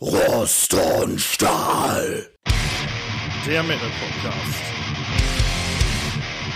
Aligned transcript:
Rost 0.00 0.76
und 1.02 1.20
Stahl. 1.20 2.28
Der 3.44 3.64
Metal 3.64 3.88
Podcast. 3.98 4.62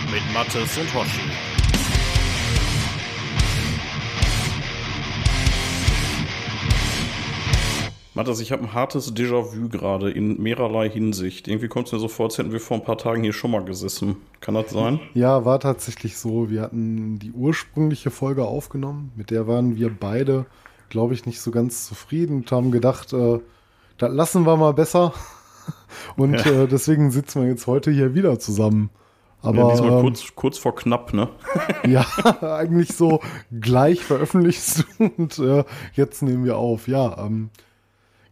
Mit 0.09 0.33
Mattes 0.33 0.77
und 0.77 0.93
Hoshi. 0.93 1.29
Mattes, 8.13 8.39
ich 8.39 8.53
habe 8.53 8.63
ein 8.63 8.73
hartes 8.73 9.13
Déjà-vu 9.13 9.67
gerade 9.67 10.09
in 10.09 10.41
mehrerlei 10.41 10.89
Hinsicht. 10.89 11.49
Irgendwie 11.49 11.67
kommt 11.67 11.87
es 11.87 11.91
mir 11.91 11.99
so 11.99 12.07
vor, 12.07 12.27
als 12.27 12.37
hätten 12.37 12.53
wir 12.53 12.61
vor 12.61 12.77
ein 12.77 12.85
paar 12.85 12.97
Tagen 12.97 13.23
hier 13.23 13.33
schon 13.33 13.51
mal 13.51 13.65
gesessen. 13.65 14.15
Kann 14.39 14.53
das 14.53 14.69
sein? 14.69 15.01
Ja, 15.15 15.43
war 15.43 15.59
tatsächlich 15.59 16.15
so. 16.15 16.49
Wir 16.49 16.61
hatten 16.61 17.19
die 17.19 17.31
ursprüngliche 17.31 18.09
Folge 18.09 18.45
aufgenommen. 18.45 19.11
Mit 19.17 19.31
der 19.31 19.47
waren 19.47 19.75
wir 19.75 19.89
beide, 19.89 20.45
glaube 20.93 21.15
ich, 21.15 21.25
nicht 21.25 21.41
so 21.41 21.49
ganz 21.49 21.87
zufrieden 21.87 22.37
und 22.37 22.51
haben 22.51 22.69
gedacht, 22.69 23.13
äh, 23.13 23.39
das 23.97 24.13
lassen 24.13 24.45
wir 24.45 24.55
mal 24.57 24.73
besser. 24.73 25.11
Und 26.17 26.45
ja. 26.45 26.63
äh, 26.63 26.67
deswegen 26.67 27.09
sitzen 27.09 27.41
wir 27.41 27.49
jetzt 27.49 27.65
heute 27.67 27.89
hier 27.89 28.13
wieder 28.13 28.37
zusammen. 28.37 28.89
Aber 29.41 29.57
ja, 29.57 29.71
diesmal 29.71 29.91
ähm, 29.91 30.01
kurz, 30.01 30.35
kurz 30.35 30.57
vor 30.59 30.75
knapp, 30.75 31.13
ne? 31.13 31.29
ja, 31.87 32.05
eigentlich 32.41 32.93
so 32.93 33.21
gleich 33.59 34.03
veröffentlicht 34.03 34.85
und 34.99 35.39
äh, 35.39 35.63
jetzt 35.93 36.21
nehmen 36.21 36.45
wir 36.45 36.57
auf. 36.57 36.87
Ja, 36.87 37.17
ähm, 37.25 37.49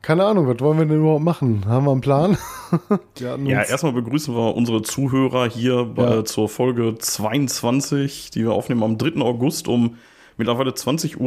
keine 0.03 0.25
Ahnung, 0.25 0.47
was 0.47 0.59
wollen 0.59 0.77
wir 0.77 0.85
denn 0.85 0.99
überhaupt 0.99 1.23
machen? 1.23 1.65
Haben 1.65 1.85
wir 1.85 1.91
einen 1.91 2.01
Plan? 2.01 2.37
ja, 3.19 3.63
erstmal 3.63 3.93
begrüßen 3.93 4.35
wir 4.35 4.55
unsere 4.55 4.83
Zuhörer 4.83 5.49
hier 5.49 5.85
bei, 5.85 6.15
ja. 6.15 6.25
zur 6.25 6.47
Folge 6.47 6.95
22, 6.95 8.29
die 8.29 8.43
wir 8.43 8.51
aufnehmen 8.51 8.83
am 8.83 8.97
3. 8.97 9.19
August 9.21 9.67
um 9.67 9.97
mittlerweile 10.41 10.71
20.27 10.71 11.19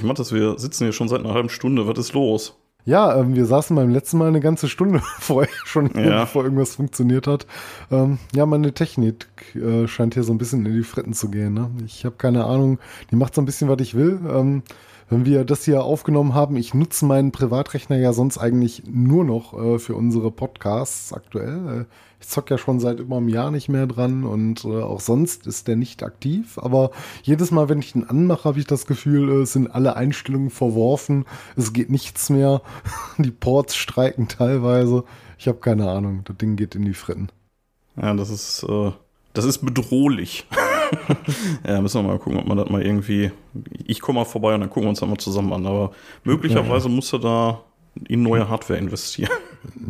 Uhr. 0.00 0.06
Matthias, 0.06 0.32
wir 0.32 0.58
sitzen 0.58 0.84
hier 0.84 0.92
schon 0.92 1.08
seit 1.08 1.20
einer 1.20 1.34
halben 1.34 1.48
Stunde. 1.48 1.88
Was 1.88 1.98
ist 1.98 2.12
los? 2.12 2.56
Ja, 2.84 3.18
ähm, 3.18 3.34
wir 3.34 3.46
saßen 3.46 3.74
beim 3.74 3.90
letzten 3.90 4.18
Mal 4.18 4.28
eine 4.28 4.38
ganze 4.38 4.68
Stunde 4.68 5.00
vorher 5.18 5.52
schon, 5.64 5.90
hier, 5.90 6.06
ja. 6.06 6.20
bevor 6.20 6.44
irgendwas 6.44 6.76
funktioniert 6.76 7.26
hat. 7.26 7.48
Ähm, 7.90 8.18
ja, 8.32 8.46
meine 8.46 8.72
Technik 8.72 9.26
äh, 9.56 9.88
scheint 9.88 10.14
hier 10.14 10.22
so 10.22 10.32
ein 10.32 10.38
bisschen 10.38 10.64
in 10.64 10.72
die 10.72 10.84
Fretten 10.84 11.14
zu 11.14 11.30
gehen. 11.30 11.54
Ne? 11.54 11.68
Ich 11.84 12.04
habe 12.04 12.14
keine 12.14 12.44
Ahnung, 12.44 12.78
die 13.10 13.16
macht 13.16 13.34
so 13.34 13.42
ein 13.42 13.44
bisschen, 13.44 13.68
was 13.68 13.80
ich 13.80 13.96
will. 13.96 14.20
Ähm, 14.32 14.62
wenn 15.08 15.24
wir 15.24 15.44
das 15.44 15.64
hier 15.64 15.84
aufgenommen 15.84 16.34
haben, 16.34 16.56
ich 16.56 16.74
nutze 16.74 17.04
meinen 17.06 17.30
Privatrechner 17.30 17.96
ja 17.96 18.12
sonst 18.12 18.38
eigentlich 18.38 18.82
nur 18.86 19.24
noch 19.24 19.54
äh, 19.54 19.78
für 19.78 19.94
unsere 19.94 20.30
Podcasts 20.30 21.12
aktuell. 21.12 21.80
Äh, 21.82 21.84
ich 22.20 22.28
zock 22.28 22.50
ja 22.50 22.58
schon 22.58 22.80
seit 22.80 22.98
über 22.98 23.18
einem 23.18 23.28
Jahr 23.28 23.50
nicht 23.50 23.68
mehr 23.68 23.86
dran 23.86 24.24
und 24.24 24.64
äh, 24.64 24.82
auch 24.82 25.00
sonst 25.00 25.46
ist 25.46 25.68
der 25.68 25.76
nicht 25.76 26.02
aktiv. 26.02 26.58
Aber 26.58 26.90
jedes 27.22 27.50
Mal, 27.50 27.68
wenn 27.68 27.78
ich 27.78 27.94
ihn 27.94 28.04
anmache, 28.04 28.44
habe 28.44 28.58
ich 28.58 28.66
das 28.66 28.86
Gefühl, 28.86 29.42
äh, 29.42 29.46
sind 29.46 29.68
alle 29.68 29.96
Einstellungen 29.96 30.50
verworfen. 30.50 31.24
Es 31.56 31.72
geht 31.72 31.90
nichts 31.90 32.30
mehr. 32.30 32.62
die 33.18 33.30
Ports 33.30 33.76
streiken 33.76 34.28
teilweise. 34.28 35.04
Ich 35.38 35.46
habe 35.46 35.58
keine 35.58 35.88
Ahnung. 35.88 36.22
Das 36.24 36.36
Ding 36.36 36.56
geht 36.56 36.74
in 36.74 36.84
die 36.84 36.94
Fritten. 36.94 37.28
Ja, 38.00 38.12
das 38.14 38.30
ist, 38.30 38.64
äh, 38.68 38.92
das 39.34 39.44
ist 39.44 39.58
bedrohlich. 39.58 40.46
ja, 41.66 41.80
müssen 41.80 42.02
wir 42.02 42.08
mal 42.08 42.18
gucken, 42.18 42.38
ob 42.38 42.46
man 42.46 42.56
das 42.56 42.68
mal 42.68 42.82
irgendwie. 42.82 43.30
Ich 43.86 44.00
komme 44.00 44.20
mal 44.20 44.24
vorbei 44.24 44.54
und 44.54 44.60
dann 44.60 44.70
gucken 44.70 44.84
wir 44.84 44.90
uns 44.90 45.00
das 45.00 45.08
mal 45.08 45.18
zusammen 45.18 45.52
an. 45.52 45.66
Aber 45.66 45.92
möglicherweise 46.24 46.88
ja. 46.88 46.94
musst 46.94 47.12
du 47.12 47.18
da 47.18 47.62
in 48.08 48.22
neue 48.22 48.48
Hardware 48.48 48.78
investieren. 48.78 49.30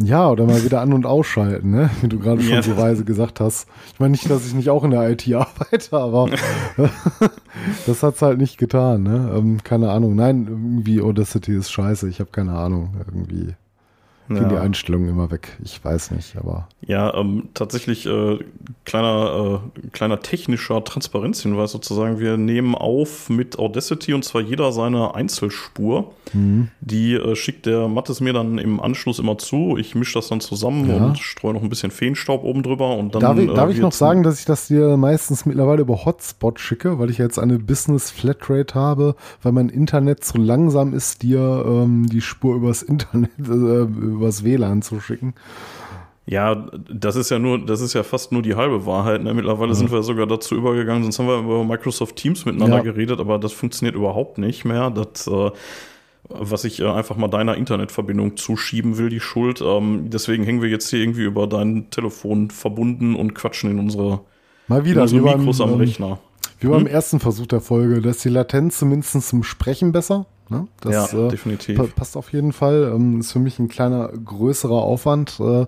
Ja, 0.02 0.30
oder 0.30 0.46
mal 0.46 0.64
wieder 0.64 0.80
an- 0.80 0.92
und 0.92 1.06
ausschalten, 1.06 1.70
ne? 1.70 1.90
wie 2.00 2.08
du 2.08 2.18
gerade 2.18 2.40
schon 2.40 2.52
ja. 2.52 2.62
so 2.62 2.76
weise 2.76 3.04
gesagt 3.04 3.40
hast. 3.40 3.68
Ich 3.92 4.00
meine 4.00 4.12
nicht, 4.12 4.30
dass 4.30 4.46
ich 4.46 4.54
nicht 4.54 4.70
auch 4.70 4.84
in 4.84 4.90
der 4.90 5.10
IT 5.10 5.26
arbeite, 5.34 5.96
aber 5.96 6.30
das 7.86 8.02
hat 8.02 8.14
es 8.14 8.22
halt 8.22 8.38
nicht 8.38 8.58
getan. 8.58 9.02
Ne? 9.02 9.32
Ähm, 9.36 9.62
keine 9.62 9.90
Ahnung. 9.90 10.14
Nein, 10.14 10.46
irgendwie 10.48 11.00
Audacity 11.00 11.56
ist 11.56 11.70
scheiße. 11.70 12.08
Ich 12.08 12.20
habe 12.20 12.30
keine 12.30 12.52
Ahnung. 12.52 12.94
Irgendwie 13.06 13.54
gehen 14.28 14.42
ja. 14.42 14.48
die 14.48 14.56
Einstellungen 14.56 15.08
immer 15.08 15.30
weg. 15.30 15.56
Ich 15.62 15.84
weiß 15.84 16.10
nicht, 16.10 16.36
aber. 16.36 16.68
Ja, 16.80 17.14
ähm, 17.14 17.48
tatsächlich 17.54 18.06
äh, 18.06 18.38
kleiner, 18.84 19.60
äh, 19.62 19.88
kleiner 19.88 20.20
technischer 20.20 20.82
Transparenzhinweis 20.84 21.72
sozusagen. 21.72 22.18
Wir 22.18 22.36
nehmen 22.36 22.74
auf 22.74 23.28
mit 23.28 23.58
Audacity 23.58 24.14
und 24.14 24.24
zwar 24.24 24.42
jeder 24.42 24.72
seine 24.72 25.14
Einzelspur. 25.14 26.12
Mhm. 26.32 26.68
Die 26.80 27.14
äh, 27.14 27.36
schickt 27.36 27.66
der 27.66 27.88
Mattes 27.88 28.20
mir 28.20 28.32
dann 28.32 28.58
im 28.58 28.80
Anschluss 28.80 29.18
immer 29.18 29.38
zu. 29.38 29.76
Ich 29.76 29.94
mische 29.94 30.14
das 30.14 30.28
dann 30.28 30.40
zusammen 30.40 30.88
ja. 30.88 30.96
und 30.96 31.18
streue 31.18 31.54
noch 31.54 31.62
ein 31.62 31.68
bisschen 31.68 31.90
Feenstaub 31.90 32.44
oben 32.44 32.62
drüber 32.62 32.96
und 32.96 33.14
dann. 33.14 33.20
Darf 33.20 33.38
ich, 33.38 33.52
darf 33.52 33.70
ich 33.70 33.78
noch 33.78 33.92
sagen, 33.92 34.22
dass 34.22 34.38
ich 34.40 34.46
das 34.46 34.68
dir 34.68 34.96
meistens 34.96 35.46
mittlerweile 35.46 35.82
über 35.82 36.04
Hotspot 36.04 36.60
schicke, 36.60 36.98
weil 36.98 37.10
ich 37.10 37.18
jetzt 37.18 37.38
eine 37.38 37.58
Business 37.58 38.10
Flatrate 38.10 38.74
habe, 38.74 39.16
weil 39.42 39.52
mein 39.52 39.68
Internet 39.68 40.24
zu 40.24 40.38
langsam 40.38 40.94
ist, 40.94 41.22
dir 41.22 41.64
ähm, 41.66 42.06
die 42.08 42.20
Spur 42.20 42.56
übers 42.56 42.82
Internet 42.82 43.30
äh, 43.38 43.86
übers 44.16 44.44
WLAN 44.44 44.82
zu 44.82 45.00
schicken. 45.00 45.34
Ja, 46.28 46.66
das 46.90 47.14
ist 47.14 47.30
ja 47.30 47.38
nur, 47.38 47.64
das 47.64 47.80
ist 47.80 47.94
ja 47.94 48.02
fast 48.02 48.32
nur 48.32 48.42
die 48.42 48.56
halbe 48.56 48.84
Wahrheit. 48.84 49.22
Ne? 49.22 49.32
Mittlerweile 49.32 49.70
ja. 49.70 49.74
sind 49.76 49.92
wir 49.92 50.02
sogar 50.02 50.26
dazu 50.26 50.56
übergegangen, 50.56 51.04
sonst 51.04 51.20
haben 51.20 51.28
wir 51.28 51.38
über 51.38 51.64
Microsoft 51.64 52.16
Teams 52.16 52.44
miteinander 52.44 52.78
ja. 52.78 52.82
geredet, 52.82 53.20
aber 53.20 53.38
das 53.38 53.52
funktioniert 53.52 53.94
überhaupt 53.94 54.38
nicht 54.38 54.64
mehr. 54.64 54.90
Das, 54.90 55.28
äh, 55.28 55.50
was 56.28 56.64
ich 56.64 56.80
äh, 56.80 56.86
einfach 56.86 57.16
mal 57.16 57.28
deiner 57.28 57.56
Internetverbindung 57.56 58.36
zuschieben 58.36 58.98
will, 58.98 59.08
die 59.08 59.20
Schuld. 59.20 59.60
Ähm, 59.60 60.10
deswegen 60.10 60.42
hängen 60.42 60.62
wir 60.62 60.68
jetzt 60.68 60.90
hier 60.90 60.98
irgendwie 60.98 61.22
über 61.22 61.46
dein 61.46 61.90
Telefon 61.90 62.50
verbunden 62.50 63.14
und 63.14 63.34
quatschen 63.34 63.70
in 63.70 63.78
unsere, 63.78 64.20
mal 64.66 64.84
wieder, 64.84 65.02
in 65.02 65.20
unsere 65.20 65.38
Mikros 65.38 65.58
beim, 65.58 65.74
am 65.74 65.78
Rechner. 65.78 66.18
Wie 66.58 66.66
beim 66.66 66.80
hm? 66.80 66.86
ersten 66.88 67.20
Versuch 67.20 67.46
der 67.46 67.60
Folge, 67.60 68.00
da 68.00 68.10
ist 68.10 68.24
die 68.24 68.30
Latenz 68.30 68.78
zumindest 68.78 69.28
zum 69.28 69.44
Sprechen 69.44 69.92
besser. 69.92 70.26
Ne? 70.48 70.68
Das, 70.80 71.12
ja, 71.12 71.26
äh, 71.26 71.28
definitiv. 71.28 71.94
passt 71.94 72.16
auf 72.16 72.32
jeden 72.32 72.52
Fall. 72.52 72.92
Ähm, 72.94 73.20
ist 73.20 73.32
für 73.32 73.38
mich 73.38 73.58
ein 73.58 73.68
kleiner, 73.68 74.08
größerer 74.08 74.80
Aufwand, 74.82 75.40
äh, 75.40 75.66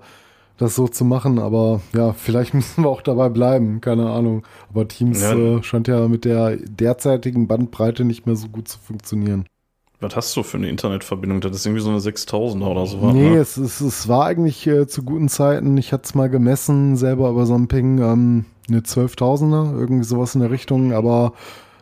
das 0.56 0.74
so 0.74 0.88
zu 0.88 1.04
machen. 1.04 1.38
Aber 1.38 1.80
ja, 1.94 2.12
vielleicht 2.12 2.54
müssen 2.54 2.84
wir 2.84 2.88
auch 2.88 3.02
dabei 3.02 3.28
bleiben. 3.28 3.80
Keine 3.80 4.10
Ahnung. 4.10 4.44
Aber 4.70 4.86
Teams 4.86 5.20
ja. 5.20 5.34
äh, 5.34 5.62
scheint 5.62 5.88
ja 5.88 6.06
mit 6.08 6.24
der 6.24 6.56
derzeitigen 6.56 7.48
Bandbreite 7.48 8.04
nicht 8.04 8.26
mehr 8.26 8.36
so 8.36 8.48
gut 8.48 8.68
zu 8.68 8.78
funktionieren. 8.78 9.46
Was 10.00 10.14
hast 10.14 10.36
du 10.36 10.44
für 10.44 10.58
eine 10.58 10.68
Internetverbindung? 10.68 11.40
Das 11.40 11.56
ist 11.56 11.66
irgendwie 11.66 11.82
so 11.82 11.90
eine 11.90 11.98
6000er 11.98 12.66
oder 12.66 12.86
so. 12.86 13.10
Nee, 13.10 13.30
ne? 13.30 13.38
es, 13.38 13.56
es, 13.56 13.80
es 13.80 14.06
war 14.06 14.26
eigentlich 14.26 14.64
äh, 14.68 14.86
zu 14.86 15.02
guten 15.02 15.28
Zeiten. 15.28 15.76
Ich 15.76 15.92
hatte 15.92 16.04
es 16.04 16.14
mal 16.14 16.30
gemessen, 16.30 16.96
selber 16.96 17.30
über 17.30 17.46
so 17.46 17.54
ein 17.54 17.66
Ping, 17.66 17.98
ähm, 17.98 18.44
eine 18.68 18.80
12.000er, 18.80 19.76
irgendwie 19.76 20.04
sowas 20.04 20.36
in 20.36 20.40
der 20.40 20.52
Richtung. 20.52 20.92
Aber 20.92 21.32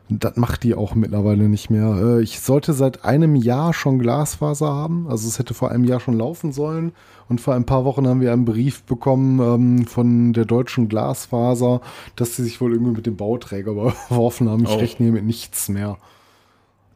das 0.09 0.37
macht 0.37 0.63
die 0.63 0.75
auch 0.75 0.95
mittlerweile 0.95 1.49
nicht 1.49 1.71
mehr. 1.71 1.97
Äh, 1.97 2.23
ich 2.23 2.41
sollte 2.41 2.73
seit 2.73 3.05
einem 3.05 3.35
Jahr 3.35 3.75
schon 3.75 3.99
Glasfaser 3.99 4.73
haben. 4.73 5.07
Also 5.09 5.27
es 5.27 5.39
hätte 5.39 5.55
vor 5.55 5.71
einem 5.71 5.85
Jahr 5.85 6.01
schon 6.01 6.17
laufen 6.17 6.53
sollen. 6.53 6.93
Und 7.29 7.41
vor 7.41 7.55
ein 7.55 7.65
paar 7.65 7.85
Wochen 7.85 8.07
haben 8.07 8.21
wir 8.21 8.33
einen 8.33 8.45
Brief 8.45 8.85
bekommen 8.85 9.41
ähm, 9.41 9.87
von 9.87 10.33
der 10.33 10.45
deutschen 10.45 10.89
Glasfaser, 10.89 11.81
dass 12.15 12.37
sie 12.37 12.45
sich 12.45 12.61
wohl 12.61 12.73
irgendwie 12.73 12.93
mit 12.93 13.07
dem 13.07 13.17
Bauträger 13.17 13.73
überworfen 13.73 14.49
haben. 14.49 14.65
Ich 14.65 14.71
oh. 14.71 14.79
rechne 14.79 15.07
hier 15.07 15.13
mit 15.13 15.25
nichts 15.25 15.69
mehr. 15.69 15.99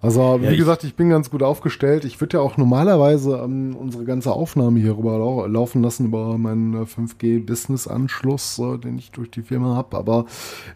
Also, 0.03 0.41
wie 0.41 0.47
ja, 0.47 0.57
gesagt, 0.57 0.83
ich 0.85 0.95
bin 0.95 1.11
ganz 1.11 1.29
gut 1.29 1.43
aufgestellt. 1.43 2.07
Ich 2.07 2.19
würde 2.23 2.39
ja 2.39 2.43
auch 2.43 2.57
normalerweise 2.57 3.37
ähm, 3.45 3.77
unsere 3.77 4.05
ganze 4.05 4.33
Aufnahme 4.33 4.81
hier 4.81 4.97
rüber 4.97 5.19
lau 5.19 5.47
laufen 5.47 5.83
lassen 5.83 6.07
über 6.07 6.39
meinen 6.39 6.87
5G-Business-Anschluss, 6.87 8.59
äh, 8.61 8.79
den 8.79 8.97
ich 8.97 9.11
durch 9.11 9.31
die 9.31 9.43
Firma 9.43 9.75
habe. 9.75 9.99
Aber 9.99 10.25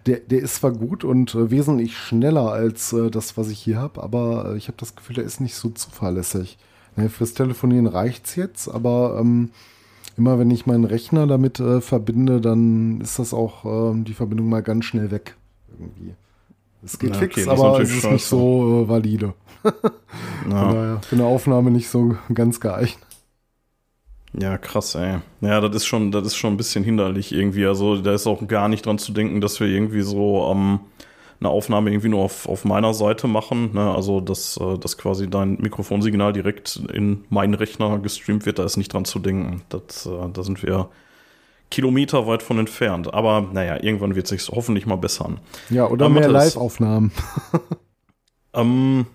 der, 0.05 0.19
der 0.19 0.43
ist 0.43 0.57
zwar 0.57 0.73
gut 0.73 1.05
und 1.05 1.35
äh, 1.35 1.51
wesentlich 1.51 1.97
schneller 1.97 2.53
als 2.53 2.93
äh, 2.93 3.11
das, 3.11 3.39
was 3.39 3.49
ich 3.49 3.59
hier 3.59 3.79
habe, 3.79 4.03
aber 4.03 4.53
äh, 4.53 4.57
ich 4.59 4.69
habe 4.69 4.77
das 4.79 4.95
Gefühl, 4.95 5.17
der 5.17 5.25
ist 5.25 5.41
nicht 5.41 5.55
so 5.55 5.71
zuverlässig. 5.71 6.59
Ne, 6.97 7.09
fürs 7.09 7.33
Telefonieren 7.33 7.87
reicht's 7.87 8.37
jetzt, 8.37 8.69
aber 8.69 9.17
ähm, 9.19 9.51
immer 10.19 10.39
wenn 10.39 10.51
ich 10.51 10.67
meinen 10.67 10.85
Rechner 10.85 11.27
damit 11.27 11.61
äh, 11.61 11.81
verbinde, 11.81 12.43
dann 12.43 13.01
ist 13.01 13.19
das 13.19 13.33
auch 13.33 13.65
ähm, 13.65 14.05
die 14.05 14.15
Verbindung 14.15 14.51
mal 14.51 14.63
ganz 14.63 14.85
schnell 14.85 15.11
weg. 15.11 15.35
Irgendwie. 15.79 16.15
Es 16.85 16.99
geht 16.99 17.17
okay, 17.17 17.31
fix, 17.31 17.49
aber 17.49 17.81
es 17.81 17.91
ist 17.91 18.03
scheiße. 18.03 18.13
nicht 18.13 18.25
so 18.25 18.85
äh, 18.85 18.89
valide. 18.89 19.35
ja. 20.51 21.01
für 21.01 21.17
eine 21.17 21.25
Aufnahme 21.25 21.71
nicht 21.71 21.89
so 21.89 22.17
ganz 22.33 22.61
geeignet. 22.61 22.99
Ja, 24.39 24.59
krass, 24.59 24.95
ey. 24.95 25.21
Ja, 25.41 25.61
das 25.61 25.77
ist 25.77 25.87
schon, 25.87 26.11
das 26.11 26.27
ist 26.27 26.37
schon 26.37 26.55
ein 26.55 26.57
bisschen 26.57 26.85
hinderlich 26.85 27.33
irgendwie. 27.33 27.67
Also 27.67 27.97
da 27.97 28.13
ist 28.13 28.27
auch 28.27 28.47
gar 28.49 28.69
nicht 28.69 28.85
dran 28.85 28.99
zu 28.99 29.13
denken, 29.13 29.41
dass 29.41 29.61
wir 29.61 29.69
irgendwie 29.69 30.03
so 30.03 30.51
ähm, 30.51 30.81
eine 31.41 31.51
Aufnahme 31.51 31.91
irgendwie 31.91 32.09
nur 32.09 32.23
auf, 32.23 32.49
auf 32.49 32.65
meiner 32.65 32.95
Seite 32.95 33.29
machen. 33.29 33.75
Ne? 33.75 33.95
Also 33.95 34.21
dass, 34.21 34.57
äh, 34.57 34.77
dass 34.79 34.99
quasi 34.99 35.31
dein 35.31 35.59
Mikrofonsignal 35.61 36.33
direkt 36.33 36.83
in 36.93 37.25
meinen 37.29 37.55
Rechner 37.55 37.99
gestreamt 38.01 38.45
wird, 38.45 38.59
da 38.59 38.65
ist 38.65 38.77
nicht 38.77 38.93
dran 38.93 39.05
zu 39.05 39.21
denken. 39.21 39.63
Das, 39.69 40.07
äh, 40.07 40.29
da 40.33 40.43
sind 40.43 40.63
wir 40.63 40.89
Kilometer 41.75 42.29
weit 42.29 42.45
von 42.45 42.61
entfernt. 42.61 43.13
Aber 43.13 43.49
naja, 43.53 43.83
irgendwann 43.83 44.15
wird 44.15 44.31
es 44.31 44.31
sich 44.31 44.55
hoffentlich 44.55 44.87
mal 44.87 44.95
bessern. 44.95 45.41
Ja, 45.71 45.89
oder 45.89 46.05
Aber 46.05 46.15
mehr 46.15 46.29
Live-Aufnahmen. 46.29 47.11
ähm, 48.55 49.07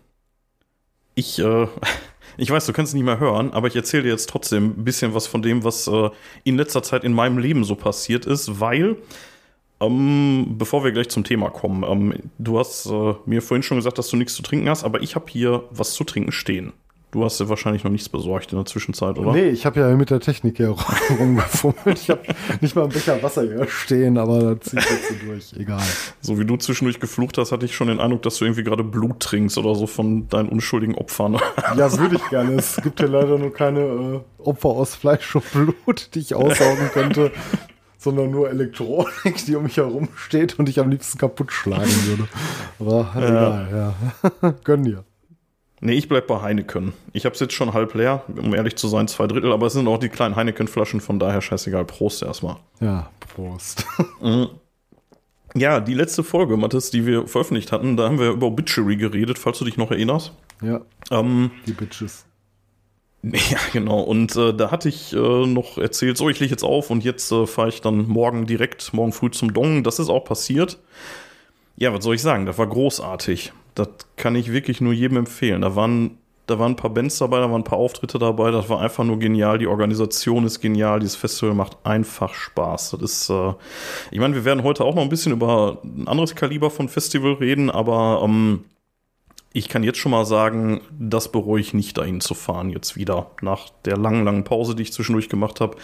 ich, 1.16 1.40
äh, 1.40 1.68
ich 2.38 2.52
weiß, 2.52 2.66
du 2.66 2.74
kannst 2.74 2.90
es 2.90 2.96
nicht 2.96 3.06
mehr 3.06 3.18
hören, 3.18 3.54
aber 3.54 3.68
ich 3.68 3.78
erzähle 3.78 4.04
dir 4.04 4.10
jetzt 4.10 4.30
trotzdem 4.30 4.76
ein 4.78 4.84
bisschen 4.84 5.14
was 5.14 5.26
von 5.26 5.42
dem, 5.42 5.64
was 5.64 5.88
äh, 5.88 6.10
in 6.44 6.58
letzter 6.58 6.84
Zeit 6.84 7.06
in 7.06 7.14
meinem 7.14 7.38
Leben 7.38 7.64
so 7.64 7.76
passiert 7.76 8.26
ist, 8.26 8.60
weil, 8.60 8.98
ähm, 9.80 10.56
bevor 10.58 10.84
wir 10.84 10.92
gleich 10.92 11.08
zum 11.08 11.24
Thema 11.24 11.50
kommen, 11.52 11.86
ähm, 11.90 12.30
du 12.40 12.60
hast 12.60 12.88
äh, 12.88 13.14
mir 13.26 13.42
vorhin 13.42 13.64
schon 13.64 13.78
gesagt, 13.78 13.98
dass 13.98 14.10
du 14.10 14.18
nichts 14.18 14.34
zu 14.34 14.44
trinken 14.44 14.68
hast, 14.68 14.84
aber 14.84 15.02
ich 15.02 15.16
habe 15.16 15.28
hier 15.30 15.64
was 15.72 15.94
zu 15.94 16.04
trinken 16.04 16.34
stehen. 16.34 16.74
Du 17.12 17.24
hast 17.24 17.40
ja 17.40 17.50
wahrscheinlich 17.50 17.84
noch 17.84 17.90
nichts 17.90 18.08
besorgt 18.08 18.52
in 18.52 18.60
der 18.60 18.66
Zwischenzeit, 18.66 19.18
oder? 19.18 19.32
Nee, 19.32 19.50
ich 19.50 19.66
habe 19.66 19.80
ja 19.80 19.96
mit 19.96 20.12
der 20.12 20.20
Technik 20.20 20.58
hier 20.58 20.76
rumgefummelt. 21.20 22.00
Ich 22.00 22.10
habe 22.12 22.22
nicht 22.62 22.76
mal 22.76 22.84
einen 22.84 22.92
Becher 22.92 23.22
Wasser 23.24 23.42
hier 23.42 23.68
stehen, 23.68 24.20
aber 24.20 24.40
da 24.40 24.62
zieht 24.62 24.80
jetzt 24.80 25.08
so 25.08 25.26
durch. 25.26 25.54
Egal. 25.58 25.82
So 26.22 26.38
wie 26.38 26.46
du 26.46 26.56
zwischendurch 26.58 27.00
geflucht 27.00 27.40
hast, 27.40 27.52
hatte 27.52 27.66
ich 27.66 27.76
schon 27.76 27.88
den 27.88 28.00
Eindruck, 28.00 28.22
dass 28.22 28.38
du 28.38 28.46
irgendwie 28.46 28.64
gerade 28.64 28.84
Blut 28.84 29.22
trinkst 29.22 29.58
oder 29.58 29.74
so 29.74 29.88
von 29.88 30.28
deinen 30.30 30.50
unschuldigen 30.50 30.96
Opfern. 30.96 31.40
Ja, 31.76 31.98
würde 31.98 32.16
ich 32.16 32.30
gerne. 32.30 32.54
Es 32.54 32.78
gibt 32.78 33.00
hier 33.00 33.10
leider 33.10 33.38
nur 33.38 33.54
keine 33.54 33.80
äh, 33.80 34.20
Opfer 34.40 34.70
aus 34.70 34.96
Fleisch 34.96 35.36
und 35.36 35.52
Blut, 35.52 36.10
die 36.14 36.20
ich 36.20 36.34
aussaugen 36.34 36.90
könnte, 36.94 37.32
sondern 37.98 38.32
nur 38.32 38.50
Elektronik, 38.50 39.46
die 39.46 39.56
um 39.56 39.64
mich 39.64 39.78
herum 39.78 40.10
steht 40.16 40.58
und 40.58 40.68
ich 40.68 40.80
am 40.80 40.90
liebsten 40.90 41.18
kaputt 41.18 41.52
schlagen 41.52 41.92
würde. 42.06 42.28
Aber 42.80 43.12
ja. 43.16 43.28
egal, 43.28 43.96
ja. 44.42 44.52
Gönn 44.64 44.84
dir. 44.84 45.04
Nee, 45.81 45.94
ich 45.94 46.10
bleib 46.10 46.28
bei 46.28 46.42
Heineken. 46.42 46.94
Ich 47.14 47.26
hab's 47.26 47.40
jetzt 47.40 47.54
schon 47.54 47.74
halb 47.74 47.94
leer, 47.94 48.24
um 48.36 48.54
ehrlich 48.54 48.76
zu 48.76 48.88
sein, 48.88 49.08
zwei 49.08 49.28
Drittel, 49.28 49.54
aber 49.54 49.68
es 49.68 49.74
sind 49.74 49.88
auch 49.88 49.98
die 49.98 50.10
kleinen 50.10 50.36
Heineken-Flaschen, 50.36 51.00
von 51.00 51.20
daher 51.20 51.42
scheißegal. 51.42 51.86
Prost 51.86 52.22
erstmal. 52.24 52.58
Ja, 52.80 53.10
Prost. 53.34 53.86
Mhm. 54.22 54.50
Ja, 55.56 55.80
die 55.80 55.96
letzte 55.96 56.24
Folge, 56.24 56.58
Mathis, 56.58 56.92
die 56.92 57.08
wir 57.08 57.26
veröffentlicht 57.28 57.72
hatten, 57.72 57.98
da 57.98 58.06
haben 58.06 58.20
wir 58.20 58.30
über 58.30 58.52
Bitchery 58.52 58.98
geredet, 58.98 59.40
falls 59.40 59.58
du 59.58 59.66
dich 59.66 59.78
noch 59.78 59.90
erinnerst. 59.90 60.31
Ja. 60.62 60.81
Ähm, 61.10 61.52
die 61.66 61.74
Bitches. 61.74 62.25
Ja, 63.24 63.58
genau. 63.74 64.00
Und 64.00 64.36
äh, 64.38 64.54
da 64.54 64.72
hatte 64.72 64.88
ich 64.88 65.12
äh, 65.14 65.46
noch 65.46 65.78
erzählt, 65.78 66.18
so, 66.18 66.30
ich 66.30 66.40
lege 66.40 66.52
jetzt 66.52 66.64
auf 66.64 66.90
und 66.90 67.04
jetzt 67.04 67.30
äh, 67.34 67.46
fahre 67.48 67.68
ich 67.68 67.82
dann 67.82 68.08
morgen 68.08 68.46
direkt, 68.46 68.94
morgen 68.94 69.12
früh 69.12 69.30
zum 69.30 69.54
Dong. 69.54 69.84
Das 69.84 70.00
ist 70.00 70.08
auch 70.10 70.24
passiert. 70.24 70.78
Ja, 71.75 71.94
was 71.94 72.04
soll 72.04 72.16
ich 72.16 72.22
sagen? 72.22 72.46
Das 72.46 72.58
war 72.58 72.68
großartig. 72.68 73.52
Das 73.80 73.90
kann 74.18 74.36
ich 74.36 74.52
wirklich 74.52 74.81
nur 74.81 74.94
jedem 74.94 75.18
empfehlen. 75.18 75.62
Da 75.62 75.76
waren, 75.76 76.18
da 76.48 76.60
waren 76.60 76.74
ein 76.74 76.76
paar 76.76 76.90
Bands 76.90 77.18
dabei, 77.18 77.40
da 77.40 77.50
waren 77.50 77.62
ein 77.62 77.64
paar 77.64 77.80
Auftritte 77.80 78.20
dabei. 78.20 78.52
Das 78.52 78.70
war 78.70 78.81
einfach 78.81 79.04
nur 79.04 79.20
genial. 79.20 79.58
Die 79.58 79.68
Organisation 79.68 80.46
ist 80.46 80.60
genial. 80.60 81.00
Dieses 81.00 81.16
Festival 81.16 81.56
macht 81.56 81.78
einfach 81.84 82.34
Spaß. 82.34 82.98
Das 83.00 83.02
ist, 83.02 83.30
äh, 83.30 83.54
ich 84.12 84.20
meine, 84.20 84.36
wir 84.36 84.46
werden 84.46 84.64
heute 84.64 84.84
auch 84.84 84.96
noch 84.96 85.04
ein 85.04 85.10
bisschen 85.10 85.31
über 85.31 85.80
ein 85.84 86.08
anderes 86.08 86.36
Kaliber 86.36 86.70
von 86.70 86.90
Festival 86.90 87.34
reden, 87.34 87.70
aber 87.70 88.22
ähm, 88.24 88.66
ich 89.52 89.68
kann 89.68 89.84
jetzt 89.84 89.98
schon 89.98 90.12
mal 90.12 90.25
sagen, 90.25 90.82
das 90.92 91.32
bereue 91.32 91.62
ich 91.62 91.74
nicht, 91.74 91.98
dahin 91.98 92.22
zu 92.22 92.36
fahren 92.36 92.70
jetzt 92.70 92.96
wieder. 92.96 93.32
Nach 93.42 93.70
der 93.86 93.98
langen, 93.98 94.24
langen 94.24 94.44
Pause, 94.44 94.75
die 94.75 94.84
ich 94.84 94.94
zwischendurch 94.94 95.30
gemacht 95.30 95.60
habe 95.60 95.78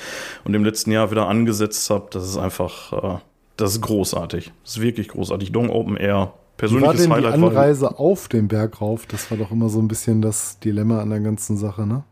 und 0.44 0.54
im 0.54 0.64
letzten 0.64 0.92
Jahr 0.92 1.10
wieder 1.12 1.28
angesetzt 1.28 1.90
habe. 1.90 2.08
Das 2.12 2.28
ist 2.28 2.38
einfach, 2.38 2.94
äh, 2.94 3.20
das 3.58 3.72
ist 3.72 3.82
großartig. 3.82 4.52
Das 4.64 4.78
ist 4.78 4.82
wirklich 4.82 5.08
großartig. 5.08 5.52
Dong 5.52 5.70
Open 5.70 5.98
Air. 5.98 6.34
Persönliches 6.58 7.06
Wie 7.06 7.10
war 7.10 7.18
denn 7.18 7.26
Highlight 7.26 7.40
die 7.42 7.46
Anreise 7.46 8.00
auf 8.00 8.28
den 8.28 8.48
Berg 8.48 8.82
rauf? 8.82 9.06
Das 9.08 9.30
war 9.32 9.38
doch 9.38 9.52
immer 9.52 9.70
so 9.70 9.80
ein 9.80 9.88
bisschen 9.88 10.22
das 10.22 10.60
Dilemma 10.60 11.02
an 11.02 11.10
der 11.10 11.20
ganzen 11.20 11.58
Sache, 11.58 11.86
ne? 11.86 12.04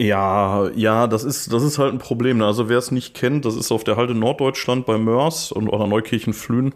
Ja, 0.00 0.68
ja, 0.70 1.08
das 1.08 1.24
ist, 1.24 1.52
das 1.52 1.62
ist 1.64 1.78
halt 1.78 1.92
ein 1.92 1.98
Problem. 1.98 2.38
ne? 2.38 2.46
Also 2.46 2.68
wer 2.68 2.78
es 2.78 2.92
nicht 2.92 3.14
kennt, 3.14 3.44
das 3.44 3.56
ist 3.56 3.72
auf 3.72 3.82
der 3.84 3.96
Halde 3.96 4.14
Norddeutschland 4.14 4.86
bei 4.86 4.96
Mörs 4.96 5.50
und 5.50 5.68
oder 5.68 5.86
Neukirchen-Flühen. 5.88 6.72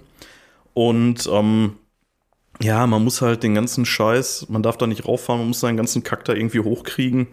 Und 0.75 1.29
ähm, 1.33 1.77
ja, 2.61 2.87
man 2.87 3.05
muss 3.05 3.23
halt 3.23 3.43
den 3.43 3.55
ganzen 3.55 3.85
Scheiß, 3.85 4.47
man 4.49 4.63
darf 4.63 4.77
da 4.77 4.87
nicht 4.87 5.07
rauffahren, 5.07 5.41
man 5.41 5.49
muss 5.49 5.61
seinen 5.61 5.77
ganzen 5.77 6.03
Kack 6.03 6.25
da 6.25 6.33
irgendwie 6.35 6.61
hochkriegen. 6.61 7.29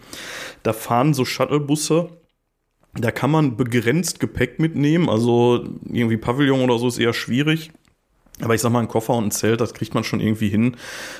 Da 0.63 0.73
fahren 0.73 1.13
so 1.13 1.25
Shuttlebusse, 1.25 2.09
da 2.93 3.11
kann 3.11 3.31
man 3.31 3.57
begrenzt 3.57 4.19
Gepäck 4.19 4.59
mitnehmen, 4.59 5.09
also 5.09 5.63
irgendwie 5.85 6.17
Pavillon 6.17 6.61
oder 6.61 6.79
so 6.79 6.87
ist 6.87 6.99
eher 6.99 7.13
schwierig. 7.13 7.71
Aber 8.41 8.55
ich 8.55 8.61
sag 8.61 8.71
mal, 8.71 8.79
ein 8.79 8.87
Koffer 8.87 9.13
und 9.13 9.27
ein 9.27 9.31
Zelt, 9.31 9.59
das 9.59 9.73
kriegt 9.73 9.93
man 9.93 10.03
schon 10.03 10.21
irgendwie 10.21 10.47
hin. 10.47 10.77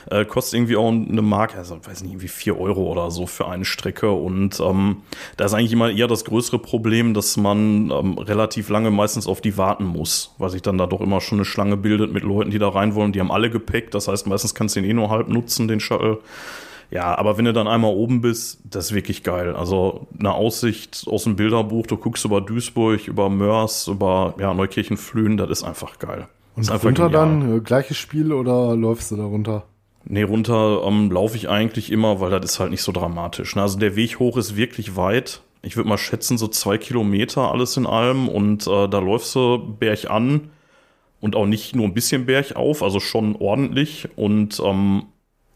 Äh, 0.10 0.24
kostet 0.26 0.56
irgendwie 0.56 0.78
auch 0.78 0.88
eine 0.90 1.22
Mark, 1.22 1.58
also 1.58 1.78
weiß 1.84 2.02
nicht, 2.02 2.12
irgendwie 2.12 2.30
vier 2.30 2.58
Euro 2.60 2.90
oder 2.90 3.12
so 3.12 3.28
für 3.28 3.48
eine 3.48 3.66
Strecke. 3.66 4.12
Und 4.12 4.60
ähm, 4.62 4.98
da 5.36 5.46
ist 5.46 5.54
eigentlich 5.54 5.74
immer 5.74 5.92
eher 5.92 6.08
das 6.08 6.24
größere 6.24 6.60
Problem, 6.60 7.14
dass 7.14 7.36
man 7.36 7.92
ähm, 7.92 8.18
relativ 8.18 8.70
lange 8.70 8.90
meistens 8.90 9.28
auf 9.28 9.42
die 9.42 9.58
warten 9.58 9.86
muss, 9.86 10.34
weil 10.38 10.50
sich 10.50 10.62
dann 10.62 10.78
da 10.78 10.88
doch 10.88 11.02
immer 11.02 11.20
schon 11.20 11.40
eine 11.40 11.46
Schlange 11.46 11.76
bildet 11.76 12.14
mit 12.14 12.24
Leuten, 12.24 12.52
die 12.52 12.60
da 12.60 12.70
rein 12.70 12.96
wollen. 12.96 13.12
Die 13.12 13.20
haben 13.20 13.32
alle 13.32 13.50
Gepäck, 13.50 13.92
das 13.92 14.08
heißt, 14.08 14.26
meistens 14.28 14.56
kannst 14.56 14.76
du 14.76 14.82
den 14.82 14.90
eh 14.90 14.94
nur 14.94 15.10
halb 15.10 15.28
nutzen, 15.28 15.68
den 15.68 15.82
Shuttle. 15.82 16.20
Ja, 16.92 17.16
aber 17.18 17.38
wenn 17.38 17.46
du 17.46 17.54
dann 17.54 17.68
einmal 17.68 17.94
oben 17.94 18.22
bist, 18.22 18.62
das 18.64 18.86
ist 18.86 18.96
wirklich 18.96 19.24
geil. 19.24 19.56
Also 19.56 20.08
eine 20.18 20.34
Aussicht 20.34 21.04
aus 21.06 21.26
dem 21.26 21.36
Bilderbuch, 21.36 21.86
du 21.86 21.98
guckst 21.98 22.26
über 22.26 22.42
Duisburg, 22.42 23.08
über 23.08 23.30
Mörs, 23.30 23.88
über 23.88 24.34
ja, 24.40 24.54
Neukirchen, 24.54 24.98
Flühen, 24.98 25.38
das 25.38 25.50
ist 25.50 25.64
einfach 25.64 26.00
geil. 26.00 26.28
Und 26.60 26.84
runter 26.84 27.10
dann, 27.10 27.58
äh, 27.58 27.60
gleiches 27.62 27.98
Spiel 27.98 28.34
oder 28.34 28.76
läufst 28.76 29.12
du 29.12 29.16
da 29.16 29.26
runter? 29.26 29.66
Nee, 30.06 30.24
runter 30.24 30.84
ähm, 30.86 31.12
laufe 31.12 31.38
ich 31.38 31.50
eigentlich 31.50 31.92
immer, 31.92 32.20
weil 32.20 32.32
das 32.32 32.52
ist 32.52 32.60
halt 32.60 32.72
nicht 32.72 32.82
so 32.82 32.92
dramatisch. 32.92 33.56
Ne? 33.56 33.62
Also 33.62 33.78
der 33.78 33.96
Weg 33.96 34.20
hoch 34.20 34.38
ist 34.38 34.56
wirklich 34.56 34.96
weit. 34.96 35.42
Ich 35.62 35.76
würde 35.76 35.90
mal 35.90 35.98
schätzen, 35.98 36.38
so 36.38 36.48
zwei 36.48 36.78
Kilometer 36.78 37.52
alles 37.52 37.76
in 37.78 37.86
allem. 37.86 38.30
Und 38.30 38.66
äh, 38.68 38.88
da 38.88 39.00
läufst 39.00 39.36
du 39.36 39.58
Berg 39.58 40.10
an 40.10 40.50
und 41.20 41.36
auch 41.36 41.46
nicht 41.46 41.76
nur 41.76 41.86
ein 41.86 41.94
bisschen 41.94 42.26
Berg 42.26 42.56
auf, 42.56 42.82
also 42.82 43.00
schon 43.00 43.36
ordentlich. 43.36 44.08
Und 44.16 44.62
ähm, 44.64 45.04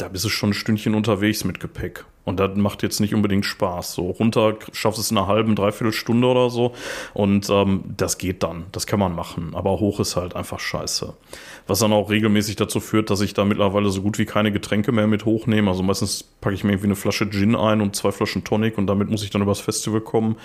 da 0.03 0.09
bist 0.09 0.25
du 0.25 0.29
schon 0.29 0.49
ein 0.49 0.53
Stündchen 0.53 0.95
unterwegs 0.95 1.45
mit 1.45 1.61
Gepäck. 1.61 2.03
Und 2.25 2.37
das 2.39 2.57
macht 2.57 2.83
jetzt 2.83 2.99
nicht 2.99 3.13
unbedingt 3.13 3.45
Spaß. 3.45 3.93
So 3.93 4.11
runter 4.11 4.57
schaffst 4.73 4.99
es 4.99 5.11
in 5.11 5.17
einer 5.17 5.27
halben, 5.27 5.55
dreiviertel 5.55 5.93
Stunde 5.93 6.27
oder 6.27 6.49
so. 6.49 6.73
Und 7.13 7.49
ähm, 7.49 7.85
das 7.95 8.17
geht 8.17 8.43
dann. 8.43 8.65
Das 8.73 8.85
kann 8.85 8.99
man 8.99 9.15
machen. 9.15 9.51
Aber 9.53 9.79
hoch 9.79 10.01
ist 10.01 10.17
halt 10.17 10.35
einfach 10.35 10.59
scheiße. 10.59 11.13
Was 11.67 11.79
dann 11.79 11.93
auch 11.93 12.09
regelmäßig 12.09 12.57
dazu 12.57 12.81
führt, 12.81 13.09
dass 13.09 13.21
ich 13.21 13.33
da 13.33 13.45
mittlerweile 13.45 13.89
so 13.91 14.01
gut 14.01 14.17
wie 14.17 14.25
keine 14.25 14.51
Getränke 14.51 14.91
mehr 14.91 15.07
mit 15.07 15.23
hochnehme. 15.23 15.69
Also 15.69 15.83
meistens 15.83 16.23
packe 16.23 16.55
ich 16.55 16.65
mir 16.65 16.71
irgendwie 16.71 16.87
eine 16.87 16.95
Flasche 16.97 17.29
Gin 17.29 17.55
ein 17.55 17.79
und 17.79 17.95
zwei 17.95 18.11
Flaschen 18.11 18.43
Tonic 18.43 18.77
und 18.77 18.87
damit 18.87 19.09
muss 19.09 19.23
ich 19.23 19.29
dann 19.29 19.41
übers 19.41 19.61
Festival 19.61 20.01
kommen. 20.01 20.35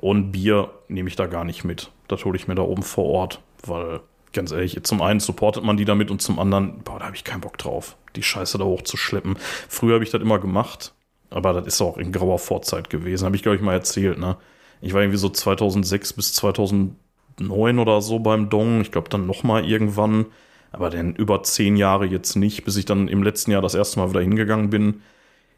Und 0.00 0.32
Bier 0.32 0.70
nehme 0.88 1.08
ich 1.08 1.14
da 1.14 1.26
gar 1.26 1.44
nicht 1.44 1.62
mit. 1.62 1.90
Das 2.08 2.24
hole 2.24 2.36
ich 2.36 2.48
mir 2.48 2.56
da 2.56 2.62
oben 2.62 2.82
vor 2.82 3.06
Ort, 3.06 3.40
weil 3.64 4.00
ganz 4.34 4.52
ehrlich, 4.52 4.82
zum 4.82 5.00
einen 5.00 5.20
supportet 5.20 5.64
man 5.64 5.76
die 5.76 5.84
damit 5.84 6.10
und 6.10 6.20
zum 6.20 6.38
anderen, 6.38 6.80
boah, 6.84 6.98
da 6.98 7.06
habe 7.06 7.16
ich 7.16 7.24
keinen 7.24 7.40
Bock 7.40 7.56
drauf, 7.58 7.96
die 8.16 8.22
Scheiße 8.22 8.58
da 8.58 8.64
hochzuschleppen. 8.64 9.36
Früher 9.68 9.94
habe 9.94 10.04
ich 10.04 10.10
das 10.10 10.20
immer 10.20 10.38
gemacht, 10.38 10.92
aber 11.30 11.52
das 11.52 11.66
ist 11.66 11.80
auch 11.80 11.96
in 11.96 12.12
grauer 12.12 12.38
Vorzeit 12.38 12.90
gewesen. 12.90 13.24
Habe 13.24 13.36
ich, 13.36 13.42
glaube 13.42 13.56
ich, 13.56 13.62
mal 13.62 13.72
erzählt, 13.72 14.18
ne? 14.18 14.36
Ich 14.80 14.92
war 14.92 15.00
irgendwie 15.00 15.18
so 15.18 15.30
2006 15.30 16.12
bis 16.12 16.34
2009 16.34 17.78
oder 17.78 18.02
so 18.02 18.18
beim 18.18 18.50
Dong. 18.50 18.82
Ich 18.82 18.92
glaube, 18.92 19.08
dann 19.08 19.26
noch 19.26 19.42
mal 19.42 19.64
irgendwann. 19.64 20.26
Aber 20.72 20.90
dann 20.90 21.14
über 21.14 21.42
zehn 21.42 21.76
Jahre 21.76 22.04
jetzt 22.04 22.34
nicht, 22.34 22.64
bis 22.64 22.76
ich 22.76 22.84
dann 22.84 23.08
im 23.08 23.22
letzten 23.22 23.52
Jahr 23.52 23.62
das 23.62 23.74
erste 23.74 24.00
Mal 24.00 24.10
wieder 24.10 24.20
hingegangen 24.20 24.70
bin. 24.70 25.02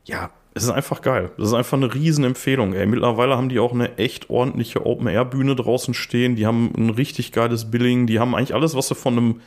Ja, 0.04 0.30
es 0.56 0.62
ist 0.62 0.70
einfach 0.70 1.02
geil. 1.02 1.30
Das 1.36 1.48
ist 1.48 1.54
einfach 1.54 1.76
eine 1.76 1.92
Riesenempfehlung. 1.92 2.72
Ey, 2.72 2.86
mittlerweile 2.86 3.36
haben 3.36 3.50
die 3.50 3.58
auch 3.58 3.74
eine 3.74 3.98
echt 3.98 4.30
ordentliche 4.30 4.86
Open-Air-Bühne 4.86 5.54
draußen 5.54 5.92
stehen. 5.92 6.34
Die 6.34 6.46
haben 6.46 6.72
ein 6.74 6.88
richtig 6.88 7.32
geiles 7.32 7.70
Billing. 7.70 8.06
Die 8.06 8.18
haben 8.18 8.34
eigentlich 8.34 8.54
alles, 8.54 8.74
was 8.74 8.88
du 8.88 8.94
von 8.94 9.18
einem 9.18 9.40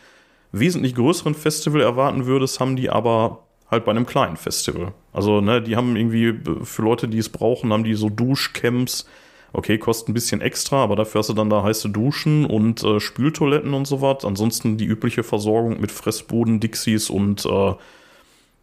wesentlich 0.52 0.94
größeren 0.94 1.34
Festival 1.34 1.82
erwarten 1.82 2.28
würdest, 2.28 2.60
haben 2.60 2.76
die 2.76 2.92
aber 2.92 3.40
halt 3.72 3.86
bei 3.86 3.92
einem 3.92 4.06
kleinen 4.06 4.38
Festival. 4.38 4.94
Also, 5.12 5.42
ne, 5.42 5.64
die 5.64 5.76
haben 5.76 5.96
irgendwie 5.96 6.40
für 6.64 6.84
Leute, 6.84 7.08
die 7.08 7.18
es 7.18 7.30
brauchen, 7.30 7.74
haben 7.74 7.84
die 7.84 7.96
so 7.96 8.10
Duschcamps. 8.10 9.10
Okay, 9.52 9.80
kostet 9.80 10.10
ein 10.10 10.14
bisschen 10.14 10.42
extra, 10.42 10.84
aber 10.84 10.96
dafür 10.96 11.20
hast 11.20 11.30
du 11.30 11.34
dann 11.34 11.50
da 11.50 11.64
heiße 11.64 11.90
Duschen 11.90 12.46
und 12.46 12.84
äh, 12.84 13.00
Spültoiletten 13.00 13.74
und 13.74 13.88
so 13.88 14.00
was. 14.04 14.26
Ansonsten 14.26 14.78
die 14.78 14.86
übliche 14.86 15.24
Versorgung 15.24 15.82
mit 15.82 15.92
Fressbuden, 15.92 16.60
Dixies 16.60 17.10
und 17.10 17.48
äh, 17.48 17.74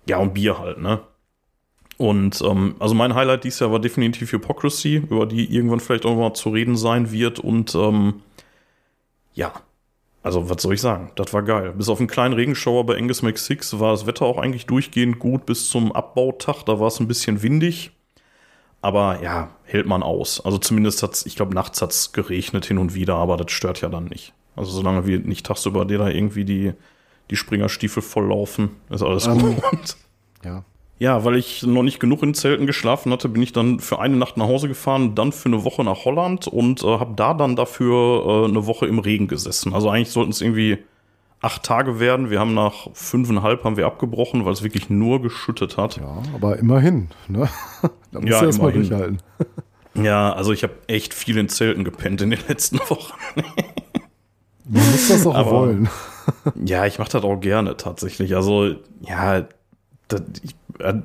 ja, 0.09 0.19
und 0.19 0.35
Bier 0.35 0.61
halt, 0.61 0.79
ne? 0.79 1.01
Und 1.99 2.43
ähm, 2.43 2.77
also 2.79 2.95
mein 2.95 3.15
Highlight 3.15 3.45
dieses 3.45 3.61
Jahr 3.61 3.73
war 3.73 3.79
definitiv 3.79 4.33
Hypocrisy, 4.33 4.97
über 4.97 5.27
die 5.27 5.53
irgendwann 5.55 5.81
vielleicht 5.81 6.05
auch 6.05 6.15
mal 6.15 6.35
zu 6.35 6.51
reden 6.51 6.77
sein 6.77 7.11
wird. 7.11 7.39
Und 7.39 7.75
ähm, 7.75 8.23
ja, 9.35 9.53
also 10.23 10.51
was 10.51 10.63
soll 10.63 10.75
ich 10.75 10.81
sagen? 10.81 11.13
Das 11.15 11.33
war 11.33 11.43
geil. 11.43 11.73
Bis 11.77 11.89
auf 11.89 11.99
einen 11.99 12.09
kleinen 12.09 12.35
Regenschauer 12.35 12.85
bei 12.85 12.97
Angus 12.99 13.23
McSix 13.23 13.79
war 13.79 13.93
das 13.93 14.07
Wetter 14.07 14.27
auch 14.27 14.39
eigentlich 14.39 14.67
durchgehend 14.67 15.19
gut 15.19 15.47
bis 15.47 15.71
zum 15.71 15.93
Abbautag. 15.93 16.65
Da 16.65 16.81
war 16.81 16.89
es 16.89 17.01
ein 17.01 17.09
bisschen 17.09 17.43
windig. 17.43 17.93
Aber 18.83 19.23
ja, 19.23 19.51
hält 19.65 19.87
man 19.87 20.03
aus. 20.03 20.45
Also 20.45 20.59
zumindest 20.59 21.03
hat's, 21.03 21.27
ich 21.27 21.37
glaube, 21.37 21.55
nachts 21.55 21.81
hat's 21.81 22.13
geregnet 22.13 22.67
hin 22.67 22.79
und 22.79 22.95
wieder, 22.95 23.15
aber 23.15 23.37
das 23.37 23.51
stört 23.53 23.81
ja 23.81 23.89
dann 23.89 24.05
nicht. 24.05 24.33
Also 24.55 24.71
solange 24.71 25.07
wir 25.07 25.19
nicht 25.21 25.47
tagsüber 25.47 25.85
dir 25.85 25.99
da 25.99 26.09
irgendwie 26.09 26.45
die, 26.45 26.73
die 27.31 27.37
Springerstiefel 27.37 28.03
volllaufen, 28.03 28.71
ist 28.91 29.03
alles 29.03 29.27
Ähm, 29.27 29.57
gut. 29.57 29.97
Ja. 30.45 30.65
Ja, 30.99 31.25
weil 31.25 31.37
ich 31.37 31.63
noch 31.63 31.83
nicht 31.83 32.01
genug 32.01 32.23
in 32.23 32.33
Zelten 32.33 32.67
geschlafen 32.67 33.13
hatte, 33.13 33.29
bin 33.29 33.43
ich 33.43 33.53
dann 33.53 33.81
für 33.81 33.99
eine 33.99 34.17
Nacht 34.17 34.37
nach 34.39 34.47
Hause 34.47 34.67
gefahren, 34.69 35.15
dann 35.15 35.31
für 35.33 35.47
eine 35.51 35.63
Woche 35.63 35.85
nach 35.85 36.07
Holland 36.07 36.47
und 36.49 36.83
äh, 36.83 36.87
habe 36.99 37.13
da 37.17 37.35
dann 37.35 37.55
dafür 37.55 38.25
äh, 38.27 38.49
eine 38.49 38.67
Woche 38.67 38.87
im 38.87 38.99
Regen 38.99 39.29
gesessen. 39.29 39.75
Also 39.75 39.91
eigentlich 39.91 40.11
sollten 40.11 40.31
es 40.31 40.41
irgendwie 40.41 40.79
acht 41.43 41.63
Tage 41.65 42.01
werden. 42.01 42.31
Wir 42.31 42.41
haben 42.41 42.55
nach 42.55 42.89
fünfeinhalb 42.95 43.63
haben 43.65 43.77
wir 43.77 43.85
abgebrochen, 43.87 44.47
weil 44.47 44.55
es 44.55 44.63
wirklich 44.63 44.89
nur 44.89 45.21
geschüttet 45.21 45.77
hat. 45.77 45.99
Ja, 45.99 46.23
aber 46.35 46.57
immerhin, 46.59 47.09
ne? 47.29 47.49
Da 48.13 48.21
musst 48.21 48.33
Ja, 48.33 48.41
du 48.41 48.47
erst 48.47 48.63
mal 48.63 48.71
immerhin. 48.71 48.89
durchhalten. 48.89 49.19
Ja, 50.03 50.33
also 50.35 50.53
ich 50.53 50.63
habe 50.63 50.75
echt 50.89 51.15
viel 51.15 51.39
in 51.39 51.49
Zelten 51.49 51.83
gepennt 51.83 52.21
in 52.21 52.29
den 52.29 52.41
letzten 52.49 52.79
Wochen. 52.81 53.15
Man 54.69 54.91
muss 54.91 55.09
das 55.09 55.27
auch 55.27 55.35
Aber- 55.35 55.51
wollen. 55.53 55.89
Ja, 56.67 56.85
ich 56.87 56.99
mache 56.99 57.11
das 57.13 57.23
auch 57.25 57.37
gerne 57.41 57.77
tatsächlich. 57.77 58.35
Also, 58.35 58.75
ja, 59.01 59.47
das, 60.09 60.23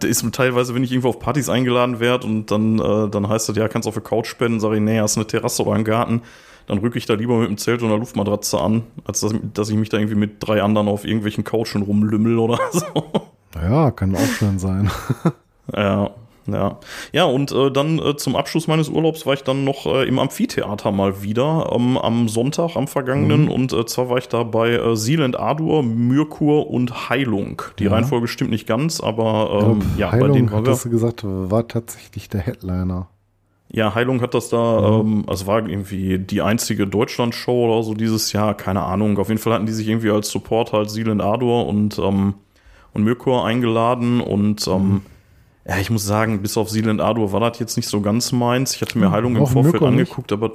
ist 0.03 0.33
teilweise, 0.33 0.75
wenn 0.75 0.83
ich 0.83 0.91
irgendwo 0.91 1.09
auf 1.09 1.19
Partys 1.19 1.49
eingeladen 1.49 1.99
werde 1.99 2.27
und 2.27 2.51
dann, 2.51 2.79
äh, 2.79 3.09
dann 3.09 3.27
heißt 3.27 3.49
das, 3.49 3.55
ja, 3.55 3.67
kannst 3.67 3.87
auf 3.87 3.93
der 3.93 4.03
Couch 4.03 4.27
spenden, 4.27 4.59
sage 4.59 4.75
ich, 4.75 4.81
nee, 4.81 4.99
hast 4.99 5.17
eine 5.17 5.27
Terrasse 5.27 5.63
oder 5.63 5.73
einen 5.73 5.85
Garten, 5.85 6.21
dann 6.67 6.77
rücke 6.79 6.97
ich 6.97 7.05
da 7.05 7.15
lieber 7.15 7.37
mit 7.39 7.49
dem 7.49 7.57
Zelt 7.57 7.81
und 7.81 7.89
einer 7.89 7.97
Luftmatratze 7.97 8.59
an, 8.59 8.83
als 9.05 9.21
dass, 9.21 9.33
dass 9.53 9.69
ich 9.69 9.75
mich 9.75 9.89
da 9.89 9.97
irgendwie 9.97 10.15
mit 10.15 10.35
drei 10.39 10.61
anderen 10.61 10.87
auf 10.87 11.05
irgendwelchen 11.05 11.43
Couchen 11.43 11.81
rumlümmel 11.81 12.37
oder 12.37 12.59
so. 12.71 13.11
Ja, 13.55 13.91
kann 13.91 14.15
auch 14.15 14.27
schön 14.37 14.59
sein. 14.59 14.91
ja. 15.75 16.11
Ja, 16.53 16.79
ja 17.11 17.23
und 17.25 17.51
äh, 17.51 17.71
dann 17.71 17.99
äh, 17.99 18.15
zum 18.15 18.35
Abschluss 18.35 18.67
meines 18.67 18.89
Urlaubs 18.89 19.25
war 19.25 19.33
ich 19.33 19.43
dann 19.43 19.63
noch 19.63 19.85
äh, 19.85 20.07
im 20.07 20.19
Amphitheater 20.19 20.91
mal 20.91 21.21
wieder 21.23 21.71
ähm, 21.73 21.97
am 21.97 22.27
Sonntag, 22.27 22.75
am 22.75 22.87
vergangenen. 22.87 23.43
Mhm. 23.43 23.51
Und 23.51 23.73
äh, 23.73 23.85
zwar 23.85 24.09
war 24.09 24.17
ich 24.17 24.27
da 24.27 24.43
bei 24.43 24.71
äh, 24.71 24.95
Sealand 24.95 25.39
Adur, 25.39 25.83
Myrkur 25.83 26.69
und 26.69 27.09
Heilung. 27.09 27.61
Die 27.79 27.85
ja. 27.85 27.91
Reihenfolge 27.91 28.27
stimmt 28.27 28.51
nicht 28.51 28.67
ganz, 28.67 29.01
aber 29.01 29.49
ähm, 29.51 29.79
glaub, 29.79 29.97
ja, 29.97 30.11
Heilung, 30.11 30.27
bei 30.27 30.33
denen 30.33 30.51
war 30.51 30.59
hattest 30.59 30.85
du 30.85 30.89
gesagt, 30.89 31.23
war 31.23 31.67
tatsächlich 31.67 32.29
der 32.29 32.41
Headliner. 32.41 33.07
Ja, 33.73 33.95
Heilung 33.95 34.21
hat 34.21 34.33
das 34.33 34.49
da, 34.49 35.01
mhm. 35.01 35.11
ähm, 35.11 35.23
also 35.27 35.47
war 35.47 35.65
irgendwie 35.65 36.19
die 36.19 36.41
einzige 36.41 36.87
Deutschland-Show 36.87 37.67
oder 37.67 37.83
so 37.83 37.93
dieses 37.93 38.33
Jahr, 38.33 38.53
keine 38.53 38.83
Ahnung. 38.83 39.17
Auf 39.17 39.29
jeden 39.29 39.39
Fall 39.39 39.53
hatten 39.53 39.65
die 39.65 39.71
sich 39.71 39.87
irgendwie 39.87 40.11
als 40.11 40.29
Support 40.29 40.73
halt 40.73 40.89
Sealand 40.89 41.21
Adur 41.21 41.67
und, 41.67 41.97
ähm, 41.97 42.33
und 42.93 43.03
Myrkur 43.03 43.45
eingeladen 43.45 44.19
und 44.19 44.67
ähm, 44.67 44.89
mhm 44.89 45.01
ja, 45.65 45.77
ich 45.77 45.89
muss 45.89 46.05
sagen, 46.05 46.41
bis 46.41 46.57
auf 46.57 46.69
Sealand 46.69 47.01
Adur 47.01 47.31
war 47.31 47.39
das 47.39 47.59
jetzt 47.59 47.77
nicht 47.77 47.87
so 47.87 48.01
ganz 48.01 48.31
meins. 48.31 48.75
Ich 48.75 48.81
hatte 48.81 48.97
mir 48.97 49.05
hm, 49.05 49.11
Heilung 49.11 49.35
im 49.35 49.45
Vorfeld 49.45 49.73
Mirko 49.73 49.87
angeguckt, 49.87 50.31
nicht? 50.31 50.43
aber 50.43 50.51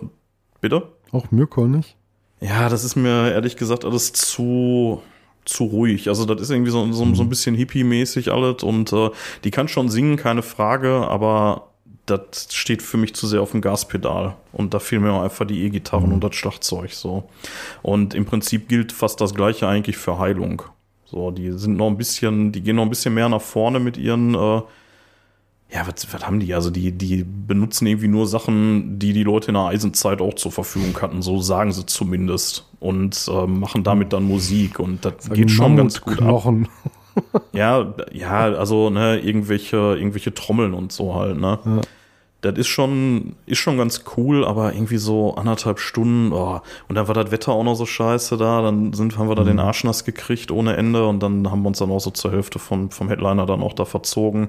bitte? 0.60 0.88
Auch 1.12 1.30
Mirko 1.30 1.66
nicht? 1.66 1.96
Ja, 2.40 2.68
das 2.68 2.84
ist 2.84 2.96
mir 2.96 3.32
ehrlich 3.32 3.56
gesagt 3.56 3.84
alles 3.84 4.12
zu 4.12 5.00
zu 5.46 5.64
ruhig. 5.64 6.08
Also 6.08 6.25
das 6.25 6.40
ist 6.40 6.50
irgendwie 6.50 6.72
so, 6.72 6.92
so, 6.92 7.14
so 7.14 7.22
ein 7.22 7.28
bisschen 7.28 7.54
hippie-mäßig 7.54 8.32
alles 8.32 8.62
und 8.62 8.92
äh, 8.92 9.10
die 9.44 9.52
kann 9.52 9.68
schon 9.68 9.88
singen, 9.88 10.16
keine 10.16 10.42
Frage, 10.42 11.06
aber 11.08 11.68
das 12.06 12.48
steht 12.50 12.82
für 12.82 12.96
mich 12.96 13.14
zu 13.14 13.26
sehr 13.26 13.42
auf 13.42 13.50
dem 13.50 13.60
Gaspedal. 13.60 14.36
Und 14.52 14.75
da 14.75 14.78
fehlen 14.78 15.02
mir 15.02 15.12
auch 15.12 15.22
einfach 15.22 15.46
die 15.46 15.62
E-Gitarren 15.64 16.08
mhm. 16.08 16.14
und 16.14 16.25
das 16.25 16.34
Schlagzeug 16.34 16.92
so. 16.92 17.28
Und 17.82 18.14
im 18.14 18.25
Prinzip 18.25 18.68
gilt 18.68 18.92
fast 18.92 19.20
das 19.20 19.34
gleiche 19.34 19.66
eigentlich 19.66 19.96
für 19.96 20.18
Heilung. 20.18 20.62
So, 21.04 21.30
die 21.30 21.52
sind 21.52 21.76
noch 21.76 21.88
ein 21.88 21.96
bisschen, 21.96 22.52
die 22.52 22.62
gehen 22.62 22.76
noch 22.76 22.82
ein 22.82 22.90
bisschen 22.90 23.14
mehr 23.14 23.28
nach 23.28 23.40
vorne 23.40 23.80
mit 23.80 23.96
ihren 23.96 24.34
äh, 24.34 24.62
ja, 25.73 25.87
was, 25.87 26.12
was 26.12 26.26
haben 26.26 26.40
die? 26.40 26.54
Also 26.54 26.70
die, 26.70 26.92
die 26.92 27.25
benutzen 27.25 27.87
irgendwie 27.87 28.08
nur 28.08 28.26
Sachen, 28.26 28.99
die 28.99 29.12
die 29.12 29.25
Leute 29.25 29.49
in 29.49 29.54
der 29.54 29.64
Eisenzeit 29.64 30.20
auch 30.20 30.35
zur 30.35 30.52
Verfügung 30.52 31.00
hatten, 31.00 31.23
so 31.23 31.40
sagen 31.40 31.73
sie 31.73 31.85
zumindest. 31.87 32.66
Und 32.78 33.28
äh, 33.28 33.46
machen 33.46 33.82
damit 33.85 34.12
dann 34.12 34.25
Musik 34.25 34.78
und 34.78 35.04
das 35.04 35.25
Sagen 35.25 35.35
geht 35.35 35.50
schon 35.50 35.76
ganz 35.76 36.00
gut 36.00 36.18
Knochen. 36.18 36.68
ab. 37.32 37.42
ja, 37.52 37.94
ja, 38.12 38.52
also 38.52 38.90
ne, 38.90 39.18
irgendwelche, 39.18 39.76
irgendwelche 39.76 40.35
Trommeln 40.35 40.75
und 40.75 40.92
so 40.92 41.14
halt, 41.14 41.38
ne? 41.38 41.58
Ja 41.64 41.80
das 42.47 42.59
ist 42.59 42.69
schon, 42.69 43.35
ist 43.47 43.59
schon 43.59 43.76
ganz 43.76 44.05
cool, 44.17 44.45
aber 44.45 44.73
irgendwie 44.73 44.99
so 44.99 45.35
anderthalb 45.35 45.81
Stunden, 45.81 46.33
oh. 46.33 46.61
und 46.88 46.95
dann 46.95 47.09
war 47.09 47.15
das 47.15 47.31
Wetter 47.31 47.53
auch 47.53 47.65
noch 47.65 47.75
so 47.75 47.87
scheiße 47.87 48.37
da, 48.37 48.62
dann 48.62 48.93
sind, 48.93 49.19
haben 49.19 49.29
wir 49.29 49.35
da 49.35 49.45
den 49.45 49.55
mhm. 49.55 49.61
Arsch 49.61 49.85
nass 49.85 50.05
gekriegt 50.05 50.50
ohne 50.50 50.76
Ende 50.76 51.07
und 51.07 51.23
dann 51.23 51.50
haben 51.50 51.62
wir 51.62 51.69
uns 51.69 51.79
dann 51.79 51.91
auch 51.91 52.00
so 52.00 52.11
zur 52.11 52.33
Hälfte 52.33 52.59
von, 52.59 52.91
vom 52.91 53.09
Headliner 53.09 53.47
dann 53.47 53.62
auch 53.62 53.73
da 53.73 53.85
verzogen. 53.85 54.49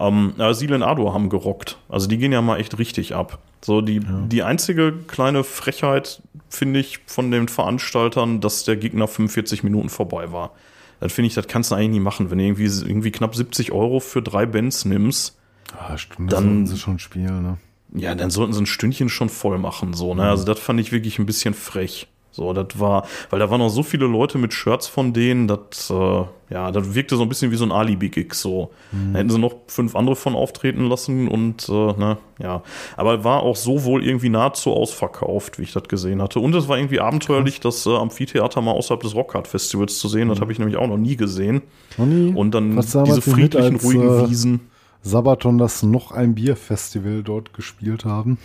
Ähm, 0.00 0.34
ja, 0.36 0.52
Silen 0.52 0.82
Ado 0.82 1.12
haben 1.14 1.28
gerockt. 1.28 1.78
Also 1.88 2.08
die 2.08 2.18
gehen 2.18 2.32
ja 2.32 2.42
mal 2.42 2.58
echt 2.58 2.78
richtig 2.78 3.14
ab. 3.14 3.38
So, 3.64 3.80
die, 3.80 3.96
ja. 3.96 4.26
die 4.26 4.42
einzige 4.42 4.92
kleine 4.92 5.44
Frechheit, 5.44 6.22
finde 6.48 6.80
ich, 6.80 7.00
von 7.06 7.30
den 7.30 7.48
Veranstaltern, 7.48 8.40
dass 8.40 8.64
der 8.64 8.76
Gegner 8.76 9.06
45 9.08 9.62
Minuten 9.62 9.88
vorbei 9.88 10.32
war. 10.32 10.52
Dann 11.00 11.10
finde 11.10 11.28
ich, 11.28 11.34
das 11.34 11.46
kannst 11.46 11.70
du 11.70 11.76
eigentlich 11.76 11.90
nie 11.90 12.00
machen, 12.00 12.30
wenn 12.30 12.38
du 12.38 12.44
irgendwie, 12.44 12.66
irgendwie 12.66 13.12
knapp 13.12 13.36
70 13.36 13.72
Euro 13.72 14.00
für 14.00 14.22
drei 14.22 14.46
Bands 14.46 14.84
nimmst 14.84 15.37
Ah, 15.76 15.98
Stunde 15.98 16.34
dann 16.34 16.44
sollten 16.44 16.66
sie 16.66 16.78
schon 16.78 16.98
spielen, 16.98 17.42
ne? 17.42 17.58
Ja, 17.94 18.14
dann 18.14 18.30
sollten 18.30 18.52
sie 18.52 18.62
ein 18.62 18.66
Stündchen 18.66 19.08
schon 19.08 19.28
voll 19.28 19.58
machen, 19.58 19.94
so, 19.94 20.14
ne? 20.14 20.22
Mhm. 20.22 20.28
Also 20.28 20.44
das 20.44 20.58
fand 20.58 20.80
ich 20.80 20.92
wirklich 20.92 21.18
ein 21.18 21.26
bisschen 21.26 21.54
frech. 21.54 22.08
So, 22.30 22.52
das 22.52 22.78
war, 22.78 23.04
weil 23.30 23.40
da 23.40 23.50
waren 23.50 23.58
noch 23.58 23.68
so 23.68 23.82
viele 23.82 24.06
Leute 24.06 24.38
mit 24.38 24.52
Shirts 24.52 24.86
von 24.86 25.12
denen, 25.12 25.48
das, 25.48 25.90
äh, 25.90 26.24
ja, 26.50 26.70
das 26.70 26.94
wirkte 26.94 27.16
so 27.16 27.22
ein 27.22 27.28
bisschen 27.28 27.50
wie 27.50 27.56
so 27.56 27.64
ein 27.64 27.72
Alibi-Gig, 27.72 28.32
so. 28.32 28.70
Mhm. 28.92 29.12
Da 29.12 29.18
hätten 29.18 29.30
sie 29.30 29.38
noch 29.38 29.56
fünf 29.66 29.96
andere 29.96 30.14
von 30.14 30.36
auftreten 30.36 30.88
lassen 30.88 31.26
und, 31.26 31.68
äh, 31.68 31.72
ne, 31.72 32.18
ja. 32.40 32.62
Aber 32.96 33.24
war 33.24 33.42
auch 33.42 33.56
so 33.56 33.82
wohl 33.82 34.04
irgendwie 34.04 34.28
nahezu 34.28 34.72
ausverkauft, 34.72 35.58
wie 35.58 35.64
ich 35.64 35.72
das 35.72 35.84
gesehen 35.84 36.22
hatte. 36.22 36.38
Und 36.38 36.54
es 36.54 36.68
war 36.68 36.78
irgendwie 36.78 37.00
abenteuerlich, 37.00 37.58
das 37.58 37.84
äh, 37.86 37.96
Amphitheater 37.96 38.60
mal 38.60 38.72
außerhalb 38.72 39.02
des 39.02 39.16
Rockhard-Festivals 39.16 39.98
zu 39.98 40.06
sehen. 40.06 40.26
Mhm. 40.26 40.30
Das 40.30 40.40
habe 40.40 40.52
ich 40.52 40.60
nämlich 40.60 40.76
auch 40.76 40.86
noch 40.86 40.96
nie 40.96 41.16
gesehen. 41.16 41.62
Noch 41.96 42.06
nie? 42.06 42.32
Und 42.32 42.52
dann 42.52 42.76
diese 42.76 43.20
friedlichen, 43.20 43.74
als, 43.74 43.84
ruhigen 43.84 44.08
äh, 44.08 44.30
Wiesen 44.30 44.60
Sabaton 45.02 45.58
das 45.58 45.82
noch 45.82 46.12
ein 46.12 46.34
Bierfestival 46.34 47.22
dort 47.22 47.52
gespielt 47.52 48.04
haben. 48.04 48.38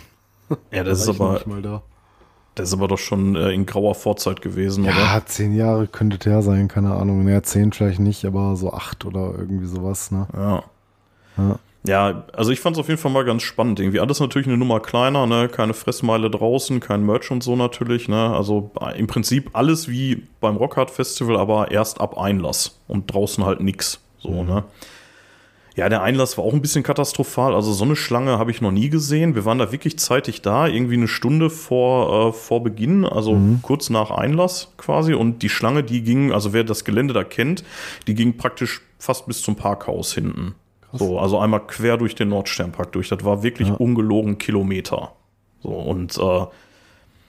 Ja, 0.70 0.84
das 0.84 1.00
ist 1.00 1.08
aber. 1.08 1.40
Da. 1.62 1.82
Das 2.54 2.68
ist 2.68 2.74
aber 2.74 2.86
doch 2.86 2.98
schon 2.98 3.34
äh, 3.34 3.50
in 3.50 3.66
grauer 3.66 3.94
Vorzeit 3.94 4.40
gewesen, 4.40 4.84
ja, 4.84 4.92
oder? 4.92 5.00
Ja, 5.00 5.22
zehn 5.26 5.54
Jahre 5.56 5.88
könnte 5.88 6.18
der 6.18 6.42
sein, 6.42 6.68
keine 6.68 6.94
Ahnung. 6.94 7.24
Naja, 7.24 7.42
zehn 7.42 7.72
vielleicht 7.72 7.98
nicht, 7.98 8.24
aber 8.24 8.54
so 8.54 8.72
acht 8.72 9.04
oder 9.04 9.34
irgendwie 9.36 9.66
sowas, 9.66 10.12
ne? 10.12 10.28
Ja. 10.32 10.62
Ja, 11.36 11.58
ja 11.84 12.24
also 12.32 12.52
ich 12.52 12.60
fand 12.60 12.76
es 12.76 12.80
auf 12.80 12.88
jeden 12.88 13.00
Fall 13.00 13.10
mal 13.10 13.24
ganz 13.24 13.42
spannend. 13.42 13.80
Irgendwie 13.80 13.98
alles 13.98 14.20
natürlich 14.20 14.46
eine 14.46 14.56
Nummer 14.56 14.78
kleiner, 14.78 15.26
ne? 15.26 15.48
Keine 15.48 15.74
Fressmeile 15.74 16.30
draußen, 16.30 16.78
kein 16.78 17.04
Merch 17.04 17.32
und 17.32 17.42
so 17.42 17.56
natürlich, 17.56 18.08
ne? 18.08 18.32
Also 18.32 18.70
äh, 18.80 18.96
im 19.00 19.08
Prinzip 19.08 19.50
alles 19.54 19.88
wie 19.88 20.22
beim 20.40 20.56
Rockhard 20.56 20.92
Festival, 20.92 21.36
aber 21.36 21.72
erst 21.72 22.00
ab 22.00 22.16
Einlass 22.16 22.78
und 22.86 23.12
draußen 23.12 23.44
halt 23.44 23.62
nix. 23.62 24.00
So, 24.18 24.30
mhm. 24.30 24.48
ne? 24.48 24.64
Ja, 25.76 25.88
der 25.88 26.02
Einlass 26.02 26.38
war 26.38 26.44
auch 26.44 26.52
ein 26.52 26.62
bisschen 26.62 26.84
katastrophal. 26.84 27.52
Also 27.52 27.72
so 27.72 27.84
eine 27.84 27.96
Schlange 27.96 28.38
habe 28.38 28.52
ich 28.52 28.60
noch 28.60 28.70
nie 28.70 28.90
gesehen. 28.90 29.34
Wir 29.34 29.44
waren 29.44 29.58
da 29.58 29.72
wirklich 29.72 29.98
zeitig 29.98 30.40
da, 30.40 30.68
irgendwie 30.68 30.94
eine 30.94 31.08
Stunde 31.08 31.50
vor, 31.50 32.28
äh, 32.28 32.32
vor 32.32 32.62
Beginn, 32.62 33.04
also 33.04 33.34
mhm. 33.34 33.58
kurz 33.60 33.90
nach 33.90 34.12
Einlass 34.12 34.72
quasi. 34.76 35.14
Und 35.14 35.42
die 35.42 35.48
Schlange, 35.48 35.82
die 35.82 36.02
ging, 36.02 36.32
also 36.32 36.52
wer 36.52 36.62
das 36.62 36.84
Gelände 36.84 37.12
da 37.12 37.24
kennt, 37.24 37.64
die 38.06 38.14
ging 38.14 38.36
praktisch 38.36 38.82
fast 38.98 39.26
bis 39.26 39.42
zum 39.42 39.56
Parkhaus 39.56 40.14
hinten. 40.14 40.54
Krass. 40.80 41.00
So, 41.00 41.18
also 41.18 41.40
einmal 41.40 41.66
quer 41.66 41.96
durch 41.96 42.14
den 42.14 42.28
Nordsternpark 42.28 42.92
durch. 42.92 43.08
Das 43.08 43.24
war 43.24 43.42
wirklich 43.42 43.68
ja. 43.68 43.74
ungelogen 43.74 44.38
Kilometer. 44.38 45.12
So, 45.60 45.70
und 45.70 46.16
äh, 46.18 46.46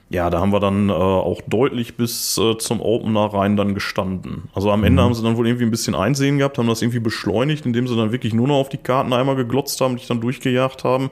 ja, 0.08 0.30
da 0.30 0.40
haben 0.40 0.52
wir 0.52 0.60
dann 0.60 0.88
äh, 0.88 0.92
auch 0.92 1.40
deutlich 1.48 1.96
bis 1.96 2.38
äh, 2.38 2.56
zum 2.58 2.80
Opener 2.80 3.26
rein 3.26 3.56
dann 3.56 3.74
gestanden. 3.74 4.48
Also 4.54 4.70
am 4.70 4.84
Ende 4.84 5.02
mhm. 5.02 5.06
haben 5.06 5.14
sie 5.14 5.22
dann 5.22 5.36
wohl 5.36 5.46
irgendwie 5.46 5.64
ein 5.64 5.70
bisschen 5.70 5.96
Einsehen 5.96 6.38
gehabt, 6.38 6.58
haben 6.58 6.68
das 6.68 6.80
irgendwie 6.80 7.00
beschleunigt, 7.00 7.66
indem 7.66 7.88
sie 7.88 7.96
dann 7.96 8.12
wirklich 8.12 8.32
nur 8.32 8.46
noch 8.46 8.56
auf 8.56 8.68
die 8.68 8.76
Karten 8.76 9.12
einmal 9.12 9.34
geglotzt 9.34 9.80
haben, 9.80 9.96
dich 9.96 10.06
dann 10.06 10.20
durchgejagt 10.20 10.84
haben. 10.84 11.10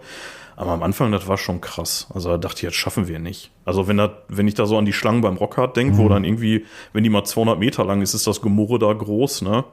Aber 0.56 0.70
am 0.70 0.84
Anfang, 0.84 1.10
das 1.10 1.26
war 1.26 1.36
schon 1.36 1.60
krass. 1.60 2.06
Also 2.14 2.30
da 2.30 2.38
dachte 2.38 2.58
ich, 2.58 2.62
jetzt 2.62 2.76
schaffen 2.76 3.08
wir 3.08 3.18
nicht. 3.18 3.50
Also 3.64 3.88
wenn, 3.88 3.96
das, 3.96 4.10
wenn 4.28 4.46
ich 4.46 4.54
da 4.54 4.66
so 4.66 4.78
an 4.78 4.84
die 4.84 4.92
Schlangen 4.92 5.22
beim 5.22 5.36
Rockhard 5.36 5.76
denke, 5.76 5.94
mhm. 5.94 5.98
wo 5.98 6.08
dann 6.08 6.22
irgendwie, 6.22 6.64
wenn 6.92 7.02
die 7.02 7.10
mal 7.10 7.24
200 7.24 7.58
Meter 7.58 7.84
lang 7.84 8.00
ist, 8.00 8.14
ist 8.14 8.28
das 8.28 8.40
Gemurre 8.40 8.78
da 8.78 8.92
groß, 8.92 9.42
ne? 9.42 9.64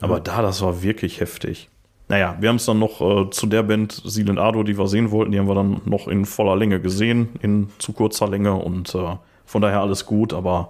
Aber 0.00 0.14
ja. 0.14 0.20
da, 0.20 0.42
das 0.42 0.62
war 0.62 0.82
wirklich 0.82 1.20
heftig. 1.20 1.68
Naja, 2.08 2.36
wir 2.38 2.48
haben 2.50 2.56
es 2.56 2.66
dann 2.66 2.78
noch 2.78 3.00
äh, 3.00 3.30
zu 3.30 3.46
der 3.46 3.62
Band 3.62 4.02
Sealand 4.04 4.38
Ado, 4.38 4.62
die 4.62 4.76
wir 4.76 4.88
sehen 4.88 5.10
wollten, 5.10 5.32
die 5.32 5.38
haben 5.38 5.48
wir 5.48 5.54
dann 5.54 5.80
noch 5.86 6.06
in 6.06 6.26
voller 6.26 6.56
Länge 6.56 6.80
gesehen, 6.80 7.30
in 7.40 7.70
zu 7.78 7.92
kurzer 7.92 8.28
Länge 8.28 8.54
und 8.54 8.94
äh, 8.94 9.16
von 9.46 9.62
daher 9.62 9.80
alles 9.80 10.04
gut, 10.04 10.32
aber 10.32 10.68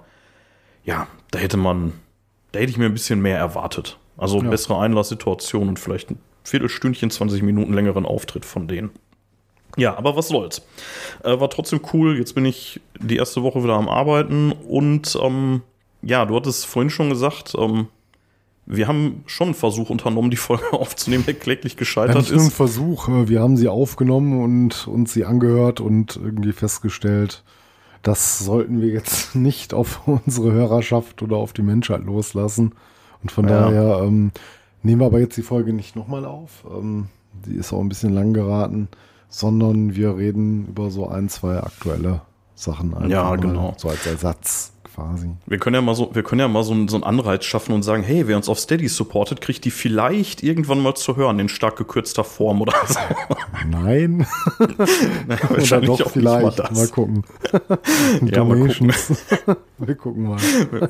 ja, 0.84 1.08
da 1.30 1.38
hätte 1.38 1.56
man, 1.56 1.92
da 2.52 2.60
hätte 2.60 2.70
ich 2.70 2.78
mir 2.78 2.86
ein 2.86 2.92
bisschen 2.92 3.20
mehr 3.20 3.38
erwartet. 3.38 3.98
Also 4.16 4.40
ja. 4.40 4.48
bessere 4.48 4.78
Einlasssituation 4.78 5.68
und 5.68 5.78
vielleicht 5.80 6.12
ein 6.12 6.18
Viertelstündchen, 6.44 7.10
20 7.10 7.42
Minuten 7.42 7.72
längeren 7.72 8.06
Auftritt 8.06 8.44
von 8.44 8.68
denen. 8.68 8.90
Ja, 9.76 9.96
aber 9.96 10.14
was 10.14 10.28
soll's. 10.28 10.62
Äh, 11.24 11.40
war 11.40 11.50
trotzdem 11.50 11.80
cool. 11.92 12.16
Jetzt 12.16 12.34
bin 12.34 12.44
ich 12.44 12.80
die 13.00 13.16
erste 13.16 13.42
Woche 13.42 13.64
wieder 13.64 13.74
am 13.74 13.88
Arbeiten 13.88 14.52
und 14.52 15.18
ähm, 15.20 15.62
ja, 16.02 16.24
du 16.26 16.36
hattest 16.36 16.66
vorhin 16.66 16.90
schon 16.90 17.08
gesagt, 17.08 17.54
ähm, 17.58 17.88
wir 18.66 18.88
haben 18.88 19.24
schon 19.26 19.48
einen 19.48 19.54
Versuch 19.54 19.90
unternommen, 19.90 20.30
die 20.30 20.36
Folge 20.36 20.72
aufzunehmen, 20.72 21.24
der 21.26 21.34
kläglich 21.34 21.76
gescheitert 21.76 22.14
ja, 22.14 22.20
nicht 22.20 22.30
ist. 22.30 22.36
Nur 22.36 22.46
ein 22.46 22.50
Versuch. 22.50 23.08
Äh, 23.08 23.28
wir 23.28 23.40
haben 23.40 23.56
sie 23.56 23.68
aufgenommen 23.68 24.42
und 24.42 24.86
uns 24.88 25.12
sie 25.12 25.24
angehört 25.24 25.80
und 25.80 26.16
irgendwie 26.16 26.52
festgestellt, 26.52 27.44
das 28.02 28.38
sollten 28.38 28.80
wir 28.80 28.88
jetzt 28.88 29.34
nicht 29.34 29.74
auf 29.74 30.06
unsere 30.06 30.52
Hörerschaft 30.52 31.22
oder 31.22 31.36
auf 31.36 31.52
die 31.52 31.62
Menschheit 31.62 32.04
loslassen. 32.04 32.74
Und 33.22 33.32
von 33.32 33.48
ja. 33.48 33.70
daher 33.70 34.02
ähm, 34.04 34.32
nehmen 34.82 35.00
wir 35.00 35.06
aber 35.06 35.20
jetzt 35.20 35.36
die 35.36 35.42
Folge 35.42 35.72
nicht 35.72 35.96
nochmal 35.96 36.24
auf. 36.24 36.64
Ähm, 36.70 37.08
die 37.46 37.54
ist 37.54 37.72
auch 37.72 37.80
ein 37.80 37.88
bisschen 37.88 38.12
lang 38.12 38.32
geraten, 38.32 38.88
sondern 39.28 39.94
wir 39.94 40.16
reden 40.16 40.66
über 40.68 40.90
so 40.90 41.08
ein, 41.08 41.28
zwei 41.28 41.58
aktuelle 41.58 42.22
Sachen. 42.54 42.94
Einfach 42.94 43.08
ja, 43.08 43.36
genau. 43.36 43.74
So 43.76 43.88
als 43.88 44.06
Ersatz 44.06 44.73
quasi. 44.94 45.30
Wir 45.46 45.58
können 45.58 45.74
ja 45.74 45.80
mal 45.82 45.94
so, 45.94 46.10
wir 46.14 46.22
können 46.22 46.40
ja 46.40 46.48
mal 46.48 46.62
so, 46.62 46.72
einen- 46.72 46.88
so 46.88 46.96
einen 46.96 47.04
Anreiz 47.04 47.44
schaffen 47.44 47.74
und 47.74 47.82
sagen, 47.82 48.02
hey, 48.02 48.26
wer 48.28 48.36
uns 48.36 48.48
auf 48.48 48.58
Steady 48.58 48.88
supportet, 48.88 49.40
kriegt 49.40 49.64
die 49.64 49.70
vielleicht 49.70 50.42
irgendwann 50.42 50.80
mal 50.80 50.94
zu 50.94 51.16
hören 51.16 51.38
in 51.40 51.48
stark 51.48 51.76
gekürzter 51.76 52.24
Form 52.24 52.60
oder 52.62 52.74
so. 52.86 52.98
Nein. 53.68 54.26
Naja, 55.26 55.50
Oder 55.50 55.80
doch 55.80 56.10
vielleicht. 56.10 56.58
mal 56.58 56.70
Mal 56.72 56.88
gucken. 56.88 57.24
Ja, 58.30 58.44
mal 58.44 58.58
Donations. 58.58 59.12
Wir 59.78 59.94
gucken 59.94 60.24
mal. 60.28 60.36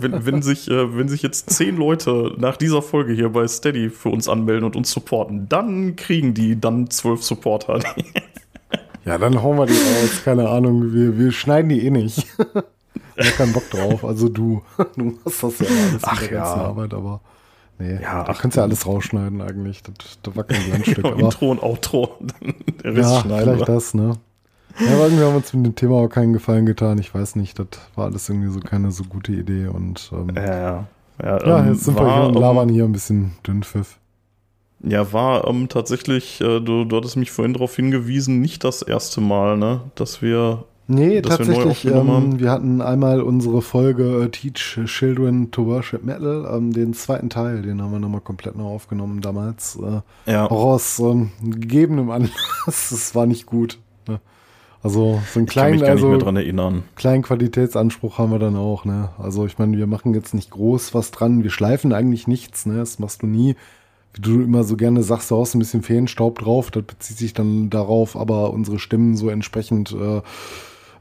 wenn, 0.00 0.26
wenn, 0.26 0.42
sich, 0.42 0.70
äh, 0.70 0.96
wenn 0.96 1.08
sich 1.08 1.22
jetzt 1.22 1.50
zehn 1.50 1.76
Leute 1.76 2.34
nach 2.38 2.56
dieser 2.56 2.82
Folge 2.82 3.12
hier 3.14 3.30
bei 3.30 3.46
Steady 3.48 3.90
für 3.90 4.08
uns 4.10 4.28
anmelden 4.28 4.64
und 4.64 4.76
uns 4.76 4.90
supporten, 4.90 5.48
dann 5.48 5.96
kriegen 5.96 6.34
die 6.34 6.60
dann 6.60 6.90
zwölf 6.90 7.22
Supporter. 7.22 7.80
Ja, 9.04 9.18
dann 9.18 9.42
hauen 9.42 9.56
wir 9.58 9.66
die 9.66 9.72
raus. 9.72 10.22
Keine 10.24 10.48
Ahnung. 10.48 10.92
Wir, 10.92 11.18
wir 11.18 11.32
schneiden 11.32 11.68
die 11.68 11.84
eh 11.86 11.90
nicht. 11.90 12.26
Ich 13.16 13.30
hab 13.30 13.36
keinen 13.36 13.52
Bock 13.52 13.68
drauf. 13.70 14.04
Also 14.04 14.28
du. 14.28 14.62
Du 14.96 15.04
machst 15.24 15.42
das 15.42 15.58
ja 15.60 15.66
alles 15.66 16.02
Ach 16.04 16.20
mit 16.20 16.30
der 16.30 16.38
ganzen 16.38 16.58
ja. 16.60 16.64
Arbeit, 16.66 16.94
aber. 16.94 17.20
Nee, 17.78 17.98
Ja, 18.00 18.22
du 18.24 18.32
kannst 18.34 18.56
ja 18.56 18.62
alles 18.62 18.86
rausschneiden 18.86 19.40
eigentlich. 19.40 19.82
Das, 19.82 20.18
das 20.22 20.36
war 20.36 20.44
kein 20.44 20.70
Landstück. 20.70 20.96
Genau, 20.96 21.08
aber, 21.12 21.20
Intro 21.20 21.50
und 21.50 21.62
Outro. 21.62 22.18
Der 22.84 22.94
Rest 22.96 23.10
ja, 23.10 23.20
vielleicht 23.20 23.46
wir. 23.46 23.64
das, 23.66 23.94
ne? 23.94 24.12
Ja, 24.80 24.92
aber 24.94 25.04
irgendwie 25.04 25.24
haben 25.24 25.32
wir 25.32 25.36
uns 25.36 25.52
mit 25.52 25.66
dem 25.66 25.74
Thema 25.74 25.96
auch 25.96 26.08
keinen 26.08 26.32
Gefallen 26.32 26.66
getan. 26.66 26.98
Ich 26.98 27.14
weiß 27.14 27.36
nicht, 27.36 27.58
das 27.58 27.68
war 27.94 28.06
alles 28.06 28.28
irgendwie 28.28 28.50
so 28.50 28.60
keine 28.60 28.90
so 28.90 29.04
gute 29.04 29.32
Idee. 29.32 29.66
Und 29.66 30.10
ähm, 30.12 30.32
Ja, 30.34 30.44
ja. 30.44 30.86
Ja, 31.22 31.46
ja, 31.46 31.58
ähm, 31.60 31.72
jetzt 31.72 31.84
sind 31.84 31.96
wir 31.96 32.04
war, 32.04 32.14
hier 32.16 32.28
und 32.28 32.34
labern 32.34 32.68
hier 32.68 32.84
ein 32.84 32.92
bisschen 32.92 33.34
Dünnpfiff. 33.46 33.98
Ja, 34.80 35.12
war 35.12 35.46
ähm, 35.46 35.68
tatsächlich, 35.68 36.40
äh, 36.40 36.60
du, 36.60 36.84
du 36.84 36.96
hattest 36.96 37.16
mich 37.16 37.30
vorhin 37.30 37.54
darauf 37.54 37.74
hingewiesen, 37.76 38.40
nicht 38.40 38.64
das 38.64 38.82
erste 38.82 39.20
Mal, 39.20 39.56
ne, 39.56 39.80
dass 39.94 40.22
wir 40.22 40.64
Nee, 40.86 41.14
wir 41.14 41.22
tatsächlich, 41.22 41.86
haben. 41.86 42.08
ähm, 42.08 42.40
wir 42.40 42.50
hatten 42.50 42.82
einmal 42.82 43.22
unsere 43.22 43.62
Folge 43.62 44.24
äh, 44.24 44.28
Teach 44.28 44.80
Children 44.84 45.50
to 45.50 45.66
Worship 45.66 46.04
Metal, 46.04 46.46
ähm, 46.52 46.72
den 46.74 46.92
zweiten 46.92 47.30
Teil, 47.30 47.62
den 47.62 47.80
haben 47.80 47.92
wir 47.92 47.98
nochmal 47.98 48.20
komplett 48.20 48.56
neu 48.56 48.64
aufgenommen 48.64 49.22
damals. 49.22 49.78
Äh, 49.82 50.30
ja, 50.30 50.44
auch 50.44 50.64
aus 50.64 50.98
ähm, 50.98 51.30
gegebenem 51.42 52.10
Anlass, 52.10 52.32
es 52.66 53.14
war 53.14 53.24
nicht 53.24 53.46
gut. 53.46 53.78
Ne? 54.06 54.20
Also 54.82 55.22
so 55.32 55.38
einen 55.38 55.48
ich 55.48 55.54
kann 55.54 55.70
mich 55.70 55.80
kleinen, 55.80 55.80
gar 55.80 55.94
nicht 55.94 56.02
mehr 56.02 56.12
also 56.12 56.24
dran 56.24 56.36
erinnern. 56.36 56.82
kleinen 56.96 57.22
Qualitätsanspruch 57.22 58.18
haben 58.18 58.32
wir 58.32 58.38
dann 58.38 58.56
auch. 58.56 58.84
Ne? 58.84 59.08
Also 59.16 59.46
ich 59.46 59.58
meine, 59.58 59.78
wir 59.78 59.86
machen 59.86 60.12
jetzt 60.12 60.34
nicht 60.34 60.50
groß 60.50 60.92
was 60.92 61.10
dran, 61.10 61.42
wir 61.42 61.50
schleifen 61.50 61.94
eigentlich 61.94 62.26
nichts, 62.26 62.66
ne? 62.66 62.76
das 62.76 62.98
machst 62.98 63.22
du 63.22 63.26
nie. 63.26 63.56
Wie 64.12 64.20
du 64.20 64.42
immer 64.42 64.62
so 64.62 64.76
gerne 64.76 65.02
sagst, 65.02 65.30
du 65.30 65.40
hast 65.40 65.54
ein 65.54 65.58
bisschen 65.58 65.82
Feenstaub 65.82 66.38
drauf, 66.38 66.70
das 66.70 66.84
bezieht 66.84 67.16
sich 67.16 67.32
dann 67.32 67.70
darauf, 67.70 68.16
aber 68.16 68.52
unsere 68.52 68.78
Stimmen 68.78 69.16
so 69.16 69.28
entsprechend 69.28 69.90
äh, 69.92 70.20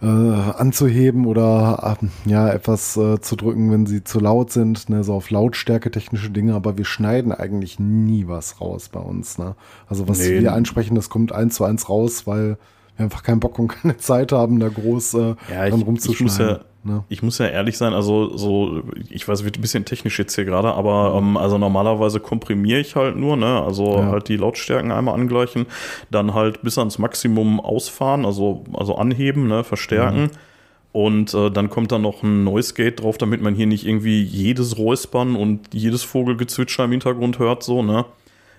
äh, 0.01 0.05
anzuheben 0.05 1.25
oder 1.25 1.97
äh, 2.01 2.29
ja 2.29 2.49
etwas 2.49 2.97
äh, 2.97 3.19
zu 3.21 3.35
drücken, 3.35 3.71
wenn 3.71 3.85
sie 3.85 4.03
zu 4.03 4.19
laut 4.19 4.51
sind, 4.51 4.89
ne, 4.89 5.03
so 5.03 5.13
auf 5.13 5.29
Lautstärke 5.29 5.91
technische 5.91 6.29
Dinge, 6.29 6.53
aber 6.55 6.77
wir 6.77 6.85
schneiden 6.85 7.31
eigentlich 7.31 7.79
nie 7.79 8.27
was 8.27 8.59
raus 8.61 8.89
bei 8.89 8.99
uns, 8.99 9.37
ne? 9.37 9.55
Also 9.87 10.07
was 10.07 10.19
Nee. 10.19 10.39
wir 10.41 10.53
einsprechen, 10.53 10.95
das 10.95 11.09
kommt 11.09 11.31
eins 11.31 11.55
zu 11.55 11.63
eins 11.63 11.89
raus, 11.89 12.27
weil 12.27 12.57
wir 12.97 13.05
einfach 13.05 13.23
keinen 13.23 13.39
Bock 13.39 13.57
und 13.59 13.67
keine 13.69 13.97
Zeit 13.97 14.31
haben, 14.31 14.59
da 14.59 14.69
groß 14.69 15.13
äh, 15.15 15.17
Ja, 15.19 15.35
dran 15.35 15.35
ich, 15.67 15.69
ich, 15.69 15.69
muss 15.71 15.85
rumzuschneiden. 15.87 16.47
ja, 16.57 16.59
ne? 16.83 17.03
ich 17.09 17.23
muss 17.23 17.37
ja 17.37 17.47
ehrlich 17.47 17.77
sein, 17.77 17.93
also 17.93 18.35
so, 18.37 18.83
ich 19.09 19.27
weiß, 19.27 19.43
wird 19.43 19.57
ein 19.57 19.61
bisschen 19.61 19.85
technisch 19.85 20.17
jetzt 20.19 20.35
hier 20.35 20.45
gerade, 20.45 20.73
aber 20.73 21.15
ähm, 21.17 21.37
also 21.37 21.57
normalerweise 21.57 22.19
komprimiere 22.19 22.79
ich 22.79 22.95
halt 22.95 23.15
nur, 23.15 23.37
ne? 23.37 23.61
Also 23.61 23.99
Ja. 23.99 24.11
halt 24.11 24.27
die 24.29 24.37
Lautstärken 24.37 24.91
einmal 24.91 25.15
angleichen, 25.15 25.65
dann 26.11 26.33
halt 26.33 26.61
bis 26.61 26.77
ans 26.77 26.99
Maximum 26.99 27.59
ausfahren, 27.59 28.25
also, 28.25 28.63
also 28.73 28.95
anheben, 28.95 29.47
ne, 29.47 29.63
verstärken. 29.63 30.29
Und 30.91 31.33
äh, 31.33 31.49
dann 31.49 31.69
kommt 31.71 31.91
dann 31.91 32.03
noch 32.03 32.21
ein 32.21 32.43
Noise 32.43 32.75
Gate 32.75 33.01
drauf, 33.01 33.17
damit 33.17 33.41
man 33.41 33.55
hier 33.55 33.65
nicht 33.65 33.85
irgendwie 33.87 34.21
jedes 34.21 34.77
Räuspern 34.77 35.35
und 35.35 35.73
jedes 35.73 36.03
Vogelgezwitscher 36.03 36.83
im 36.85 36.91
Hintergrund 36.91 37.39
hört, 37.39 37.63
so, 37.63 37.81
ne? 37.81 38.05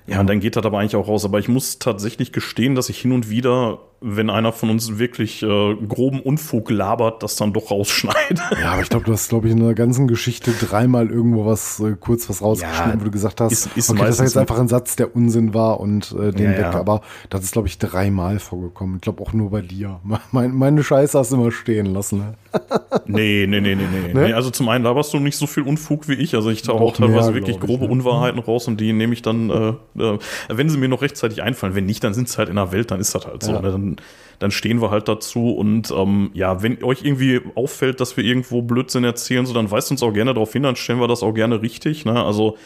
Ja, 0.06 0.20
und 0.20 0.26
dann 0.28 0.40
geht 0.40 0.56
das 0.56 0.64
aber 0.64 0.78
eigentlich 0.78 0.96
auch 0.96 1.08
raus. 1.08 1.24
Aber 1.24 1.38
ich 1.38 1.48
muss 1.48 1.78
tatsächlich 1.78 2.30
gestehen, 2.32 2.74
dass 2.74 2.88
ich 2.90 3.00
hin 3.00 3.12
und 3.12 3.30
wieder, 3.30 3.78
wenn 4.02 4.28
einer 4.28 4.52
von 4.52 4.68
uns 4.68 4.98
wirklich 4.98 5.42
äh, 5.42 5.74
groben 5.88 6.20
Unfug 6.20 6.70
labert, 6.70 7.22
das 7.22 7.36
dann 7.36 7.54
doch 7.54 7.70
rausschneide. 7.70 8.14
Ja, 8.60 8.72
aber 8.72 8.82
ich 8.82 8.90
glaube, 8.90 9.06
du 9.06 9.12
hast, 9.12 9.30
glaube 9.30 9.46
ich, 9.46 9.54
in 9.54 9.60
der 9.64 9.74
ganzen 9.74 10.06
Geschichte 10.06 10.50
dreimal 10.52 11.08
irgendwo 11.10 11.46
was, 11.46 11.80
äh, 11.80 11.96
kurz 11.98 12.28
was 12.28 12.42
rausgeschnitten, 12.42 12.92
Ja, 12.92 13.00
wo 13.00 13.04
du 13.04 13.10
gesagt 13.10 13.40
hast, 13.40 13.52
ist- 13.52 13.66
ist 13.66 13.68
okay, 13.68 13.78
das 13.78 13.88
war 13.98 14.06
meistens 14.08 14.24
jetzt 14.34 14.36
einfach 14.36 14.58
ein 14.58 14.68
Satz, 14.68 14.96
der 14.96 15.16
Unsinn 15.16 15.54
war 15.54 15.80
und 15.80 16.12
äh, 16.20 16.32
den 16.32 16.52
Ja, 16.52 16.58
weg. 16.58 16.58
ja. 16.60 16.74
Aber 16.74 17.00
das 17.30 17.42
ist, 17.44 17.52
glaube 17.52 17.68
ich, 17.68 17.78
dreimal 17.78 18.38
vorgekommen. 18.40 18.96
Ich 18.96 19.00
glaube 19.02 19.22
auch 19.22 19.32
nur 19.32 19.50
bei 19.50 19.62
dir. 19.62 20.00
Mein, 20.32 20.54
meine 20.54 20.82
Scheiße 20.84 21.18
hast 21.18 21.32
du 21.32 21.36
immer 21.36 21.50
stehen 21.50 21.86
lassen. 21.86 22.18
Ne? 22.18 22.34
Nee, 23.06 23.46
nee, 23.48 23.60
nee, 23.60 23.74
nee, 23.74 23.82
nee. 24.06 24.12
Ne? 24.14 24.28
nee. 24.28 24.32
Also 24.32 24.50
zum 24.50 24.68
einen 24.68 24.84
laberst 24.84 25.12
du 25.12 25.18
nicht 25.18 25.36
so 25.36 25.46
viel 25.46 25.64
Unfug 25.64 26.08
wie 26.08 26.14
ich. 26.14 26.34
Also 26.36 26.50
ich 26.50 26.62
tauche 26.62 26.82
auch 26.82 26.94
teilweise 26.96 27.32
mehr, 27.32 27.34
wirklich 27.40 27.56
ich, 27.56 27.62
grobe 27.62 27.84
ne? 27.84 27.90
Unwahrheiten 27.90 28.38
raus 28.40 28.66
und 28.68 28.80
die 28.80 28.92
nehme 28.92 29.12
ich 29.12 29.22
dann, 29.22 29.50
äh, 29.50 29.72
äh, 29.98 30.18
wenn 30.48 30.68
sie 30.68 30.78
mir 30.78 30.88
noch 30.88 31.02
rechtzeitig 31.02 31.42
einfallen. 31.42 31.74
Wenn 31.74 31.86
nicht, 31.86 32.02
dann 32.04 32.14
sind 32.14 32.28
sie 32.28 32.38
halt 32.38 32.48
in 32.48 32.56
der 32.56 32.72
Welt, 32.72 32.90
dann 32.90 33.00
ist 33.00 33.14
das 33.14 33.26
halt 33.26 33.42
so. 33.42 33.52
Ja. 33.52 33.60
Ne? 33.60 33.70
Dann, 33.70 33.96
dann 34.38 34.50
stehen 34.50 34.80
wir 34.82 34.90
halt 34.90 35.08
dazu 35.08 35.50
und 35.54 35.90
ähm, 35.90 36.30
ja, 36.34 36.62
wenn 36.62 36.82
euch 36.82 37.04
irgendwie 37.04 37.40
auffällt, 37.54 38.00
dass 38.00 38.16
wir 38.16 38.24
irgendwo 38.24 38.62
Blödsinn 38.62 39.04
erzählen, 39.04 39.46
so 39.46 39.54
dann 39.54 39.70
weist 39.70 39.90
uns 39.90 40.02
auch 40.02 40.12
gerne 40.12 40.34
darauf 40.34 40.52
hin, 40.52 40.64
dann 40.64 40.76
stellen 40.76 41.00
wir 41.00 41.08
das 41.08 41.22
auch 41.22 41.32
gerne 41.32 41.62
richtig. 41.62 42.04
Ne? 42.04 42.22
Also 42.22 42.56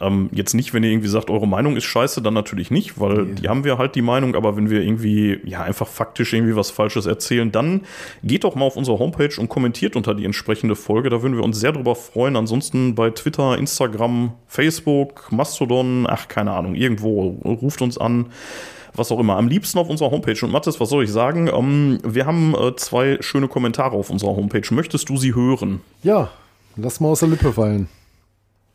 ähm, 0.00 0.28
jetzt 0.32 0.54
nicht, 0.54 0.72
wenn 0.74 0.84
ihr 0.84 0.90
irgendwie 0.90 1.08
sagt, 1.08 1.28
eure 1.30 1.48
Meinung 1.48 1.76
ist 1.76 1.84
scheiße, 1.84 2.22
dann 2.22 2.34
natürlich 2.34 2.70
nicht, 2.70 3.00
weil 3.00 3.22
Nee. 3.24 3.34
die 3.42 3.48
haben 3.48 3.64
wir 3.64 3.78
halt 3.78 3.94
die 3.96 4.02
Meinung, 4.02 4.36
aber 4.36 4.56
wenn 4.56 4.70
wir 4.70 4.80
irgendwie, 4.82 5.40
ja, 5.44 5.62
einfach 5.62 5.88
faktisch 5.88 6.32
irgendwie 6.32 6.54
was 6.54 6.70
Falsches 6.70 7.06
erzählen, 7.06 7.50
dann 7.50 7.82
geht 8.22 8.44
doch 8.44 8.54
mal 8.54 8.64
auf 8.64 8.76
unsere 8.76 8.98
Homepage 8.98 9.34
und 9.40 9.48
kommentiert 9.48 9.96
unter 9.96 10.14
die 10.14 10.24
entsprechende 10.24 10.76
Folge. 10.76 11.10
Da 11.10 11.22
würden 11.22 11.36
wir 11.36 11.42
uns 11.44 11.58
sehr 11.58 11.72
drüber 11.72 11.96
freuen. 11.96 12.36
Ansonsten 12.36 12.94
bei 12.94 13.10
Twitter, 13.10 13.58
Instagram, 13.58 14.32
Facebook, 14.46 15.32
Mastodon, 15.32 16.06
ach, 16.08 16.28
keine 16.28 16.52
Ahnung, 16.52 16.74
irgendwo 16.74 17.30
ruft 17.44 17.82
uns 17.82 17.98
an. 17.98 18.26
Was 18.94 19.12
auch 19.12 19.20
immer. 19.20 19.36
Am 19.36 19.46
liebsten 19.48 19.78
auf 19.78 19.88
unserer 19.88 20.10
Homepage. 20.10 20.38
Und 20.44 20.50
Mathis, 20.50 20.80
was 20.80 20.88
soll 20.88 21.04
ich 21.04 21.10
sagen? 21.12 21.48
Ähm, 21.54 21.98
wir 22.02 22.26
haben 22.26 22.54
äh, 22.54 22.74
zwei 22.76 23.18
schöne 23.20 23.46
Kommentare 23.46 23.94
auf 23.96 24.10
unserer 24.10 24.34
Homepage. 24.34 24.62
Möchtest 24.74 25.08
du 25.08 25.16
sie 25.16 25.34
hören? 25.36 25.82
Ja, 26.02 26.30
lass 26.76 26.98
mal 26.98 27.08
aus 27.08 27.20
der 27.20 27.28
Lippe 27.28 27.52
fallen. 27.52 27.88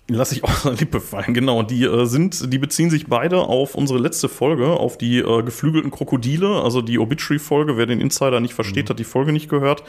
Lass 0.10 0.34
ich 0.34 0.44
aus 0.44 0.64
der 0.64 0.74
Lippe 0.74 1.00
fallen, 1.00 1.34
genau. 1.34 1.64
Die 1.64 1.84
äh, 1.86 2.06
sind, 2.06 2.52
die 2.52 2.58
beziehen 2.58 2.90
sich 2.90 3.08
beide 3.08 3.40
auf 3.42 3.74
unsere 3.76 4.00
letzte 4.00 4.28
Folge, 4.28 4.68
auf 4.68 4.98
die 4.98 5.20
äh, 5.20 5.44
geflügelten 5.44 5.92
Krokodile, 5.92 6.62
also 6.62 6.82
die 6.82 7.00
Obituary-Folge. 7.00 7.78
Wer 7.78 7.86
den 7.86 8.02
Insider 8.02 8.40
nicht 8.42 8.54
versteht, 8.54 8.90
hat 8.90 9.00
die 9.00 9.06
Folge 9.06 9.32
nicht 9.32 9.50
gehört. 9.50 9.84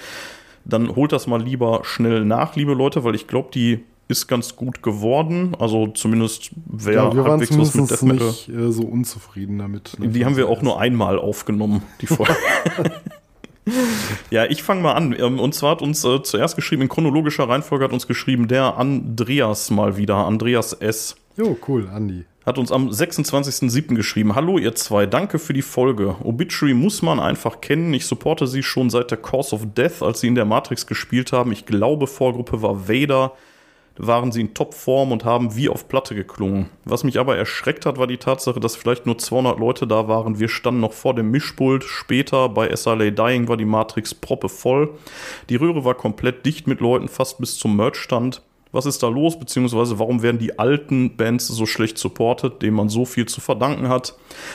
Dann 0.65 0.95
holt 0.95 1.13
das 1.13 1.27
mal 1.27 1.43
lieber 1.43 1.81
schnell 1.85 2.25
nach, 2.25 2.55
liebe 2.57 2.75
Leute, 2.75 3.03
weil 3.05 3.15
ich 3.17 3.27
glaube, 3.27 3.51
die 3.53 3.81
ist 4.07 4.29
ganz 4.29 4.55
gut 4.55 4.83
geworden. 4.83 5.57
Also 5.59 5.89
zumindest 5.89 6.51
wer 6.67 6.95
Ja, 6.95 7.13
wir 7.15 7.23
waren 7.25 7.41
halbwegs 7.41 7.59
was 7.59 7.75
mit 7.75 7.91
Death 7.91 8.03
Metal. 8.03 8.27
nicht 8.29 8.49
äh, 8.51 8.71
so 8.71 8.83
unzufrieden 8.85 9.59
damit. 9.59 9.99
ne? 9.99 10.09
Die 10.09 10.25
haben 10.25 10.37
wir 10.37 10.49
auch 10.49 10.63
nur 10.63 10.79
einmal 10.81 11.19
aufgenommen, 11.19 11.83
die 12.01 12.07
Folge. 12.07 12.37
ja, 14.31 14.45
ich 14.47 14.63
fange 14.63 14.83
mal 14.83 14.93
an. 14.93 15.15
Ähm, 15.19 15.39
Und 15.39 15.55
zwar 15.55 15.73
hat 15.73 15.83
uns 15.83 16.05
äh, 16.05 16.23
zuerst 16.23 16.57
geschrieben, 16.57 16.83
in 16.83 16.89
chronologischer 16.89 17.49
Reihenfolge 17.49 17.85
hat 17.85 17.93
uns 17.93 18.07
geschrieben, 18.07 18.49
der 18.49 18.77
Andreas 18.77 19.71
mal 19.71 19.97
wieder, 19.97 20.17
Andreas 20.17 20.73
S. 20.73 21.17
Jo, 21.37 21.57
cool, 21.69 21.89
Andi. 21.93 22.25
Hat 22.47 22.59
uns 22.59 22.71
am 22.71 22.91
26.07. 22.91 23.95
geschrieben. 23.95 24.35
Hallo 24.35 24.59
ihr 24.59 24.75
zwei, 24.75 25.07
danke 25.07 25.39
für 25.39 25.55
die 25.55 25.63
Folge. 25.63 26.17
Obituary 26.23 26.75
muss 26.75 27.01
man 27.01 27.19
einfach 27.19 27.63
kennen. 27.63 27.95
Ich 27.95 28.05
supporte 28.05 28.47
sie 28.47 28.63
schon 28.63 28.91
seit 28.91 29.11
der 29.11 29.19
Course 29.19 29.55
of 29.55 29.63
Death, 29.75 30.03
als 30.03 30.21
sie 30.21 30.27
in 30.29 30.35
der 30.35 30.45
Matrix 30.45 30.87
gespielt 30.87 31.33
haben. 31.33 31.53
Ich 31.53 31.65
glaube, 31.65 32.07
Vorgruppe 32.07 32.61
war 32.61 32.87
Vader. 32.87 33.33
Waren 33.97 34.33
sie 34.33 34.41
in 34.41 34.55
Topform 34.55 35.13
und 35.13 35.25
haben 35.25 35.55
wie 35.55 35.69
auf 35.69 35.89
Platte 35.89 36.15
geklungen. 36.15 36.69
Was 36.85 37.05
mich 37.05 37.19
aber 37.19 37.37
erschreckt 37.37 37.87
hat, 37.87 37.97
war 37.97 38.07
die 38.07 38.17
Tatsache, 38.17 38.59
dass 38.59 38.75
vielleicht 38.75 39.07
nur 39.07 39.19
200 39.19 39.59
Leute 39.59 39.87
da 39.87 40.09
waren. 40.09 40.41
Wir 40.41 40.49
standen 40.49 40.81
noch 40.81 40.93
vor 40.93 41.15
dem 41.15 41.31
Mischpult. 41.31 41.85
Später 41.85 42.49
bei 42.49 42.75
SLA 42.75 43.11
Dying 43.11 43.47
war 43.47 43.57
die 43.57 43.65
Matrix 43.65 44.15
proppe 44.15 44.49
voll. 44.49 44.91
Die 45.49 45.57
Röhre 45.57 45.85
war 45.85 45.95
komplett 45.95 46.45
dicht 46.45 46.67
mit 46.67 46.81
Leuten, 46.81 47.09
fast 47.09 47.39
bis 47.39 47.57
zum 47.57 47.77
Merchstand. 47.77 48.43
Was 48.75 48.87
ist 48.87 49.03
da 49.03 49.09
los, 49.09 49.39
beziehungsweise 49.39 49.99
warum 49.99 50.23
werden 50.23 50.39
die 50.39 50.59
alten 50.59 51.17
Bands 51.17 51.47
so 51.49 51.65
schlecht 51.67 51.97
supportet, 51.97 52.63
denen 52.63 52.77
man 52.77 52.89
so 52.89 53.05
viel 53.05 53.27
zu 53.27 53.41
verdanken 53.41 53.89
hat? 53.89 54.15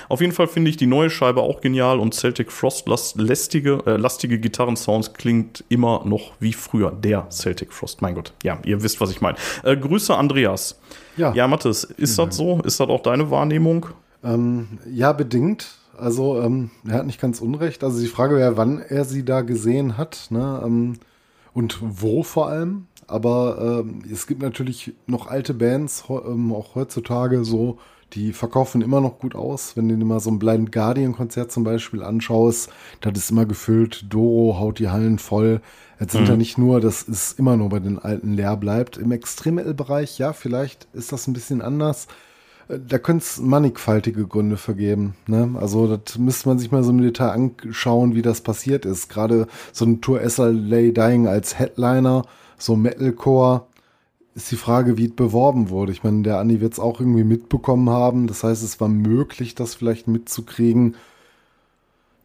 Auf 0.10 0.22
jeden 0.22 0.34
Fall 0.34 0.48
finde 0.48 0.70
ich 0.70 0.78
die 0.78 0.88
neue 0.88 1.10
Scheibe 1.10 1.42
auch 1.42 1.62
genial 1.62 2.00
und 2.00 2.14
Celtic 2.14 2.52
Frost 2.52 2.88
lästige, 3.16 3.82
äh, 3.86 3.98
lastige 3.98 4.40
Gitarrensounds 4.40 5.14
klingt 5.14 5.64
immer 5.70 6.04
noch 6.06 6.34
wie 6.40 6.54
früher. 6.54 6.92
Der 6.92 7.28
Celtic 7.30 7.74
Frost, 7.74 8.02
mein 8.02 8.16
Gott. 8.16 8.34
Ja, 8.44 8.60
ihr 8.66 8.84
wisst, 8.84 9.02
was 9.02 9.12
ich 9.12 9.22
meine. 9.22 9.38
Äh, 9.64 9.78
Grüße, 9.78 10.16
Andreas. 10.16 10.80
Ja, 11.18 11.34
Ja, 11.34 11.48
Mathis, 11.48 11.84
ist 11.84 12.20
das 12.20 12.36
so? 12.36 12.62
Ist 12.64 12.80
das 12.80 12.88
auch 12.88 13.02
deine 13.02 13.32
Wahrnehmung? 13.32 13.88
ähm, 14.24 14.80
ja 14.92 15.14
bedingt. 15.14 15.68
Also, 15.98 16.42
ähm, 16.42 16.72
er 16.88 17.00
hat 17.00 17.06
nicht 17.06 17.20
ganz 17.20 17.42
unrecht. 17.42 17.84
Also, 17.84 18.00
die 18.00 18.08
Frage 18.08 18.36
wäre, 18.38 18.58
wann 18.58 18.80
er 18.80 19.06
sie 19.06 19.26
da 19.26 19.42
gesehen 19.42 19.98
hat 19.98 20.28
ne? 20.30 20.62
ähm, 20.64 20.98
und 21.54 21.80
wo 21.82 22.24
vor 22.24 22.48
allem. 22.48 22.88
Aber 23.10 23.84
ähm, 23.84 24.04
es 24.12 24.28
gibt 24.28 24.42
natürlich 24.42 24.94
noch 25.08 25.28
alte 25.28 25.54
Bands, 25.54 26.06
ähm, 26.10 26.54
auch 26.54 26.76
heutzutage 26.76 27.44
so, 27.44 27.78
Die 28.14 28.34
verkaufen 28.34 28.82
immer 28.82 29.02
noch 29.02 29.20
gut 29.20 29.36
aus. 29.36 29.78
Wenn 29.78 29.88
du 29.88 29.96
dir 29.96 30.06
mal 30.06 30.20
so 30.20 30.32
ein 30.32 30.40
Blind 30.40 30.72
Guardian 30.72 31.14
Konzert 31.14 31.52
zum 31.52 31.64
Beispiel 31.64 32.02
anschaust, 32.02 32.72
das 33.02 33.14
ist 33.18 33.32
immer 33.32 33.46
gefüllt. 33.46 34.06
Doro 34.10 34.58
haut 34.60 34.80
die 34.80 34.90
Hallen 34.90 35.20
voll. 35.20 35.62
Jetzt 36.00 36.14
sind 36.14 36.24
mhm. 36.24 36.28
ja 36.30 36.36
nicht 36.38 36.58
nur, 36.58 36.82
dass 36.82 37.08
es 37.08 37.34
immer 37.34 37.58
nur 37.58 37.70
bei 37.70 37.80
den 37.80 38.00
alten 38.00 38.34
leer 38.34 38.58
bleibt. 38.58 38.98
Im 38.98 39.12
Extrem-Metal-Bereich, 39.12 40.18
ja, 40.18 40.34
vielleicht 40.34 40.88
ist 40.94 41.12
das 41.12 41.28
ein 41.28 41.34
bisschen 41.34 41.62
anders. 41.62 42.08
Äh, 42.68 42.80
da 42.80 42.98
könnte 42.98 43.24
es 43.24 43.40
mannigfaltige 43.40 44.26
Gründe 44.26 44.58
vergeben. 44.58 45.16
Ne? 45.28 45.56
Also 45.60 45.98
das 45.98 46.18
müsste 46.18 46.50
man 46.50 46.58
sich 46.58 46.72
mal 46.72 46.84
so 46.84 46.92
im 46.92 47.02
Detail 47.02 47.32
anschauen, 47.32 48.16
wie 48.16 48.22
das 48.22 48.42
passiert 48.42 48.86
ist. 48.86 49.10
Gerade 49.10 49.48
so 49.72 49.86
ein 49.86 50.02
Tour 50.02 50.28
SLA 50.28 50.92
Dying 50.92 51.28
als 51.28 51.60
Headliner, 51.60 52.24
so 52.62 52.76
Metalcore, 52.76 53.64
ist 54.36 54.52
die 54.52 54.56
Frage, 54.56 54.98
wie 54.98 55.06
es 55.06 55.16
beworben 55.16 55.70
wurde. 55.70 55.92
Ich 55.92 56.04
meine, 56.04 56.22
der 56.22 56.40
Andi 56.40 56.62
wird 56.62 56.74
es 56.74 56.80
auch 56.80 57.00
irgendwie 57.00 57.24
mitbekommen 57.24 57.90
haben. 57.90 58.28
Das 58.28 58.44
heißt, 58.44 58.64
es 58.64 58.80
war 58.80 58.88
möglich, 58.88 59.56
das 59.56 59.76
vielleicht 59.76 60.08
mitzukriegen. 60.08 60.96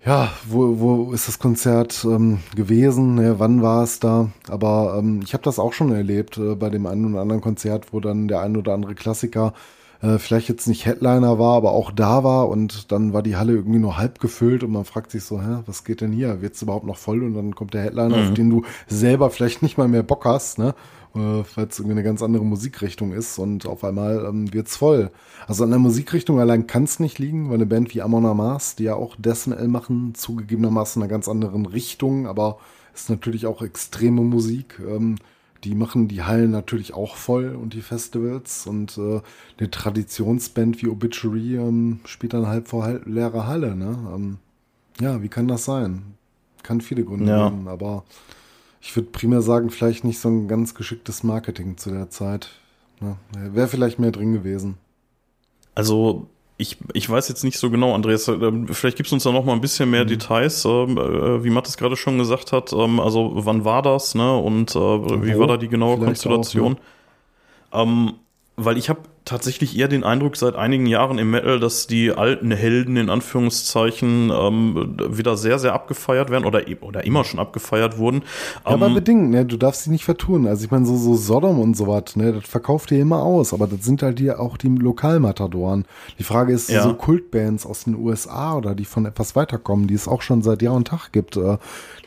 Ja, 0.05 0.31
wo, 0.47 0.81
wo 0.81 1.13
ist 1.13 1.29
das 1.29 1.39
Konzert 1.39 2.05
ähm, 2.05 2.41
gewesen? 2.55 3.19
Ja, 3.19 3.39
wann 3.39 3.63
war 3.63 3.83
es 3.83 4.01
da? 4.01 4.31
Aber 4.49 4.97
ähm, 4.99 5.21
ich 5.25 5.33
habe 5.33 5.43
das 5.43 5.59
auch 5.59 5.73
schon 5.73 5.93
erlebt 5.93 6.37
äh, 6.37 6.55
bei 6.55 6.69
dem 6.69 6.87
einen 6.87 7.13
oder 7.13 7.23
anderen 7.23 7.41
Konzert, 7.41 7.93
wo 7.93 8.01
dann 8.01 8.29
der 8.29 8.41
ein 8.41 8.57
oder 8.57 8.75
andere 8.75 8.95
Klassiker 8.95 9.55
äh, 9.57 9.84
vielleicht 10.19 10.49
jetzt 10.49 10.67
nicht 10.67 10.87
Headliner 10.87 11.39
war, 11.39 11.57
aber 11.57 11.73
auch 11.73 11.91
da 11.91 12.25
war 12.25 12.49
und 12.49 12.93
dann 12.93 13.13
war 13.13 13.23
die 13.23 13.37
Halle 13.37 13.53
irgendwie 13.55 13.79
nur 13.79 13.97
halb 13.97 14.21
gefüllt 14.21 14.63
und 14.63 14.73
man 14.73 14.85
fragt 14.85 15.11
sich 15.11 15.25
so, 15.25 15.41
hä, 15.41 15.63
was 15.67 15.85
geht 15.85 16.01
denn 16.01 16.13
hier? 16.13 16.43
Wird 16.43 16.55
es 16.55 16.63
überhaupt 16.63 16.87
noch 16.87 16.99
voll? 16.99 17.23
Und 17.23 17.35
dann 17.35 17.55
kommt 17.55 17.75
der 17.75 17.83
Headliner, 17.83 18.17
mhm. 18.17 18.29
auf 18.29 18.35
den 18.35 18.51
du 18.51 18.63
selber 18.87 19.31
vielleicht 19.31 19.63
nicht 19.63 19.79
mal 19.79 19.89
mehr 19.89 20.03
Bock 20.03 20.25
hast, 20.25 20.59
ne? 20.59 20.75
äh, 21.15 21.45
weil 21.55 21.67
es 21.67 21.79
irgendwie 21.79 21.93
eine 21.93 22.03
ganz 22.03 22.23
andere 22.23 22.45
Musikrichtung 22.45 23.13
ist 23.13 23.39
und 23.39 23.67
auf 23.67 23.85
einmal 23.85 24.25
ähm, 24.27 24.53
wird's 24.53 24.77
voll. 24.77 25.11
Also 25.47 25.65
an 25.65 25.71
der 25.71 25.79
Musikrichtung 25.79 26.41
allein 26.41 26.67
kann 26.67 26.85
es 26.85 27.01
nicht 27.01 27.19
liegen, 27.19 27.49
weil 27.49 27.57
eine 27.57 27.67
Band 27.67 27.95
wie 27.95 28.03
Amon 28.03 28.27
Amas, 28.27 28.77
die 28.77 28.85
ja 28.85 28.95
auch 28.95 29.17
Death 29.17 29.47
Metal 29.47 29.69
machen, 29.69 30.15
zugegebenermaßen 30.15 31.01
in 31.01 31.05
einer 31.05 31.11
ganz 31.11 31.29
anderen 31.29 31.67
Richtung, 31.67 32.27
aber 32.27 32.59
ist 32.95 33.11
natürlich 33.11 33.47
auch 33.47 33.63
extreme 33.63 34.23
Musik. 34.23 34.81
Ähm, 34.87 35.17
die 35.65 35.75
machen 35.75 36.09
die 36.09 36.23
Hallen 36.23 36.51
natürlich 36.51 36.93
auch 36.95 37.17
voll 37.17 37.55
und 37.55 37.75
die 37.75 37.81
Festivals 37.81 38.67
und 38.67 38.99
äh, 38.99 39.21
eine 39.59 39.71
Traditionsband 39.71 40.83
wie 40.83 40.89
Obituary 40.89 41.57
ähm, 41.57 42.01
spielt 42.05 42.35
dann 42.35 42.47
halb 42.47 42.69
vor 42.69 42.85
halb 42.85 43.07
leerer 43.07 43.47
Halle. 43.47 43.75
Ne? 43.75 43.97
Ähm, 44.15 44.39
ja, 45.01 45.23
wie 45.23 45.29
kann 45.29 45.49
das 45.49 45.65
sein? 45.65 46.15
Kann 46.63 46.81
viele 46.81 47.05
Gründe 47.05 47.31
ja. 47.31 47.39
haben, 47.39 47.67
aber 47.69 48.05
ich 48.81 48.95
würde 48.95 49.09
primär 49.11 49.43
sagen, 49.43 49.71
vielleicht 49.71 50.05
nicht 50.05 50.19
so 50.19 50.29
ein 50.29 50.49
ganz 50.49 50.75
geschicktes 50.75 51.23
Marketing 51.23 51.79
zu 51.79 51.91
der 51.91 52.11
Zeit. 52.11 52.51
Ne? 53.01 53.17
Wäre 53.55 53.69
vielleicht 53.69 53.99
mehr 53.99 54.13
drin 54.13 54.33
gewesen. 54.33 54.77
Also 55.75 56.29
ich, 56.57 56.77
ich 56.93 57.11
weiß 57.11 57.29
jetzt 57.29 57.43
nicht 57.43 57.59
so 57.59 57.71
genau, 57.71 57.95
Andreas, 57.95 58.29
äh, 58.29 58.53
vielleicht 58.71 58.97
gibst 58.97 59.11
du 59.11 59.17
uns 59.17 59.25
da 59.25 59.33
noch 59.33 59.45
mal 59.45 59.53
ein 59.53 59.61
bisschen 59.61 59.91
mehr 59.91 60.05
mhm. 60.05 60.09
Details, 60.09 60.65
ähm, 60.65 60.97
äh, 60.99 61.43
wie 61.43 61.51
Matt 61.51 61.67
es 61.67 61.77
gerade 61.77 61.97
schon 61.97 62.19
gesagt 62.19 62.53
hat. 62.53 62.73
Ähm, 62.73 63.01
also 63.01 63.33
wann 63.35 63.65
war 63.65 63.83
das, 63.83 64.15
ne? 64.15 64.37
Und 64.37 64.75
äh, 64.77 64.79
wie 64.79 65.39
war 65.39 65.49
da 65.49 65.57
die 65.57 65.69
genaue 65.69 65.99
Konstellation? 65.99 66.77
Auch, 67.71 67.79
ja. 67.79 67.83
ähm, 67.83 68.15
weil 68.57 68.79
ich 68.79 68.89
habe 68.89 69.01
tatsächlich 69.25 69.79
eher 69.79 69.89
den 69.89 70.05
Eindruck 70.05 70.37
seit 70.37 70.55
einigen 70.55 70.87
Jahren 70.87 71.19
im 71.19 71.31
Metal, 71.31 71.59
dass 71.59 71.87
die 71.87 72.13
alten 72.13 72.51
Helden 72.51 72.97
in 72.97 73.09
Anführungszeichen 73.09 74.31
ähm, 74.31 74.97
wieder 75.09 75.37
sehr, 75.37 75.59
sehr 75.59 75.73
abgefeiert 75.73 76.31
werden 76.31 76.45
oder, 76.45 76.63
oder 76.83 77.05
immer 77.05 77.25
schon 77.25 77.41
abgefeiert 77.41 77.97
wurden. 77.97 78.23
Ja, 78.65 78.73
aber 78.73 78.89
ähm, 78.89 78.95
bedingt, 78.95 79.31
ne? 79.31 79.47
Du 79.47 79.57
darfst 79.57 79.85
sie 79.85 79.91
nicht 79.91 80.05
vertun. 80.05 80.47
Also 80.47 80.65
ich 80.65 80.71
meine, 80.71 80.85
so, 80.85 80.97
so 80.97 81.17
Sodom 81.17 81.59
und 81.59 81.75
so 81.75 81.87
was, 81.87 82.17
ne, 82.17 82.33
das 82.33 82.45
verkauft 82.45 82.91
ihr 82.91 83.01
immer 83.01 83.23
aus, 83.23 83.55
aber 83.55 83.67
das 83.67 83.83
sind 83.85 84.03
halt 84.03 84.19
die, 84.19 84.31
auch 84.31 84.59
die 84.59 84.69
Lokalmatadoren. 84.69 85.87
Die 86.19 86.25
Frage 86.25 86.53
ist, 86.53 86.69
ja. 86.69 86.83
so 86.83 86.93
Kultbands 86.95 87.65
aus 87.65 87.85
den 87.85 87.97
USA 87.97 88.57
oder 88.57 88.75
die 88.75 88.85
von 88.85 89.07
etwas 89.07 89.35
weiterkommen, 89.35 89.87
die 89.87 89.95
es 89.95 90.07
auch 90.07 90.21
schon 90.21 90.43
seit 90.43 90.61
Jahr 90.61 90.75
und 90.75 90.89
Tag 90.89 91.13
gibt, 91.13 91.37
äh, 91.37 91.57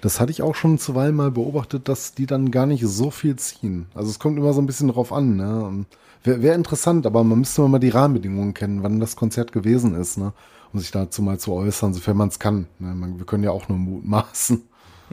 das 0.02 0.20
hatte 0.20 0.32
ich 0.32 0.44
auch 0.44 0.54
schon 0.54 0.78
zuweilen 0.78 1.16
mal 1.16 1.32
beobachtet, 1.32 1.90
dass 1.90 2.14
die 2.14 2.28
dann 2.28 2.52
gar 2.52 2.68
nicht 2.68 2.86
so 2.86 3.10
viel 3.10 3.36
ziehen. 3.38 3.88
Also 3.96 4.12
es 4.12 4.20
kommt 4.20 4.38
immer 4.38 4.54
so 4.54 4.62
ein 4.62 4.68
bisschen 4.68 4.90
drauf 4.90 5.12
an, 5.12 5.36
ne? 5.36 5.86
Wäre 6.28 6.42
wär 6.42 6.56
interessant, 6.56 7.06
aber 7.06 7.24
man 7.24 7.40
müsste 7.40 7.62
mal 7.62 7.80
die 7.80 7.88
Rahmenbedingungen 7.88 8.54
kennen, 8.54 8.84
wann 8.84 9.00
das 9.00 9.16
Konzert 9.16 9.54
gewesen 9.54 9.96
ist, 9.96 10.18
ne? 10.18 10.34
um 10.74 10.80
sich 10.80 10.92
dazu 10.92 11.22
mal 11.22 11.40
zu 11.40 11.54
äußern, 11.54 11.94
sofern 11.94 12.18
man 12.18 12.28
es 12.28 12.38
kann. 12.38 12.68
Ne? 12.80 12.94
Man, 12.94 13.18
wir 13.18 13.26
können 13.26 13.46
ja 13.46 13.52
auch 13.52 13.70
nur 13.70 13.78
mutmaßen. 13.78 14.62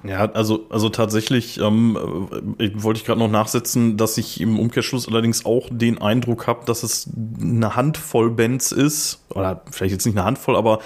Ja, 0.02 0.28
also, 0.32 0.66
also 0.70 0.88
tatsächlich 0.88 1.60
ähm, 1.60 1.96
äh, 2.58 2.70
wollte 2.74 2.98
ich 2.98 3.06
gerade 3.06 3.20
noch 3.20 3.30
nachsetzen, 3.30 3.96
dass 3.96 4.18
ich 4.18 4.40
im 4.40 4.58
Umkehrschluss 4.58 5.06
allerdings 5.06 5.46
auch 5.46 5.68
den 5.70 6.02
Eindruck 6.02 6.48
habe, 6.48 6.66
dass 6.66 6.82
es 6.82 7.08
eine 7.40 7.76
Handvoll 7.76 8.30
Bands 8.30 8.72
ist, 8.72 9.20
oder 9.30 9.62
vielleicht 9.70 9.92
jetzt 9.92 10.06
nicht 10.06 10.16
eine 10.16 10.26
Handvoll, 10.26 10.56
aber 10.56 10.80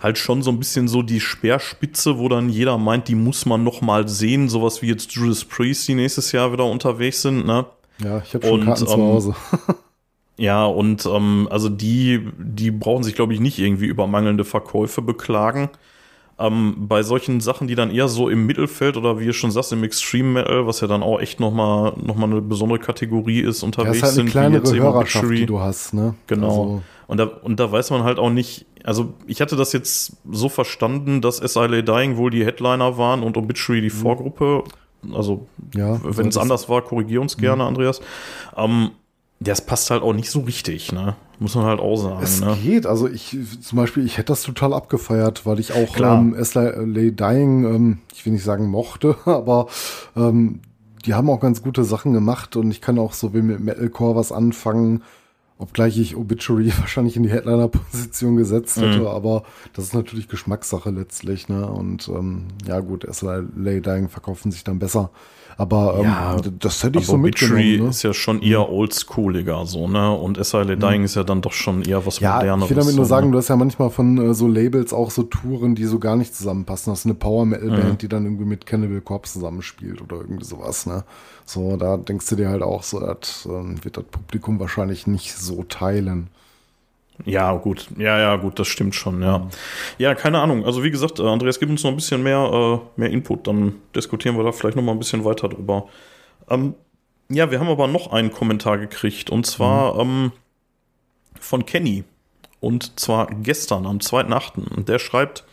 halt 0.00 0.16
schon 0.16 0.42
so 0.42 0.52
ein 0.52 0.60
bisschen 0.60 0.86
so 0.86 1.02
die 1.02 1.18
Speerspitze, 1.18 2.18
wo 2.18 2.28
dann 2.28 2.50
jeder 2.50 2.78
meint, 2.78 3.08
die 3.08 3.16
muss 3.16 3.46
man 3.46 3.64
noch 3.64 3.80
mal 3.80 4.06
sehen, 4.06 4.48
sowas 4.48 4.80
wie 4.80 4.86
jetzt 4.86 5.10
Judas 5.10 5.44
Priest, 5.44 5.88
die 5.88 5.94
nächstes 5.96 6.30
Jahr 6.30 6.52
wieder 6.52 6.66
unterwegs 6.66 7.22
sind, 7.22 7.44
ne? 7.44 7.66
Ja, 8.04 8.22
ich 8.24 8.34
habe 8.34 8.46
schon 8.46 8.60
und, 8.60 8.66
Karten 8.66 8.86
zu 8.86 8.94
ähm, 8.94 9.00
Hause. 9.00 9.34
ja, 10.36 10.64
und 10.64 11.06
ähm, 11.06 11.48
also 11.50 11.68
die, 11.68 12.28
die 12.38 12.70
brauchen 12.70 13.02
sich, 13.02 13.14
glaube 13.14 13.34
ich, 13.34 13.40
nicht 13.40 13.58
irgendwie 13.58 13.86
über 13.86 14.06
mangelnde 14.06 14.44
Verkäufe 14.44 15.02
beklagen. 15.02 15.70
Ähm, 16.38 16.88
bei 16.88 17.02
solchen 17.02 17.40
Sachen, 17.40 17.68
die 17.68 17.74
dann 17.74 17.90
eher 17.90 18.08
so 18.08 18.28
im 18.28 18.46
Mittelfeld 18.46 18.96
oder 18.96 19.20
wie 19.20 19.26
ihr 19.26 19.32
schon 19.32 19.50
sagst, 19.50 19.72
im 19.72 19.84
Extreme 19.84 20.40
Metal, 20.40 20.66
was 20.66 20.80
ja 20.80 20.88
dann 20.88 21.02
auch 21.02 21.20
echt 21.20 21.40
nochmal 21.40 21.92
noch 22.02 22.16
mal 22.16 22.26
eine 22.26 22.40
besondere 22.40 22.78
Kategorie 22.78 23.40
ist, 23.40 23.62
unterwegs 23.62 24.00
ja, 24.00 24.08
ist 24.08 24.16
halt 24.16 24.34
eine 24.34 24.50
sind, 24.52 24.52
wie 24.52 24.70
jetzt 24.70 24.74
Hörerschaft, 24.74 25.30
die 25.30 25.46
du 25.46 25.60
hast, 25.60 25.94
ne? 25.94 26.14
Genau. 26.26 26.48
Also. 26.48 26.82
Und, 27.06 27.18
da, 27.18 27.24
und 27.24 27.60
da 27.60 27.70
weiß 27.70 27.90
man 27.90 28.04
halt 28.04 28.18
auch 28.18 28.30
nicht, 28.30 28.64
also 28.84 29.12
ich 29.26 29.42
hatte 29.42 29.54
das 29.54 29.74
jetzt 29.74 30.16
so 30.30 30.48
verstanden, 30.48 31.20
dass 31.20 31.36
SILA 31.36 31.82
Dying 31.82 32.16
wohl 32.16 32.30
die 32.30 32.44
Headliner 32.44 32.96
waren 32.96 33.22
und 33.22 33.36
Obituary 33.36 33.82
die 33.82 33.94
mhm. 33.94 34.00
Also, 35.12 35.46
ja, 35.74 36.00
wenn 36.02 36.28
es 36.28 36.36
anders 36.36 36.68
war, 36.68 36.82
korrigier 36.82 37.20
uns 37.20 37.36
gerne, 37.36 37.62
mhm. 37.62 37.68
Andreas. 37.68 38.00
Ähm, 38.56 38.90
das 39.40 39.60
passt 39.60 39.90
halt 39.90 40.02
auch 40.02 40.12
nicht 40.12 40.30
so 40.30 40.40
richtig, 40.40 40.92
ne? 40.92 41.16
Muss 41.38 41.56
man 41.56 41.64
halt 41.64 41.80
auch 41.80 41.96
sagen. 41.96 42.22
Es 42.22 42.40
ne? 42.40 42.56
geht, 42.62 42.86
also 42.86 43.08
ich 43.08 43.36
zum 43.60 43.76
Beispiel, 43.76 44.06
ich 44.06 44.18
hätte 44.18 44.32
das 44.32 44.42
total 44.42 44.72
abgefeiert, 44.72 45.44
weil 45.44 45.58
ich 45.58 45.72
auch 45.72 45.96
ähm, 45.98 46.36
Lay 46.36 47.10
Dying, 47.10 47.64
ähm, 47.64 47.98
ich 48.14 48.24
will 48.24 48.32
nicht 48.32 48.44
sagen 48.44 48.68
mochte, 48.68 49.16
aber 49.24 49.66
ähm, 50.16 50.60
die 51.04 51.14
haben 51.14 51.28
auch 51.30 51.40
ganz 51.40 51.62
gute 51.62 51.82
Sachen 51.82 52.12
gemacht 52.12 52.54
und 52.54 52.70
ich 52.70 52.80
kann 52.80 52.98
auch 52.98 53.12
so 53.12 53.34
wie 53.34 53.42
mit 53.42 53.60
Metalcore 53.60 54.14
was 54.14 54.30
anfangen. 54.30 55.02
Obgleich 55.62 55.96
ich 55.96 56.16
Obituary 56.16 56.72
wahrscheinlich 56.78 57.16
in 57.16 57.22
die 57.22 57.30
Headliner-Position 57.30 58.36
gesetzt 58.36 58.76
hätte, 58.78 58.98
mhm. 59.00 59.06
aber 59.06 59.44
das 59.74 59.84
ist 59.84 59.94
natürlich 59.94 60.28
Geschmackssache 60.28 60.90
letztlich, 60.90 61.48
ne? 61.48 61.66
Und 61.66 62.08
ähm, 62.08 62.48
ja 62.66 62.80
gut, 62.80 63.06
SLA 63.08 63.42
Dying 63.42 64.08
verkaufen 64.08 64.50
sich 64.50 64.64
dann 64.64 64.80
besser. 64.80 65.10
Aber 65.56 65.96
ähm, 65.98 66.04
ja, 66.04 66.36
das 66.58 66.82
hätte 66.82 66.98
ich 66.98 67.06
so 67.06 67.16
mitgenommen. 67.16 67.84
Ne? 67.84 67.88
ist 67.88 68.02
ja 68.02 68.14
schon 68.14 68.42
eher 68.42 68.70
oldschooliger 68.70 69.66
so, 69.66 69.88
ne? 69.88 70.12
Und 70.12 70.42
SIL 70.44 70.76
Dying 70.76 71.00
mhm. 71.00 71.04
ist 71.04 71.14
ja 71.14 71.24
dann 71.24 71.42
doch 71.42 71.52
schon 71.52 71.82
eher 71.82 72.04
was 72.06 72.20
ja, 72.20 72.36
moderneres. 72.36 72.70
Ich 72.70 72.76
will 72.76 72.82
damit 72.82 72.96
nur 72.96 73.04
sagen, 73.04 73.26
ne? 73.26 73.32
du 73.32 73.38
hast 73.38 73.48
ja 73.48 73.56
manchmal 73.56 73.90
von 73.90 74.18
äh, 74.18 74.34
so 74.34 74.48
Labels 74.48 74.92
auch 74.92 75.10
so 75.10 75.24
Touren, 75.24 75.74
die 75.74 75.84
so 75.84 75.98
gar 75.98 76.16
nicht 76.16 76.34
zusammenpassen. 76.34 76.92
Das 76.92 77.00
ist 77.00 77.06
eine 77.06 77.14
Power 77.14 77.46
Metal 77.46 77.68
Band, 77.68 77.84
mhm. 77.84 77.98
die 77.98 78.08
dann 78.08 78.24
irgendwie 78.24 78.44
mit 78.44 78.66
Cannibal 78.66 79.00
Corpse 79.00 79.34
zusammenspielt 79.34 80.00
oder 80.02 80.16
irgendwie 80.16 80.44
sowas, 80.44 80.86
ne? 80.86 81.04
So, 81.44 81.76
da 81.76 81.96
denkst 81.96 82.28
du 82.28 82.36
dir 82.36 82.48
halt 82.48 82.62
auch 82.62 82.82
so, 82.82 83.00
das 83.00 83.46
äh, 83.46 83.84
wird 83.84 83.96
das 83.96 84.04
Publikum 84.04 84.60
wahrscheinlich 84.60 85.06
nicht 85.06 85.34
so 85.34 85.64
teilen. 85.64 86.28
Ja, 87.24 87.52
gut. 87.54 87.88
Ja, 87.96 88.18
ja, 88.18 88.36
gut, 88.36 88.58
das 88.58 88.68
stimmt 88.68 88.94
schon, 88.94 89.22
ja. 89.22 89.48
Ja, 89.98 90.14
keine 90.14 90.40
Ahnung. 90.40 90.64
Also 90.64 90.82
wie 90.82 90.90
gesagt, 90.90 91.20
äh, 91.20 91.22
Andreas, 91.22 91.60
gib 91.60 91.70
uns 91.70 91.82
noch 91.84 91.90
ein 91.90 91.96
bisschen 91.96 92.22
mehr, 92.22 92.80
äh, 92.96 93.00
mehr 93.00 93.10
Input, 93.10 93.46
dann 93.46 93.76
diskutieren 93.94 94.36
wir 94.36 94.44
da 94.44 94.52
vielleicht 94.52 94.76
noch 94.76 94.82
mal 94.82 94.92
ein 94.92 94.98
bisschen 94.98 95.24
weiter 95.24 95.48
drüber. 95.48 95.88
Ähm, 96.48 96.74
ja, 97.28 97.50
wir 97.50 97.60
haben 97.60 97.68
aber 97.68 97.86
noch 97.86 98.12
einen 98.12 98.32
Kommentar 98.32 98.78
gekriegt 98.78 99.30
und 99.30 99.46
zwar 99.46 99.94
mhm. 99.94 100.00
ähm, 100.00 100.32
von 101.40 101.64
Kenny. 101.64 102.04
Und 102.60 102.98
zwar 103.00 103.26
gestern 103.26 103.86
am 103.86 103.98
2.8. 103.98 104.84
Der 104.84 104.98
schreibt, 104.98 105.44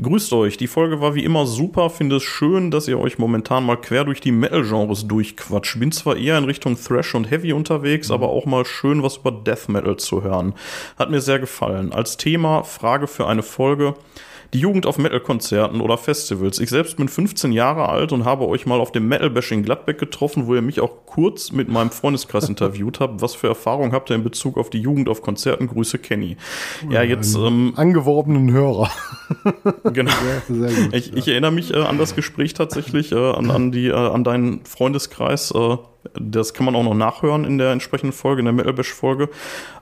Grüßt 0.00 0.34
euch, 0.34 0.58
die 0.58 0.66
Folge 0.66 1.00
war 1.00 1.14
wie 1.14 1.24
immer 1.24 1.46
super, 1.46 1.88
finde 1.88 2.16
es 2.16 2.22
schön, 2.22 2.70
dass 2.70 2.86
ihr 2.86 3.00
euch 3.00 3.18
momentan 3.18 3.64
mal 3.64 3.78
quer 3.78 4.04
durch 4.04 4.20
die 4.20 4.30
Metal-Genres 4.30 5.08
durchquatscht. 5.08 5.80
Bin 5.80 5.90
zwar 5.90 6.18
eher 6.18 6.36
in 6.36 6.44
Richtung 6.44 6.76
Thrash 6.76 7.14
und 7.14 7.30
Heavy 7.30 7.54
unterwegs, 7.54 8.10
mhm. 8.10 8.14
aber 8.16 8.28
auch 8.28 8.44
mal 8.44 8.66
schön 8.66 9.02
was 9.02 9.16
über 9.16 9.32
Death 9.32 9.70
Metal 9.70 9.96
zu 9.96 10.22
hören. 10.22 10.52
Hat 10.98 11.10
mir 11.10 11.22
sehr 11.22 11.38
gefallen. 11.38 11.94
Als 11.94 12.18
Thema, 12.18 12.62
Frage 12.62 13.06
für 13.06 13.26
eine 13.26 13.42
Folge. 13.42 13.94
Die 14.52 14.60
Jugend 14.60 14.86
auf 14.86 14.98
Metal-Konzerten 14.98 15.80
oder 15.80 15.98
Festivals. 15.98 16.58
Ich 16.60 16.70
selbst 16.70 16.96
bin 16.96 17.08
15 17.08 17.52
Jahre 17.52 17.88
alt 17.88 18.12
und 18.12 18.24
habe 18.24 18.46
euch 18.48 18.66
mal 18.66 18.80
auf 18.80 18.92
dem 18.92 19.08
Metal-Bashing 19.08 19.62
Gladbeck 19.62 19.98
getroffen, 19.98 20.46
wo 20.46 20.54
ihr 20.54 20.62
mich 20.62 20.80
auch 20.80 21.06
kurz 21.06 21.52
mit 21.52 21.68
meinem 21.68 21.90
Freundeskreis 21.90 22.48
interviewt 22.48 23.00
habt. 23.00 23.22
Was 23.22 23.34
für 23.34 23.48
Erfahrungen 23.48 23.92
habt 23.92 24.10
ihr 24.10 24.16
in 24.16 24.24
Bezug 24.24 24.56
auf 24.56 24.70
die 24.70 24.80
Jugend 24.80 25.08
auf 25.08 25.22
Konzerten? 25.22 25.66
Grüße, 25.66 25.98
Kenny. 25.98 26.36
Ja, 26.90 27.02
jetzt. 27.02 27.34
Ähm, 27.34 27.72
Angeworbenen 27.76 28.52
Hörer. 28.52 28.90
genau. 29.92 30.12
Sehr, 30.48 30.70
sehr 30.70 30.84
gut, 30.84 30.94
ich, 30.94 31.12
ich, 31.14 31.28
erinnere 31.28 31.52
mich 31.52 31.74
äh, 31.74 31.78
an 31.78 31.98
das 31.98 32.14
Gespräch 32.14 32.54
tatsächlich, 32.54 33.12
äh, 33.12 33.16
an, 33.16 33.50
an, 33.50 33.72
die, 33.72 33.88
äh, 33.88 33.92
an 33.92 34.24
deinen 34.24 34.64
Freundeskreis. 34.64 35.50
Äh, 35.50 35.76
das 36.14 36.54
kann 36.54 36.66
man 36.66 36.76
auch 36.76 36.84
noch 36.84 36.94
nachhören 36.94 37.44
in 37.44 37.58
der 37.58 37.72
entsprechenden 37.72 38.12
Folge, 38.12 38.40
in 38.40 38.44
der 38.46 38.54
Metal-Bash-Folge. 38.54 39.28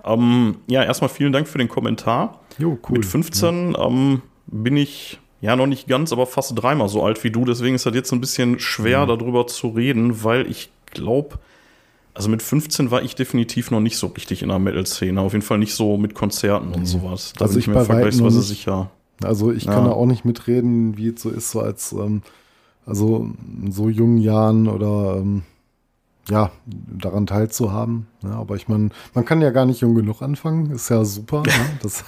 Ähm, 0.05 0.57
ja, 0.67 0.83
erstmal 0.83 1.11
vielen 1.11 1.33
Dank 1.33 1.49
für 1.49 1.59
den 1.59 1.69
Kommentar. 1.69 2.41
Jo, 2.59 2.79
cool. 2.89 2.99
Mit 2.99 3.07
15 3.07 3.73
ja. 3.73 3.87
ähm, 3.87 4.23
bin 4.47 4.77
ich 4.77 5.19
ja 5.41 5.57
noch 5.57 5.67
nicht 5.67 5.89
ganz, 5.89 6.13
aber 6.13 6.27
fast 6.27 6.53
dreimal 6.55 6.89
so 6.89 7.03
alt 7.03 7.23
wie 7.25 7.31
du. 7.31 7.45
Deswegen 7.45 7.75
ist 7.75 7.87
das 7.87 7.95
jetzt 7.95 8.13
ein 8.13 8.21
bisschen 8.21 8.59
schwer, 8.59 9.05
mhm. 9.05 9.09
darüber 9.09 9.47
zu 9.47 9.69
reden, 9.69 10.25
weil 10.25 10.51
ich 10.51 10.71
glaube, 10.87 11.39
also 12.15 12.29
mit 12.29 12.43
15 12.43 12.91
war 12.91 13.03
ich 13.03 13.15
definitiv 13.15 13.71
noch 13.71 13.81
nicht 13.81 13.99
so 13.99 14.07
richtig 14.09 14.43
in 14.43 14.49
der 14.49 14.59
Metal-Szene. 14.59 15.21
Auf 15.21 15.33
jeden 15.33 15.45
Fall 15.45 15.59
nicht 15.59 15.75
so 15.75 15.97
mit 15.97 16.15
Konzerten 16.15 16.73
und 16.73 16.87
sowas. 16.87 17.33
Da 17.37 17.45
also 17.45 17.55
bin 17.55 17.61
ich, 17.61 17.69
ich 17.69 17.75
mir 17.75 17.85
vergleichsweise 17.85 18.41
sicher. 18.41 18.91
Also 19.23 19.53
ich 19.53 19.67
kann 19.67 19.85
ja. 19.85 19.91
da 19.91 19.93
auch 19.93 20.07
nicht 20.07 20.25
mitreden, 20.25 20.97
wie 20.97 21.09
es 21.09 21.23
so 21.23 21.31
ist, 21.31 21.51
so 21.51 21.61
als 21.61 21.93
ähm, 21.93 22.23
also 22.87 23.31
in 23.63 23.73
so 23.73 23.89
jungen 23.89 24.19
Jahren 24.19 24.69
oder 24.69 25.17
ähm, 25.19 25.43
ja, 26.29 26.51
daran 26.67 27.27
teilzuhaben. 27.27 28.07
Ja, 28.23 28.33
aber 28.33 28.57
ich 28.57 28.69
meine, 28.69 28.91
man 29.15 29.25
kann 29.25 29.43
ja 29.43 29.51
gar 29.51 29.67
nicht 29.67 29.81
jung 29.81 29.95
genug 29.95 30.23
anfangen, 30.23 30.71
ist 30.71 30.89
ja 30.89 31.05
super, 31.05 31.43
ne? 31.43 31.53
dass 31.83 32.05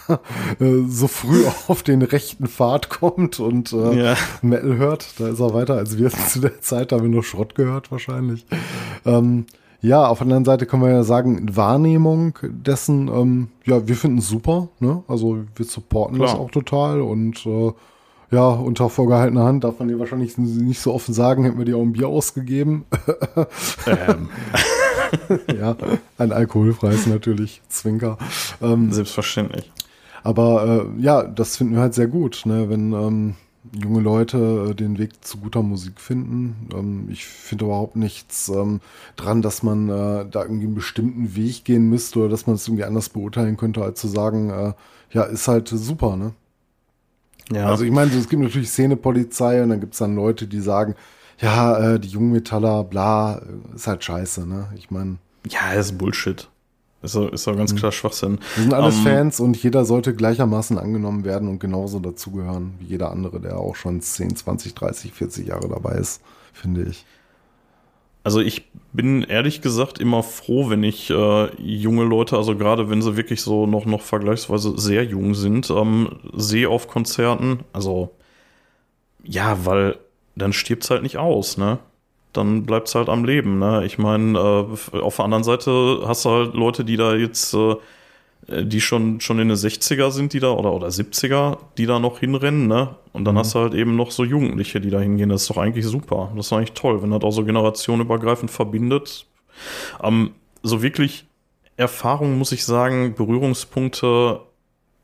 äh, 0.61 0.83
so 0.89 1.07
früh 1.09 1.45
auf 1.69 1.83
den 1.83 2.03
rechten 2.03 2.47
Pfad 2.47 2.89
kommt 2.89 3.41
und 3.41 3.73
äh, 3.73 4.05
ja. 4.05 4.17
Metal 4.43 4.77
hört. 4.77 5.21
Da 5.21 5.29
ist 5.29 5.41
er 5.41 5.53
weiter 5.53 5.75
als 5.75 5.99
wir 5.99 6.11
zu 6.29 6.41
der 6.41 6.61
Zeit, 6.61 6.93
da 6.93 6.97
haben 6.97 7.05
wir 7.05 7.11
nur 7.11 7.25
Schrott 7.25 7.55
gehört 7.55 7.93
wahrscheinlich. 7.93 8.47
Ähm, 9.05 9.47
ja, 9.83 10.07
auf 10.07 10.19
der 10.19 10.25
anderen 10.25 10.45
Seite 10.45 10.67
kann 10.67 10.81
man 10.81 10.91
ja 10.91 11.03
sagen, 11.05 11.55
Wahrnehmung 11.55 12.39
dessen, 12.43 13.09
ähm, 13.09 13.49
ja, 13.65 13.87
wir 13.87 13.97
finden 13.97 14.19
es 14.19 14.29
super, 14.29 14.69
ne? 14.81 15.03
Also 15.07 15.45
wir 15.55 15.67
supporten 15.67 16.17
Klar. 16.17 16.29
das 16.29 16.39
auch 16.39 16.51
total 16.51 17.03
und 17.03 17.45
äh, 17.45 17.73
ja, 18.31 18.49
unter 18.49 18.89
vorgehaltener 18.89 19.45
Hand 19.45 19.65
darf 19.65 19.79
man 19.79 19.89
dir 19.89 19.99
wahrscheinlich 19.99 20.37
nicht 20.39 20.81
so 20.81 20.93
offen 20.93 21.15
sagen, 21.15 21.45
hätten 21.45 21.59
wir 21.59 21.65
dir 21.65 21.77
auch 21.77 21.83
ein 21.83 21.93
Bier 21.93 22.09
ausgegeben. 22.09 22.85
Ähm. 23.87 24.29
ja, 25.59 25.77
ein 26.19 26.33
alkoholfreies 26.33 27.07
natürlich, 27.07 27.63
Zwinker. 27.69 28.19
Ähm, 28.61 28.93
Selbstverständlich. 28.93 29.71
Aber 30.25 30.89
äh, 30.97 31.01
ja, 31.01 31.23
das 31.23 31.57
finden 31.57 31.75
wir 31.75 31.83
halt 31.83 31.95
sehr 31.95 32.09
gut, 32.09 32.43
ne? 32.47 32.69
wenn 32.69 32.93
ähm, 32.93 33.35
junge 33.73 34.01
Leute 34.01 34.71
äh, 34.71 34.75
den 34.75 34.99
Weg 34.99 35.25
zu 35.25 35.39
guter 35.39 35.63
Musik 35.63 36.01
finden. 36.01 36.69
Ähm, 36.75 37.09
ich 37.11 37.25
finde 37.25 37.67
überhaupt 37.67 37.97
nichts 37.97 38.49
ähm, 38.49 38.81
dran, 39.17 39.43
dass 39.43 39.63
man 39.63 39.89
äh, 39.89 40.27
da 40.29 40.43
irgendwie 40.43 40.67
einen 40.67 40.75
bestimmten 40.75 41.37
Weg 41.37 41.65
gehen 41.65 41.89
müsste 41.89 42.21
oder 42.21 42.29
dass 42.29 42.47
man 42.47 42.57
es 42.57 42.67
irgendwie 42.67 42.85
anders 42.85 43.09
beurteilen 43.09 43.57
könnte, 43.57 43.83
als 43.83 44.01
zu 44.01 44.09
sagen, 44.09 44.51
äh, 44.51 44.73
ja, 45.13 45.23
ist 45.23 45.49
halt 45.49 45.69
super, 45.69 46.17
ne? 46.17 46.33
Ja. 47.53 47.67
Also 47.67 47.85
ich 47.85 47.93
meine, 47.93 48.13
es 48.13 48.29
gibt 48.29 48.43
natürlich 48.43 48.71
Szenepolizei 48.71 49.63
und 49.63 49.71
dann 49.71 49.81
gibt 49.81 49.93
es 49.93 49.99
dann 49.99 50.17
Leute, 50.17 50.47
die 50.47 50.61
sagen, 50.61 50.95
ja, 51.41 51.95
äh, 51.95 52.01
die 52.01 52.09
Jungmetaller, 52.09 52.85
bla, 52.85 53.43
ist 53.75 53.87
halt 53.87 54.03
scheiße, 54.03 54.47
ne? 54.47 54.69
Ich 54.77 54.91
meine. 54.91 55.19
Ja, 55.49 55.73
ist 55.73 55.99
Bullshit. 55.99 56.49
Ist 57.03 57.15
doch, 57.15 57.31
ist 57.31 57.47
doch 57.47 57.57
ganz 57.57 57.73
mhm. 57.73 57.77
klar 57.77 57.93
Schwachsinn. 57.93 58.39
Wir 58.55 58.63
sind 58.63 58.75
alles 58.75 58.97
um, 58.97 59.07
ähm, 59.07 59.13
Fans 59.13 59.41
und 59.41 59.57
jeder 59.63 59.85
sollte 59.85 60.15
gleichermaßen 60.15 60.79
angenommen 60.79 61.25
werden 61.25 61.49
und 61.49 61.61
genauso 61.61 62.01
dazugehören 62.01 62.75
wie 62.79 62.87
jeder 62.87 63.11
andere, 63.11 63.39
der 63.39 63.59
auch 63.59 63.77
schon 63.77 64.01
10, 64.01 64.35
20, 64.35 64.75
30, 64.75 65.13
40 65.13 65.47
Jahre 65.47 65.69
dabei 65.69 65.97
ist, 65.97 66.21
finde 66.53 66.85
ich. 66.85 67.05
Also 68.27 68.41
ich 68.41 68.65
bin 68.93 69.23
ehrlich 69.23 69.61
gesagt 69.61 70.01
immer 70.01 70.25
froh, 70.25 70.69
wenn 70.69 70.83
ich 70.83 71.11
äh, 71.11 71.63
junge 71.63 72.03
Leute, 72.03 72.37
also 72.37 72.57
gerade 72.57 72.91
wenn 72.91 73.01
sie 73.01 73.17
wirklich 73.17 73.41
so 73.41 73.69
noch, 73.69 73.85
noch 73.87 74.01
vergleichsweise 74.01 74.77
sehr 74.77 75.05
jung 75.05 75.35
sind, 75.35 75.71
ähm, 75.71 76.09
sehe 76.35 76.69
auf 76.69 76.89
Konzerten. 76.89 77.61
Also 77.73 78.11
ja, 79.23 79.65
weil 79.65 79.99
dann 80.35 80.53
stirbt's 80.53 80.91
halt 80.91 81.05
nicht 81.05 81.19
aus, 81.19 81.57
ne? 81.57 81.79
Dann 82.33 82.65
bleibt's 82.67 82.97
halt 82.97 83.09
am 83.09 83.25
Leben, 83.25 83.61
ne? 83.61 83.85
Ich 83.87 83.97
meine, 83.97 84.37
äh, 84.37 84.99
auf 84.99 85.17
der 85.17 85.25
anderen 85.25 85.45
Seite 85.45 86.01
hast 86.05 86.25
du 86.25 86.31
halt 86.31 86.55
Leute, 86.55 86.85
die 86.85 86.97
da 86.97 87.15
jetzt 87.15 87.55
äh, 87.55 87.77
die 88.49 88.81
schon, 88.81 89.21
schon 89.21 89.39
in 89.41 89.49
den 89.49 89.57
60er 89.57 90.11
sind, 90.11 90.33
die 90.33 90.41
da, 90.41 90.51
oder, 90.51 90.73
oder 90.73 90.89
70er, 90.89 91.59
die 91.79 91.87
da 91.87 91.99
noch 91.99 92.21
hinrennen, 92.21 92.69
ne? 92.69 92.97
Und 93.13 93.25
dann 93.25 93.35
mhm. 93.35 93.41
hast 93.41 93.55
du 93.55 93.59
halt 93.61 93.75
eben 93.75 93.97
noch 93.97 94.11
so 94.13 94.25
Jugendliche, 94.25 94.81
die 94.81 94.91
da 94.91 95.01
hingehen. 95.01 95.31
Das 95.31 95.43
ist 95.43 95.51
doch 95.51 95.59
eigentlich 95.59 95.87
super. 95.87 96.33
Das 96.37 96.47
ist 96.47 96.53
eigentlich 96.53 96.73
toll, 96.73 97.03
wenn 97.03 97.11
das 97.11 97.23
auch 97.23 97.33
so 97.33 97.45
generationenübergreifend 97.45 98.51
verbindet. 98.51 99.27
Ähm, 100.03 100.31
so 100.63 100.83
wirklich 100.83 101.27
Erfahrung, 101.77 102.39
muss 102.39 102.53
ich 102.53 102.65
sagen, 102.65 103.15
Berührungspunkte 103.15 104.41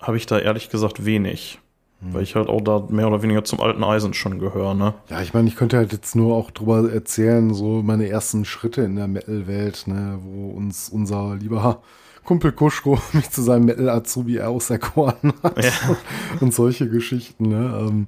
habe 0.00 0.16
ich 0.16 0.26
da 0.26 0.38
ehrlich 0.38 0.70
gesagt 0.70 1.04
wenig. 1.04 1.58
Mhm. 2.00 2.14
Weil 2.14 2.22
ich 2.22 2.36
halt 2.36 2.48
auch 2.48 2.60
da 2.60 2.86
mehr 2.90 3.08
oder 3.08 3.22
weniger 3.22 3.42
zum 3.44 3.60
alten 3.60 3.82
Eisen 3.82 4.14
schon 4.14 4.38
gehöre, 4.38 4.74
ne? 4.74 4.94
Ja, 5.08 5.20
ich 5.20 5.34
meine, 5.34 5.48
ich 5.48 5.56
könnte 5.56 5.76
halt 5.76 5.92
jetzt 5.92 6.14
nur 6.14 6.36
auch 6.36 6.52
drüber 6.52 6.92
erzählen, 6.92 7.52
so 7.54 7.82
meine 7.82 8.08
ersten 8.08 8.44
Schritte 8.44 8.82
in 8.82 8.96
der 8.96 9.08
Metal-Welt, 9.08 9.84
ne, 9.86 10.18
wo 10.22 10.50
uns 10.50 10.88
unser 10.88 11.36
lieber 11.36 11.82
Kumpel 12.24 12.52
Kuschko 12.52 12.98
mich 13.12 13.30
zu 13.30 13.42
seinem 13.42 13.66
Metal-Azubi 13.66 14.40
auserkoren 14.40 15.32
hat. 15.42 15.64
Ja. 15.64 15.96
Und 16.40 16.54
solche 16.54 16.88
Geschichten, 16.88 17.48
ne? 17.48 17.86
Ähm, 17.86 18.06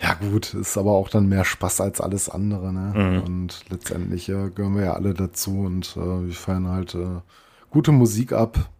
ja, 0.00 0.14
gut, 0.14 0.54
ist 0.54 0.76
aber 0.76 0.92
auch 0.92 1.08
dann 1.08 1.28
mehr 1.28 1.44
Spaß 1.44 1.80
als 1.80 2.00
alles 2.00 2.28
andere, 2.28 2.72
ne? 2.72 2.92
Mhm. 2.94 3.22
Und 3.22 3.64
letztendlich 3.70 4.28
äh, 4.28 4.50
gehören 4.50 4.76
wir 4.76 4.84
ja 4.84 4.92
alle 4.94 5.14
dazu 5.14 5.60
und 5.60 5.96
äh, 5.96 6.26
wir 6.26 6.34
feiern 6.34 6.68
halt 6.68 6.94
äh, 6.94 7.20
gute 7.70 7.92
Musik 7.92 8.32
ab. 8.32 8.70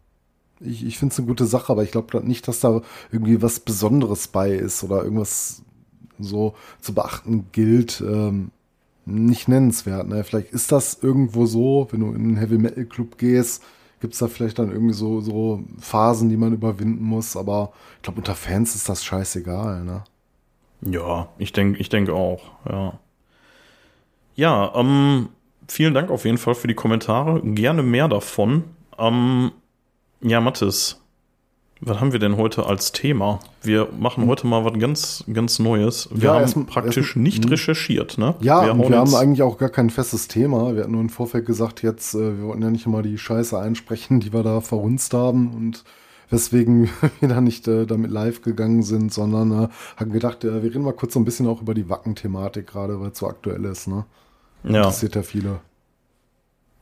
Ich, 0.60 0.84
ich 0.84 0.98
finde 0.98 1.12
es 1.12 1.18
eine 1.18 1.28
gute 1.28 1.46
Sache, 1.46 1.72
aber 1.72 1.82
ich 1.82 1.92
glaube 1.92 2.26
nicht, 2.26 2.46
dass 2.48 2.60
da 2.60 2.82
irgendwie 3.10 3.42
was 3.42 3.60
Besonderes 3.60 4.28
bei 4.28 4.52
ist 4.52 4.82
oder 4.84 5.02
irgendwas 5.02 5.62
so 6.18 6.54
zu 6.80 6.94
beachten 6.94 7.46
gilt. 7.52 8.02
Ähm, 8.06 8.50
nicht 9.06 9.48
nennenswert. 9.48 10.08
Ne? 10.08 10.24
Vielleicht 10.24 10.52
ist 10.52 10.72
das 10.72 10.98
irgendwo 11.02 11.46
so, 11.46 11.88
wenn 11.90 12.00
du 12.00 12.08
in 12.08 12.14
einen 12.16 12.36
Heavy 12.36 12.58
Metal 12.58 12.84
Club 12.84 13.18
gehst, 13.18 13.62
gibt 14.04 14.12
es 14.12 14.20
da 14.20 14.28
vielleicht 14.28 14.58
dann 14.58 14.70
irgendwie 14.70 14.92
so, 14.92 15.22
so 15.22 15.64
Phasen, 15.78 16.28
die 16.28 16.36
man 16.36 16.52
überwinden 16.52 17.02
muss. 17.02 17.38
Aber 17.38 17.72
ich 17.96 18.02
glaube, 18.02 18.18
unter 18.18 18.34
Fans 18.34 18.74
ist 18.74 18.86
das 18.86 19.02
scheißegal, 19.02 19.82
ne? 19.82 20.04
Ja, 20.82 21.28
ich 21.38 21.54
denke 21.54 21.80
ich 21.80 21.88
denk 21.88 22.10
auch, 22.10 22.42
ja. 22.68 22.98
Ja, 24.34 24.74
ähm, 24.74 25.30
vielen 25.68 25.94
Dank 25.94 26.10
auf 26.10 26.26
jeden 26.26 26.36
Fall 26.36 26.54
für 26.54 26.68
die 26.68 26.74
Kommentare. 26.74 27.40
Gerne 27.42 27.82
mehr 27.82 28.08
davon. 28.08 28.64
Ähm, 28.98 29.52
ja, 30.20 30.42
Mathis, 30.42 31.00
was 31.86 32.00
haben 32.00 32.12
wir 32.12 32.18
denn 32.18 32.36
heute 32.36 32.66
als 32.66 32.92
Thema? 32.92 33.40
Wir 33.62 33.88
machen 33.98 34.26
heute 34.26 34.46
mal 34.46 34.64
was 34.64 34.78
ganz, 34.78 35.24
ganz 35.32 35.58
Neues. 35.58 36.08
Wir 36.12 36.24
ja, 36.24 36.34
haben 36.34 36.42
erst, 36.42 36.66
praktisch 36.66 37.08
erst, 37.08 37.16
nicht 37.16 37.44
hm. 37.44 37.50
recherchiert, 37.50 38.16
ne? 38.16 38.34
Ja, 38.40 38.64
wir, 38.64 38.72
und 38.72 38.88
wir 38.88 38.98
haben 38.98 39.14
eigentlich 39.14 39.42
auch 39.42 39.58
gar 39.58 39.68
kein 39.68 39.90
festes 39.90 40.28
Thema. 40.28 40.74
Wir 40.74 40.82
hatten 40.82 40.92
nur 40.92 41.02
im 41.02 41.10
Vorfeld 41.10 41.46
gesagt, 41.46 41.82
jetzt, 41.82 42.14
äh, 42.14 42.38
wir 42.38 42.46
wollten 42.46 42.62
ja 42.62 42.70
nicht 42.70 42.86
immer 42.86 43.02
die 43.02 43.18
Scheiße 43.18 43.58
einsprechen, 43.58 44.20
die 44.20 44.32
wir 44.32 44.42
da 44.42 44.60
verhunzt 44.60 45.12
haben 45.12 45.52
und 45.54 45.84
weswegen 46.30 46.88
wir 47.20 47.28
da 47.28 47.40
nicht 47.40 47.68
äh, 47.68 47.86
damit 47.86 48.10
live 48.10 48.40
gegangen 48.42 48.82
sind, 48.82 49.12
sondern 49.12 49.64
äh, 49.64 49.68
haben 49.96 50.12
gedacht, 50.12 50.44
äh, 50.44 50.62
wir 50.62 50.70
reden 50.70 50.84
mal 50.84 50.92
kurz 50.92 51.14
so 51.14 51.20
ein 51.20 51.24
bisschen 51.24 51.46
auch 51.46 51.60
über 51.60 51.74
die 51.74 51.88
Wacken-Thematik 51.88 52.66
gerade, 52.66 53.00
weil 53.00 53.10
es 53.10 53.18
so 53.18 53.28
aktuell 53.28 53.64
ist, 53.64 53.88
ne? 53.88 54.04
Ja. 54.64 54.78
Interessiert 54.78 55.14
ja 55.14 55.22
viele. 55.22 55.60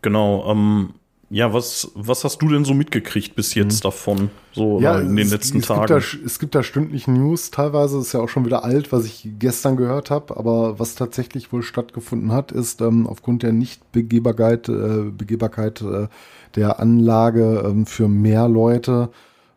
Genau, 0.03 0.51
ähm, 0.51 0.95
ja, 1.33 1.55
was, 1.55 1.91
was 1.95 2.25
hast 2.25 2.43
du 2.43 2.49
denn 2.49 2.67
so 2.67 2.75
mitgekriegt 2.75 3.35
bis 3.35 3.55
jetzt 3.55 3.81
mhm. 3.81 3.85
davon, 3.85 4.31
so 4.53 4.81
ja, 4.81 4.99
in 4.99 5.17
den 5.17 5.27
es, 5.27 5.33
letzten 5.33 5.61
es 5.61 5.67
Tagen? 5.67 5.87
Gibt 5.87 5.91
da, 5.91 6.27
es 6.27 6.39
gibt 6.39 6.55
da 6.55 6.63
stündlich 6.63 7.09
News, 7.09 7.51
teilweise 7.51 7.99
ist 7.99 8.13
ja 8.13 8.21
auch 8.21 8.29
schon 8.29 8.45
wieder 8.45 8.65
alt, 8.65 8.93
was 8.93 9.07
ich 9.07 9.27
gestern 9.39 9.79
gehört 9.79 10.11
habe, 10.11 10.37
aber 10.37 10.79
was 10.79 10.95
tatsächlich 10.95 11.51
wohl 11.51 11.63
stattgefunden 11.63 12.33
hat, 12.33 12.53
ist 12.53 12.83
ähm, 12.83 13.07
aufgrund 13.07 13.43
der 13.43 13.53
Nichtbegehbarkeit 13.53 14.69
äh, 14.69 15.11
Begehbarkeit 15.11 15.81
äh, 15.81 16.09
der 16.55 16.81
Anlage 16.81 17.65
ähm, 17.65 17.87
für 17.87 18.09
mehr 18.09 18.47
Leute 18.47 19.09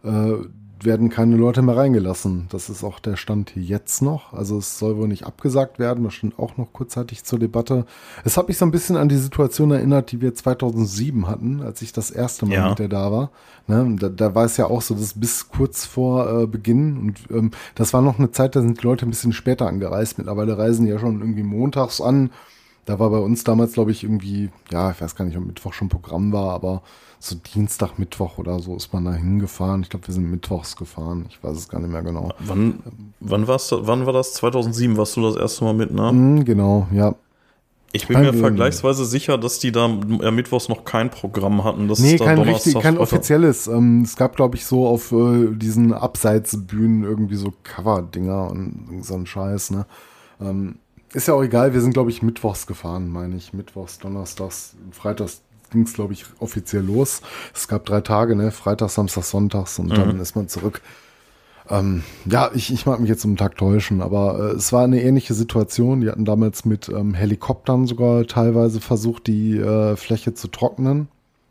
äh, 0.06 0.32
werden 0.82 1.10
keine 1.10 1.36
Leute 1.36 1.62
mehr 1.62 1.78
reingelassen. 1.78 2.48
Das 2.50 2.70
ist 2.70 2.84
auch 2.84 3.00
der 3.00 3.16
Stand 3.16 3.56
jetzt 3.56 4.02
noch. 4.02 4.34
Also 4.34 4.58
es 4.58 4.78
soll 4.78 4.98
wohl 4.98 5.08
nicht 5.08 5.26
abgesagt 5.26 5.80
werden. 5.80 6.04
Das 6.04 6.14
stand 6.14 6.38
auch 6.38 6.58
noch 6.58 6.74
kurzzeitig 6.74 7.24
zur 7.24 7.40
Debatte. 7.40 7.86
Es 8.24 8.38
hat 8.38 8.48
mich 8.48 8.58
so 8.58 8.66
ein 8.66 8.72
bisschen 8.72 8.98
an 8.98 9.10
die 9.10 9.18
Situation 9.18 9.72
erinnert, 9.72 10.12
die 10.12 10.22
wir 10.22 10.34
2007 10.34 11.28
hatten, 11.28 11.62
als 11.62 11.82
ich 11.82 11.94
das 11.94 12.12
erste 12.12 12.46
Mal 12.46 12.54
ja. 12.54 12.70
mit 12.70 12.80
der 12.80 12.90
da 12.90 13.12
war. 13.12 13.32
Ne? 13.68 13.96
Da, 14.00 14.10
da, 14.10 14.36
war 14.36 14.46
es 14.46 14.58
ja 14.58 14.66
auch 14.66 14.82
so, 14.82 14.96
dass 14.96 15.14
bis 15.14 15.50
kurz 15.50 15.86
vor 15.86 16.42
äh, 16.42 16.48
Beginn 16.48 16.98
und 16.98 17.20
ähm, 17.32 17.52
das 17.76 17.94
war 17.94 18.02
noch 18.02 18.20
eine 18.20 18.32
Zeit, 18.32 18.56
da 18.56 18.62
sind 18.62 18.82
die 18.82 18.86
Leute 18.86 19.06
ein 19.06 19.10
bisschen 19.10 19.34
später 19.34 19.68
angereist. 19.68 20.18
Mittlerweile 20.18 20.58
reisen 20.58 20.86
die 20.86 20.92
ja 20.92 21.00
schon 21.00 21.22
irgendwie 21.22 21.44
montags 21.44 22.02
an 22.02 22.32
Da 22.86 23.00
war 23.00 23.10
bei 23.10 23.17
uns 23.17 23.43
damals, 23.43 23.74
glaube 23.74 23.91
ich, 23.91 24.04
irgendwie, 24.04 24.50
ja, 24.71 24.91
ich 24.91 25.02
weiß 25.02 25.15
gar 25.15 25.26
nicht, 25.26 25.38
ob 25.38 25.45
Mittwoch 25.45 25.74
schon 25.74 25.89
Programm 25.89 26.32
war, 26.32 26.54
aber 26.54 26.84
so 27.19 27.36
Dienstag, 27.36 27.98
Mittwoch 27.98 28.38
oder 28.38 28.60
so 28.60 28.76
ist 28.76 28.93
man 28.93 29.06
da 29.06 29.13
hingefahren. 29.13 29.82
Ich 29.82 29.89
glaube, 29.89 30.08
wir 30.08 30.13
sind 30.13 30.30
mittwochs 30.30 30.76
gefahren. 30.76 31.26
Ich 31.30 31.43
weiß 31.43 31.58
es 31.58 31.67
gar 31.67 31.80
nicht 31.80 31.91
mehr 31.91 32.04
genau. 32.04 32.32
Wann, 32.39 32.80
wann, 33.19 33.48
warst 33.48 33.71
du, 33.71 33.88
wann 33.88 34.06
war 34.06 34.13
das? 34.13 34.34
2007 34.34 34.98
warst 34.98 35.15
du 35.17 35.24
das 35.24 35.36
erste 35.36 35.63
Mal 35.63 35.74
mit, 35.74 35.91
ne? 35.91 36.12
Mhm, 36.12 36.45
genau, 36.45 36.88
ja. 36.91 37.15
Ich 37.95 38.08
bin 38.10 38.19
mir 38.19 38.34
vergleichsweise 38.34 39.06
sicher, 39.06 39.38
dass 39.38 39.58
die 39.60 39.71
da 39.71 39.86
äh, 39.86 40.30
mittwochs 40.30 40.67
noch 40.67 40.84
kein 40.84 41.10
Programm 41.10 41.63
hatten. 41.63 41.88
Das 41.88 42.00
nee, 42.00 42.17
kein, 42.17 42.39
richtig, 42.39 42.78
kein 42.80 42.98
offizielles. 42.98 43.67
Ähm, 43.67 44.02
es 44.02 44.17
gab, 44.17 44.36
glaube 44.36 44.58
ich, 44.58 44.65
so 44.65 44.86
auf 44.86 45.13
äh, 45.13 45.56
diesen 45.56 45.93
Abseitsbühnen 45.93 47.04
irgendwie 47.04 47.38
so 47.38 47.54
Cover-Dinger 47.63 48.52
und 48.52 49.00
so 49.02 49.15
ein 49.15 49.26
Scheiß, 49.26 49.71
ne? 49.71 49.86
Ähm, 50.41 50.76
ist 51.15 51.28
ja 51.28 51.34
auch 51.34 51.43
egal, 51.43 51.73
wir 51.73 51.82
sind, 51.82 51.93
glaube 51.93 52.10
ich, 52.10 52.21
mittwochs 52.21 52.67
gefahren, 52.67 53.10
meine 53.10 53.36
ich. 53.36 53.54
Mittwochs, 53.54 53.99
Donnerstags, 53.99 54.75
Freitags 54.91 55.41
ging 55.71 55.84
es, 55.84 55.93
glaube 55.93 56.13
ich, 56.13 56.25
offiziell 56.39 56.84
los. 56.84 57.21
Es 57.54 57.67
gab 57.67 57.86
drei 57.86 58.01
Tage, 58.01 58.36
ne? 58.36 58.51
Freitag, 58.51 58.89
Samstag, 58.89 59.23
Sonntags 59.23 59.80
und 59.80 59.89
mhm. 59.89 59.95
dann 59.95 60.19
ist 60.19 60.36
man 60.36 60.47
zurück. 60.47 60.82
Ähm, 61.69 62.04
ja, 62.25 62.51
ich, 62.54 62.71
ich 62.71 62.86
mag 62.86 62.99
mich 62.99 63.10
jetzt 63.10 63.25
um 63.25 63.38
Tag 63.38 63.58
täuschen, 63.58 64.01
aber 64.01 64.51
äh, 64.51 64.56
es 64.56 64.71
war 64.71 64.84
eine 64.84 65.01
ähnliche 65.01 65.34
Situation. 65.34 66.01
Die 66.01 66.10
hatten 66.10 66.25
damals 66.25 66.65
mit 66.65 66.89
ähm, 66.89 67.13
Helikoptern 67.13 67.88
sogar 67.88 68.28
teilweise 68.28 68.82
versucht, 68.82 69.28
die 69.28 69.58
äh, 69.58 69.95
Fläche 69.95 70.34
zu 70.34 70.47
trocknen. 70.47 71.08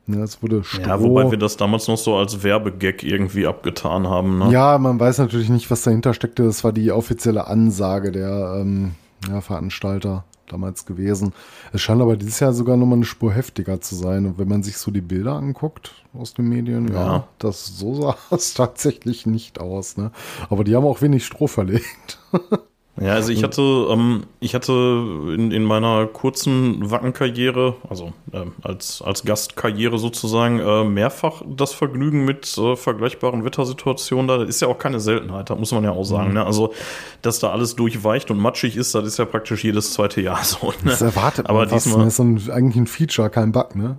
Ja, 0.06 0.22
es 0.22 0.42
wurde 0.42 0.62
Stroh. 0.62 0.82
Ja, 0.82 1.00
wobei 1.00 1.30
wir 1.30 1.38
das 1.38 1.56
damals 1.56 1.88
noch 1.88 1.96
so 1.96 2.14
als 2.14 2.42
Werbegag 2.42 3.02
irgendwie 3.02 3.46
abgetan 3.46 4.06
haben. 4.06 4.38
Ne? 4.38 4.52
Ja, 4.52 4.76
man 4.78 5.00
weiß 5.00 5.18
natürlich 5.18 5.48
nicht, 5.48 5.70
was 5.70 5.82
dahinter 5.82 6.12
steckte. 6.12 6.44
Das 6.44 6.62
war 6.62 6.72
die 6.72 6.92
offizielle 6.92 7.46
Ansage 7.46 8.12
der 8.12 8.58
ähm, 8.60 8.92
ja, 9.28 9.40
Veranstalter 9.40 10.24
damals 10.48 10.86
gewesen. 10.86 11.32
Es 11.72 11.80
scheint 11.80 12.02
aber 12.02 12.16
dieses 12.16 12.40
Jahr 12.40 12.52
sogar 12.52 12.76
nochmal 12.76 12.98
eine 12.98 13.04
Spur 13.04 13.32
heftiger 13.32 13.80
zu 13.80 13.94
sein. 13.94 14.26
Und 14.26 14.38
wenn 14.38 14.48
man 14.48 14.62
sich 14.62 14.76
so 14.76 14.90
die 14.90 15.00
Bilder 15.00 15.32
anguckt 15.32 15.94
aus 16.12 16.34
den 16.34 16.48
Medien, 16.48 16.88
ja, 16.88 16.94
ja 16.94 17.28
das 17.38 17.66
so 17.66 17.94
sah 17.94 18.16
es 18.30 18.54
tatsächlich 18.54 19.26
nicht 19.26 19.60
aus. 19.60 19.96
Ne? 19.96 20.10
Aber 20.50 20.64
die 20.64 20.76
haben 20.76 20.84
auch 20.84 21.02
wenig 21.02 21.24
Stroh 21.24 21.46
verlegt. 21.46 22.18
Ja, 23.00 23.14
also 23.14 23.32
ich 23.32 23.42
hatte, 23.42 23.60
ähm, 23.90 24.24
ich 24.38 24.54
hatte 24.54 24.72
in, 24.72 25.50
in 25.50 25.64
meiner 25.64 26.06
kurzen 26.06 26.90
Wackenkarriere, 26.92 27.74
also 27.88 28.12
äh, 28.32 28.44
als, 28.62 29.02
als 29.02 29.24
Gastkarriere 29.24 29.98
sozusagen, 29.98 30.60
äh, 30.60 30.84
mehrfach 30.84 31.42
das 31.44 31.72
Vergnügen 31.72 32.24
mit 32.24 32.56
äh, 32.56 32.76
vergleichbaren 32.76 33.44
Wettersituationen. 33.44 34.28
Da 34.28 34.44
ist 34.44 34.62
ja 34.62 34.68
auch 34.68 34.78
keine 34.78 35.00
Seltenheit, 35.00 35.50
da 35.50 35.56
muss 35.56 35.72
man 35.72 35.82
ja 35.82 35.90
auch 35.90 36.04
sagen. 36.04 36.28
Mhm. 36.28 36.34
Ne? 36.34 36.46
Also, 36.46 36.72
dass 37.20 37.40
da 37.40 37.50
alles 37.50 37.74
durchweicht 37.74 38.30
und 38.30 38.38
matschig 38.38 38.76
ist, 38.76 38.94
das 38.94 39.04
ist 39.04 39.18
ja 39.18 39.24
praktisch 39.24 39.64
jedes 39.64 39.92
zweite 39.92 40.20
Jahr 40.20 40.38
so. 40.44 40.68
Ne? 40.68 40.90
Das 40.90 41.02
erwartet 41.02 41.48
man 41.48 41.56
Aber 41.56 41.68
fast, 41.68 41.86
diesmal, 41.86 42.06
ist 42.06 42.20
ein, 42.20 42.40
eigentlich 42.52 42.76
ein 42.76 42.86
Feature, 42.86 43.28
kein 43.28 43.50
Bug, 43.50 43.74
ne? 43.74 43.96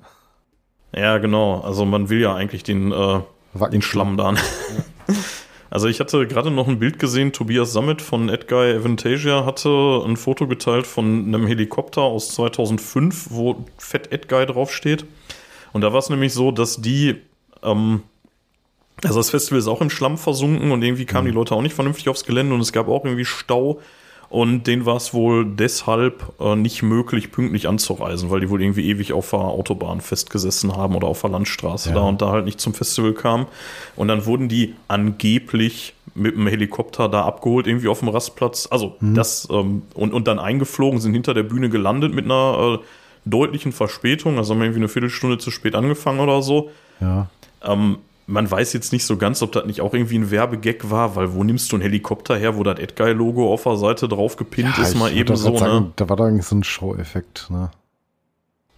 Ja, 0.95 1.17
genau. 1.17 1.59
Also 1.59 1.83
man 1.83 2.07
will 2.09 2.21
ja 2.21 2.33
eigentlich 2.33 2.63
den, 2.63 2.93
äh, 2.93 3.19
den 3.73 3.81
Schlamm 3.81 4.15
dann. 4.15 4.35
Ja. 4.37 4.41
Also 5.75 5.89
ich 5.89 5.99
hatte 5.99 6.25
gerade 6.25 6.51
noch 6.51 6.69
ein 6.69 6.79
Bild 6.79 6.99
gesehen, 6.99 7.33
Tobias 7.33 7.73
Summit 7.73 8.01
von 8.01 8.29
Edguy 8.29 8.77
Avantasia 8.77 9.45
hatte 9.45 10.03
ein 10.05 10.15
Foto 10.15 10.47
geteilt 10.47 10.87
von 10.87 11.25
einem 11.27 11.47
Helikopter 11.47 12.01
aus 12.01 12.29
2005, 12.29 13.27
wo 13.31 13.65
Fett 13.77 14.09
Edguy 14.13 14.45
draufsteht. 14.45 15.03
Und 15.73 15.81
da 15.81 15.91
war 15.91 15.99
es 15.99 16.09
nämlich 16.09 16.31
so, 16.31 16.51
dass 16.51 16.81
die, 16.81 17.17
ähm, 17.61 18.03
also 19.03 19.19
das 19.19 19.31
Festival 19.31 19.59
ist 19.59 19.67
auch 19.67 19.81
im 19.81 19.89
Schlamm 19.89 20.17
versunken 20.17 20.71
und 20.71 20.81
irgendwie 20.81 21.03
kamen 21.03 21.27
mhm. 21.27 21.31
die 21.31 21.35
Leute 21.35 21.53
auch 21.53 21.61
nicht 21.61 21.75
vernünftig 21.75 22.07
aufs 22.07 22.23
Gelände 22.23 22.55
und 22.55 22.61
es 22.61 22.71
gab 22.71 22.87
auch 22.87 23.03
irgendwie 23.03 23.25
Stau. 23.25 23.81
Und 24.35 24.67
denen 24.67 24.85
war 24.85 24.97
es 24.97 25.13
wohl 25.13 25.45
deshalb 25.45 26.33
äh, 26.41 26.57
nicht 26.57 26.83
möglich, 26.83 27.31
pünktlich 27.31 27.69
anzureisen, 27.69 28.29
weil 28.29 28.41
die 28.41 28.49
wohl 28.49 28.61
irgendwie 28.61 28.89
ewig 28.89 29.13
auf 29.13 29.29
der 29.29 29.39
Autobahn 29.39 30.01
festgesessen 30.01 30.75
haben 30.75 30.93
oder 30.93 31.07
auf 31.07 31.21
der 31.21 31.29
Landstraße 31.29 31.91
ja. 31.91 31.95
da 31.95 32.01
und 32.01 32.21
da 32.21 32.31
halt 32.31 32.43
nicht 32.43 32.59
zum 32.59 32.73
Festival 32.73 33.13
kamen. 33.13 33.45
Und 33.95 34.09
dann 34.09 34.25
wurden 34.25 34.49
die 34.49 34.75
angeblich 34.89 35.93
mit 36.15 36.35
dem 36.35 36.47
Helikopter 36.47 37.07
da 37.07 37.23
abgeholt, 37.23 37.65
irgendwie 37.65 37.87
auf 37.87 37.99
dem 37.99 38.09
Rastplatz. 38.09 38.67
Also 38.69 38.97
mhm. 38.99 39.15
das 39.15 39.47
ähm, 39.49 39.83
und, 39.93 40.11
und 40.11 40.27
dann 40.27 40.39
eingeflogen, 40.39 40.99
sind 40.99 41.13
hinter 41.13 41.33
der 41.33 41.43
Bühne 41.43 41.69
gelandet 41.69 42.13
mit 42.13 42.25
einer 42.25 42.79
äh, 42.81 42.85
deutlichen 43.23 43.71
Verspätung. 43.71 44.37
Also 44.37 44.51
haben 44.51 44.59
wir 44.59 44.65
irgendwie 44.65 44.81
eine 44.81 44.89
Viertelstunde 44.89 45.37
zu 45.37 45.49
spät 45.49 45.75
angefangen 45.75 46.19
oder 46.19 46.41
so. 46.41 46.71
Ja. 46.99 47.29
Ähm, 47.63 47.99
man 48.27 48.49
weiß 48.49 48.73
jetzt 48.73 48.91
nicht 48.91 49.05
so 49.05 49.17
ganz, 49.17 49.41
ob 49.41 49.51
das 49.51 49.65
nicht 49.65 49.81
auch 49.81 49.93
irgendwie 49.93 50.17
ein 50.17 50.31
Werbegag 50.31 50.89
war, 50.89 51.15
weil 51.15 51.33
wo 51.33 51.43
nimmst 51.43 51.71
du 51.71 51.75
einen 51.75 51.83
Helikopter 51.83 52.35
her, 52.35 52.57
wo 52.57 52.63
das 52.63 52.79
Edguy-Logo 52.79 53.53
auf 53.53 53.63
der 53.63 53.77
Seite 53.77 54.07
drauf 54.07 54.35
gepinnt 54.35 54.77
ja, 54.77 54.83
ist, 54.83 54.95
mal 54.95 55.15
eben 55.15 55.35
so, 55.35 55.55
sagen, 55.57 55.85
ne? 55.85 55.91
Da 55.95 56.09
war 56.09 56.17
da 56.17 56.25
eigentlich 56.25 56.45
so 56.45 56.55
ein 56.55 56.63
Show-Effekt, 56.63 57.47
ne? 57.49 57.69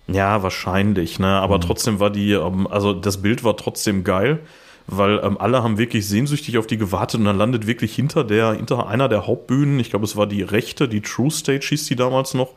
Ja, 0.08 0.44
wahrscheinlich, 0.44 1.20
ne? 1.20 1.28
Aber 1.28 1.58
mhm. 1.58 1.62
trotzdem 1.62 2.00
war 2.00 2.10
die, 2.10 2.32
ähm, 2.32 2.68
also 2.68 2.94
das 2.94 3.22
Bild 3.22 3.44
war 3.44 3.56
trotzdem 3.56 4.04
geil, 4.04 4.40
weil 4.88 5.20
ähm, 5.24 5.38
alle 5.38 5.64
haben 5.64 5.78
wirklich 5.78 6.08
sehnsüchtig 6.08 6.58
auf 6.58 6.68
die 6.68 6.78
gewartet 6.78 7.20
und 7.20 7.26
dann 7.26 7.38
landet 7.38 7.68
wirklich 7.68 7.94
hinter 7.96 8.24
der, 8.26 8.54
hinter 8.54 8.88
einer 8.88 9.08
der 9.08 9.28
Hauptbühnen, 9.28 9.80
ich 9.80 9.90
glaube, 9.90 10.06
es 10.06 10.18
war 10.18 10.28
die 10.28 10.42
rechte, 10.42 10.90
die 10.90 11.02
True 11.02 11.32
Stage 11.32 11.68
hieß 11.70 11.86
die 11.88 11.96
damals 11.96 12.34
noch, 12.34 12.54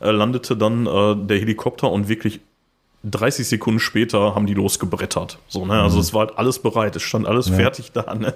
äh, 0.00 0.10
landete 0.10 0.56
dann 0.56 0.86
äh, 0.86 1.16
der 1.16 1.38
Helikopter 1.38 1.90
und 1.90 2.08
wirklich 2.08 2.40
30 3.04 3.48
Sekunden 3.48 3.80
später 3.80 4.34
haben 4.34 4.46
die 4.46 4.54
losgebrettert. 4.54 5.38
So, 5.48 5.66
ne? 5.66 5.80
Also 5.82 5.96
mhm. 5.96 6.02
es 6.02 6.14
war 6.14 6.26
halt 6.26 6.38
alles 6.38 6.58
bereit, 6.60 6.96
es 6.96 7.02
stand 7.02 7.26
alles 7.26 7.48
ja. 7.48 7.54
fertig 7.54 7.92
da, 7.92 8.14
ne? 8.14 8.34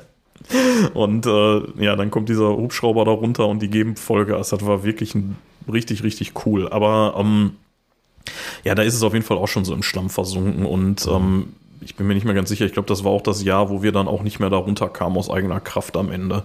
Und 0.95 1.27
äh, 1.27 1.83
ja, 1.83 1.97
dann 1.97 2.11
kommt 2.11 2.29
dieser 2.29 2.49
Hubschrauber 2.49 3.05
da 3.05 3.11
runter 3.11 3.47
und 3.47 3.63
die 3.63 3.71
geben 3.71 3.97
Vollgas. 3.97 4.51
Das 4.51 4.65
war 4.67 4.85
wirklich 4.85 5.15
ein, 5.15 5.37
richtig, 5.73 6.03
richtig 6.03 6.33
cool. 6.45 6.69
Aber 6.69 7.15
ähm, 7.17 7.53
ja, 8.63 8.75
da 8.75 8.83
ist 8.83 8.95
es 8.95 9.03
auf 9.03 9.15
jeden 9.15 9.25
Fall 9.25 9.39
auch 9.39 9.49
schon 9.49 9.65
so 9.65 9.73
im 9.73 9.83
Schlamm 9.83 10.11
versunken 10.11 10.67
und 10.67 11.07
mhm. 11.07 11.13
ähm, 11.13 11.49
ich 11.81 11.95
bin 11.95 12.07
mir 12.07 12.15
nicht 12.15 12.25
mehr 12.25 12.35
ganz 12.35 12.49
sicher. 12.49 12.67
Ich 12.67 12.73
glaube, 12.73 12.89
das 12.89 13.05
war 13.05 13.13
auch 13.13 13.23
das 13.23 13.43
Jahr, 13.43 13.71
wo 13.71 13.83
wir 13.83 13.93
dann 13.93 14.09
auch 14.09 14.23
nicht 14.23 14.41
mehr 14.41 14.51
da 14.51 14.57
runterkamen 14.57 15.17
aus 15.17 15.31
eigener 15.31 15.61
Kraft 15.61 15.97
am 15.97 16.11
Ende. 16.11 16.45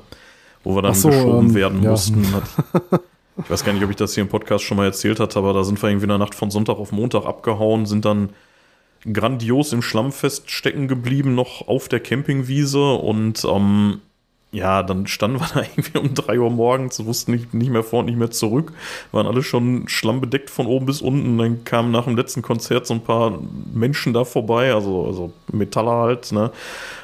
Wo 0.63 0.75
wir 0.75 0.83
dann 0.83 0.93
so, 0.93 1.09
geschoben 1.09 1.49
ähm, 1.49 1.55
werden 1.55 1.83
ja. 1.83 1.89
mussten. 1.89 2.27
Ich 3.37 3.49
weiß 3.49 3.63
gar 3.63 3.73
nicht, 3.73 3.83
ob 3.83 3.89
ich 3.89 3.95
das 3.95 4.13
hier 4.13 4.23
im 4.23 4.29
Podcast 4.29 4.63
schon 4.63 4.77
mal 4.77 4.85
erzählt 4.85 5.19
hatte, 5.19 5.39
aber 5.39 5.53
da 5.53 5.63
sind 5.63 5.81
wir 5.81 5.89
irgendwie 5.89 6.05
in 6.05 6.09
der 6.09 6.17
Nacht 6.17 6.35
von 6.35 6.51
Sonntag 6.51 6.77
auf 6.77 6.91
Montag 6.91 7.25
abgehauen, 7.25 7.85
sind 7.85 8.05
dann 8.05 8.29
grandios 9.11 9.73
im 9.73 9.81
Schlamm 9.81 10.11
feststecken 10.11 10.87
geblieben, 10.87 11.33
noch 11.33 11.67
auf 11.67 11.87
der 11.87 11.99
Campingwiese 11.99 12.93
und 12.93 13.43
ähm, 13.45 14.01
ja, 14.51 14.83
dann 14.83 15.07
standen 15.07 15.39
wir 15.39 15.47
da 15.53 15.61
irgendwie 15.61 15.97
um 15.97 16.13
drei 16.13 16.39
Uhr 16.39 16.49
morgens, 16.49 17.03
wussten 17.05 17.31
nicht, 17.31 17.53
nicht 17.53 17.71
mehr 17.71 17.83
vor 17.83 17.99
und 17.99 18.05
nicht 18.05 18.17
mehr 18.17 18.31
zurück, 18.31 18.73
waren 19.11 19.25
alle 19.25 19.43
schon 19.43 19.87
schlammbedeckt 19.87 20.49
von 20.49 20.65
oben 20.65 20.85
bis 20.85 21.01
unten. 21.01 21.37
Dann 21.37 21.63
kamen 21.63 21.91
nach 21.91 22.05
dem 22.05 22.17
letzten 22.17 22.41
Konzert 22.41 22.85
so 22.85 22.93
ein 22.93 23.03
paar 23.03 23.39
Menschen 23.73 24.13
da 24.13 24.25
vorbei, 24.25 24.73
also, 24.73 25.05
also 25.05 25.33
Metaller 25.51 26.01
halt, 26.01 26.31
ne? 26.31 26.51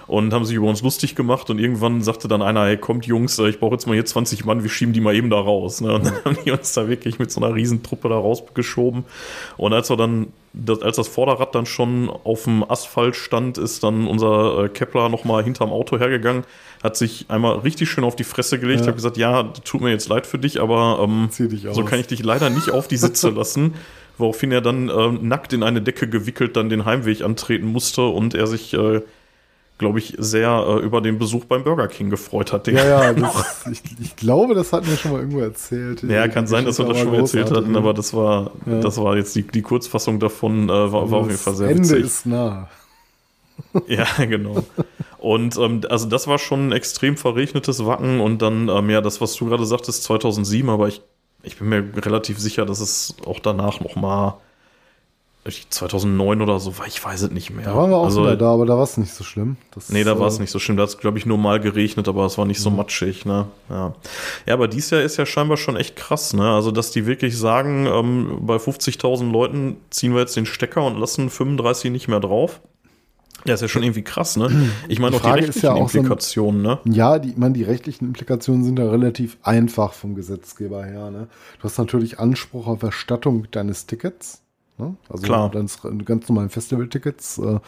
Und 0.07 0.33
haben 0.33 0.45
sich 0.45 0.55
über 0.55 0.67
uns 0.67 0.81
lustig 0.81 1.15
gemacht 1.15 1.49
und 1.49 1.59
irgendwann 1.59 2.01
sagte 2.01 2.27
dann 2.27 2.41
einer, 2.41 2.65
hey, 2.65 2.77
kommt 2.77 3.05
Jungs, 3.05 3.37
ich 3.39 3.59
brauche 3.59 3.73
jetzt 3.73 3.87
mal 3.87 3.93
hier 3.93 4.05
20 4.05 4.45
Mann, 4.45 4.63
wir 4.63 4.69
schieben 4.69 4.93
die 4.93 5.01
mal 5.01 5.13
eben 5.13 5.29
da 5.29 5.37
raus. 5.37 5.81
Ne? 5.81 5.93
Und 5.93 6.05
dann 6.05 6.15
haben 6.25 6.37
die 6.45 6.51
uns 6.51 6.73
da 6.73 6.87
wirklich 6.87 7.19
mit 7.19 7.29
so 7.31 7.41
einer 7.41 7.53
Riesentruppe 7.53 8.07
da 8.07 8.15
rausgeschoben. 8.15 9.03
Und 9.57 9.73
als 9.73 9.89
wir 9.89 9.97
dann 9.97 10.27
das, 10.53 10.81
als 10.81 10.95
das 10.95 11.07
Vorderrad 11.07 11.53
dann 11.55 11.65
schon 11.65 12.09
auf 12.09 12.45
dem 12.45 12.69
Asphalt 12.69 13.15
stand, 13.15 13.57
ist 13.57 13.83
dann 13.83 14.07
unser 14.07 14.63
äh, 14.63 14.69
Kepler 14.69 15.09
nochmal 15.09 15.43
hinterm 15.43 15.71
Auto 15.71 15.99
hergegangen, 15.99 16.43
hat 16.83 16.97
sich 16.97 17.25
einmal 17.29 17.59
richtig 17.59 17.89
schön 17.89 18.03
auf 18.03 18.15
die 18.15 18.23
Fresse 18.23 18.59
gelegt, 18.59 18.81
ja. 18.81 18.87
hat 18.87 18.95
gesagt, 18.95 19.17
ja, 19.17 19.43
tut 19.63 19.81
mir 19.81 19.91
jetzt 19.91 20.09
leid 20.09 20.25
für 20.25 20.39
dich, 20.39 20.59
aber 20.61 20.99
ähm, 21.03 21.29
so 21.29 21.83
kann 21.83 21.99
ich 21.99 22.07
dich 22.07 22.23
leider 22.23 22.49
nicht 22.49 22.71
auf 22.71 22.87
die 22.87 22.97
Sitze 22.97 23.29
lassen. 23.35 23.75
Woraufhin 24.17 24.51
er 24.51 24.61
dann 24.61 24.89
äh, 24.89 25.11
nackt 25.11 25.53
in 25.53 25.61
eine 25.61 25.79
Decke 25.79 26.07
gewickelt 26.07 26.55
dann 26.55 26.69
den 26.69 26.85
Heimweg 26.85 27.21
antreten 27.21 27.67
musste 27.67 28.07
und 28.07 28.33
er 28.33 28.47
sich 28.47 28.73
äh, 28.73 29.01
glaube 29.77 29.99
ich, 29.99 30.15
sehr 30.17 30.65
äh, 30.67 30.79
über 30.79 31.01
den 31.01 31.19
Besuch 31.19 31.45
beim 31.45 31.63
Burger 31.63 31.87
King 31.87 32.09
gefreut 32.09 32.51
hat. 32.51 32.67
Ja, 32.67 32.85
ja, 32.85 33.13
das, 33.13 33.65
ich, 33.71 33.81
ich, 33.99 34.15
glaube, 34.15 34.55
das 34.55 34.73
hatten 34.73 34.87
wir 34.87 34.97
schon 34.97 35.11
mal 35.11 35.19
irgendwo 35.19 35.41
erzählt. 35.41 36.03
Ja, 36.03 36.27
kann 36.27 36.47
sein, 36.47 36.65
dass 36.65 36.79
wir 36.79 36.85
das 36.85 36.99
schon 36.99 37.11
mal 37.11 37.19
erzählt 37.19 37.51
hatten, 37.51 37.75
aber 37.75 37.93
das 37.93 38.13
war, 38.13 38.51
ja. 38.65 38.79
das 38.79 38.97
war 38.97 39.15
jetzt 39.15 39.35
die, 39.35 39.43
die 39.43 39.61
Kurzfassung 39.61 40.19
davon, 40.19 40.69
äh, 40.69 40.91
war, 40.91 41.11
war 41.11 41.19
auf 41.19 41.27
jeden 41.27 41.39
Fall 41.39 41.55
sehr 41.55 41.69
Ende 41.69 41.83
witzig. 41.83 42.05
ist 42.05 42.25
nah. 42.25 42.69
ja, 43.87 44.05
genau. 44.25 44.63
Und 45.17 45.57
ähm, 45.57 45.81
also 45.89 46.07
das 46.07 46.27
war 46.27 46.37
schon 46.37 46.69
ein 46.69 46.71
extrem 46.71 47.17
verregnetes 47.17 47.85
Wacken 47.85 48.19
und 48.19 48.41
dann, 48.41 48.69
ähm, 48.69 48.89
ja, 48.89 49.01
das, 49.01 49.19
was 49.21 49.35
du 49.35 49.47
gerade 49.47 49.65
sagtest, 49.65 50.03
2007, 50.03 50.69
aber 50.69 50.87
ich, 50.87 51.01
ich 51.43 51.57
bin 51.57 51.69
mir 51.69 51.83
relativ 51.95 52.39
sicher, 52.39 52.65
dass 52.65 52.79
es 52.79 53.15
auch 53.25 53.39
danach 53.39 53.79
noch 53.79 53.95
mal 53.95 54.39
2009 55.69 56.41
oder 56.41 56.59
so 56.59 56.77
war, 56.77 56.87
ich 56.87 57.03
weiß 57.03 57.23
es 57.23 57.31
nicht 57.31 57.49
mehr. 57.51 57.65
Da 57.65 57.75
waren 57.75 57.89
wir 57.89 57.97
auch 57.97 58.05
also, 58.05 58.23
wieder 58.23 58.35
da, 58.35 58.53
aber 58.53 58.65
da 58.65 58.75
war 58.75 58.83
es 58.83 58.97
nicht 58.97 59.13
so 59.13 59.23
schlimm. 59.23 59.57
Das, 59.73 59.89
nee, 59.89 60.03
da 60.03 60.19
war 60.19 60.27
es 60.27 60.37
äh, 60.37 60.41
nicht 60.41 60.51
so 60.51 60.59
schlimm. 60.59 60.77
Da 60.77 60.83
hat 60.83 60.89
es, 60.89 60.97
glaube 60.97 61.17
ich, 61.17 61.25
nur 61.25 61.37
mal 61.37 61.59
geregnet, 61.59 62.07
aber 62.07 62.25
es 62.25 62.37
war 62.37 62.45
nicht 62.45 62.59
so 62.59 62.69
mhm. 62.69 62.77
matschig. 62.77 63.25
Ne? 63.25 63.47
Ja. 63.69 63.93
ja, 64.45 64.53
aber 64.53 64.67
dies 64.67 64.89
Jahr 64.89 65.01
ist 65.01 65.17
ja 65.17 65.25
scheinbar 65.25 65.57
schon 65.57 65.75
echt 65.75 65.95
krass. 65.95 66.33
Ne? 66.33 66.49
Also, 66.49 66.71
dass 66.71 66.91
die 66.91 67.05
wirklich 67.05 67.37
sagen, 67.37 67.85
ähm, 67.85 68.39
bei 68.41 68.57
50.000 68.57 69.31
Leuten 69.31 69.77
ziehen 69.89 70.13
wir 70.13 70.21
jetzt 70.21 70.35
den 70.35 70.45
Stecker 70.45 70.83
und 70.83 70.99
lassen 70.99 71.29
35 71.29 71.91
nicht 71.91 72.07
mehr 72.07 72.19
drauf. 72.19 72.61
Ja, 73.45 73.53
ist 73.53 73.61
ja 73.61 73.67
schon 73.67 73.83
irgendwie 73.83 74.03
krass, 74.03 74.35
ne? 74.35 74.49
Ich 74.89 74.99
meine 74.99 75.11
Die 75.11 75.17
auch 75.17 75.25
die 75.25 75.39
rechtlichen 75.39 75.65
ja 75.65 75.73
auch 75.73 75.89
so 75.89 75.97
ein- 75.97 76.03
Implikationen, 76.03 76.61
ne? 76.61 76.79
Ja, 76.85 77.19
die, 77.19 77.29
ich 77.29 77.37
meine, 77.37 77.53
die 77.53 77.63
rechtlichen 77.63 78.07
Implikationen 78.07 78.63
sind 78.63 78.79
ja 78.79 78.89
relativ 78.89 79.37
einfach 79.43 79.93
vom 79.93 80.15
Gesetzgeber 80.15 80.85
her. 80.85 81.11
Ne? 81.11 81.27
Du 81.59 81.63
hast 81.63 81.77
natürlich 81.77 82.19
Anspruch 82.19 82.67
auf 82.67 82.83
Erstattung 82.83 83.47
deines 83.51 83.85
Tickets. 83.85 84.41
Ne? 84.77 84.95
Also 85.09 85.23
Klar. 85.23 85.49
deines 85.51 85.81
ganz 85.81 86.29
normalen 86.29 86.49
Festival-Tickets. 86.49 87.39
Äh, 87.39 87.59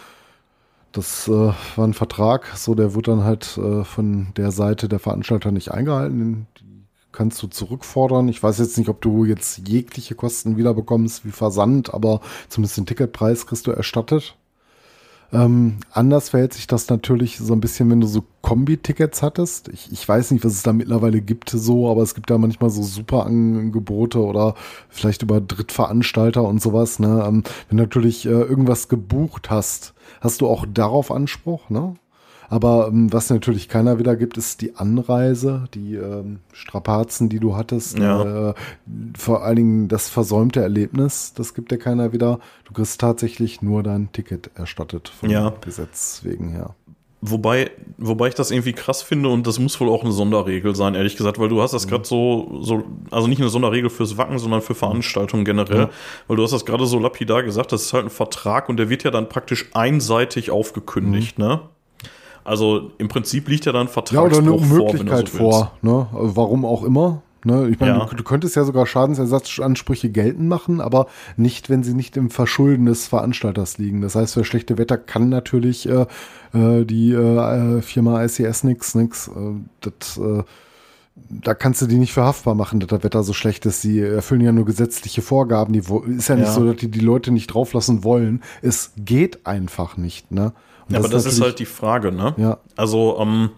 das 0.91 1.27
äh, 1.27 1.31
war 1.31 1.87
ein 1.87 1.93
Vertrag, 1.93 2.47
so 2.55 2.73
der 2.73 2.95
wird 2.95 3.07
dann 3.07 3.23
halt 3.23 3.57
äh, 3.57 3.83
von 3.83 4.33
der 4.37 4.51
Seite 4.51 4.89
der 4.89 4.99
Veranstalter 4.99 5.51
nicht 5.51 5.71
eingehalten. 5.71 6.47
Die 6.59 6.85
kannst 7.11 7.41
du 7.43 7.47
zurückfordern. 7.47 8.27
Ich 8.27 8.41
weiß 8.41 8.59
jetzt 8.59 8.77
nicht, 8.77 8.89
ob 8.89 9.01
du 9.01 9.25
jetzt 9.25 9.67
jegliche 9.67 10.15
Kosten 10.15 10.57
wiederbekommst 10.57 11.25
wie 11.25 11.31
Versand, 11.31 11.93
aber 11.93 12.21
zumindest 12.47 12.77
den 12.77 12.85
Ticketpreis 12.85 13.45
kriegst 13.45 13.67
du 13.67 13.71
erstattet. 13.71 14.35
Ähm, 15.31 15.77
anders 15.91 16.29
verhält 16.29 16.53
sich 16.53 16.65
das 16.65 16.89
natürlich 16.89 17.37
so 17.37 17.53
ein 17.53 17.61
bisschen, 17.61 17.89
wenn 17.91 18.01
du 18.01 18.07
so 18.07 18.23
Kombi-Tickets 18.41 19.21
hattest. 19.21 19.67
Ich, 19.69 19.91
ich 19.91 20.07
weiß 20.07 20.31
nicht, 20.31 20.43
was 20.43 20.53
es 20.53 20.63
da 20.63 20.73
mittlerweile 20.73 21.21
gibt 21.21 21.51
so, 21.51 21.89
aber 21.89 22.01
es 22.01 22.15
gibt 22.15 22.29
da 22.29 22.37
manchmal 22.37 22.71
so 22.71 22.81
super 22.81 23.25
Angebote 23.25 24.19
oder 24.19 24.55
vielleicht 24.89 25.21
über 25.21 25.39
Drittveranstalter 25.39 26.43
und 26.43 26.61
sowas. 26.61 26.99
Ne? 26.99 27.23
Ähm, 27.27 27.43
wenn 27.67 27.77
du 27.77 27.83
natürlich 27.83 28.25
äh, 28.25 28.29
irgendwas 28.29 28.87
gebucht 28.87 29.51
hast, 29.51 29.93
hast 30.21 30.41
du 30.41 30.47
auch 30.47 30.65
darauf 30.71 31.11
Anspruch, 31.11 31.69
ne? 31.69 31.95
Aber 32.49 32.87
ähm, 32.87 33.13
was 33.13 33.29
natürlich 33.29 33.69
keiner 33.69 33.99
wieder 33.99 34.15
gibt, 34.15 34.37
ist 34.37 34.61
die 34.61 34.75
Anreise, 34.75 35.65
die 35.73 35.95
ähm, 35.95 36.39
Strapazen, 36.51 37.29
die 37.29 37.39
du 37.39 37.55
hattest. 37.55 37.97
Ja. 37.99 38.49
Äh, 38.49 38.53
vor 39.17 39.43
allen 39.43 39.55
Dingen 39.55 39.87
das 39.87 40.09
versäumte 40.09 40.61
Erlebnis, 40.61 41.33
das 41.35 41.53
gibt 41.53 41.71
dir 41.71 41.77
keiner 41.77 42.11
wieder. 42.11 42.39
Du 42.65 42.73
kriegst 42.73 42.99
tatsächlich 42.99 43.61
nur 43.61 43.83
dein 43.83 44.11
Ticket 44.11 44.49
erstattet 44.55 45.09
vom 45.09 45.29
Ja. 45.29 45.53
Gesetz 45.61 46.21
wegen 46.23 46.49
her. 46.49 46.75
Wobei, 47.21 47.69
wobei 47.97 48.29
ich 48.29 48.35
das 48.35 48.49
irgendwie 48.49 48.71
krass 48.71 49.01
finde 49.01 49.27
und 49.27 49.45
das 49.45 49.59
muss 49.59 49.77
wohl 49.81 49.89
auch 49.89 50.03
eine 50.03 50.13
Sonderregel 50.13 50.73
sein, 50.73 50.95
ehrlich 50.95 51.17
gesagt, 51.17 51.37
weil 51.37 51.49
du 51.49 51.61
hast 51.61 51.73
das 51.73 51.85
gerade 51.85 52.05
so, 52.05 52.59
so, 52.61 52.83
also 53.11 53.27
nicht 53.27 53.41
eine 53.41 53.49
Sonderregel 53.49 53.89
fürs 53.89 54.17
Wacken, 54.17 54.39
sondern 54.39 54.61
für 54.61 54.73
Veranstaltungen 54.73 55.43
generell, 55.43 55.77
Ja. 55.79 55.89
weil 56.29 56.37
du 56.37 56.43
hast 56.43 56.51
das 56.51 56.65
gerade 56.65 56.85
so 56.85 56.97
lapidar 56.97 57.43
gesagt, 57.43 57.73
das 57.73 57.81
ist 57.83 57.93
halt 57.93 58.05
ein 58.05 58.09
Vertrag 58.09 58.69
und 58.69 58.77
der 58.77 58.89
wird 58.89 59.03
ja 59.03 59.11
dann 59.11 59.27
praktisch 59.27 59.69
einseitig 59.73 60.49
aufgekündigt, 60.49 61.37
ne? 61.37 61.59
Also 62.49 62.91
im 62.97 63.07
Prinzip 63.09 63.47
liegt 63.47 63.65
ja 63.65 63.71
dann 63.71 63.87
ein 63.87 63.93
Ja, 64.09 64.21
oder 64.21 64.37
eine 64.39 64.47
Vertragsbruch 64.47 64.65
vor, 64.67 64.89
Unmöglichkeit 64.89 65.27
so 65.29 65.37
vor, 65.37 65.71
ne? 65.83 66.07
Also 66.13 66.35
Warum 66.35 66.65
auch 66.65 66.83
immer. 66.83 67.21
Ne? 67.45 67.69
Ich 67.69 67.79
meine, 67.79 67.97
Ja. 67.97 68.05
du, 68.05 68.15
du 68.15 68.23
könntest 68.23 68.55
ja 68.55 68.65
sogar 68.65 68.85
Schadensersatzansprüche 68.85 70.09
geltend 70.09 70.49
machen, 70.49 70.81
aber 70.81 71.07
nicht, 71.37 71.69
wenn 71.69 71.83
sie 71.83 71.93
nicht 71.93 72.17
im 72.17 72.29
Verschulden 72.29 72.85
des 72.87 73.07
Veranstalters 73.07 73.77
liegen. 73.77 74.01
Das 74.01 74.15
heißt, 74.15 74.33
für 74.33 74.43
schlechte 74.43 74.77
Wetter 74.77 74.97
kann 74.97 75.29
natürlich 75.29 75.87
äh, 75.87 76.05
äh, 76.53 76.85
die 76.85 77.13
äh, 77.13 77.81
Firma 77.81 78.23
ICS 78.25 78.63
nix, 78.63 78.95
nix. 78.95 79.27
Äh, 79.29 79.31
das, 79.81 80.17
äh, 80.17 80.43
da 81.29 81.53
kannst 81.53 81.81
du 81.81 81.85
die 81.85 81.97
nicht 81.97 82.13
für 82.13 82.23
haftbar 82.23 82.55
machen, 82.55 82.79
dass 82.79 82.89
das 82.89 83.03
Wetter 83.03 83.23
so 83.23 83.33
schlecht 83.33 83.65
ist. 83.67 83.81
Sie 83.83 83.99
erfüllen 84.01 84.41
ja 84.41 84.51
nur 84.51 84.65
gesetzliche 84.65 85.21
Vorgaben. 85.21 85.71
Die 85.73 85.83
ist 86.17 86.27
ja 86.29 86.35
nicht 86.35 86.47
Ja. 86.47 86.53
so, 86.53 86.65
dass 86.65 86.77
die 86.77 86.89
die 86.89 86.99
Leute 86.99 87.31
nicht 87.31 87.47
drauflassen 87.53 88.03
wollen. 88.03 88.41
Es 88.61 88.91
geht 88.97 89.45
einfach 89.45 89.97
nicht. 89.97 90.31
Ne? 90.31 90.51
Und 90.89 90.93
Ja, 90.93 90.99
aber 90.99 91.07
das 91.09 91.25
ist 91.25 91.39
halt 91.41 91.59
die 91.59 91.65
Frage, 91.65 92.11
ne? 92.11 92.33
Ja. 92.37 92.57
Also, 92.75 93.17
ähm, 93.19 93.51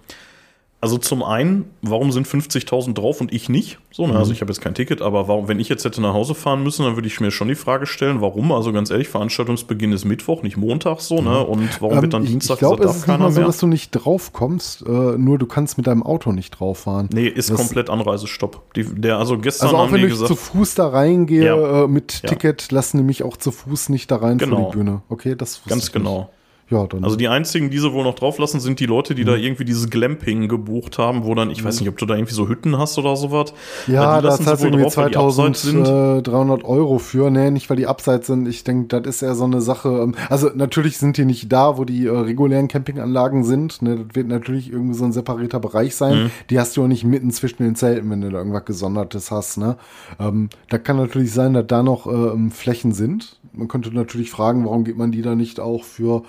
also 0.84 0.98
zum 0.98 1.22
einen, 1.22 1.66
warum 1.84 2.12
sind 2.12 2.26
50.000 2.28 2.96
drauf 2.96 3.22
und 3.22 3.32
ich 3.32 3.50
nicht? 3.50 3.78
So, 3.92 4.08
ne? 4.08 4.14
Mhm. 4.14 4.18
Also 4.18 4.32
ich 4.32 4.42
habe 4.42 4.52
jetzt 4.52 4.62
kein 4.62 4.74
Ticket, 4.74 5.00
aber 5.04 5.28
warum, 5.28 5.48
wenn 5.48 5.60
ich 5.60 5.70
jetzt 5.70 5.86
hätte 5.86 6.02
nach 6.02 6.14
Hause 6.16 6.34
fahren 6.34 6.64
müssen, 6.64 6.84
dann 6.84 6.96
würde 6.96 7.08
ich 7.08 7.20
mir 7.20 7.30
schon 7.30 7.50
die 7.50 7.56
Frage 7.56 7.86
stellen, 7.86 8.20
warum? 8.20 8.52
Also 8.52 8.74
ganz 8.74 8.90
ehrlich, 8.90 9.08
Veranstaltungsbeginn 9.08 9.92
ist 9.94 10.06
Mittwoch, 10.06 10.42
nicht 10.42 10.58
Montag 10.58 11.00
so, 11.02 11.22
ne? 11.22 11.40
Und 11.46 11.80
warum 11.82 11.98
Ähm, 11.98 12.02
wird 12.02 12.14
dann 12.16 12.24
ich- 12.24 12.32
Dienstag 12.32 12.56
Ich 12.56 12.60
glaube, 12.62 12.78
gesagt, 12.78 12.96
es 12.96 13.02
ist 13.04 13.08
nicht 13.08 13.20
mal 13.20 13.32
so, 13.32 13.40
mehr? 13.42 13.48
dass 13.48 13.60
du 13.60 13.68
nicht 13.68 13.92
drauf 13.92 14.34
kommst, 14.34 14.82
äh, 14.82 14.90
nur 14.90 15.38
du 15.38 15.46
kannst 15.46 15.78
mit 15.78 15.86
deinem 15.86 16.02
Auto 16.02 16.32
nicht 16.32 16.60
drauf 16.60 16.80
fahren. 16.80 17.10
Nee, 17.14 17.28
ist 17.28 17.52
Das- 17.52 17.58
komplett 17.58 17.92
Anreisestopp. 17.92 18.74
Die, 18.74 18.84
der, 18.84 19.20
also 19.20 19.38
gestern 19.38 19.68
Also 19.68 19.78
auch 19.78 19.92
wenn 19.92 20.00
die 20.02 20.08
ich 20.08 20.14
gesagt, 20.14 20.30
zu 20.30 20.36
Fuß 20.36 20.74
da 20.74 20.88
reingehe 20.88 21.46
Ja. 21.46 21.84
äh, 21.84 21.88
mit 21.88 22.22
Ja. 22.24 22.30
Ticket, 22.30 22.72
lassen 22.72 22.98
die 22.98 23.04
mich 23.04 23.22
auch 23.22 23.38
zu 23.38 23.52
Fuß 23.52 23.90
nicht 23.90 24.10
da 24.10 24.16
rein 24.16 24.40
vor 24.40 24.48
Genau. 24.50 24.72
die 24.72 24.78
Bühne. 24.78 25.02
Okay, 25.10 25.36
das 25.36 25.62
ganz 25.68 25.92
genau. 25.92 26.22
Nicht. 26.22 26.30
Ja, 26.72 26.88
dann. 26.88 27.04
Also 27.04 27.16
die 27.18 27.28
einzigen, 27.28 27.70
die 27.70 27.78
sie 27.78 27.92
wohl 27.94 28.04
noch 28.04 28.16
drauflassen, 28.16 28.60
sind 28.60 28.80
die 28.80 28.86
Leute, 28.86 29.14
die 29.14 29.26
da 29.26 29.34
Mhm. 29.34 29.44
irgendwie 29.44 29.66
dieses 29.66 29.90
Glamping 29.90 30.48
gebucht 30.48 30.98
haben, 30.98 31.26
wo 31.26 31.36
dann, 31.36 31.52
ich 31.52 31.64
weiß 31.64 31.80
nicht, 31.82 31.90
ob 31.90 31.98
du 31.98 32.06
da 32.06 32.16
irgendwie 32.16 32.34
so 32.34 32.48
Hütten 32.48 32.78
hast 32.78 32.98
oder 32.98 33.16
sowas. 33.16 33.54
ja, 33.88 33.94
die 34.18 34.24
da 34.24 34.30
lassen 34.30 34.46
zahlst 34.46 34.64
du 34.64 34.68
irgendwie 34.68 34.84
drauf, 34.86 34.98
weil 34.98 35.10
die 35.12 35.18
abseits 35.18 35.62
sind. 35.64 35.86
2300 35.86 36.64
Euro 36.64 36.98
für. 36.98 37.30
Nee, 37.30 37.52
nicht 37.52 37.70
weil 37.70 37.78
die 37.78 37.88
abseits 37.88 38.28
sind. 38.28 38.48
Ich 38.48 38.64
denke, 38.64 39.00
das 39.02 39.16
ist 39.16 39.22
eher 39.22 39.36
so 39.36 39.44
eine 39.44 39.62
Sache. 39.62 39.90
ähm, 39.90 40.16
Also 40.30 40.50
natürlich 40.56 40.98
sind 40.98 41.18
die 41.18 41.26
nicht 41.26 41.52
da, 41.52 41.78
wo 41.78 41.84
die 41.86 42.06
äh, 42.06 42.10
regulären 42.10 42.68
Campinganlagen 42.68 43.44
sind. 43.44 43.82
Ne, 43.82 43.98
das 44.06 44.16
wird 44.16 44.28
natürlich 44.28 44.72
irgendwie 44.72 44.94
so 44.96 45.04
ein 45.06 45.12
separierter 45.12 45.60
Bereich 45.60 45.96
sein. 45.96 46.24
Mhm. 46.26 46.32
Die 46.50 46.60
hast 46.60 46.78
du 46.78 46.84
auch 46.84 46.88
nicht 46.88 47.04
mitten 47.04 47.32
zwischen 47.32 47.64
den 47.64 47.76
Zelten, 47.76 48.10
wenn 48.10 48.22
du 48.22 48.30
da 48.30 48.38
irgendwas 48.38 48.66
Gesondertes 48.66 49.30
hast. 49.32 49.58
Ne? 49.58 49.76
Ähm, 50.20 50.50
da 50.70 50.78
kann 50.78 50.98
natürlich 50.98 51.34
sein, 51.34 51.54
dass 51.54 51.68
da 51.68 51.84
noch 51.84 52.08
ähm, 52.08 52.50
Flächen 52.52 52.94
sind. 52.94 53.40
Man 53.54 53.68
könnte 53.68 53.94
natürlich 53.94 54.32
fragen, 54.32 54.64
warum 54.64 54.86
geht 54.86 54.98
man 54.98 55.12
die 55.12 55.22
da 55.22 55.36
nicht 55.36 55.60
auch 55.60 55.84
für 55.84 56.24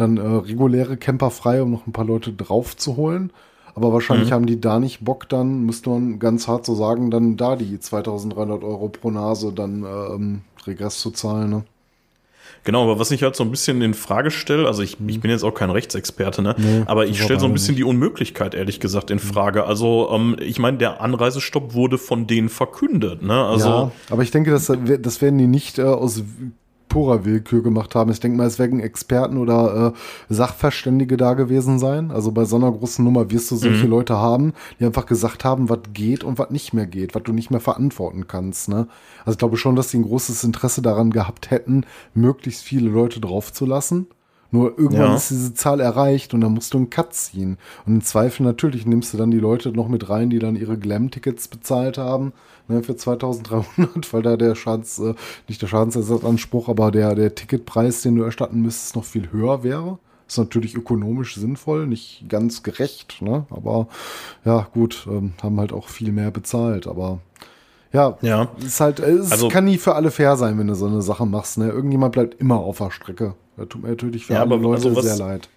dann 0.00 0.16
äh, 0.16 0.20
reguläre 0.22 0.96
Camper 0.96 1.30
frei, 1.30 1.62
um 1.62 1.70
noch 1.70 1.86
ein 1.86 1.92
paar 1.92 2.04
Leute 2.06 2.32
drauf 2.32 2.76
zu 2.76 2.96
holen. 2.96 3.30
Aber 3.74 3.92
wahrscheinlich 3.92 4.30
Mhm. 4.30 4.34
haben 4.34 4.46
die 4.46 4.60
da 4.60 4.80
nicht 4.80 5.04
Bock, 5.04 5.28
dann 5.28 5.64
müsste 5.64 5.90
man 5.90 6.18
ganz 6.18 6.48
hart 6.48 6.66
so 6.66 6.74
sagen, 6.74 7.10
dann 7.10 7.36
da 7.36 7.54
die 7.54 7.78
2300 7.78 8.64
Euro 8.64 8.88
pro 8.88 9.10
Nase 9.10 9.52
dann 9.52 9.84
ähm, 9.84 10.40
Regress 10.66 10.98
zu 10.98 11.10
zahlen. 11.12 11.50
Ne? 11.50 11.64
Genau, 12.64 12.82
aber 12.82 12.98
was 12.98 13.10
ich 13.12 13.22
halt 13.22 13.36
so 13.36 13.44
ein 13.44 13.50
bisschen 13.52 13.80
in 13.82 13.94
Frage 13.94 14.30
stelle, 14.32 14.66
also 14.66 14.82
ich, 14.82 14.96
ich 15.06 15.20
bin 15.20 15.30
jetzt 15.30 15.44
auch 15.44 15.54
kein 15.54 15.70
Rechtsexperte, 15.70 16.42
ne? 16.42 16.54
Nee, 16.58 16.82
aber 16.86 17.06
ich 17.06 17.22
stelle 17.22 17.38
so 17.38 17.46
ein 17.46 17.52
bisschen 17.52 17.74
nicht. 17.74 17.78
die 17.78 17.84
Unmöglichkeit, 17.84 18.54
ehrlich 18.54 18.80
gesagt, 18.80 19.10
in 19.10 19.20
Frage. 19.20 19.64
Also, 19.64 20.10
ähm, 20.12 20.36
ich 20.40 20.58
meine, 20.58 20.76
der 20.78 21.00
Anreisestopp 21.00 21.74
wurde 21.74 21.98
von 21.98 22.26
denen 22.26 22.48
verkündet, 22.48 23.22
ne? 23.22 23.44
Also, 23.44 23.68
ja, 23.68 23.90
aber 24.10 24.22
ich 24.22 24.32
denke, 24.32 24.50
das, 24.50 24.72
das 25.00 25.22
werden 25.22 25.38
die 25.38 25.46
nicht 25.46 25.78
äh, 25.78 25.82
aus 25.82 26.22
purer 26.88 27.24
Willkür 27.24 27.62
gemacht 27.62 27.94
haben. 27.94 28.10
Ich 28.10 28.20
denke 28.20 28.38
mal, 28.38 28.46
es 28.46 28.58
werden 28.58 28.80
Experten 28.80 29.38
oder 29.38 29.94
äh, 29.94 30.32
Sachverständige 30.34 31.16
da 31.16 31.34
gewesen 31.34 31.78
sein. 31.78 32.10
Also 32.10 32.32
bei 32.32 32.44
so 32.44 32.56
einer 32.56 32.72
großen 32.72 33.04
Nummer 33.04 33.30
wirst 33.30 33.50
du 33.50 33.56
solche 33.56 33.84
Mhm. 33.84 33.90
Leute 33.90 34.16
haben, 34.16 34.52
die 34.80 34.84
einfach 34.84 35.06
gesagt 35.06 35.44
haben, 35.44 35.68
was 35.68 35.80
geht 35.92 36.24
und 36.24 36.38
was 36.38 36.50
nicht 36.50 36.72
mehr 36.72 36.86
geht, 36.86 37.14
was 37.14 37.22
du 37.22 37.32
nicht 37.32 37.50
mehr 37.50 37.60
verantworten 37.60 38.26
kannst. 38.26 38.68
Ne? 38.68 38.88
Also 39.20 39.32
ich 39.32 39.38
glaube 39.38 39.56
schon, 39.56 39.76
dass 39.76 39.90
sie 39.90 39.98
ein 39.98 40.04
großes 40.04 40.44
Interesse 40.44 40.82
daran 40.82 41.10
gehabt 41.10 41.50
hätten, 41.50 41.84
möglichst 42.14 42.62
viele 42.62 42.90
Leute 42.90 43.20
draufzulassen. 43.20 44.06
Nur 44.50 44.78
irgendwann 44.78 45.10
Ja. 45.10 45.16
ist 45.16 45.30
diese 45.30 45.52
Zahl 45.54 45.80
erreicht 45.80 46.32
und 46.32 46.40
dann 46.40 46.54
musst 46.54 46.72
du 46.72 46.78
einen 46.78 46.90
Cut 46.90 47.12
ziehen. 47.14 47.58
Und 47.84 47.94
im 47.94 48.02
Zweifel 48.02 48.44
natürlich 48.44 48.86
nimmst 48.86 49.12
du 49.12 49.18
dann 49.18 49.30
die 49.30 49.38
Leute 49.38 49.72
noch 49.72 49.88
mit 49.88 50.08
rein, 50.08 50.30
die 50.30 50.38
dann 50.38 50.56
ihre 50.56 50.78
Glam-Tickets 50.78 51.48
bezahlt 51.48 51.98
haben 51.98 52.32
ne, 52.66 52.82
für 52.82 52.96
2300, 52.96 54.12
weil 54.12 54.22
da 54.22 54.36
der 54.36 54.54
Schadens, 54.54 54.98
äh, 54.98 55.14
nicht 55.48 55.60
der 55.60 55.66
Schadensersatzanspruch, 55.66 56.68
aber 56.68 56.90
der, 56.90 57.14
der 57.14 57.34
Ticketpreis, 57.34 58.02
den 58.02 58.16
du 58.16 58.22
erstatten 58.22 58.62
müsstest, 58.62 58.96
noch 58.96 59.04
viel 59.04 59.30
höher 59.32 59.62
wäre. 59.62 59.98
Ist 60.26 60.38
natürlich 60.38 60.74
ökonomisch 60.74 61.36
sinnvoll, 61.36 61.86
nicht 61.86 62.24
ganz 62.28 62.62
gerecht, 62.62 63.22
ne? 63.22 63.46
aber 63.48 63.88
ja, 64.44 64.66
gut, 64.74 65.06
ähm, 65.10 65.32
haben 65.42 65.58
halt 65.58 65.72
auch 65.72 65.88
viel 65.88 66.12
mehr 66.12 66.30
bezahlt, 66.30 66.86
aber 66.86 67.20
ja, 67.92 68.18
Ja. 68.22 68.48
ist 68.64 68.80
halt, 68.80 69.00
es 69.00 69.32
Also- 69.32 69.48
kann 69.48 69.64
nie 69.64 69.78
für 69.78 69.94
alle 69.94 70.10
fair 70.10 70.36
sein, 70.36 70.58
wenn 70.58 70.66
du 70.66 70.74
so 70.74 70.86
eine 70.86 71.02
Sache 71.02 71.26
machst. 71.26 71.58
Ne? 71.58 71.68
Irgendjemand 71.68 72.12
bleibt 72.12 72.40
immer 72.40 72.56
auf 72.58 72.78
der 72.78 72.90
Strecke. 72.90 73.34
Da 73.56 73.64
tut 73.64 73.82
mir 73.82 73.88
natürlich 73.90 74.26
für 74.26 74.34
Ja, 74.34 74.40
alle 74.40 74.54
aber 74.54 74.62
Leute 74.62 74.86
also 74.86 74.96
was- 74.96 75.04
sehr 75.04 75.16
leid. 75.16 75.48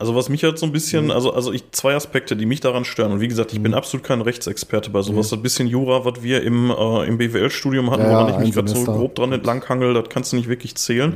Also 0.00 0.14
was 0.14 0.28
mich 0.28 0.44
halt 0.44 0.60
so 0.60 0.64
ein 0.66 0.70
bisschen, 0.70 1.10
also, 1.10 1.32
also 1.32 1.52
ich, 1.52 1.72
zwei 1.72 1.96
Aspekte, 1.96 2.36
die 2.36 2.46
mich 2.46 2.60
daran 2.60 2.84
stören. 2.84 3.10
Und 3.10 3.20
wie 3.20 3.26
gesagt, 3.26 3.50
Mhm. 3.52 3.56
ich 3.56 3.62
bin 3.64 3.74
absolut 3.74 4.06
kein 4.06 4.20
Rechtsexperte 4.20 4.90
bei 4.90 5.02
sowas. 5.02 5.30
Das 5.30 5.42
bisschen 5.42 5.66
Jura, 5.66 6.04
was 6.04 6.22
wir 6.22 6.44
im, 6.44 6.70
äh, 6.70 7.04
im 7.08 7.18
BWL-Studium 7.18 7.90
hatten, 7.90 8.02
Ja, 8.04 8.10
woran 8.12 8.28
ich 8.30 8.38
mich 8.38 8.48
ein 8.56 8.64
gerade 8.66 8.68
so 8.68 8.84
grob 8.84 9.16
dran 9.16 9.32
entlanghangel, 9.32 9.94
das 9.94 10.04
kannst 10.08 10.32
du 10.32 10.36
nicht 10.36 10.48
wirklich 10.48 10.76
zählen. 10.76 11.14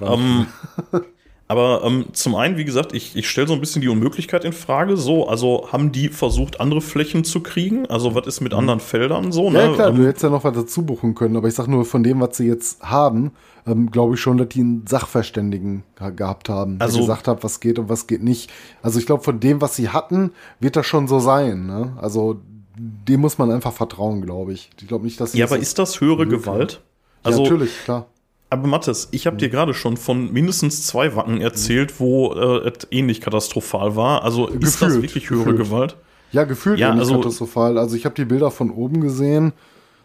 Ähm, 0.00 0.46
aber 1.50 1.82
ähm, 1.84 2.06
zum 2.12 2.36
einen, 2.36 2.56
wie 2.56 2.64
gesagt, 2.64 2.92
ich, 2.94 3.16
ich 3.16 3.28
stelle 3.28 3.48
so 3.48 3.54
ein 3.54 3.60
bisschen 3.60 3.82
die 3.82 3.88
Unmöglichkeit 3.88 4.44
in 4.44 4.52
Frage. 4.52 4.96
So, 4.96 5.26
also 5.28 5.68
haben 5.72 5.90
die 5.90 6.08
versucht, 6.08 6.60
andere 6.60 6.80
Flächen 6.80 7.24
zu 7.24 7.40
kriegen? 7.40 7.86
Also 7.86 8.14
was 8.14 8.26
ist 8.28 8.40
mit 8.40 8.54
anderen 8.54 8.78
Feldern 8.78 9.32
so? 9.32 9.50
Mhm. 9.50 9.56
Ja, 9.56 9.68
ne? 9.68 9.74
klar, 9.74 9.88
Ähm, 9.88 9.96
du 9.96 10.06
hättest 10.06 10.22
ja 10.22 10.30
noch 10.30 10.44
was 10.44 10.54
dazu 10.54 10.82
buchen 10.86 11.14
können, 11.16 11.36
aber 11.36 11.48
ich 11.48 11.54
sag 11.54 11.66
nur, 11.66 11.84
von 11.84 12.02
dem, 12.04 12.20
was 12.20 12.36
sie 12.36 12.46
jetzt 12.46 12.82
haben, 12.82 13.32
ähm, 13.66 13.90
glaube 13.90 14.14
ich 14.14 14.20
schon, 14.20 14.38
dass 14.38 14.48
die 14.48 14.60
einen 14.60 14.86
Sachverständigen 14.86 15.82
ge- 15.98 16.12
gehabt 16.14 16.48
haben, 16.48 16.78
der 16.78 16.86
Also- 16.86 17.00
gesagt 17.00 17.26
hat, 17.28 17.42
was 17.42 17.58
geht 17.60 17.78
und 17.80 17.88
was 17.88 18.06
geht 18.06 18.22
nicht. 18.22 18.50
Also 18.80 18.98
ich 19.00 19.06
glaube, 19.06 19.22
von 19.24 19.40
dem, 19.40 19.60
was 19.60 19.74
sie 19.76 19.88
hatten, 19.88 20.30
wird 20.60 20.76
das 20.76 20.86
schon 20.86 21.08
so 21.08 21.18
sein. 21.18 21.66
Ne? 21.66 21.92
Also 22.00 22.40
dem 22.78 23.20
muss 23.20 23.38
man 23.38 23.50
einfach 23.50 23.72
vertrauen, 23.72 24.22
glaube 24.22 24.52
ich. 24.52 24.70
Ich 24.80 24.86
glaube 24.88 25.04
nicht, 25.04 25.20
dass 25.20 25.34
ja, 25.34 25.46
aber 25.46 25.58
ist 25.58 25.78
das 25.78 26.00
höhere 26.00 26.26
Gewalt? 26.26 26.80
Also, 27.22 27.38
ja, 27.42 27.50
natürlich, 27.50 27.72
klar. 27.84 28.06
Aber 28.50 28.66
Mathis, 28.66 29.08
ich 29.12 29.26
habe 29.26 29.36
dir 29.36 29.48
gerade 29.48 29.74
schon 29.74 29.96
von 29.96 30.32
mindestens 30.32 30.84
zwei 30.86 31.14
Wacken 31.14 31.40
erzählt, 31.40 32.00
wo 32.00 32.32
äh, 32.34 32.68
es 32.68 32.88
ähnlich 32.90 33.20
katastrophal 33.20 33.94
war. 33.94 34.24
Also 34.24 34.48
ist 34.48 34.60
das 34.82 34.88
Gefühlt, 34.88 35.02
wirklich 35.02 35.30
höhere 35.30 35.44
gefühlt. 35.52 35.68
Gewalt? 35.68 35.96
Ja, 36.32 36.44
gefühlt 36.44 36.78
Ja, 36.78 36.90
nicht 36.92 37.00
also- 37.00 37.14
katastrophal. 37.20 37.78
Also 37.78 37.94
ich 37.96 38.04
habe 38.04 38.14
die 38.16 38.24
Bilder 38.24 38.50
von 38.50 38.70
oben 38.70 39.00
gesehen. 39.00 39.52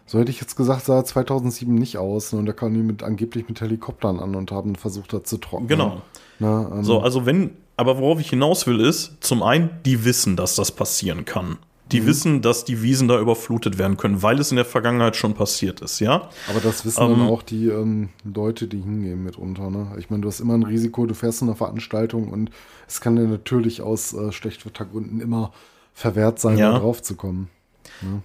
So 0.08 0.20
hätte 0.20 0.30
ich 0.30 0.40
jetzt 0.40 0.54
gesagt, 0.56 0.84
sah 0.84 1.04
2007 1.04 1.74
nicht 1.74 1.98
aus. 1.98 2.32
Ne? 2.32 2.38
Und 2.38 2.46
da 2.46 2.52
kamen 2.52 2.74
die 2.74 2.82
mit, 2.82 3.02
angeblich 3.02 3.48
mit 3.48 3.60
Helikoptern 3.60 4.20
an 4.20 4.36
und 4.36 4.52
haben 4.52 4.76
versucht, 4.76 5.12
das 5.12 5.24
zu 5.24 5.38
trocknen. 5.38 5.66
Genau. 5.68 6.02
Na, 6.38 6.70
ähm, 6.72 6.84
So, 6.84 7.00
also 7.00 7.26
wenn, 7.26 7.50
aber 7.76 7.98
worauf 7.98 8.20
ich 8.20 8.30
hinaus 8.30 8.68
will, 8.68 8.78
ist, 8.78 9.16
zum 9.20 9.42
einen, 9.42 9.70
die 9.84 10.04
wissen, 10.04 10.36
dass 10.36 10.54
das 10.54 10.70
passieren 10.70 11.24
kann. 11.24 11.58
Die 11.92 12.00
Mhm. 12.00 12.06
wissen, 12.06 12.42
dass 12.42 12.64
die 12.64 12.82
Wiesen 12.82 13.06
da 13.06 13.20
überflutet 13.20 13.78
werden 13.78 13.96
können, 13.96 14.20
weil 14.22 14.40
es 14.40 14.50
in 14.50 14.56
der 14.56 14.64
Vergangenheit 14.64 15.14
schon 15.14 15.34
passiert 15.34 15.80
ist, 15.82 16.00
ja? 16.00 16.28
aber 16.50 16.60
das 16.60 16.84
wissen 16.84 17.02
ähm, 17.04 17.10
dann 17.10 17.20
auch 17.28 17.42
die 17.42 17.68
ähm, 17.68 18.08
Leute, 18.24 18.66
die 18.66 18.80
hingehen 18.80 19.22
mitunter. 19.22 19.70
Ne? 19.70 19.92
Ich 19.98 20.10
meine, 20.10 20.22
du 20.22 20.28
hast 20.28 20.40
immer 20.40 20.54
ein 20.54 20.64
Risiko, 20.64 21.06
du 21.06 21.14
fährst 21.14 21.42
in 21.42 21.48
eine 21.48 21.56
Veranstaltung 21.56 22.28
und 22.30 22.50
es 22.88 23.00
kann 23.00 23.14
dir 23.14 23.28
natürlich 23.28 23.82
aus 23.82 24.12
äh, 24.14 24.32
Schlechtwettergründen 24.32 25.20
immer 25.20 25.52
verwehrt 25.94 26.40
sein, 26.40 26.58
Ja. 26.58 26.72
da 26.72 26.78
drauf 26.80 27.02
zu 27.02 27.14
kommen. 27.14 27.48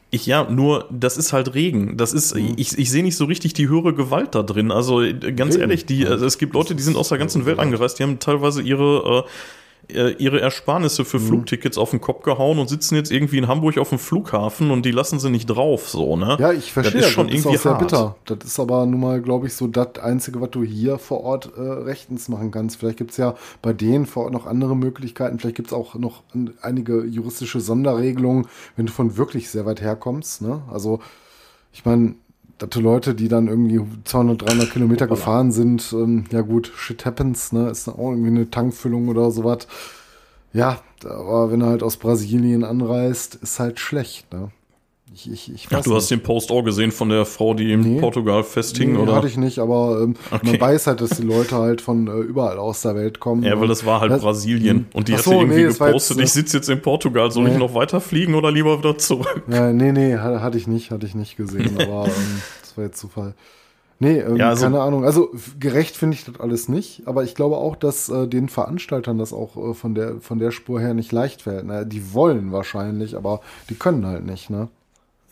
Ich 0.09 0.25
ja, 0.25 0.49
nur 0.49 0.89
das 0.91 1.15
ist 1.17 1.31
halt 1.31 1.53
Regen. 1.53 1.95
Das 1.95 2.11
ist, 2.13 2.35
ich, 2.35 2.77
ich 2.77 2.91
sehe 2.91 3.03
nicht 3.03 3.15
so 3.15 3.25
richtig 3.25 3.53
die 3.53 3.69
höhere 3.69 3.93
Gewalt 3.93 4.35
da 4.35 4.43
drin. 4.43 4.69
Also 4.71 5.01
äh, 5.01 5.13
ganz 5.33 5.53
Regen. 5.53 5.61
ehrlich, 5.61 5.85
die, 5.85 6.05
also 6.05 6.25
es 6.25 6.37
gibt 6.39 6.55
Leute, 6.55 6.75
die 6.75 6.81
sind 6.83 6.97
aus 6.97 7.09
der 7.09 7.19
ganzen 7.19 7.45
Welt 7.45 7.59
angereist, 7.59 7.97
die 7.99 8.03
haben 8.03 8.19
teilweise 8.19 8.61
ihre 8.63 9.23
äh, 9.25 9.29
äh, 9.89 10.11
ihre 10.13 10.39
Ersparnisse 10.41 11.01
Mhm. 11.01 11.05
für 11.05 11.19
Flugtickets 11.19 11.77
auf 11.77 11.91
den 11.91 12.01
Kopf 12.01 12.23
gehauen 12.23 12.59
und 12.59 12.69
sitzen 12.69 12.95
jetzt 12.95 13.11
irgendwie 13.11 13.37
in 13.37 13.47
Hamburg 13.47 13.77
auf 13.77 13.89
dem 13.89 13.99
Flughafen 13.99 14.71
und 14.71 14.85
die 14.85 14.91
lassen 14.91 15.19
sie 15.19 15.29
nicht 15.29 15.47
drauf, 15.47 15.89
so, 15.89 16.15
ne? 16.15 16.37
Ja, 16.39 16.51
ich 16.51 16.71
verstehe, 16.71 17.01
Das 17.01 17.09
ist 17.09 17.13
schon 17.13 17.27
das 17.27 17.35
ist 17.37 17.45
irgendwie 17.45 17.57
auch 17.57 17.61
sehr 17.63 17.73
bitter. 17.75 18.15
Das 18.25 18.37
ist 18.45 18.59
aber 18.59 18.85
nun 18.85 18.99
mal, 18.99 19.21
glaube 19.21 19.47
ich, 19.47 19.53
so 19.53 19.67
das 19.67 19.99
Einzige, 20.01 20.39
was 20.41 20.51
du 20.51 20.63
hier 20.63 20.97
vor 20.97 21.21
Ort 21.23 21.51
äh, 21.57 21.61
rechtens 21.61 22.29
machen 22.29 22.51
kannst. 22.51 22.77
Vielleicht 22.77 22.97
gibt 22.97 23.11
es 23.11 23.17
ja 23.17 23.35
bei 23.61 23.73
denen 23.73 24.05
vor 24.05 24.25
Ort 24.25 24.33
noch 24.33 24.45
andere 24.47 24.75
Möglichkeiten. 24.75 25.39
Vielleicht 25.39 25.57
gibt 25.57 25.69
es 25.69 25.73
auch 25.73 25.95
noch 25.95 26.23
einige 26.61 27.03
juristische 27.05 27.59
Sonderregelungen, 27.59 28.47
wenn 28.75 28.85
du 28.85 28.91
von 28.93 29.17
wirklich 29.17 29.49
sehr 29.49 29.65
weit 29.65 29.81
herkommst. 29.81 30.41
Ne? 30.41 30.61
Also, 30.71 30.99
ich 31.73 31.85
meine, 31.85 32.15
dass 32.61 32.81
Leute, 32.81 33.15
die 33.15 33.27
dann 33.27 33.47
irgendwie 33.47 33.81
200, 34.03 34.41
300 34.41 34.71
Kilometer 34.71 35.07
gefahren 35.07 35.51
sind, 35.51 35.91
ähm, 35.93 36.25
ja 36.31 36.41
gut, 36.41 36.71
shit 36.75 37.05
happens, 37.05 37.51
ne? 37.51 37.69
ist 37.69 37.87
dann 37.87 37.95
auch 37.95 38.11
irgendwie 38.11 38.29
eine 38.29 38.49
Tankfüllung 38.49 39.07
oder 39.07 39.31
sowas. 39.31 39.67
Ja, 40.53 40.79
aber 41.03 41.51
wenn 41.51 41.61
er 41.61 41.67
halt 41.67 41.83
aus 41.83 41.97
Brasilien 41.97 42.63
anreist, 42.63 43.35
ist 43.35 43.59
halt 43.59 43.79
schlecht, 43.79 44.31
ne? 44.33 44.51
Ich, 45.13 45.29
ich, 45.29 45.53
ich 45.53 45.67
Ach, 45.71 45.81
du 45.83 45.93
hast 45.93 46.09
nicht. 46.09 46.21
den 46.21 46.23
Post 46.23 46.51
auch 46.51 46.61
gesehen 46.63 46.91
von 46.93 47.09
der 47.09 47.25
Frau, 47.25 47.53
die 47.53 47.73
in 47.73 47.81
Nee. 47.81 47.99
Portugal 47.99 48.43
festhing, 48.45 48.93
Nee, 48.93 48.97
oder? 48.99 49.15
hatte 49.15 49.27
ich 49.27 49.35
nicht, 49.35 49.59
aber 49.59 49.99
ähm, 50.03 50.15
Okay. 50.31 50.51
man 50.53 50.61
weiß 50.61 50.87
halt, 50.87 51.01
dass 51.01 51.09
die 51.11 51.23
Leute 51.23 51.57
halt 51.57 51.81
von 51.81 52.07
äh, 52.07 52.11
überall 52.21 52.57
aus 52.57 52.81
der 52.83 52.95
Welt 52.95 53.19
kommen. 53.19 53.43
Ja, 53.43 53.59
weil 53.59 53.67
das 53.67 53.85
war 53.85 53.99
halt 53.99 54.11
Das- 54.11 54.21
Brasilien. 54.21 54.87
Und 54.93 55.09
die 55.09 55.13
Ach 55.13 55.17
hatte 55.17 55.29
so, 55.31 55.35
irgendwie 55.41 55.63
nee, 55.63 55.67
gepostet, 55.67 56.17
jetzt, 56.17 56.27
ich 56.27 56.33
sitze 56.33 56.57
jetzt 56.57 56.69
in 56.69 56.81
Portugal, 56.81 57.29
soll 57.29 57.47
ich 57.47 57.53
Nee. 57.53 57.59
noch 57.59 57.73
weiterfliegen 57.73 58.35
oder 58.35 58.51
lieber 58.53 58.77
wieder 58.79 58.97
zurück? 58.97 59.43
Ja, 59.49 59.73
nee, 59.73 59.91
nee, 59.91 60.15
ha- 60.17 60.39
hatte 60.41 60.57
ich 60.57 60.67
nicht, 60.67 60.91
hatte 60.91 61.05
ich 61.05 61.13
nicht 61.13 61.35
gesehen, 61.35 61.75
aber 61.81 62.05
ähm, 62.05 62.41
das 62.61 62.77
war 62.77 62.85
jetzt 62.85 62.97
Zufall. 62.97 63.33
Nee, 63.99 64.19
ähm, 64.19 64.37
Ja, 64.37 64.47
also- 64.49 64.63
keine 64.63 64.79
Ahnung. 64.79 65.03
Also 65.03 65.29
gerecht 65.59 65.97
finde 65.97 66.15
ich 66.15 66.23
das 66.23 66.39
alles 66.39 66.69
nicht, 66.69 67.01
aber 67.05 67.25
ich 67.25 67.35
glaube 67.35 67.57
auch, 67.57 67.75
dass 67.75 68.07
äh, 68.07 68.27
den 68.29 68.47
Veranstaltern 68.47 69.17
das 69.17 69.33
auch 69.33 69.57
äh, 69.57 69.73
von 69.73 69.93
der 69.93 70.21
von 70.21 70.39
der 70.39 70.51
Spur 70.51 70.79
her 70.79 70.93
nicht 70.93 71.11
leicht 71.11 71.41
fällt. 71.41 71.65
Ne? 71.65 71.85
Die 71.85 72.13
wollen 72.13 72.53
wahrscheinlich, 72.53 73.17
aber 73.17 73.41
die 73.69 73.75
können 73.75 74.05
halt 74.05 74.25
nicht, 74.25 74.49
ne? 74.49 74.69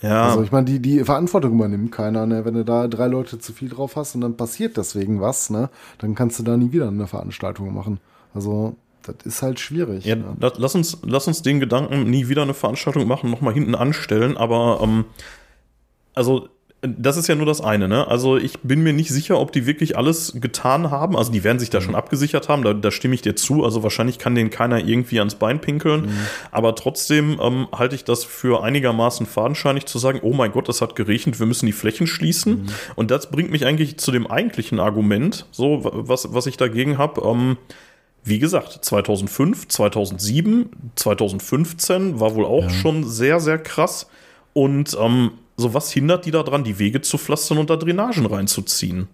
Ja, 0.01 0.23
Also 0.23 0.43
ich 0.43 0.51
meine, 0.51 0.65
die, 0.65 0.79
die 0.79 1.03
Verantwortung 1.03 1.53
übernimmt 1.55 1.91
keiner, 1.91 2.25
ne? 2.25 2.45
Wenn 2.45 2.53
du 2.53 2.63
da 2.63 2.87
drei 2.87 3.07
Leute 3.07 3.37
zu 3.39 3.51
viel 3.53 3.69
drauf 3.69 3.95
hast 3.95 4.15
und 4.15 4.21
dann 4.21 4.37
passiert 4.37 4.77
deswegen 4.77 5.19
was, 5.19 5.49
ne? 5.49 5.69
Dann 5.97 6.15
kannst 6.15 6.39
du 6.39 6.43
da 6.43 6.55
nie 6.57 6.71
wieder 6.71 6.87
eine 6.87 7.07
Veranstaltung 7.07 7.73
machen. 7.73 7.99
Also, 8.33 8.75
das 9.03 9.15
ist 9.25 9.41
halt 9.41 9.59
schwierig. 9.59 10.05
ja 10.05 10.15
ne? 10.15 10.35
la- 10.39 10.53
lass, 10.57 10.75
uns, 10.75 10.99
lass 11.03 11.27
uns 11.27 11.41
den 11.41 11.59
Gedanken 11.59 12.09
nie 12.09 12.27
wieder 12.29 12.43
eine 12.43 12.53
Veranstaltung 12.53 13.07
machen, 13.07 13.29
nochmal 13.29 13.53
hinten 13.53 13.75
anstellen, 13.75 14.37
aber 14.37 14.79
ähm, 14.83 15.05
also 16.13 16.49
das 16.81 17.17
ist 17.17 17.27
ja 17.27 17.35
nur 17.35 17.45
das 17.45 17.59
eine, 17.59 17.89
ne? 17.89 18.07
Also 18.07 18.37
ich 18.37 18.59
bin 18.63 18.81
mir 18.83 18.93
nicht 18.93 19.09
sicher, 19.09 19.37
ob 19.39 19.51
die 19.51 19.65
wirklich 19.65 19.97
alles 19.97 20.33
getan 20.39 20.91
haben. 20.91 21.17
Also 21.17 21.29
die 21.31 21.43
werden 21.43 21.59
sich 21.59 21.69
da 21.69 21.81
schon 21.81 21.93
abgesichert 21.93 22.47
haben, 22.47 22.63
da, 22.63 22.73
da 22.73 22.89
stimme 22.89 23.15
ich 23.15 23.21
dir 23.21 23.35
zu. 23.35 23.65
Also 23.65 23.83
wahrscheinlich 23.83 24.17
kann 24.17 24.33
denen 24.33 24.49
keiner 24.49 24.79
irgendwie 24.79 25.19
ans 25.19 25.35
Bein 25.35 25.59
pinkeln. 25.59 26.09
Aber 26.51 26.75
trotzdem 26.75 27.37
ähm, 27.43 27.67
halte 27.73 27.95
ich 27.95 28.05
das 28.05 28.23
für 28.23 28.63
einigermaßen 28.63 29.25
fadenscheinig 29.25 29.87
zu 29.87 29.99
sagen, 29.99 30.19
oh 30.23 30.33
mein 30.33 30.53
Gott, 30.53 30.69
es 30.69 30.81
hat 30.81 30.95
geregnet, 30.95 31.37
wir 31.39 31.47
müssen 31.47 31.65
die 31.65 31.73
Flächen 31.73 32.07
schließen. 32.07 32.69
Und 32.95 33.11
das 33.11 33.29
bringt 33.29 33.51
mich 33.51 33.65
eigentlich 33.65 33.97
zu 33.97 34.11
dem 34.13 34.25
eigentlichen 34.27 34.79
Argument, 34.79 35.47
so 35.51 35.83
wa- 35.83 35.91
was, 35.93 36.33
was 36.33 36.45
ich 36.45 36.55
dagegen 36.55 36.97
habe. 36.97 37.21
Ähm, 37.27 37.57
wie 38.23 38.39
gesagt, 38.39 38.85
2005, 38.85 39.67
2007, 39.67 40.69
2015 40.95 42.19
war 42.19 42.35
wohl 42.35 42.45
auch 42.45 42.69
schon 42.69 43.03
sehr, 43.03 43.39
sehr 43.39 43.57
krass. 43.57 44.07
Und 44.53 44.97
ähm, 44.99 45.31
so 45.59 45.73
was 45.73 45.91
hindert 45.91 46.25
die 46.25 46.31
daran, 46.31 46.63
die 46.63 46.79
Wege 46.79 47.01
zu 47.01 47.17
pflastern 47.17 47.57
und 47.57 47.69
da 47.69 47.75
Drainagen 47.75 48.25
reinzuziehen? 48.25 49.07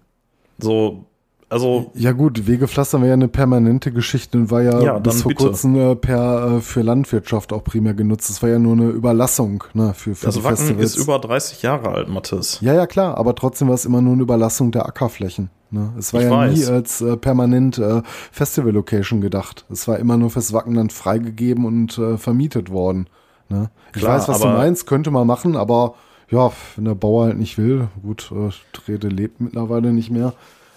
So, 0.58 1.06
also, 1.50 1.92
Ja 1.94 2.12
gut, 2.12 2.48
Wegepflastern 2.48 3.02
war 3.02 3.08
ja 3.08 3.14
eine 3.14 3.28
permanente 3.28 3.92
Geschichte 3.92 4.38
und 4.38 4.50
war 4.52 4.62
ja, 4.64 4.82
Ja, 4.82 5.00
bis 5.00 5.22
vor 5.22 5.30
bitte. 5.30 5.44
kurzem 5.44 5.76
äh, 5.76 5.96
per 5.96 6.58
äh, 6.58 6.62
für 6.62 6.82
Landwirtschaft 6.82 7.54
auch 7.54 7.64
primär 7.64 7.94
genutzt. 7.94 8.30
Das 8.30 8.42
war 8.42 8.50
ja 8.50 8.58
nur 8.58 8.74
eine 8.74 8.88
Überlassung 8.90 9.64
ne, 9.74 9.94
für, 9.94 10.16
für 10.16 10.26
das 10.26 10.44
Wacken 10.44 10.58
Festivals. 10.58 10.96
ist 10.96 10.98
über 11.04 11.20
30 11.20 11.62
Jahre 11.62 11.90
alt, 11.90 12.10
Mathis. 12.10 12.60
ja, 12.62 12.74
ja, 12.74 12.88
klar, 12.88 13.18
aber 13.18 13.36
trotzdem 13.36 13.68
war 13.68 13.76
es 13.76 13.86
immer 13.86 14.02
nur 14.02 14.14
eine 14.14 14.24
Überlassung 14.24 14.72
der 14.72 14.86
Ackerflächen. 14.88 15.50
Ne? 15.72 15.94
Es 16.00 16.14
war 16.14 16.22
Ich 16.22 16.28
ja 16.30 16.48
nie 16.48 16.60
weiß. 16.62 16.70
als 16.70 17.02
äh, 17.02 17.16
permanent 17.18 17.78
äh, 17.78 18.02
Festival-Location 18.32 19.22
gedacht. 19.22 19.66
Es 19.70 19.88
war 19.88 20.00
immer 20.00 20.18
nur 20.18 20.30
fürs 20.32 20.54
Wackenland 20.54 20.94
freigegeben 20.94 21.66
und 21.66 21.98
äh, 21.98 22.18
vermietet 22.18 22.70
worden. 22.72 23.08
Ne? 23.50 23.70
Ich 23.94 24.02
Klar, 24.02 24.18
weiß, 24.18 24.28
was 24.30 24.40
du 24.42 24.48
meinst, 24.48 24.88
könnte 24.88 25.12
man 25.12 25.28
machen, 25.28 25.56
aber 25.56 25.96
ja, 26.32 26.52
wenn 26.76 26.86
der 26.86 26.96
Bauer 26.96 27.26
halt 27.26 27.38
nicht 27.38 27.58
will, 27.58 27.88
gut, 28.04 28.32
äh, 28.32 28.50
Trede 28.74 29.08
lebt 29.10 29.42
mittlerweile 29.42 29.94
nicht 29.94 30.10
mehr. 30.12 30.34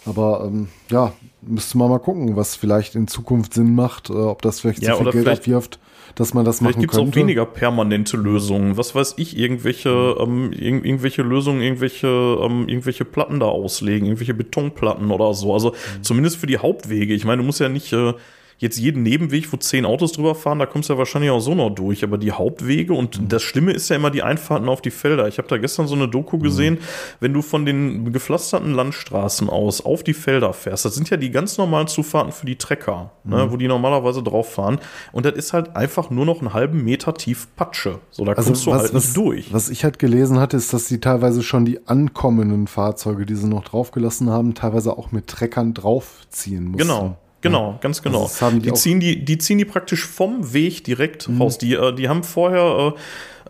Aber 0.07 0.45
ähm, 0.47 0.69
ja, 0.91 1.13
müsste 1.43 1.77
man 1.77 1.91
mal 1.91 1.99
gucken, 1.99 2.37
was 2.37 2.57
vielleicht 2.57 2.95
in 2.95 3.09
Zukunft 3.09 3.53
Sinn 3.55 3.75
macht, 3.75 4.09
äh, 4.11 4.13
ob 4.15 4.41
das 4.43 4.61
vielleicht 4.61 4.83
Ja, 4.83 4.93
so 4.97 5.03
viel 5.03 5.13
Geld 5.13 5.25
vielleicht- 5.25 5.43
abwirft, 5.43 5.79
dass 6.15 6.33
man 6.35 6.45
das 6.45 6.59
Vielleicht 6.59 6.77
machen 6.77 6.81
gibt 6.81 6.93
es 6.95 6.99
auch 6.99 7.03
könnte. 7.03 7.19
weniger 7.21 7.45
permanente 7.45 8.17
Lösungen. 8.17 8.77
Was 8.77 8.95
weiß 8.95 9.15
ich, 9.19 9.37
irgendwelche, 9.37 10.17
ähm, 10.19 10.53
irg 10.53 10.85
irgendwelche 10.85 11.23
Lösungen, 11.23 11.61
irgendwelche, 11.61 12.07
ähm, 12.07 12.67
irgendwelche 12.69 13.05
Platten 13.05 13.41
da 13.41 13.47
auslegen, 13.47 14.07
irgendwelche 14.07 14.35
Betonplatten 14.35 15.11
oder 15.11 15.35
so. 15.35 15.53
Also 15.53 15.75
zumindest 16.01 16.37
für 16.39 16.47
die 16.47 16.59
Hauptwege. 16.59 17.13
Ich 17.13 17.25
meine, 17.25 17.43
du 17.43 17.47
musst 17.47 17.61
ja 17.61 17.69
nicht 17.69 17.93
äh, 17.93 18.15
jetzt 18.59 18.79
jeden 18.79 19.03
Nebenweg, 19.03 19.53
wo 19.53 19.57
zehn 19.57 19.85
Autos 19.85 20.13
drüber 20.13 20.35
fahren, 20.35 20.59
da 20.59 20.67
kommst 20.67 20.89
du 20.89 20.95
ja 20.95 20.99
wahrscheinlich 20.99 21.31
auch 21.31 21.41
so 21.41 21.55
noch 21.55 21.71
durch. 21.71 22.05
Aber 22.05 22.19
die 22.19 22.33
Hauptwege 22.33 22.93
und 22.93 23.33
das 23.33 23.43
Schlimme 23.43 23.73
ist 23.73 23.89
ja 23.89 23.97
immer 23.97 24.11
die 24.11 24.23
Einfahrten 24.23 24.69
auf 24.69 24.83
die 24.83 24.91
Felder. 24.91 25.29
Ich 25.29 25.39
habe 25.39 25.49
da 25.49 25.59
gestern 25.59 25.87
so 25.87 25.95
eine 25.95 26.09
Doku 26.09 26.39
gesehen, 26.39 26.79
wenn 27.21 27.33
du 27.33 27.43
von 27.43 27.65
den 27.65 28.13
gepflasterten 28.13 28.73
Landstraßen 28.73 29.49
aus 29.49 29.85
auf 29.85 30.03
die 30.03 30.15
Felder 30.15 30.53
fährst, 30.53 30.85
das 30.85 30.95
sind 30.95 31.09
ja 31.11 31.17
die 31.17 31.31
ganz 31.31 31.57
normalen 31.59 31.87
Zufahrten 31.87 32.33
für 32.33 32.47
die 32.47 32.57
Trecker, 32.57 33.13
ne, 33.25 33.51
wo 33.51 33.57
die 33.57 33.69
normalerweise 33.69 34.23
drauf 34.23 34.53
fahren. 34.53 34.79
Und 35.13 35.25
das 35.25 35.35
ist 35.35 35.53
halt 35.53 35.77
einfach 35.77 36.11
nur 36.11 36.27
noch 36.27 36.41
einen 36.41 36.53
halben 36.53 36.83
Meter 36.83 37.15
tief 37.15 37.49
Patsche. 37.57 38.01
So, 38.11 38.25
da 38.25 38.35
kommst 38.35 38.67
du 38.67 38.75
halt 38.75 38.93
nicht 38.93 39.17
durch. 39.17 39.47
Also 39.47 39.55
Was 39.55 39.71
ich 39.71 39.85
halt 39.85 39.99
gelesen 39.99 40.39
hatte, 40.41 40.57
ist, 40.57 40.73
dass 40.73 40.87
die 40.87 41.01
teilweise 41.01 41.43
schon 41.43 41.65
die 41.65 41.87
ankommenden 41.87 42.67
Fahrzeuge, 42.67 43.25
die 43.25 43.37
sie 43.37 43.49
noch 43.49 43.65
draufgelassen 43.65 44.31
haben, 44.31 44.55
teilweise 44.55 44.97
auch 44.99 45.13
mit 45.13 45.29
Treckern 45.29 45.75
draufziehen 45.75 46.65
mussten. 46.65 46.89
Genau. 46.89 47.17
Genau, 47.41 47.79
ganz 47.81 48.03
genau. 48.03 48.23
Also 48.25 48.35
das 48.41 48.53
die 48.55 48.61
die, 48.61 48.73
ziehen 48.75 49.01
die, 49.01 49.25
die 49.25 49.39
ziehen 49.39 49.59
die 49.59 49.65
praktisch 49.65 50.05
vom 50.05 50.53
Weg 50.53 50.85
direkt 50.85 51.29
Mhm. 51.29 51.43
raus. 51.43 51.59
Die, 51.59 51.75
äh, 51.75 51.93
die 51.95 52.09
haben 52.09 52.25
vorher 52.25 52.95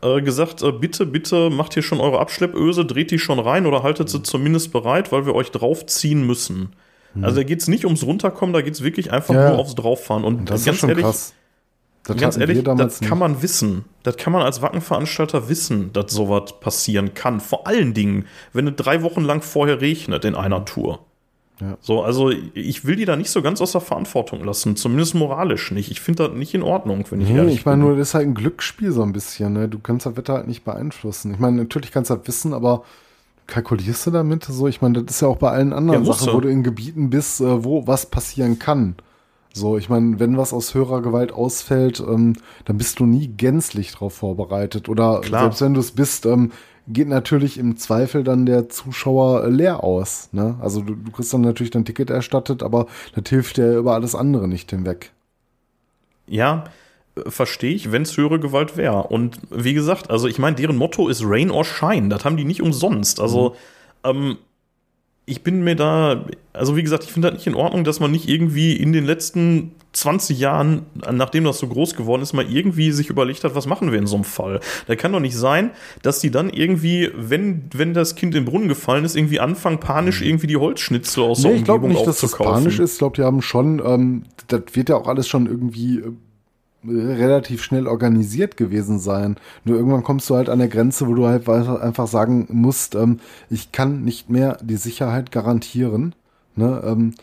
äh, 0.03 0.19
äh, 0.19 0.23
gesagt, 0.23 0.63
äh, 0.63 0.73
bitte, 0.73 1.07
bitte 1.07 1.51
macht 1.51 1.75
hier 1.75 1.83
schon 1.83 2.01
eure 2.01 2.19
Abschleppöse, 2.21 2.85
dreht 2.85 3.11
die 3.11 3.19
schon 3.19 3.39
rein 3.39 3.67
oder 3.67 3.83
haltet 3.83 4.09
Mhm. 4.09 4.11
sie 4.13 4.23
zumindest 4.23 4.73
bereit, 4.73 5.11
weil 5.11 5.25
wir 5.27 5.35
euch 5.35 5.51
draufziehen 5.51 6.27
müssen. 6.27 6.71
Also 7.23 7.37
da 7.37 7.43
geht 7.43 7.61
es 7.61 7.67
nicht 7.69 7.85
ums 7.85 8.05
Runterkommen, 8.05 8.53
da 8.53 8.61
geht 8.61 8.75
es 8.75 8.85
wirklich 8.85 9.11
einfach 9.11 9.35
Mhm. 9.35 9.41
Ja. 9.41 9.49
nur 9.51 9.59
aufs 9.59 9.75
Drauffahren. 9.75 10.23
Und, 10.25 10.49
Das 10.51 10.61
ist 10.61 10.67
ganz 10.67 10.77
ja 10.77 10.81
schon 10.81 10.89
ehrlich, 10.91 11.05
krass. 11.05 11.35
Das 12.05 12.17
ganz 12.17 12.37
ehrlich, 12.37 12.63
das 12.63 13.01
kann 13.01 13.19
man 13.19 13.43
wissen. 13.43 13.85
Das 14.03 14.17
kann 14.17 14.33
man 14.33 14.43
als 14.43 14.63
Wackenveranstalter 14.63 15.49
wissen, 15.49 15.93
dass 15.93 16.13
sowas 16.13 16.61
passieren 16.61 17.15
kann. 17.15 17.41
Vor 17.41 17.67
allen 17.67 17.93
Dingen, 17.93 18.27
wenn 18.53 18.69
es 18.69 18.77
drei 18.77 19.03
Wochen 19.03 19.23
lang 19.23 19.43
vorher 19.43 19.81
regnet 19.81 20.25
in 20.25 20.35
einer 20.35 20.65
Tour. 20.65 21.01
Ja. 21.61 21.77
So, 21.81 22.03
also 22.03 22.31
ich 22.55 22.85
will 22.85 22.97
die 22.97 23.05
da 23.05 23.17
nicht 23.17 23.31
so 23.31 23.43
ganz 23.43 23.61
aus 23.61 23.73
der 23.73 23.81
Verantwortung 23.81 24.45
lassen, 24.45 24.77
zumindest 24.77 25.15
moralisch 25.15 25.73
nicht. 25.73 25.91
Ich 25.91 26.01
finde 26.01 26.29
das 26.29 26.37
nicht 26.37 26.55
in 26.55 26.63
Ordnung, 26.63 27.05
wenn 27.11 27.21
ich 27.21 27.29
Nee, 27.29 27.37
ehrlich 27.37 27.55
ich 27.57 27.67
meine 27.67 27.83
nur, 27.83 27.97
das 27.97 28.09
ist 28.09 28.15
halt 28.15 28.29
ein 28.29 28.35
Glücksspiel 28.35 28.93
so 28.93 29.03
ein 29.03 29.13
bisschen. 29.13 29.55
Ne? 29.55 29.69
Du 29.69 29.79
kannst 29.81 30.07
das 30.07 30.17
Wetter 30.17 30.35
halt 30.35 30.47
nicht 30.47 30.65
beeinflussen. 30.65 31.33
Ich 31.33 31.41
meine, 31.41 31.57
natürlich 31.57 31.91
kannst 31.91 32.11
du 32.11 32.15
das 32.15 32.29
wissen, 32.29 32.55
aber 32.55 32.85
kalkulierst 33.49 34.07
du 34.07 34.11
damit? 34.13 34.45
So, 34.45 34.69
ich 34.69 34.81
meine, 34.81 35.03
das 35.03 35.17
ist 35.17 35.23
ja 35.23 35.29
auch 35.29 35.39
bei 35.39 35.51
allen 35.51 35.73
anderen 35.73 36.05
Ja, 36.05 36.13
Sachen, 36.13 36.33
wo 36.33 36.41
du 36.41 36.49
in 36.49 36.63
Gebieten 36.63 37.11
bist, 37.11 37.41
äh, 37.41 37.65
wo 37.65 37.87
was 37.87 38.07
passieren 38.07 38.59
kann. 38.59 38.95
So, 39.53 39.79
ich 39.79 39.89
meine, 39.89 40.21
wenn 40.21 40.37
was 40.37 40.53
aus 40.53 40.75
höherer 40.75 41.03
Gewalt 41.03 41.33
ausfällt, 41.33 42.01
ähm, 42.01 42.35
dann 42.67 42.79
bist 42.79 43.01
du 43.01 43.07
nie 43.07 43.27
gänzlich 43.29 43.93
darauf 43.93 44.15
vorbereitet. 44.15 44.89
Oder 44.89 45.21
Klar. 45.23 45.45
selbst 45.45 45.63
wenn 45.63 45.75
du 45.75 45.81
es 45.81 45.91
bist, 45.91 46.27
ähm, 46.27 46.53
geht 46.89 47.09
natürlich 47.09 47.59
im 47.59 47.77
Zweifel 47.77 48.25
dann 48.25 48.47
der 48.47 48.69
Zuschauer 48.69 49.45
äh, 49.45 49.51
leer 49.51 49.85
aus. 49.85 50.31
Ne? 50.33 50.57
Also 50.61 50.81
du, 50.81 50.95
du 50.95 51.11
kriegst 51.13 51.33
dann 51.33 51.43
natürlich 51.43 51.71
dein 51.71 51.85
Ticket 51.85 52.11
erstattet, 52.11 52.63
aber 52.63 52.87
das 53.15 53.29
hilft 53.29 53.59
dir 53.59 53.77
über 53.77 53.95
alles 53.95 54.15
andere 54.15 54.49
nicht 54.49 54.71
hinweg. 54.71 55.13
Ja, 56.27 56.65
verstehe 57.27 57.75
ich, 57.75 57.93
wenn 57.93 58.03
es 58.03 58.17
höhere 58.17 58.41
Gewalt 58.41 58.77
wäre. 58.77 59.05
Und 59.05 59.39
wie 59.51 59.75
gesagt, 59.75 60.11
also 60.11 60.29
ich 60.29 60.39
meine, 60.39 60.57
deren 60.57 60.77
Motto 60.77 61.09
ist 61.09 61.23
Rain 61.25 61.51
or 61.51 61.65
Shine. 61.65 62.09
Das 62.09 62.25
haben 62.25 62.37
die 62.37 62.45
nicht 62.45 62.63
umsonst. 62.63 63.21
Also, 63.21 63.57
mhm. 64.05 64.11
ähm, 64.11 64.37
ich 65.29 65.43
bin 65.43 65.63
mir 65.63 65.77
da, 65.77 66.25
also 66.53 66.77
wie 66.77 66.83
gesagt, 66.83 67.05
ich 67.05 67.13
finde 67.13 67.29
das 67.29 67.37
nicht 67.39 67.47
in 67.47 67.55
Ordnung, 67.55 67.85
dass 67.85 68.01
man 68.01 68.11
nicht 68.11 68.29
irgendwie 68.29 68.75
in 68.75 68.93
den 68.93 69.05
letzten 69.05 69.73
20 69.93 70.39
Jahren, 70.39 70.87
nachdem 71.11 71.45
das 71.45 71.59
so 71.59 71.67
groß 71.67 71.95
geworden 71.95 72.23
ist, 72.23 72.33
mal 72.33 72.51
irgendwie 72.51 72.93
sich 72.93 73.11
überlegt 73.11 73.45
hat, 73.45 73.55
was 73.55 73.67
machen 73.67 73.93
wir 73.93 73.99
in 73.99 74.07
so 74.07 74.17
einem 74.17 74.25
Fall. 74.25 74.61
Da 74.87 74.97
kann 74.97 75.13
doch 75.13 75.21
nicht 75.21 75.37
sein, 75.37 75.71
dass 76.03 76.21
die 76.21 76.31
dann 76.31 76.51
irgendwie, 76.51 77.11
wenn, 77.15 77.65
wenn 77.75 77.95
das 77.95 78.15
Kind 78.15 78.35
in 78.35 78.45
den 78.45 78.51
Brunnen 78.51 78.69
gefallen 78.69 79.05
ist, 79.05 79.17
irgendwie 79.17 79.41
anfangen, 79.41 79.81
panisch 79.81 80.23
irgendwie 80.23 80.47
die 80.47 80.57
Holzschnitzel 80.57 81.23
aus 81.23 81.39
nee, 81.39 81.45
der 81.45 81.51
Umgebung 81.51 81.61
ich 81.61 81.65
glaube 81.65 81.89
nicht, 81.89 82.07
dass 82.07 82.21
das 82.21 82.37
panisch 82.37 82.79
ist. 82.79 82.93
Ich 82.95 82.99
glaube, 82.99 83.17
die 83.17 83.23
haben 83.23 83.43
schon, 83.43 83.83
ähm, 83.85 84.23
das 84.47 84.63
wird 84.73 84.89
ja 84.89 84.97
auch 84.97 85.09
alles 85.09 85.29
schon 85.29 85.47
irgendwie 85.47 85.99
äh, 85.99 86.13
relativ 86.87 87.63
schnell 87.63 87.87
organisiert 87.87 88.57
gewesen 88.57 88.99
sein. 88.99 89.37
Nur 89.65 89.77
irgendwann 89.77 90.05
kommst 90.05 90.31
du 90.31 90.37
halt 90.37 90.49
an 90.49 90.61
der 90.61 90.69
Grenze, 90.69 91.09
wo 91.09 91.15
du 91.15 91.27
halt 91.27 91.49
einfach 91.49 92.07
sagen 92.07 92.47
musst, 92.51 92.95
ähm, 92.95 93.21
ich 93.51 93.73
kann 93.73 94.05
nicht 94.05 94.31
mehr 94.31 94.59
die 94.63 94.77
Sicherheit 94.77 95.33
garantieren 95.33 96.15
ne, 96.55 96.83
ähm, 96.85 97.15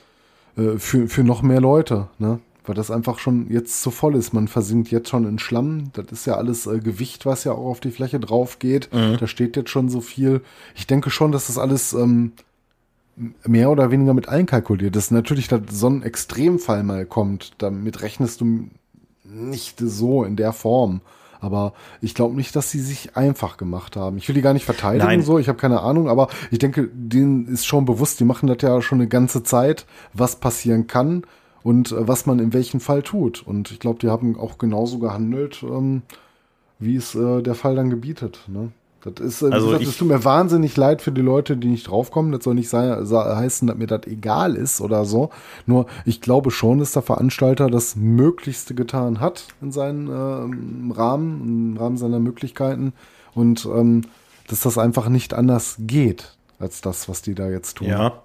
äh, 0.58 0.78
für, 0.78 1.08
für 1.08 1.24
noch 1.24 1.42
mehr 1.42 1.62
Leute. 1.62 2.08
Ne? 2.20 2.40
Weil 2.66 2.76
das 2.76 2.92
einfach 2.92 3.20
schon 3.20 3.50
jetzt 3.50 3.82
zu 3.82 3.92
voll 3.92 4.16
ist. 4.16 4.34
Man 4.34 4.48
versinkt 4.48 4.92
jetzt 4.92 5.10
schon 5.10 5.28
in 5.28 5.40
Schlamm. 5.40 5.92
Das 5.94 6.06
ist 6.12 6.26
ja 6.26 6.36
alles 6.36 6.66
äh, 6.68 6.80
Gewicht, 6.80 7.26
was 7.26 7.44
ja 7.44 7.54
auch 7.54 7.68
auf 7.68 7.80
die 7.80 7.92
Fläche 7.92 8.20
drauf 8.20 8.60
geht. 8.60 8.94
Mhm. 8.94 9.18
Da 9.20 9.28
steht 9.28 9.56
jetzt 9.56 9.70
schon 9.70 9.88
so 9.90 10.02
viel. 10.02 10.42
Ich 10.76 10.88
denke 10.88 11.12
schon, 11.12 11.32
dass 11.32 11.48
das 11.48 11.58
alles 11.58 11.94
ähm, 11.94 12.34
mehr 13.46 13.70
oder 13.70 13.92
weniger 13.92 14.14
mit 14.14 14.28
einkalkuliert 14.28 14.96
ist. 14.96 15.12
Natürlich, 15.12 15.48
dass 15.48 15.62
so 15.70 15.88
ein 15.88 16.04
Extremfall 16.04 16.84
mal 16.84 17.06
kommt, 17.06 17.54
damit 17.60 18.02
rechnest 18.02 18.42
du 18.42 18.68
nicht 19.36 19.80
so 19.80 20.24
in 20.24 20.36
der 20.36 20.54
Form. 20.54 21.02
Aber 21.42 21.74
ich 22.02 22.16
glaube 22.16 22.36
nicht, 22.36 22.56
dass 22.56 22.72
sie 22.72 22.80
sich 22.80 23.16
einfach 23.16 23.58
gemacht 23.58 23.96
haben. 23.96 24.18
Ich 24.18 24.28
will 24.28 24.36
die 24.36 24.42
gar 24.42 24.54
nicht 24.54 24.66
verteidigen, 24.66 25.06
Nein. 25.06 25.22
so, 25.22 25.38
ich 25.38 25.48
habe 25.48 25.60
keine 25.60 25.82
Ahnung, 25.82 26.10
aber 26.10 26.30
ich 26.50 26.60
denke, 26.60 26.90
denen 26.92 27.48
ist 27.48 27.68
schon 27.68 27.86
bewusst, 27.86 28.20
die 28.20 28.26
machen 28.26 28.48
das 28.48 28.58
ja 28.62 28.82
schon 28.82 29.00
eine 29.00 29.08
ganze 29.08 29.44
Zeit, 29.44 29.86
was 30.14 30.38
passieren 30.38 30.88
kann 30.88 31.24
und 31.62 31.92
äh, 31.92 32.08
was 32.08 32.26
man 32.26 32.40
in 32.40 32.54
welchem 32.54 32.80
Fall 32.80 33.04
tut. 33.04 33.46
Und 33.46 33.72
ich 33.72 33.80
glaube, 33.80 34.00
die 34.00 34.10
haben 34.10 34.40
auch 34.40 34.58
genauso 34.58 34.98
gehandelt, 34.98 35.64
ähm, 35.64 36.02
wie 36.80 36.96
es 36.96 37.14
äh, 37.16 37.42
der 37.42 37.56
Fall 37.56 37.76
dann 37.76 37.90
gebietet. 37.90 38.40
Ne? 38.48 38.72
Das 39.06 39.26
ist, 39.26 39.44
also 39.44 39.68
gesagt, 39.68 39.84
es 39.84 39.98
tut 39.98 40.08
mir 40.08 40.24
wahnsinnig 40.26 40.76
leid 40.78 41.02
für 41.02 41.12
die 41.12 41.22
Leute, 41.22 41.58
die 41.58 41.68
nicht 41.68 41.90
draufkommen. 41.90 42.32
Das 42.32 42.44
soll 42.44 42.56
nicht 42.56 42.70
sein, 42.70 42.90
heißen, 42.90 43.68
dass 43.68 43.78
mir 43.78 43.86
das 43.86 44.08
egal 44.08 44.56
ist 44.56 44.82
oder 44.82 45.06
so. 45.06 45.30
Nur 45.68 45.86
ich 46.06 46.22
glaube 46.22 46.50
schon, 46.50 46.80
dass 46.80 46.94
der 46.94 47.04
Veranstalter 47.04 47.70
das 47.70 47.96
Möglichste 47.96 48.74
getan 48.74 49.20
hat 49.20 49.46
in 49.62 49.72
seinem 49.72 50.10
äh, 50.10 50.94
Rahmen, 50.94 51.74
im 51.74 51.78
Rahmen 51.78 51.98
seiner 51.98 52.20
Möglichkeiten 52.20 52.94
und 53.36 53.66
ähm, 53.66 54.02
dass 54.48 54.62
das 54.62 54.78
einfach 54.78 55.08
nicht 55.10 55.34
anders 55.34 55.76
geht 55.80 56.36
als 56.58 56.82
das, 56.82 57.08
was 57.08 57.22
die 57.22 57.36
da 57.36 57.50
jetzt 57.50 57.78
tun. 57.78 57.88
Ja. 57.88 58.24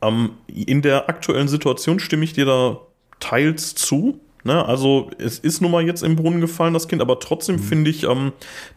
Ähm, 0.00 0.30
in 0.46 0.80
der 0.80 1.10
aktuellen 1.10 1.48
Situation 1.48 2.00
stimme 2.00 2.24
ich 2.24 2.32
dir 2.32 2.46
da 2.46 2.78
teils 3.20 3.74
zu. 3.74 4.20
Ne? 4.44 4.64
Also 4.64 5.10
es 5.18 5.38
ist 5.38 5.60
nun 5.60 5.70
mal 5.70 5.84
jetzt 5.84 6.02
im 6.02 6.16
Brunnen 6.16 6.40
gefallen, 6.40 6.74
das 6.74 6.88
Kind, 6.88 7.02
aber 7.02 7.20
trotzdem 7.20 7.56
mhm. 7.56 7.60
finde 7.60 7.90
ich, 7.90 8.04
ähm, 8.04 8.32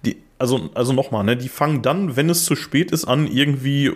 die, 0.06 0.18
also, 0.40 0.70
also 0.76 0.94
nochmal, 0.94 1.24
ne, 1.24 1.36
die 1.36 1.50
fangen 1.50 1.82
dann, 1.82 2.16
wenn 2.16 2.30
es 2.30 2.46
zu 2.46 2.56
spät 2.56 2.92
ist, 2.92 3.06
an, 3.06 3.28
irgendwie, 3.28 3.92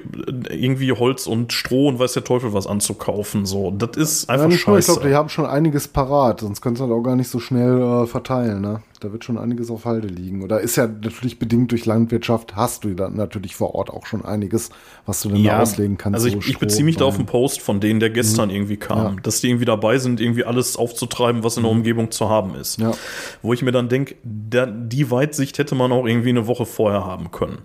irgendwie 0.50 0.92
Holz 0.92 1.28
und 1.28 1.54
Stroh 1.54 1.88
und 1.88 2.00
weiß 2.00 2.14
der 2.14 2.24
Teufel 2.24 2.54
was 2.54 2.68
anzukaufen. 2.68 3.46
So, 3.46 3.72
das 3.72 3.98
ist 3.98 4.30
einfach 4.30 4.50
ja, 4.50 4.58
scheiße. 4.58 4.80
Ich 4.80 4.86
glaube, 4.86 5.10
die 5.10 5.16
haben 5.16 5.30
schon 5.30 5.46
einiges 5.46 5.88
parat, 5.88 6.40
sonst 6.42 6.62
können 6.62 6.76
sie 6.76 6.82
halt 6.82 6.92
auch 6.92 7.04
gar 7.04 7.16
nicht 7.16 7.30
so 7.30 7.40
schnell 7.40 7.82
äh, 7.82 8.08
verteilen, 8.08 8.62
ne? 8.62 8.82
Da 9.02 9.12
wird 9.12 9.26
schon 9.26 9.40
einiges 9.40 9.72
auf 9.72 9.86
Halde 9.86 10.08
liegen. 10.08 10.44
Oder 10.44 10.62
ist 10.62 10.76
ja 10.76 10.86
natürlich 10.86 11.40
bedingt 11.40 11.72
durch 11.72 11.88
Landwirtschaft, 11.88 12.56
hast 12.56 12.84
du 12.84 12.94
dann 12.94 13.16
natürlich 13.16 13.56
vor 13.56 13.74
Ort 13.74 13.90
auch 13.90 14.06
schon 14.06 14.24
einiges, 14.24 14.70
was 15.08 15.24
du 15.24 15.30
dann 15.30 15.40
ja, 15.40 15.60
auslegen 15.60 15.98
kannst. 15.98 16.14
Also 16.14 16.28
ich, 16.28 16.34
so 16.36 16.52
ich 16.52 16.60
beziehe 16.60 16.84
mich 16.84 16.98
da 16.98 17.06
auf 17.06 17.16
einen 17.16 17.26
Post 17.26 17.62
von 17.62 17.80
denen, 17.80 18.00
der 18.00 18.12
gestern 18.12 18.50
mhm. 18.50 18.56
irgendwie 18.56 18.78
kam, 18.78 19.16
ja. 19.16 19.22
dass 19.24 19.42
die 19.42 19.50
irgendwie 19.50 19.66
dabei 19.66 19.98
sind, 19.98 20.22
irgendwie 20.22 20.46
alles 20.46 20.78
aufzutreiben, 20.78 21.44
was 21.44 21.58
in 21.58 21.64
der 21.64 21.72
mhm. 21.72 21.80
Umgebung 21.80 22.12
zu 22.12 22.30
haben 22.30 22.54
ist. 22.54 22.80
Ja. 22.80 22.94
Wo 23.42 23.54
ich 23.54 23.64
mir 23.64 23.72
dann 23.72 23.90
denke, 23.90 24.16
die 24.24 25.10
Weitsicht 25.10 25.58
hätte 25.58 25.74
man 25.74 25.92
auch 25.92 26.06
irgendwie 26.06 26.30
eine 26.30 26.46
Woche 26.46 26.68
vorher 26.68 27.04
haben 27.04 27.32
können. 27.32 27.64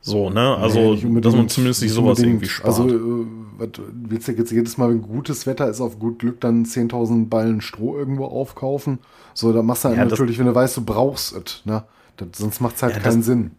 So, 0.00 0.30
ne? 0.30 0.56
Also, 0.56 0.94
nee, 0.94 1.20
dass 1.20 1.34
man 1.34 1.48
zumindest 1.48 1.80
sich 1.80 1.92
sowas 1.92 2.18
irgendwie 2.20 2.46
spart. 2.46 2.68
Also, 2.68 2.88
äh, 2.88 3.26
was, 3.58 3.68
willst 3.92 4.28
du 4.28 4.32
jetzt 4.32 4.52
jedes 4.52 4.78
Mal, 4.78 4.90
wenn 4.90 5.02
gutes 5.02 5.46
Wetter 5.46 5.68
ist, 5.68 5.80
auf 5.80 5.98
gut 5.98 6.20
Glück 6.20 6.40
dann 6.40 6.64
10.000 6.64 7.28
Ballen 7.28 7.60
Stroh 7.60 7.96
irgendwo 7.96 8.26
aufkaufen? 8.26 9.00
So, 9.34 9.52
da 9.52 9.62
machst 9.62 9.84
du 9.84 9.88
halt 9.88 9.98
ja, 9.98 10.04
natürlich, 10.04 10.38
wenn 10.38 10.46
du 10.46 10.54
weißt, 10.54 10.76
du 10.76 10.84
brauchst 10.84 11.34
es, 11.34 11.62
ne? 11.64 11.84
Das, 12.16 12.28
sonst 12.36 12.60
macht 12.60 12.76
es 12.76 12.82
halt 12.82 12.94
ja, 12.94 13.00
keinen 13.00 13.22
Sinn. 13.22 13.52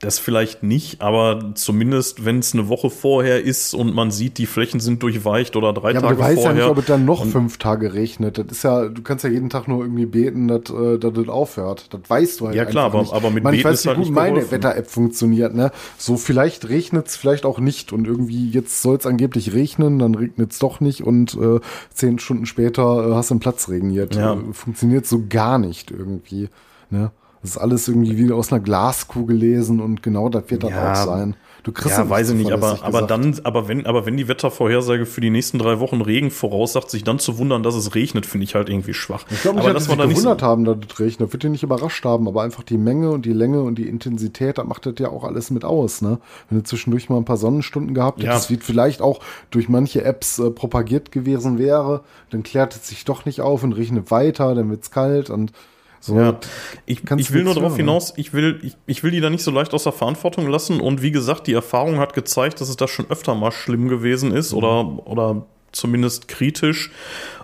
Das 0.00 0.18
vielleicht 0.18 0.62
nicht, 0.62 1.00
aber 1.00 1.54
zumindest, 1.54 2.26
wenn 2.26 2.40
es 2.40 2.52
eine 2.52 2.68
Woche 2.68 2.90
vorher 2.90 3.42
ist 3.42 3.72
und 3.72 3.94
man 3.94 4.10
sieht, 4.10 4.36
die 4.36 4.44
Flächen 4.44 4.78
sind 4.78 5.02
durchweicht 5.02 5.56
oder 5.56 5.72
drei 5.72 5.92
ja, 5.92 6.02
Tage 6.02 6.16
vorher. 6.16 6.16
Aber 6.16 6.16
du 6.16 6.20
weißt 6.20 6.34
vorher, 6.34 6.50
ja 6.50 6.64
nicht, 6.66 6.70
ob 6.70 6.78
es 6.78 6.84
dann 6.84 7.04
noch 7.06 7.24
fünf 7.24 7.56
Tage 7.56 7.94
regnet. 7.94 8.36
Das 8.36 8.44
ist 8.50 8.62
ja, 8.62 8.88
du 8.88 9.00
kannst 9.00 9.24
ja 9.24 9.30
jeden 9.30 9.48
Tag 9.48 9.68
nur 9.68 9.80
irgendwie 9.80 10.04
beten, 10.04 10.48
dass, 10.48 10.68
äh, 10.68 10.98
dass 10.98 11.14
das 11.14 11.28
aufhört. 11.28 11.94
Das 11.94 12.02
weißt 12.08 12.40
du 12.40 12.46
halt 12.48 12.56
Ja 12.56 12.66
klar, 12.66 12.84
aber, 12.86 13.00
nicht. 13.00 13.14
aber 13.14 13.30
mit 13.30 13.42
Man, 13.42 13.52
Beten 13.52 13.60
ich 13.60 13.64
weiß, 13.64 13.80
ist 13.80 13.86
halt 13.86 13.98
wie 13.98 14.04
gut 14.04 14.12
meine 14.12 14.50
Wetter-App 14.50 14.90
funktioniert. 14.90 15.54
Ne? 15.54 15.70
So 15.96 16.18
vielleicht 16.18 16.68
regnet 16.68 17.06
es, 17.06 17.16
vielleicht 17.16 17.46
auch 17.46 17.58
nicht. 17.58 17.94
Und 17.94 18.06
irgendwie 18.06 18.50
jetzt 18.50 18.82
soll 18.82 18.96
es 18.96 19.06
angeblich 19.06 19.54
regnen, 19.54 19.98
dann 19.98 20.14
regnet 20.14 20.52
es 20.52 20.58
doch 20.58 20.80
nicht 20.80 21.04
und 21.04 21.38
äh, 21.40 21.60
zehn 21.94 22.18
Stunden 22.18 22.44
später 22.44 23.12
äh, 23.12 23.14
hast 23.14 23.30
du 23.30 23.34
einen 23.34 23.40
Platz 23.40 23.70
regniert. 23.70 24.14
Ja. 24.14 24.34
Äh, 24.34 24.52
funktioniert 24.52 25.06
so 25.06 25.22
gar 25.26 25.58
nicht 25.58 25.90
irgendwie. 25.90 26.50
Ne? 26.90 27.12
Das 27.46 27.54
ist 27.54 27.62
alles 27.62 27.86
irgendwie 27.86 28.18
wie 28.18 28.32
aus 28.32 28.52
einer 28.52 28.60
Glaskugel 28.60 29.36
lesen 29.36 29.80
und 29.80 30.02
genau 30.02 30.28
das 30.28 30.44
wird 30.48 30.64
dann 30.64 30.70
ja, 30.70 30.92
auch 30.92 30.96
sein. 30.96 31.36
Du 31.62 31.70
kriegst 31.70 31.96
ja, 31.96 32.08
weiß 32.08 32.30
ich 32.30 32.36
nicht, 32.36 32.50
aber, 32.50 32.78
aber 32.82 33.02
dann, 33.02 33.38
aber 33.44 33.68
wenn, 33.68 33.86
aber 33.86 34.04
wenn 34.04 34.16
die 34.16 34.26
Wettervorhersage 34.26 35.06
für 35.06 35.20
die 35.20 35.30
nächsten 35.30 35.58
drei 35.58 35.78
Wochen 35.78 36.00
Regen 36.00 36.32
voraussagt, 36.32 36.90
sich 36.90 37.04
dann 37.04 37.20
zu 37.20 37.38
wundern, 37.38 37.62
dass 37.62 37.76
es 37.76 37.94
regnet, 37.94 38.26
finde 38.26 38.44
ich 38.44 38.56
halt 38.56 38.68
irgendwie 38.68 38.94
schwach. 38.94 39.24
Ich 39.30 39.42
glaube 39.42 39.60
nicht, 39.60 39.74
dass 39.74 39.88
wir 39.88 39.96
da 39.96 40.06
gewundert 40.06 40.40
so 40.40 40.46
haben, 40.46 40.64
dass 40.64 40.76
es 40.88 40.98
regnet. 40.98 41.32
Wird 41.32 41.42
dir 41.44 41.50
nicht 41.50 41.62
überrascht 41.62 42.04
haben, 42.04 42.26
aber 42.26 42.42
einfach 42.42 42.64
die 42.64 42.78
Menge 42.78 43.10
und 43.12 43.26
die 43.26 43.32
Länge 43.32 43.62
und 43.62 43.78
die 43.78 43.88
Intensität, 43.88 44.58
da 44.58 44.64
macht 44.64 44.86
das 44.86 44.94
ja 44.98 45.08
auch 45.08 45.22
alles 45.22 45.50
mit 45.50 45.64
aus, 45.64 46.02
ne? 46.02 46.18
Wenn 46.50 46.58
du 46.58 46.64
zwischendurch 46.64 47.08
mal 47.08 47.16
ein 47.16 47.24
paar 47.24 47.36
Sonnenstunden 47.36 47.94
gehabt 47.94 48.18
hättest, 48.18 48.26
ja. 48.26 48.34
das 48.34 48.50
wird 48.50 48.64
vielleicht 48.64 49.02
auch 49.02 49.20
durch 49.50 49.68
manche 49.68 50.04
Apps 50.04 50.40
äh, 50.40 50.50
propagiert 50.50 51.12
gewesen 51.12 51.58
wäre, 51.58 52.02
dann 52.30 52.42
klärt 52.42 52.74
es 52.74 52.88
sich 52.88 53.04
doch 53.04 53.24
nicht 53.24 53.40
auf 53.40 53.62
und 53.62 53.72
regnet 53.72 54.10
weiter, 54.10 54.54
dann 54.56 54.68
wird 54.68 54.82
es 54.82 54.90
kalt 54.90 55.30
und 55.30 55.52
so, 56.00 56.18
ja. 56.18 56.38
Ich, 56.84 57.02
ich 57.16 57.32
will 57.32 57.44
nur 57.44 57.54
darauf 57.54 57.72
ne? 57.72 57.78
hinaus, 57.78 58.12
ich 58.16 58.32
will, 58.32 58.60
ich, 58.62 58.76
ich 58.86 59.02
will 59.02 59.10
die 59.10 59.20
da 59.20 59.30
nicht 59.30 59.42
so 59.42 59.50
leicht 59.50 59.74
aus 59.74 59.84
der 59.84 59.92
Verantwortung 59.92 60.48
lassen. 60.48 60.80
Und 60.80 61.02
wie 61.02 61.10
gesagt, 61.10 61.46
die 61.46 61.52
Erfahrung 61.52 61.98
hat 61.98 62.14
gezeigt, 62.14 62.60
dass 62.60 62.68
es 62.68 62.76
da 62.76 62.86
schon 62.86 63.10
öfter 63.10 63.34
mal 63.34 63.52
schlimm 63.52 63.88
gewesen 63.88 64.32
ist 64.32 64.52
mhm. 64.52 64.58
oder, 64.58 65.08
oder 65.08 65.46
zumindest 65.72 66.28
kritisch. 66.28 66.90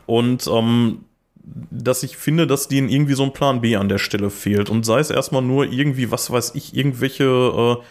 Und 0.07 0.47
ähm, 0.47 1.05
dass 1.45 2.03
ich 2.03 2.17
finde, 2.17 2.47
dass 2.47 2.69
denen 2.69 2.89
irgendwie 2.89 3.15
so 3.15 3.25
ein 3.25 3.33
Plan 3.33 3.61
B 3.61 3.77
an 3.77 3.89
der 3.89 3.99
Stelle 3.99 4.31
fehlt. 4.31 4.71
Und 4.71 4.85
sei 4.85 5.01
es 5.01 5.11
erstmal 5.11 5.43
nur 5.43 5.65
irgendwie, 5.71 6.11
was 6.11 6.31
weiß 6.31 6.53
ich, 6.55 6.77
irgendwelche, 6.77 7.25
äh, 7.25 7.83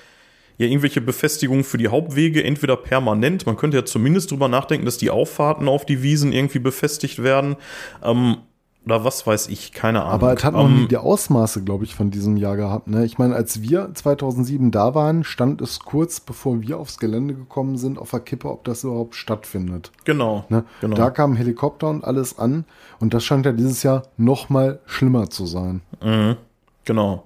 ja, 0.57 0.67
irgendwelche 0.67 1.01
Befestigungen 1.01 1.63
für 1.63 1.77
die 1.77 1.89
Hauptwege, 1.89 2.43
entweder 2.43 2.77
permanent, 2.77 3.45
man 3.45 3.57
könnte 3.57 3.77
ja 3.77 3.85
zumindest 3.85 4.31
drüber 4.31 4.47
nachdenken, 4.47 4.85
dass 4.85 4.97
die 4.97 5.09
Auffahrten 5.09 5.67
auf 5.67 5.85
die 5.85 6.01
Wiesen 6.01 6.31
irgendwie 6.31 6.59
befestigt 6.59 7.23
werden. 7.23 7.57
Ähm, 8.03 8.37
oder 8.85 9.03
was 9.03 9.27
weiß 9.27 9.47
ich, 9.49 9.73
keine 9.73 10.01
Ahnung. 10.01 10.13
Aber 10.13 10.33
es 10.33 10.43
hat 10.43 10.53
noch 10.53 10.65
um, 10.65 10.81
nie 10.81 10.87
die 10.87 10.97
Ausmaße, 10.97 11.63
glaube 11.63 11.83
ich, 11.83 11.93
von 11.93 12.09
diesem 12.09 12.35
Jahr 12.35 12.55
gehabt. 12.55 12.87
Ne? 12.87 13.05
Ich 13.05 13.19
meine, 13.19 13.35
als 13.35 13.61
wir 13.61 13.93
2007 13.93 14.71
da 14.71 14.95
waren, 14.95 15.23
stand 15.23 15.61
es 15.61 15.81
kurz 15.81 16.19
bevor 16.19 16.61
wir 16.61 16.79
aufs 16.79 16.97
Gelände 16.97 17.35
gekommen 17.35 17.77
sind, 17.77 17.99
auf 17.99 18.09
der 18.11 18.21
Kippe, 18.21 18.49
ob 18.49 18.63
das 18.63 18.83
überhaupt 18.83 19.15
stattfindet. 19.15 19.91
Genau, 20.03 20.45
ne? 20.49 20.63
genau. 20.81 20.95
Da 20.95 21.11
kamen 21.11 21.35
Helikopter 21.35 21.89
und 21.89 22.03
alles 22.03 22.39
an. 22.39 22.65
Und 22.99 23.13
das 23.13 23.23
scheint 23.23 23.45
ja 23.45 23.51
dieses 23.51 23.83
Jahr 23.83 24.03
noch 24.17 24.49
mal 24.49 24.79
schlimmer 24.87 25.29
zu 25.29 25.45
sein. 25.45 25.81
Mhm, 26.03 26.37
genau. 26.83 27.25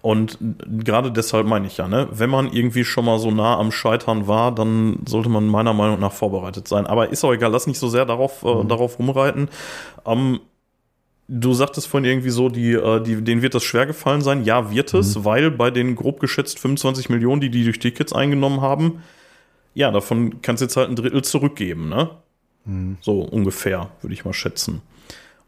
Und 0.00 0.38
gerade 0.66 1.10
deshalb 1.12 1.46
meine 1.46 1.66
ich 1.66 1.78
ja, 1.78 1.88
ne, 1.88 2.08
wenn 2.10 2.28
man 2.28 2.50
irgendwie 2.52 2.84
schon 2.84 3.06
mal 3.06 3.18
so 3.18 3.30
nah 3.30 3.58
am 3.58 3.72
Scheitern 3.72 4.26
war, 4.26 4.54
dann 4.54 4.98
sollte 5.06 5.30
man 5.30 5.46
meiner 5.46 5.72
Meinung 5.72 5.98
nach 5.98 6.12
vorbereitet 6.12 6.68
sein. 6.68 6.86
Aber 6.86 7.08
ist 7.08 7.24
auch 7.24 7.32
egal, 7.32 7.50
lass 7.50 7.66
nicht 7.66 7.78
so 7.78 7.88
sehr 7.88 8.04
darauf, 8.04 8.42
äh, 8.42 8.54
mhm. 8.54 8.68
darauf 8.68 8.98
rumreiten. 8.98 9.48
Ähm, 10.04 10.40
Du 11.26 11.54
sagtest 11.54 11.86
vorhin 11.86 12.08
irgendwie 12.08 12.30
so, 12.30 12.48
die, 12.48 12.72
äh, 12.72 13.02
die, 13.02 13.22
denen 13.22 13.40
wird 13.40 13.54
das 13.54 13.64
schwer 13.64 13.86
gefallen 13.86 14.20
sein. 14.20 14.44
Ja, 14.44 14.70
wird 14.70 14.92
es, 14.92 15.16
mhm. 15.16 15.24
weil 15.24 15.50
bei 15.50 15.70
den 15.70 15.96
grob 15.96 16.20
geschätzt 16.20 16.58
25 16.58 17.08
Millionen, 17.08 17.40
die 17.40 17.50
die 17.50 17.64
durch 17.64 17.78
Tickets 17.78 18.12
eingenommen 18.12 18.60
haben, 18.60 19.02
ja, 19.74 19.90
davon 19.90 20.42
kannst 20.42 20.60
du 20.60 20.66
jetzt 20.66 20.76
halt 20.76 20.88
ein 20.88 20.96
Drittel 20.96 21.22
zurückgeben, 21.22 21.88
ne? 21.88 22.10
Mhm. 22.64 22.98
So 23.00 23.20
ungefähr, 23.20 23.90
würde 24.02 24.14
ich 24.14 24.24
mal 24.24 24.34
schätzen. 24.34 24.82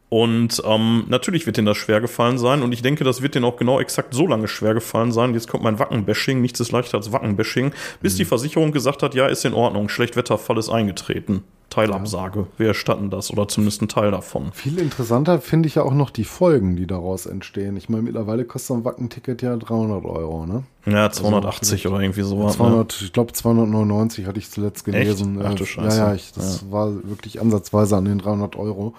Und 0.09 0.61
ähm, 0.65 1.03
natürlich 1.09 1.45
wird 1.45 1.57
denen 1.57 1.65
das 1.65 1.77
schwer 1.77 1.99
gefallen 1.99 2.37
sein 2.37 2.61
und 2.61 2.71
ich 2.71 2.81
denke, 2.81 3.03
das 3.03 3.21
wird 3.21 3.35
denen 3.35 3.43
auch 3.43 3.57
genau 3.57 3.79
exakt 3.79 4.13
so 4.13 4.25
lange 4.25 4.47
schwer 4.47 4.73
gefallen 4.73 5.11
sein. 5.11 5.33
Jetzt 5.33 5.49
kommt 5.49 5.63
mein 5.63 5.79
Wackenbashing, 5.79 6.39
nichts 6.39 6.61
ist 6.61 6.71
leichter 6.71 6.97
als 6.97 7.11
Wackenbashing, 7.11 7.73
bis 8.01 8.13
mhm. 8.13 8.17
die 8.17 8.25
Versicherung 8.25 8.71
gesagt 8.71 9.03
hat, 9.03 9.15
ja, 9.15 9.27
ist 9.27 9.43
in 9.43 9.53
Ordnung, 9.53 9.89
Schlechtwetterfall 9.89 10.57
ist 10.57 10.69
eingetreten. 10.69 11.43
Teilabsage. 11.69 12.47
Wir 12.57 12.67
erstatten 12.69 13.09
das 13.09 13.29
oder 13.31 13.47
zumindest 13.47 13.81
einen 13.81 13.89
Teil 13.89 14.11
davon. 14.11 14.51
Viel 14.53 14.79
interessanter 14.79 15.39
finde 15.41 15.67
ich 15.67 15.75
ja 15.75 15.83
auch 15.83 15.93
noch 15.93 16.09
die 16.09 16.23
Folgen, 16.23 16.75
die 16.75 16.87
daraus 16.87 17.25
entstehen. 17.25 17.75
Ich 17.77 17.89
meine, 17.89 18.03
mittlerweile 18.03 18.45
kostet 18.45 18.67
so 18.67 18.73
ein 18.75 18.85
Wacken-Ticket 18.85 19.41
ja 19.41 19.55
300 19.55 20.05
Euro, 20.05 20.45
ne? 20.45 20.63
Ja, 20.85 21.11
280 21.11 21.85
Also, 21.85 21.89
oder 21.95 22.03
irgendwie 22.03 22.21
sowas. 22.21 22.53
200, 22.55 23.01
ich 23.01 23.13
glaube 23.13 23.33
299 23.33 24.25
hatte 24.25 24.39
ich 24.39 24.49
zuletzt 24.49 24.85
gelesen. 24.85 25.39
Ach 25.43 25.53
du 25.55 25.65
Scheiße. 25.65 25.97
Ja, 25.97 26.07
ja, 26.09 26.15
ich, 26.15 26.31
das 26.33 26.71
war 26.71 26.91
wirklich 27.07 27.41
ansatzweise 27.41 27.97
an 27.97 28.05
den 28.05 28.19
300 28.19 28.55
Euro. 28.55 28.93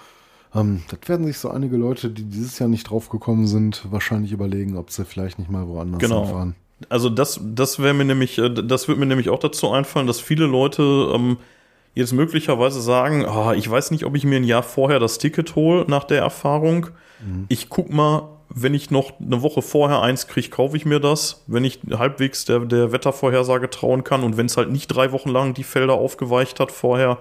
Ähm, 0.54 0.82
das 0.90 1.08
werden 1.08 1.26
sich 1.26 1.38
so 1.38 1.50
einige 1.50 1.76
Leute, 1.76 2.10
die 2.10 2.24
dieses 2.24 2.58
Jahr 2.58 2.68
nicht 2.68 2.90
drauf 2.90 3.08
gekommen 3.08 3.46
sind, 3.46 3.86
wahrscheinlich 3.90 4.32
überlegen, 4.32 4.76
ob 4.76 4.90
sie 4.90 5.04
vielleicht 5.04 5.38
nicht 5.38 5.50
mal 5.50 5.66
woanders 5.68 6.00
Genau. 6.00 6.24
hinfahren. 6.24 6.54
Also 6.90 7.08
das, 7.10 7.40
das 7.42 7.80
wäre 7.80 7.92
mir 7.92 8.04
nämlich, 8.04 8.38
äh, 8.38 8.50
das 8.50 8.86
wird 8.88 8.98
mir 8.98 9.06
nämlich 9.06 9.30
auch 9.30 9.40
dazu 9.40 9.70
einfallen, 9.70 10.06
dass 10.06 10.20
viele 10.20 10.46
Leute 10.46 11.10
ähm, 11.14 11.38
jetzt 11.94 12.12
möglicherweise 12.12 12.80
sagen, 12.80 13.24
ah, 13.26 13.54
ich 13.54 13.68
weiß 13.68 13.90
nicht, 13.90 14.04
ob 14.04 14.16
ich 14.16 14.24
mir 14.24 14.36
ein 14.36 14.44
Jahr 14.44 14.62
vorher 14.62 14.98
das 14.98 15.18
Ticket 15.18 15.56
hole 15.56 15.84
nach 15.88 16.04
der 16.04 16.20
Erfahrung. 16.20 16.88
Ich 17.48 17.68
guck 17.68 17.90
mal, 17.90 18.28
wenn 18.48 18.74
ich 18.74 18.90
noch 18.90 19.12
eine 19.20 19.42
Woche 19.42 19.62
vorher 19.62 20.00
eins 20.02 20.26
kriege, 20.26 20.48
kaufe 20.48 20.76
ich 20.76 20.86
mir 20.86 21.00
das, 21.00 21.42
wenn 21.46 21.64
ich 21.64 21.80
halbwegs 21.90 22.44
der, 22.44 22.60
der 22.60 22.92
Wettervorhersage 22.92 23.68
trauen 23.70 24.04
kann 24.04 24.22
und 24.22 24.36
wenn 24.36 24.46
es 24.46 24.56
halt 24.56 24.70
nicht 24.70 24.88
drei 24.88 25.12
Wochen 25.12 25.28
lang 25.28 25.54
die 25.54 25.64
Felder 25.64 25.94
aufgeweicht 25.94 26.60
hat 26.60 26.72
vorher. 26.72 27.18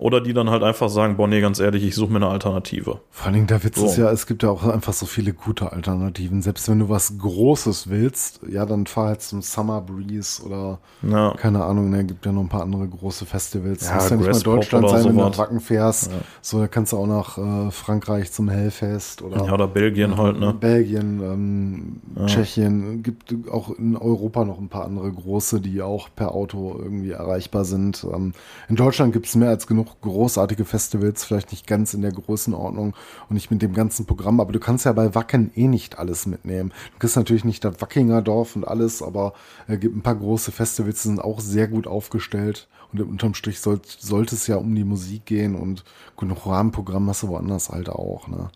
Oder 0.00 0.22
die 0.22 0.32
dann 0.32 0.48
halt 0.48 0.62
einfach 0.62 0.88
sagen, 0.88 1.18
boah, 1.18 1.28
nee, 1.28 1.42
ganz 1.42 1.60
ehrlich, 1.60 1.84
ich 1.84 1.94
suche 1.94 2.10
mir 2.10 2.16
eine 2.16 2.28
Alternative. 2.28 3.00
Vor 3.10 3.26
allen 3.26 3.34
Dingen, 3.34 3.46
der 3.48 3.62
Witz 3.62 3.76
So. 3.78 3.84
ist 3.84 3.98
ja, 3.98 4.10
es 4.10 4.26
gibt 4.26 4.42
ja 4.42 4.48
auch 4.48 4.64
einfach 4.66 4.94
so 4.94 5.04
viele 5.04 5.34
gute 5.34 5.72
Alternativen. 5.72 6.40
Selbst 6.40 6.70
wenn 6.70 6.78
du 6.78 6.88
was 6.88 7.18
Großes 7.18 7.90
willst, 7.90 8.40
ja, 8.48 8.64
dann 8.64 8.86
fahr 8.86 9.08
halt 9.08 9.20
zum 9.20 9.42
Summer 9.42 9.82
Breeze 9.82 10.42
oder 10.42 10.78
Ja. 11.02 11.34
keine 11.36 11.62
Ahnung, 11.64 11.90
ne, 11.90 12.04
gibt 12.06 12.24
ja 12.24 12.32
noch 12.32 12.40
ein 12.40 12.48
paar 12.48 12.62
andere 12.62 12.88
große 12.88 13.26
Festivals. 13.26 13.86
Ja, 13.86 13.96
muss 13.96 14.08
ja 14.08 14.16
nicht 14.16 14.32
mal 14.32 14.40
Deutschland 14.40 14.88
sein, 14.88 15.04
wenn 15.04 15.16
du 15.16 15.20
nach 15.22 15.36
Wacken 15.36 15.60
fährst. 15.60 16.10
So, 16.40 16.58
da 16.60 16.66
kannst 16.66 16.92
du 16.92 16.96
auch 16.96 17.06
nach 17.06 17.36
äh, 17.36 17.70
Frankreich 17.70 18.32
zum 18.32 18.48
Hellfest 18.48 19.20
oder, 19.20 19.44
Ja, 19.44 19.52
oder 19.52 19.68
Belgien 19.68 20.16
halt, 20.16 20.40
ne? 20.40 20.54
Belgien, 20.58 21.20
ähm, 21.22 22.00
Tschechien. 22.24 23.02
Gibt 23.02 23.34
auch 23.52 23.70
in 23.76 23.98
Europa 23.98 24.46
noch 24.46 24.58
ein 24.58 24.70
paar 24.70 24.86
andere 24.86 25.12
große, 25.12 25.60
die 25.60 25.82
auch 25.82 26.08
per 26.16 26.32
Auto 26.34 26.74
irgendwie 26.82 27.10
erreichbar 27.10 27.66
sind. 27.66 28.06
Ähm, 28.10 28.32
in 28.70 28.76
Deutschland 28.76 29.12
gibt 29.12 29.26
es 29.26 29.34
mehr 29.34 29.50
als 29.50 29.66
genug 29.66 29.89
großartige 30.00 30.64
Festivals, 30.64 31.24
vielleicht 31.24 31.50
nicht 31.50 31.66
ganz 31.66 31.94
in 31.94 32.02
der 32.02 32.12
Größenordnung 32.12 32.94
und 33.28 33.34
nicht 33.34 33.50
mit 33.50 33.62
dem 33.62 33.72
ganzen 33.72 34.06
Programm, 34.06 34.40
aber 34.40 34.52
du 34.52 34.60
kannst 34.60 34.84
ja 34.84 34.92
bei 34.92 35.14
Wacken 35.14 35.50
eh 35.54 35.68
nicht 35.68 35.98
alles 35.98 36.26
mitnehmen. 36.26 36.72
Du 36.92 36.98
kriegst 36.98 37.16
natürlich 37.16 37.44
nicht 37.44 37.64
das 37.64 37.80
Wackinger 37.80 38.22
Dorf 38.22 38.56
und 38.56 38.66
alles, 38.66 39.02
aber 39.02 39.32
es 39.66 39.80
gibt 39.80 39.96
ein 39.96 40.02
paar 40.02 40.16
große 40.16 40.52
Festivals, 40.52 41.02
die 41.02 41.08
sind 41.08 41.20
auch 41.20 41.40
sehr 41.40 41.68
gut 41.68 41.86
aufgestellt. 41.86 42.68
Und 42.92 43.00
unterm 43.02 43.34
Strich 43.34 43.60
soll, 43.60 43.80
sollte 43.84 44.34
es 44.34 44.48
ja 44.48 44.56
um 44.56 44.74
die 44.74 44.82
Musik 44.82 45.24
gehen 45.24 45.54
und 45.54 45.84
genug 46.16 46.44
Rahmenprogramm 46.46 47.08
hast 47.08 47.22
du 47.22 47.28
woanders 47.28 47.68
halt 47.68 47.88
auch. 47.88 48.26
Ne? 48.26 48.50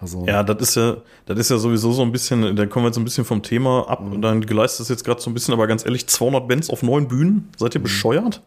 Also, 0.00 0.24
Ja, 0.26 0.42
das 0.42 0.68
ist 0.68 0.76
ja, 0.76 0.96
das 1.26 1.38
ist 1.38 1.50
ja 1.50 1.58
sowieso 1.58 1.92
so 1.92 2.02
ein 2.02 2.12
bisschen, 2.12 2.56
da 2.56 2.66
kommen 2.66 2.84
wir 2.84 2.88
jetzt 2.88 2.98
ein 2.98 3.04
bisschen 3.04 3.24
vom 3.24 3.42
Thema 3.42 3.88
ab 3.88 4.00
und 4.00 4.22
dann 4.22 4.40
geleistet 4.40 4.84
es 4.84 4.88
jetzt 4.88 5.04
gerade 5.04 5.20
so 5.20 5.28
ein 5.28 5.34
bisschen, 5.34 5.52
aber 5.52 5.66
ganz 5.66 5.84
ehrlich, 5.84 6.06
200 6.06 6.48
Bands 6.48 6.70
auf 6.70 6.82
neun 6.82 7.08
Bühnen? 7.08 7.50
Seid 7.58 7.74
ihr 7.74 7.82
bescheuert? 7.82 8.42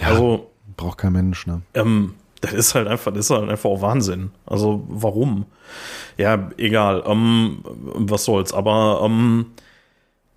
Also, 0.00 0.49
braucht 0.80 0.98
kein 0.98 1.12
Mensch. 1.12 1.46
Ne? 1.46 1.62
ähm, 1.74 2.14
das 2.40 2.52
ist 2.54 2.74
halt 2.74 2.88
einfach, 2.88 3.12
das 3.12 3.26
ist 3.26 3.30
halt 3.30 3.48
einfach 3.48 3.68
auch 3.68 3.82
Wahnsinn. 3.82 4.30
Also, 4.46 4.84
warum? 4.88 5.44
Ja, 6.16 6.50
egal. 6.56 7.04
Ähm, 7.06 7.58
was 7.64 8.24
soll's. 8.24 8.52
Aber 8.52 9.02
ähm, 9.04 9.46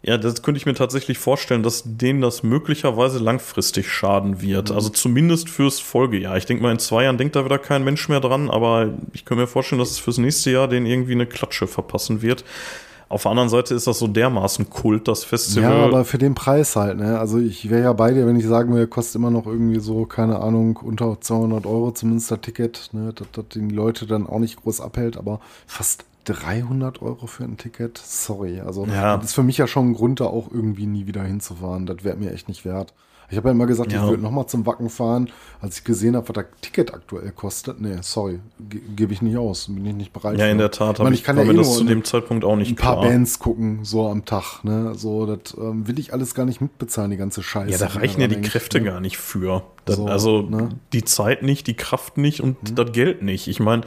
ja, 0.05 0.17
das 0.17 0.43
könnte 0.43 0.57
ich 0.57 0.65
mir 0.65 0.73
tatsächlich 0.73 1.17
vorstellen, 1.17 1.63
dass 1.63 1.83
denen 1.85 2.19
das 2.19 2.43
möglicherweise 2.43 3.19
langfristig 3.19 3.89
schaden 3.89 4.41
wird. 4.41 4.69
Also 4.69 4.89
zumindest 4.89 5.49
fürs 5.49 5.79
Folgejahr. 5.79 6.35
Ich 6.35 6.45
denke 6.45 6.61
mal, 6.61 6.73
in 6.73 6.79
zwei 6.79 7.05
Jahren 7.05 7.17
denkt 7.17 7.37
da 7.37 7.45
wieder 7.45 7.57
kein 7.57 7.85
Mensch 7.85 8.09
mehr 8.09 8.19
dran, 8.19 8.49
aber 8.49 8.93
ich 9.13 9.23
kann 9.23 9.37
mir 9.37 9.47
vorstellen, 9.47 9.79
dass 9.79 9.91
es 9.91 9.99
fürs 9.99 10.17
nächste 10.17 10.51
Jahr 10.51 10.67
denen 10.67 10.85
irgendwie 10.85 11.13
eine 11.13 11.25
Klatsche 11.25 11.67
verpassen 11.67 12.21
wird. 12.21 12.43
Auf 13.09 13.23
der 13.23 13.31
anderen 13.31 13.49
Seite 13.49 13.75
ist 13.75 13.85
das 13.87 13.99
so 13.99 14.07
dermaßen 14.07 14.69
Kult, 14.69 15.07
das 15.07 15.23
Festival. 15.23 15.71
Ja, 15.71 15.85
aber 15.85 16.05
für 16.05 16.17
den 16.17 16.33
Preis 16.35 16.75
halt, 16.75 16.97
ne? 16.97 17.19
Also 17.19 17.37
ich 17.39 17.69
wäre 17.69 17.83
ja 17.83 17.93
bei 17.93 18.11
dir, 18.13 18.25
wenn 18.25 18.39
ich 18.39 18.45
sagen 18.45 18.73
würde, 18.73 18.87
kostet 18.87 19.15
immer 19.15 19.29
noch 19.29 19.45
irgendwie 19.45 19.79
so, 19.79 20.05
keine 20.05 20.39
Ahnung, 20.39 20.77
unter 20.77 21.19
200 21.19 21.65
Euro 21.65 21.91
zumindest 21.91 22.31
das 22.31 22.41
Ticket, 22.41 22.89
ne? 22.93 23.13
Dass 23.13 23.27
das 23.31 23.45
die 23.53 23.59
Leute 23.59 24.07
dann 24.07 24.25
auch 24.27 24.39
nicht 24.39 24.61
groß 24.61 24.81
abhält, 24.81 25.17
aber 25.17 25.39
fast 25.67 26.05
300 26.25 27.01
Euro 27.01 27.27
für 27.27 27.43
ein 27.43 27.57
Ticket, 27.57 27.97
sorry. 27.97 28.61
Also 28.61 28.85
Ja. 28.85 29.17
das 29.17 29.27
ist 29.27 29.33
für 29.33 29.43
mich 29.43 29.57
ja 29.57 29.67
schon 29.67 29.89
ein 29.89 29.93
Grund, 29.93 30.19
da 30.19 30.25
auch 30.25 30.49
irgendwie 30.51 30.85
nie 30.85 31.05
wieder 31.05 31.23
hinzufahren. 31.23 31.85
Das 31.85 32.03
wäre 32.03 32.17
mir 32.17 32.31
echt 32.31 32.47
nicht 32.47 32.65
wert. 32.65 32.93
Ich 33.29 33.37
habe 33.37 33.49
ja 33.49 33.51
immer 33.53 33.65
gesagt, 33.65 33.91
Ja. 33.91 34.03
ich 34.03 34.09
würde 34.09 34.21
nochmal 34.21 34.45
zum 34.47 34.65
Wacken 34.65 34.89
fahren, 34.89 35.29
als 35.61 35.79
ich 35.79 35.83
gesehen 35.83 36.15
habe, 36.15 36.27
was 36.29 36.35
das 36.35 36.45
Ticket 36.61 36.93
aktuell 36.93 37.31
kostet. 37.31 37.81
Nee, 37.81 37.97
sorry, 38.01 38.39
ge 38.59 38.81
gebe 38.95 39.13
ich 39.13 39.21
nicht 39.21 39.37
aus, 39.37 39.67
bin 39.67 39.85
ich 39.85 39.95
nicht 39.95 40.13
bereit 40.13 40.37
ja, 40.37 40.45
in 40.47 40.53
für. 40.53 40.57
der 40.57 40.71
Tat 40.71 40.99
Ich 40.99 41.09
ich 41.09 41.23
kann 41.23 41.37
ja 41.37 41.43
mir 41.43 41.53
eh 41.53 41.57
das 41.57 41.73
zu 41.73 41.79
eine- 41.81 41.89
dem 41.89 42.03
Zeitpunkt 42.03 42.43
auch 42.45 42.55
nicht 42.55 42.71
ein 42.71 42.75
paar 42.75 42.97
klar. 42.99 43.09
Bands 43.09 43.39
gucken, 43.39 43.79
so 43.83 44.07
am 44.07 44.25
Tag, 44.25 44.63
ne? 44.63 44.93
So, 44.95 45.25
das 45.25 45.55
ähm, 45.57 45.87
will 45.87 45.97
ich 45.99 46.13
alles 46.13 46.35
gar 46.35 46.45
nicht 46.45 46.61
mitbezahlen, 46.61 47.11
die 47.11 47.17
ganze 47.17 47.41
Scheiße. 47.43 47.71
Ja, 47.71 47.77
da 47.77 47.87
die 47.87 47.97
reichen 47.97 48.21
ja 48.21 48.27
die 48.27 48.41
Kräfte 48.41 48.79
ne? 48.79 48.85
gar 48.85 48.99
nicht 48.99 49.17
für. 49.17 49.63
Das, 49.85 49.95
So, 49.97 50.05
also 50.05 50.41
ne? 50.41 50.63
Mhm. 50.63 50.69
die 50.93 51.03
Zeit 51.03 51.43
nicht, 51.43 51.67
die 51.67 51.75
Kraft 51.75 52.17
nicht 52.17 52.41
und 52.41 52.57
das 52.77 52.91
Geld 52.91 53.21
nicht. 53.21 53.47
Ich 53.47 53.59
meine, 53.59 53.81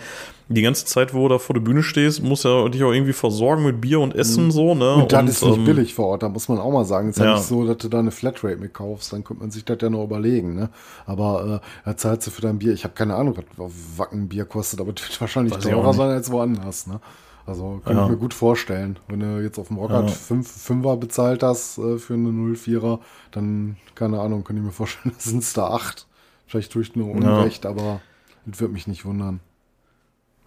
die 0.49 0.63
ganze 0.63 0.85
Zeit, 0.85 1.13
wo 1.13 1.23
du 1.27 1.35
da 1.35 1.39
vor 1.39 1.55
der 1.55 1.61
Bühne 1.61 1.83
stehst, 1.83 2.23
muss 2.23 2.45
ja 2.45 2.69
dich 2.69 2.83
auch 2.85 2.93
irgendwie 2.93 3.13
versorgen 3.13 3.65
mit 3.65 3.81
Bier 3.81 3.99
und 4.01 4.15
Essen 4.15 4.51
so, 4.53 4.75
ne? 4.75 4.95
Mhm. 4.97 5.03
Und 5.03 5.13
das 5.13 5.29
ist 5.31 5.43
nicht 5.45 5.57
ähm, 5.57 5.65
billig 5.65 5.95
vor 5.95 6.07
Ort, 6.07 6.23
da 6.23 6.29
muss 6.29 6.49
man 6.49 6.59
auch 6.59 6.71
mal 6.71 6.85
sagen. 6.85 7.09
Es 7.09 7.17
ist 7.17 7.23
ja. 7.23 7.31
Ja. 7.31 7.35
nicht 7.37 7.47
so, 7.47 7.67
dass 7.67 7.79
du 7.79 7.89
da 7.89 7.99
eine 7.99 8.13
Flatrate 8.13 8.57
mit 8.59 8.73
kaufst, 8.73 9.13
dann 9.13 9.25
könnte 9.25 9.43
man 9.43 9.51
sich 9.51 9.65
das 9.65 9.79
ja 9.83 9.91
noch 9.91 10.05
überlegen, 10.05 10.55
ne? 10.55 10.71
Aber 11.05 11.61
äh, 11.63 11.67
da 11.85 11.97
zahlst 11.97 12.27
du 12.27 12.31
für 12.31 12.43
dein 12.43 12.59
Bier, 12.59 12.73
ich 12.73 12.85
habe 12.85 12.95
keine 12.95 13.15
Ahnung, 13.17 13.37
was 13.37 13.59
auf 13.59 13.73
Wacken 13.97 14.29
Bier 14.29 14.45
kostet, 14.45 14.81
aber 14.81 14.93
das 14.93 15.09
wird 15.09 15.21
wahrscheinlich 15.21 15.55
Weiß 15.55 15.65
teurer 15.65 15.93
sein 15.93 16.11
als 16.11 16.31
woanders, 16.31 16.87
ne? 16.87 17.01
Also 17.45 17.81
kann 17.85 17.97
Ja. 17.97 18.05
ich 18.05 18.11
mir 18.11 18.17
gut 18.17 18.35
vorstellen. 18.35 18.99
Wenn 19.09 19.21
du 19.21 19.41
jetzt 19.43 19.59
auf 19.59 19.69
dem 19.69 19.77
Rockhard 19.79 20.09
Ja. 20.11 20.15
fünf 20.17 20.51
Fünfer 20.51 20.97
bezahlt 20.97 21.43
hast 21.45 21.79
äh, 21.79 21.97
für 21.99 22.15
eine 22.15 22.29
04er, 22.31 22.99
dann, 23.31 23.77
keine 23.95 24.21
Ahnung, 24.21 24.43
kann 24.45 24.57
ich 24.57 24.63
mir 24.63 24.73
vorstellen, 24.73 25.15
sind 25.19 25.43
es 25.43 25.53
da 25.53 25.69
acht. 25.69 26.07
Vielleicht 26.49 26.73
tue 26.73 26.83
ich 26.83 26.95
nur 26.97 27.09
Unrecht, 27.11 27.65
aber 27.67 28.01
das 28.47 28.61
würde 28.61 28.75
mich 28.75 28.87
nicht 28.89 29.05
wundern. 29.05 29.41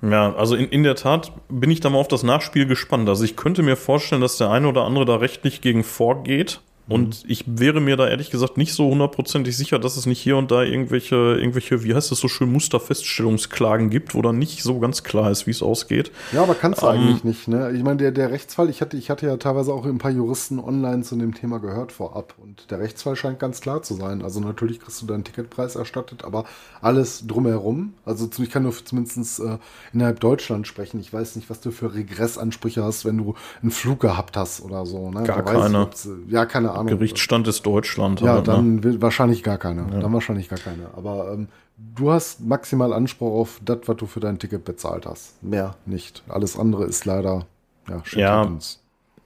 Ja, 0.01 0.33
also 0.35 0.55
in, 0.55 0.69
in 0.69 0.83
der 0.83 0.95
Tat 0.95 1.33
bin 1.49 1.71
ich 1.71 1.81
da 1.81 1.89
mal 1.89 1.97
auf 1.97 2.07
das 2.07 2.23
Nachspiel 2.23 2.65
gespannt. 2.65 3.09
Also 3.09 3.23
ich 3.23 3.35
könnte 3.35 3.63
mir 3.63 3.75
vorstellen, 3.75 4.21
dass 4.21 4.37
der 4.37 4.49
eine 4.49 4.67
oder 4.67 4.83
andere 4.83 5.05
da 5.05 5.15
rechtlich 5.17 5.61
gegen 5.61 5.83
vorgeht. 5.83 6.61
Mhm. 6.89 6.95
Und 6.95 7.23
ich 7.27 7.45
wäre 7.47 7.79
mir 7.79 7.95
da 7.95 8.07
ehrlich 8.07 8.31
gesagt 8.31 8.57
nicht 8.57 8.73
so 8.73 8.89
hundertprozentig 8.89 9.55
sicher, 9.55 9.79
dass 9.79 9.95
es 9.95 10.05
nicht 10.05 10.19
hier 10.19 10.37
und 10.37 10.51
da 10.51 10.63
irgendwelche, 10.63 11.15
irgendwelche, 11.15 11.83
wie 11.83 11.93
heißt 11.95 12.11
es 12.11 12.19
so 12.19 12.27
schön, 12.27 12.51
Musterfeststellungsklagen 12.51 13.89
gibt, 13.89 14.15
wo 14.15 14.21
dann 14.21 14.39
nicht 14.39 14.63
so 14.63 14.79
ganz 14.79 15.03
klar 15.03 15.31
ist, 15.31 15.47
wie 15.47 15.51
es 15.51 15.61
ausgeht. 15.61 16.11
Ja, 16.31 16.43
aber 16.43 16.55
kannst 16.55 16.81
du 16.81 16.87
Ähm, 16.87 16.91
eigentlich 16.91 17.23
nicht, 17.23 17.47
ne? 17.47 17.71
Ich 17.71 17.83
meine, 17.83 17.97
der, 17.97 18.11
der 18.11 18.31
Rechtsfall, 18.31 18.69
ich 18.69 18.81
hatte, 18.81 18.97
ich 18.97 19.09
hatte 19.09 19.27
ja 19.27 19.37
teilweise 19.37 19.73
auch 19.73 19.85
ein 19.85 19.99
paar 19.99 20.11
Juristen 20.11 20.59
online 20.59 21.03
zu 21.03 21.15
dem 21.15 21.33
Thema 21.33 21.59
gehört 21.59 21.91
vorab. 21.91 22.33
Und 22.41 22.69
der 22.71 22.79
Rechtsfall 22.79 23.15
scheint 23.15 23.39
ganz 23.39 23.61
klar 23.61 23.81
zu 23.83 23.93
sein. 23.93 24.21
Also 24.23 24.39
natürlich 24.39 24.79
kriegst 24.79 25.01
du 25.01 25.05
deinen 25.05 25.23
Ticketpreis 25.23 25.75
erstattet, 25.75 26.23
aber 26.25 26.45
alles 26.81 27.25
drumherum, 27.27 27.93
also 28.05 28.29
ich 28.37 28.49
kann 28.49 28.63
nur 28.63 28.73
zumindest 28.73 29.39
äh, 29.39 29.57
innerhalb 29.93 30.19
Deutschland 30.19 30.67
sprechen. 30.67 30.99
Ich 30.99 31.13
weiß 31.13 31.35
nicht, 31.35 31.49
was 31.49 31.61
du 31.61 31.71
für 31.71 31.93
Regressansprüche 31.93 32.83
hast, 32.83 33.05
wenn 33.05 33.17
du 33.17 33.35
einen 33.61 33.71
Flug 33.71 33.99
gehabt 33.99 34.37
hast 34.37 34.61
oder 34.61 34.85
so. 34.85 35.11
Ne? 35.11 35.23
Gar 35.23 35.39
ich, 35.39 35.45
keine. 35.45 35.77
äh, 35.83 36.31
ja, 36.31 36.45
keine 36.45 36.71
Ahnung. 36.71 36.78
Gerichtsstand 36.87 37.47
ist 37.47 37.65
Deutschland. 37.65 38.21
Ja, 38.21 38.37
aber, 38.37 38.39
ne? 38.39 38.43
dann 38.43 38.83
will, 38.83 39.01
wahrscheinlich 39.01 39.43
gar 39.43 39.57
keine. 39.57 39.85
Dann 39.85 40.13
wahrscheinlich 40.13 40.49
gar 40.49 40.59
keine. 40.59 40.89
Aber 40.95 41.33
ähm, 41.33 41.47
du 41.95 42.11
hast 42.11 42.45
maximal 42.45 42.93
Anspruch 42.93 43.33
auf 43.33 43.61
das, 43.63 43.79
was 43.85 43.97
du 43.97 44.05
für 44.05 44.19
dein 44.19 44.39
Ticket 44.39 44.65
bezahlt 44.65 45.05
hast. 45.05 45.41
Mehr 45.43 45.75
nicht. 45.85 46.23
Alles 46.27 46.57
andere 46.57 46.85
ist 46.85 47.05
leider, 47.05 47.45
ja, 47.87 48.01
Ja. 48.13 48.51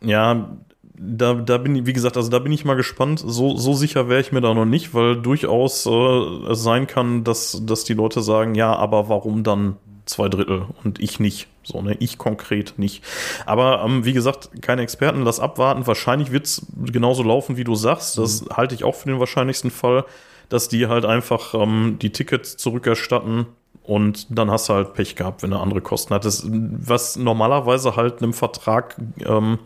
Ja, 0.01 0.49
da, 0.95 1.33
da 1.33 1.57
bin 1.57 1.75
ich, 1.75 1.85
wie 1.85 1.93
gesagt, 1.93 2.17
also 2.17 2.29
da 2.29 2.39
bin 2.39 2.51
ich 2.51 2.65
mal 2.65 2.75
gespannt. 2.75 3.23
So, 3.25 3.57
so 3.57 3.73
sicher 3.73 4.09
wäre 4.09 4.21
ich 4.21 4.31
mir 4.31 4.41
da 4.41 4.53
noch 4.53 4.65
nicht, 4.65 4.93
weil 4.93 5.21
durchaus 5.21 5.85
äh, 5.85 6.51
es 6.51 6.63
sein 6.63 6.87
kann, 6.87 7.23
dass, 7.23 7.61
dass 7.65 7.83
die 7.83 7.93
Leute 7.93 8.21
sagen, 8.21 8.55
ja, 8.55 8.75
aber 8.75 9.09
warum 9.09 9.43
dann 9.43 9.77
zwei 10.14 10.30
Drittel 10.30 10.68
und 10.84 10.99
ich 10.99 11.20
nicht? 11.20 11.47
So, 11.64 11.82
ne, 11.82 11.95
ich 11.99 12.18
konkret 12.18 12.74
nicht. 12.78 13.03
Aber 13.45 13.84
ähm, 13.86 14.05
wie 14.05 14.14
gesagt, 14.14 14.49
keine 14.61 14.82
Experten, 14.82 15.24
lass 15.24 15.39
abwarten. 15.39 15.88
Wahrscheinlich 15.88 16.32
wird's 16.32 16.66
genauso 16.76 17.24
laufen, 17.24 17.57
wie 17.57 17.64
du 17.64 17.76
sagst. 17.76 18.18
Das 18.18 18.45
halte 18.51 18.76
ich 18.76 18.84
auch 18.84 18.95
für 18.95 19.09
den 19.09 19.20
wahrscheinlichsten 19.20 19.72
Fall, 19.72 20.05
dass 20.49 20.68
die 20.68 20.88
halt 20.88 21.05
einfach 21.05 21.53
ähm, 21.53 21.97
die 22.01 22.11
Tickets 22.11 22.57
zurückerstatten 22.57 23.47
und 23.84 24.28
dann 24.30 24.49
hast 24.49 24.70
du 24.70 24.74
halt 24.74 24.93
Pech 24.93 25.16
gehabt, 25.16 25.43
wenn 25.43 25.51
du 25.51 25.57
andere 25.57 25.82
Kosten 25.82 26.14
hattest. 26.14 26.45
Was 26.47 27.18
normalerweise 27.18 27.95
halt 27.95 28.22
einem 28.22 28.34
Vertrag, 28.34 28.95
ähm, 29.26 29.59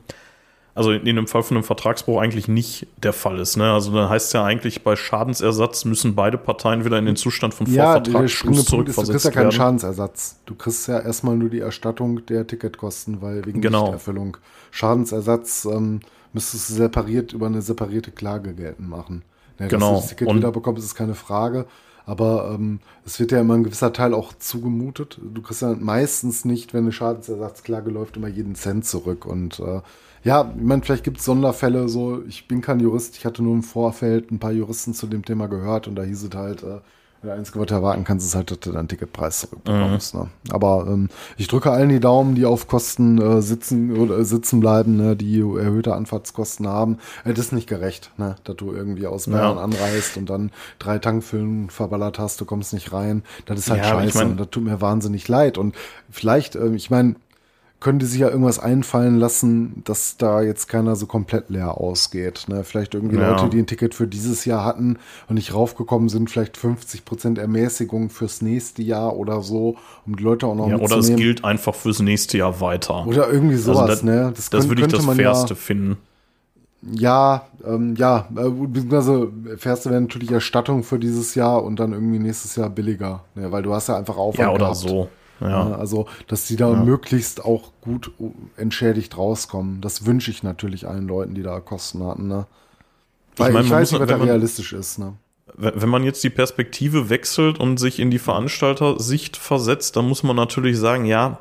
also 0.78 0.92
in 0.92 1.04
dem 1.16 1.28
Fall 1.28 1.44
von 1.44 1.58
einem 1.58 1.64
Vertragsbruch 1.64 2.22
eigentlich 2.22 2.48
nicht 2.48 2.88
der 3.04 3.12
Fall 3.14 3.40
ist. 3.40 3.58
Ne? 3.58 3.72
Also 3.72 3.92
dann 3.92 4.10
heißt 4.10 4.34
ja 4.34 4.44
eigentlich, 4.46 4.84
bei 4.84 4.96
Schadensersatz 4.96 5.84
müssen 5.86 6.16
beide 6.16 6.38
Parteien 6.38 6.86
wieder 6.86 6.98
in 7.00 7.06
den 7.06 7.16
Zustand 7.16 7.54
von 7.54 7.66
Ja, 7.72 7.94
Vorvertragsschluss 7.94 8.44
Punkt 8.46 8.60
ist, 8.60 8.72
du 8.72 8.76
kriegst 8.78 8.88
ja 8.88 9.04
zurückversetzt 9.04 9.34
keinen 9.34 9.44
werden. 9.46 9.52
Schadensersatz. 9.52 10.40
Du 10.46 10.56
kriegst 10.56 10.88
ja 10.88 11.00
erstmal 11.00 11.36
nur 11.36 11.50
die 11.50 11.60
Erstattung 11.60 12.26
der 12.28 12.48
Ticketkosten, 12.48 13.22
weil 13.22 13.46
wegen 13.46 13.60
Genau. 13.62 13.84
Nichterfüllung. 13.86 14.38
Schadensersatz 14.72 15.66
ähm, 15.66 16.00
müsstest 16.34 16.70
du 16.70 16.74
separiert 16.76 17.34
über 17.34 17.48
eine 17.48 17.62
separierte 17.62 18.12
Klage 18.12 18.54
geltend 18.54 18.88
machen. 18.90 19.24
Ne, 19.60 19.68
Genau. 19.68 19.96
Dass 19.96 20.02
du 20.02 20.02
das 20.02 20.10
Ticket 20.10 20.28
Und- 20.30 20.38
wieder 20.38 20.52
bekommst, 20.52 20.84
ist 20.84 20.96
keine 20.96 21.16
Frage. 21.16 21.66
Aber 22.06 22.52
ähm, 22.56 22.80
es 23.06 23.20
wird 23.20 23.34
ja 23.34 23.42
immer 23.42 23.56
ein 23.56 23.66
gewisser 23.66 23.92
Teil 23.92 24.14
auch 24.14 24.32
zugemutet. 24.40 25.20
Du 25.22 25.42
kriegst 25.42 25.62
ja 25.62 25.76
meistens 25.78 26.46
nicht, 26.46 26.74
wenn 26.74 26.84
eine 26.86 26.94
Schadensersatzklage 26.94 27.90
läuft, 27.92 28.16
immer 28.16 28.30
jeden 28.30 28.56
Cent 28.56 28.86
zurück. 28.86 29.26
Und 29.26 29.60
äh, 29.60 29.82
ja, 30.28 30.52
ich 30.58 30.62
meine, 30.62 30.82
vielleicht 30.82 31.06
gibt 31.06 31.20
es 31.20 31.26
Sonderfälle 31.26 31.88
so. 31.88 32.22
Ich 32.28 32.50
bin 32.50 32.60
kein 32.60 32.82
Jurist, 32.82 33.16
ich 33.16 33.26
hatte 33.26 33.42
nur 33.42 33.54
im 33.54 33.64
Vorfeld 33.64 34.30
ein 34.30 34.40
paar 34.40 34.52
Juristen 34.52 34.94
zu 34.94 35.08
dem 35.08 35.24
Thema 35.24 35.48
gehört 35.48 35.88
und 35.88 35.96
da 35.96 36.04
hieß 36.04 36.24
es 36.24 36.36
halt, 36.36 36.64
äh, 36.64 36.80
der 37.24 37.36
einzige, 37.36 37.60
was 37.60 37.68
du 37.68 37.76
erwarten 37.76 38.04
kannst, 38.04 38.28
ist 38.28 38.36
halt, 38.36 38.52
dass 38.52 38.60
du 38.60 38.74
deinen 38.74 38.90
Ticketpreis 38.90 39.40
zurückbekommst. 39.40 40.14
Mhm. 40.14 40.20
Ne? 40.20 40.28
Aber 40.50 40.86
ähm, 40.88 41.10
ich 41.38 41.48
drücke 41.48 41.72
allen 41.72 41.88
die 41.88 42.02
Daumen, 42.02 42.36
die 42.36 42.46
auf 42.46 42.68
Kosten 42.68 43.20
äh, 43.20 43.42
sitzen 43.42 43.98
oder 43.98 44.20
äh, 44.20 44.26
sitzen 44.26 44.60
bleiben, 44.60 44.98
ne? 44.98 45.16
die 45.16 45.40
erhöhte 45.40 45.96
Anfahrtskosten 45.96 46.68
haben. 46.68 46.98
Äh, 47.24 47.34
das 47.34 47.48
ist 47.48 47.54
nicht 47.54 47.68
gerecht, 47.68 48.12
ne? 48.18 48.36
dass 48.44 48.58
du 48.58 48.74
irgendwie 48.74 49.08
aus 49.08 49.28
Bayern 49.28 49.56
ja. 49.56 49.64
anreist 49.64 50.18
und 50.18 50.30
dann 50.30 50.52
drei 50.78 51.00
Tankfüllen 51.00 51.70
verballert 51.70 52.20
hast, 52.20 52.42
du 52.42 52.46
kommst 52.46 52.74
nicht 52.74 52.92
rein. 52.92 53.24
Das 53.46 53.60
ist 53.60 53.70
halt 53.72 53.84
ja, 53.84 53.92
scheiße. 53.92 54.10
Ich 54.10 54.16
mein, 54.16 54.32
und 54.32 54.40
das 54.40 54.50
tut 54.52 54.64
mir 54.64 54.82
wahnsinnig 54.82 55.28
leid. 55.28 55.58
Und 55.58 55.74
vielleicht, 56.12 56.56
äh, 56.56 56.76
ich 56.76 56.90
meine, 56.90 57.16
könnte 57.80 58.08
sich 58.08 58.20
ja 58.20 58.30
irgendwas 58.30 58.58
einfallen 58.58 59.18
lassen, 59.18 59.84
dass 59.86 60.18
da 60.18 60.42
jetzt 60.42 60.68
keiner 60.68 60.96
so 60.96 61.06
komplett 61.06 61.50
leer 61.50 61.78
ausgeht. 61.78 62.46
Ne? 62.48 62.64
Vielleicht 62.64 62.96
irgendwie 62.96 63.18
ja. 63.18 63.32
Leute, 63.32 63.50
die 63.50 63.60
ein 63.60 63.68
Ticket 63.68 63.94
für 63.94 64.08
dieses 64.08 64.46
Jahr 64.46 64.66
hatten 64.66 64.98
und 65.28 65.36
nicht 65.36 65.54
raufgekommen 65.54 66.10
sind, 66.10 66.30
vielleicht 66.30 66.58
50 66.58 67.06
Prozent 67.06 67.38
Ermäßigung 67.38 68.10
fürs 68.10 68.42
nächste 68.42 68.82
Jahr 68.82 69.16
oder 69.16 69.42
so, 69.42 69.78
um 70.08 70.16
die 70.16 70.24
Leute 70.24 70.48
auch 70.48 70.56
noch 70.56 70.70
ja, 70.70 70.78
Oder 70.78 70.98
es 70.98 71.16
gilt 71.16 71.46
einfach 71.46 71.76
fürs 71.76 72.00
nächste 72.00 72.40
Jahr 72.40 72.60
weiter. 72.62 73.06
Oder 73.06 73.30
irgendwie 73.30 73.56
also 73.56 73.74
sowas, 73.74 73.90
also 73.90 73.94
das, 73.94 74.04
ne? 74.04 74.34
Das, 74.36 74.50
das 74.50 74.68
würde 74.68 74.82
ich 74.82 74.88
das 74.88 75.06
Fairste 75.06 75.54
ja, 75.54 75.56
finden. 75.56 75.98
Ja, 76.82 77.48
ähm, 77.66 77.96
ja, 77.96 78.28
äh, 78.36 78.50
beziehungsweise 78.50 79.32
Fairste 79.58 79.90
wäre 79.92 80.02
natürlich 80.02 80.32
Erstattung 80.32 80.84
für 80.84 80.98
dieses 80.98 81.36
Jahr 81.36 81.64
und 81.64 81.80
dann 81.80 81.92
irgendwie 81.92 82.20
nächstes 82.20 82.56
Jahr 82.56 82.70
billiger, 82.70 83.24
ne? 83.36 83.52
weil 83.52 83.64
du 83.64 83.74
hast 83.74 83.90
ja 83.90 83.98
einfach 83.98 84.18
Aufwand 84.18 84.48
Ja, 84.48 84.50
oder 84.50 84.66
gehabt. 84.66 84.78
so. 84.78 85.10
Ja. 85.40 85.72
Also, 85.74 86.08
dass 86.28 86.48
die 86.48 86.56
da 86.56 86.72
ja. 86.72 86.84
möglichst 86.84 87.44
auch 87.46 87.72
gut 87.82 88.12
entschädigt 88.56 89.18
rauskommen. 89.18 89.82
Das 89.82 90.06
wünsche 90.06 90.32
ich 90.32 90.44
natürlich 90.44 90.88
allen 90.88 91.08
Leuten, 91.08 91.36
die 91.36 91.44
da 91.44 91.60
Kosten 91.60 92.04
hatten. 92.04 92.28
Ne? 92.28 92.46
Weil 93.36 93.50
ich, 93.50 93.54
mein, 93.54 93.66
ich 93.66 93.72
weiß 93.72 93.92
nicht, 93.92 94.02
was 94.02 94.10
da 94.10 94.18
realistisch 94.18 94.74
ist. 94.74 94.98
Ne? 94.98 95.14
Wenn 95.56 95.90
man 95.90 96.04
jetzt 96.04 96.24
die 96.24 96.30
Perspektive 96.30 97.10
wechselt 97.10 97.60
und 97.60 97.78
sich 97.78 98.00
in 98.00 98.12
die 98.12 98.20
Veranstalter-Sicht 98.20 99.38
versetzt, 99.38 99.96
dann 99.96 100.08
muss 100.08 100.24
man 100.24 100.36
natürlich 100.36 100.78
sagen, 100.78 101.06
ja, 101.06 101.40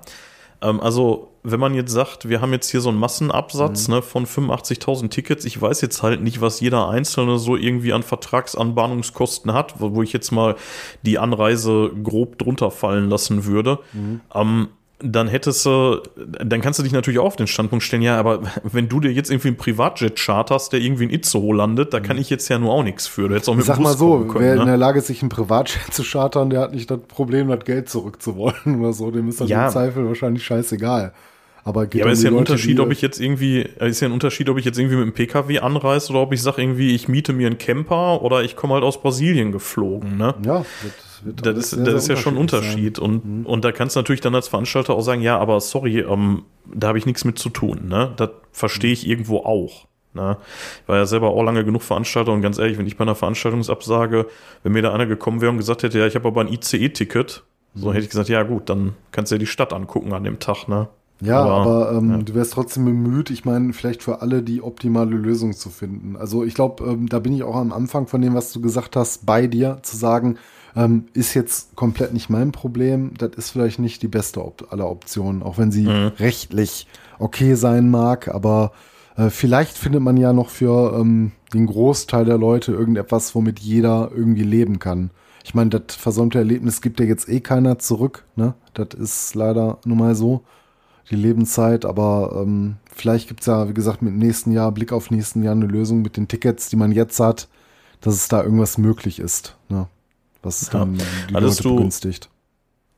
ähm, 0.62 0.80
also 0.80 1.32
wenn 1.48 1.60
man 1.60 1.74
jetzt 1.74 1.92
sagt, 1.92 2.28
wir 2.28 2.40
haben 2.40 2.52
jetzt 2.52 2.70
hier 2.70 2.80
so 2.80 2.88
einen 2.88 2.98
Massenabsatz 2.98 3.86
mhm. 3.86 3.94
ne, 3.94 4.02
von 4.02 4.26
85.000 4.26 5.10
Tickets, 5.10 5.44
ich 5.44 5.60
weiß 5.60 5.80
jetzt 5.80 6.02
halt 6.02 6.20
nicht, 6.20 6.40
was 6.40 6.60
jeder 6.60 6.88
Einzelne 6.88 7.38
so 7.38 7.56
irgendwie 7.56 7.92
an 7.92 8.02
Vertragsanbahnungskosten 8.02 9.52
hat, 9.52 9.80
wo, 9.80 9.94
wo 9.94 10.02
ich 10.02 10.12
jetzt 10.12 10.32
mal 10.32 10.56
die 11.02 11.18
Anreise 11.18 11.92
grob 12.02 12.38
drunter 12.38 12.72
fallen 12.72 13.08
lassen 13.08 13.44
würde. 13.44 13.78
Mhm. 13.92 14.20
Ähm, 14.34 14.68
dann 14.98 15.28
hättest 15.28 15.64
du, 15.66 16.02
dann 16.16 16.62
kannst 16.62 16.78
du 16.78 16.82
dich 16.82 16.92
natürlich 16.92 17.20
auch 17.20 17.26
auf 17.26 17.36
den 17.36 17.46
Standpunkt 17.46 17.84
stellen, 17.84 18.00
ja, 18.00 18.18
aber 18.18 18.40
wenn 18.62 18.88
du 18.88 18.98
dir 18.98 19.12
jetzt 19.12 19.30
irgendwie 19.30 19.48
einen 19.48 19.56
Privatjet 19.58 20.18
charterst, 20.18 20.72
der 20.72 20.80
irgendwie 20.80 21.04
in 21.04 21.10
Itzehoe 21.10 21.54
landet, 21.54 21.92
da 21.92 22.00
kann 22.00 22.16
mhm. 22.16 22.22
ich 22.22 22.30
jetzt 22.30 22.48
ja 22.48 22.58
nur 22.58 22.72
auch 22.72 22.82
nichts 22.82 23.06
für. 23.06 23.28
Du 23.28 23.34
hättest 23.34 23.50
auch 23.50 23.54
mit 23.54 23.66
Sag 23.66 23.76
Bus 23.76 23.84
mal 23.84 23.96
so, 23.96 24.24
können, 24.24 24.44
wer 24.44 24.54
ne? 24.56 24.62
in 24.62 24.66
der 24.66 24.78
Lage 24.78 24.98
ist, 24.98 25.08
sich 25.08 25.20
einen 25.20 25.28
Privatjet 25.28 25.92
zu 25.92 26.02
chartern, 26.02 26.48
der 26.48 26.60
hat 26.60 26.72
nicht 26.72 26.90
das 26.90 27.00
Problem, 27.00 27.48
das 27.48 27.64
Geld 27.64 27.90
zurückzuwollen 27.90 28.80
oder 28.80 28.94
so. 28.94 29.10
Dem 29.10 29.28
ist 29.28 29.40
das 29.40 29.50
ja. 29.50 29.66
im 29.66 29.72
Zweifel 29.72 30.06
wahrscheinlich 30.06 30.44
scheißegal. 30.44 31.12
Aber 31.66 31.88
geht 31.88 31.98
ja, 31.98 32.04
aber 32.04 32.12
ist 32.12 32.22
ja 32.22 32.30
ein 32.30 32.36
Unterschied, 32.36 32.78
ob 32.78 32.92
ich 32.92 33.02
jetzt 33.02 33.20
irgendwie, 33.20 33.62
ist 33.80 33.98
ja 33.98 34.06
ein 34.06 34.12
Unterschied, 34.12 34.48
ob 34.48 34.56
ich 34.56 34.64
jetzt 34.64 34.78
irgendwie 34.78 34.94
mit 34.94 35.06
dem 35.06 35.12
PKW 35.14 35.58
anreise 35.58 36.12
oder 36.12 36.20
ob 36.20 36.32
ich 36.32 36.40
sage 36.40 36.62
irgendwie, 36.62 36.94
ich 36.94 37.08
miete 37.08 37.32
mir 37.32 37.48
einen 37.48 37.58
Camper 37.58 38.22
oder 38.22 38.44
ich 38.44 38.54
komme 38.54 38.74
halt 38.74 38.84
aus 38.84 39.02
Brasilien 39.02 39.50
geflogen, 39.50 40.16
ne? 40.16 40.36
Ja, 40.44 40.64
wird 41.24 41.44
das 41.44 41.56
ist, 41.58 41.70
sehr, 41.70 41.84
das 41.84 42.04
ist 42.04 42.08
ja 42.08 42.14
schon 42.14 42.34
ein 42.34 42.38
Unterschied. 42.38 43.00
Und, 43.00 43.24
mhm. 43.24 43.46
und 43.46 43.64
da 43.64 43.72
kannst 43.72 43.96
du 43.96 43.98
natürlich 43.98 44.20
dann 44.20 44.36
als 44.36 44.46
Veranstalter 44.46 44.94
auch 44.94 45.00
sagen, 45.00 45.22
ja, 45.22 45.40
aber 45.40 45.60
sorry, 45.60 45.98
ähm, 46.02 46.44
da 46.72 46.86
habe 46.86 46.98
ich 46.98 47.06
nichts 47.06 47.24
mit 47.24 47.36
zu 47.36 47.48
tun, 47.48 47.88
ne? 47.88 48.12
Das 48.16 48.30
verstehe 48.52 48.92
ich 48.92 49.04
irgendwo 49.04 49.38
auch. 49.38 49.88
Ne? 50.14 50.36
Ich 50.82 50.88
war 50.88 50.98
ja 50.98 51.06
selber 51.06 51.30
auch 51.30 51.42
lange 51.42 51.64
genug 51.64 51.82
Veranstalter 51.82 52.30
und 52.30 52.42
ganz 52.42 52.58
ehrlich, 52.58 52.78
wenn 52.78 52.86
ich 52.86 52.96
bei 52.96 53.02
einer 53.02 53.16
Veranstaltungsabsage, 53.16 54.26
wenn 54.62 54.70
mir 54.70 54.82
da 54.82 54.94
einer 54.94 55.06
gekommen 55.06 55.40
wäre 55.40 55.50
und 55.50 55.58
gesagt 55.58 55.82
hätte, 55.82 55.98
ja, 55.98 56.06
ich 56.06 56.14
habe 56.14 56.28
aber 56.28 56.42
ein 56.42 56.48
ICE-Ticket, 56.48 57.42
so 57.74 57.92
hätte 57.92 58.04
ich 58.04 58.10
gesagt, 58.10 58.28
ja 58.28 58.44
gut, 58.44 58.70
dann 58.70 58.94
kannst 59.10 59.32
du 59.32 59.34
ja 59.34 59.40
die 59.40 59.46
Stadt 59.46 59.72
angucken 59.72 60.12
an 60.12 60.22
dem 60.22 60.38
Tag, 60.38 60.68
ne? 60.68 60.88
Ja, 61.20 61.40
aber, 61.40 61.88
aber 61.88 61.98
ähm, 61.98 62.10
ja. 62.10 62.18
du 62.18 62.34
wärst 62.34 62.52
trotzdem 62.52 62.84
bemüht, 62.84 63.30
ich 63.30 63.44
meine, 63.44 63.72
vielleicht 63.72 64.02
für 64.02 64.20
alle 64.20 64.42
die 64.42 64.62
optimale 64.62 65.16
Lösung 65.16 65.54
zu 65.54 65.70
finden. 65.70 66.16
Also 66.16 66.44
ich 66.44 66.54
glaube, 66.54 66.84
ähm, 66.84 67.08
da 67.08 67.20
bin 67.20 67.32
ich 67.32 67.42
auch 67.42 67.56
am 67.56 67.72
Anfang 67.72 68.06
von 68.06 68.20
dem, 68.20 68.34
was 68.34 68.52
du 68.52 68.60
gesagt 68.60 68.96
hast, 68.96 69.24
bei 69.24 69.46
dir, 69.46 69.78
zu 69.82 69.96
sagen, 69.96 70.36
ähm, 70.76 71.06
ist 71.14 71.32
jetzt 71.34 71.74
komplett 71.74 72.12
nicht 72.12 72.28
mein 72.28 72.52
Problem. 72.52 73.12
Das 73.16 73.30
ist 73.36 73.50
vielleicht 73.50 73.78
nicht 73.78 74.02
die 74.02 74.08
beste 74.08 74.44
Op 74.44 74.68
aller 74.70 74.90
Optionen, 74.90 75.42
auch 75.42 75.56
wenn 75.56 75.72
sie 75.72 75.86
mhm. 75.86 76.12
rechtlich 76.18 76.86
okay 77.18 77.54
sein 77.54 77.90
mag, 77.90 78.28
aber 78.28 78.72
äh, 79.16 79.30
vielleicht 79.30 79.78
findet 79.78 80.02
man 80.02 80.18
ja 80.18 80.34
noch 80.34 80.50
für 80.50 80.98
ähm, 80.98 81.32
den 81.54 81.66
Großteil 81.66 82.26
der 82.26 82.36
Leute 82.36 82.72
irgendetwas, 82.72 83.34
womit 83.34 83.58
jeder 83.58 84.10
irgendwie 84.14 84.42
leben 84.42 84.78
kann. 84.78 85.10
Ich 85.44 85.54
meine, 85.54 85.70
das 85.70 85.96
versäumte 85.96 86.38
Erlebnis 86.38 86.82
gibt 86.82 87.00
ja 87.00 87.06
jetzt 87.06 87.28
eh 87.28 87.40
keiner 87.40 87.78
zurück, 87.78 88.24
ne? 88.34 88.54
Das 88.74 88.88
ist 88.98 89.34
leider 89.34 89.78
nun 89.84 89.98
mal 89.98 90.14
so 90.14 90.42
die 91.10 91.16
Lebenszeit, 91.16 91.84
aber 91.84 92.42
ähm, 92.42 92.76
vielleicht 92.92 93.28
gibt 93.28 93.40
es 93.40 93.46
ja, 93.46 93.68
wie 93.68 93.74
gesagt, 93.74 94.02
mit 94.02 94.12
dem 94.12 94.18
nächsten 94.18 94.52
Jahr, 94.52 94.72
Blick 94.72 94.92
auf 94.92 95.10
nächsten 95.10 95.42
Jahr 95.42 95.54
eine 95.54 95.66
Lösung 95.66 96.02
mit 96.02 96.16
den 96.16 96.28
Tickets, 96.28 96.68
die 96.68 96.76
man 96.76 96.92
jetzt 96.92 97.20
hat, 97.20 97.48
dass 98.00 98.14
es 98.14 98.28
da 98.28 98.42
irgendwas 98.42 98.78
möglich 98.78 99.18
ist, 99.18 99.56
ne? 99.68 99.86
was 100.42 100.66
ja. 100.66 100.78
dann 100.78 100.94
die 100.94 101.34
Hattest 101.34 101.64
Leute 101.64 101.76
begünstigt. 101.76 102.28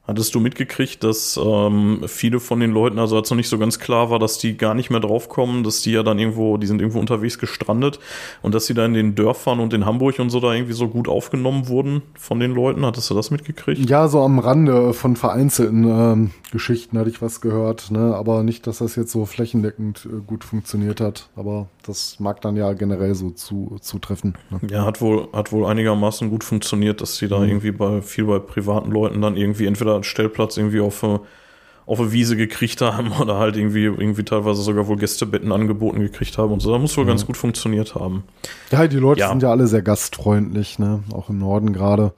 Hattest 0.08 0.34
du 0.34 0.40
mitgekriegt, 0.40 1.04
dass 1.04 1.38
ähm, 1.42 2.02
viele 2.06 2.40
von 2.40 2.60
den 2.60 2.72
Leuten, 2.72 2.98
also 2.98 3.14
als 3.16 3.28
noch 3.28 3.36
nicht 3.36 3.50
so 3.50 3.58
ganz 3.58 3.78
klar 3.78 4.08
war, 4.08 4.18
dass 4.18 4.38
die 4.38 4.56
gar 4.56 4.72
nicht 4.72 4.88
mehr 4.88 5.00
draufkommen, 5.00 5.64
dass 5.64 5.82
die 5.82 5.92
ja 5.92 6.02
dann 6.02 6.18
irgendwo, 6.18 6.56
die 6.56 6.66
sind 6.66 6.80
irgendwo 6.80 6.98
unterwegs 6.98 7.38
gestrandet 7.38 8.00
und 8.40 8.54
dass 8.54 8.64
sie 8.64 8.72
da 8.72 8.86
in 8.86 8.94
den 8.94 9.14
Dörfern 9.14 9.60
und 9.60 9.74
in 9.74 9.84
Hamburg 9.84 10.18
und 10.18 10.30
so 10.30 10.40
da 10.40 10.54
irgendwie 10.54 10.72
so 10.72 10.88
gut 10.88 11.08
aufgenommen 11.08 11.68
wurden 11.68 12.00
von 12.14 12.40
den 12.40 12.54
Leuten? 12.54 12.86
Hattest 12.86 13.10
du 13.10 13.14
das 13.14 13.30
mitgekriegt? 13.30 13.90
Ja, 13.90 14.08
so 14.08 14.22
am 14.22 14.38
Rande 14.38 14.94
von 14.94 15.14
vereinzelten 15.14 15.84
ähm, 15.84 16.30
Geschichten 16.52 16.98
hatte 16.98 17.10
ich 17.10 17.20
was 17.20 17.42
gehört, 17.42 17.90
ne? 17.90 18.14
aber 18.16 18.42
nicht, 18.42 18.66
dass 18.66 18.78
das 18.78 18.96
jetzt 18.96 19.12
so 19.12 19.26
flächendeckend 19.26 20.08
äh, 20.10 20.22
gut 20.26 20.42
funktioniert 20.42 21.02
hat. 21.02 21.28
Aber 21.36 21.68
das 21.88 22.20
mag 22.20 22.40
dann 22.40 22.56
ja 22.56 22.72
generell 22.74 23.14
so 23.14 23.30
zu, 23.30 23.78
zutreffen. 23.80 24.34
Ne? 24.50 24.60
Ja, 24.70 24.84
hat 24.84 25.00
wohl, 25.00 25.28
hat 25.32 25.52
wohl 25.52 25.66
einigermaßen 25.66 26.30
gut 26.30 26.44
funktioniert, 26.44 27.00
dass 27.00 27.16
die 27.16 27.28
da 27.28 27.38
mhm. 27.38 27.48
irgendwie 27.48 27.72
bei 27.72 28.02
viel 28.02 28.24
bei 28.24 28.38
privaten 28.38 28.90
Leuten 28.90 29.22
dann 29.22 29.36
irgendwie 29.36 29.66
entweder 29.66 29.94
einen 29.94 30.04
Stellplatz 30.04 30.56
irgendwie 30.56 30.80
auf, 30.80 31.02
auf 31.02 32.00
eine 32.00 32.12
Wiese 32.12 32.36
gekriegt 32.36 32.80
haben 32.82 33.12
oder 33.20 33.38
halt 33.38 33.56
irgendwie, 33.56 33.84
irgendwie 33.84 34.24
teilweise 34.24 34.62
sogar 34.62 34.86
wohl 34.86 34.96
Gästebetten 34.96 35.50
angeboten 35.50 36.00
gekriegt 36.00 36.36
haben 36.36 36.52
und 36.52 36.60
so. 36.60 36.70
Da 36.70 36.78
muss 36.78 36.96
wohl 36.96 37.04
mhm. 37.04 37.08
ganz 37.08 37.26
gut 37.26 37.36
funktioniert 37.36 37.94
haben. 37.94 38.24
Ja, 38.70 38.86
die 38.86 38.98
Leute 38.98 39.20
ja. 39.20 39.30
sind 39.30 39.42
ja 39.42 39.50
alle 39.50 39.66
sehr 39.66 39.82
gastfreundlich, 39.82 40.78
ne? 40.78 41.02
Auch 41.12 41.30
im 41.30 41.38
Norden 41.38 41.72
gerade. 41.72 42.12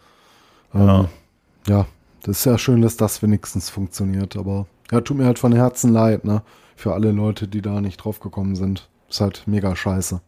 Ähm, 0.75 0.87
ja. 0.87 1.09
ja, 1.69 1.87
das 2.25 2.41
ist 2.41 2.45
ja 2.45 2.59
schön, 2.59 2.83
dass 2.83 2.97
das 2.97 3.23
wenigstens 3.23 3.71
funktioniert, 3.71 4.37
aber 4.37 4.67
ja, 4.91 5.01
tut 5.01 5.17
mir 5.17 5.27
halt 5.27 5.39
von 5.39 5.53
Herzen 5.53 5.93
leid, 5.93 6.25
ne? 6.25 6.43
Für 6.75 6.95
alle 6.95 7.13
Leute, 7.13 7.47
die 7.47 7.63
da 7.63 7.81
nicht 7.81 7.99
drauf 7.99 8.21
gekommen 8.21 8.57
sind. 8.57 8.90
Ist 9.11 9.21
halt 9.21 9.43
mega 9.47 9.75
scheiße. 9.75 10.21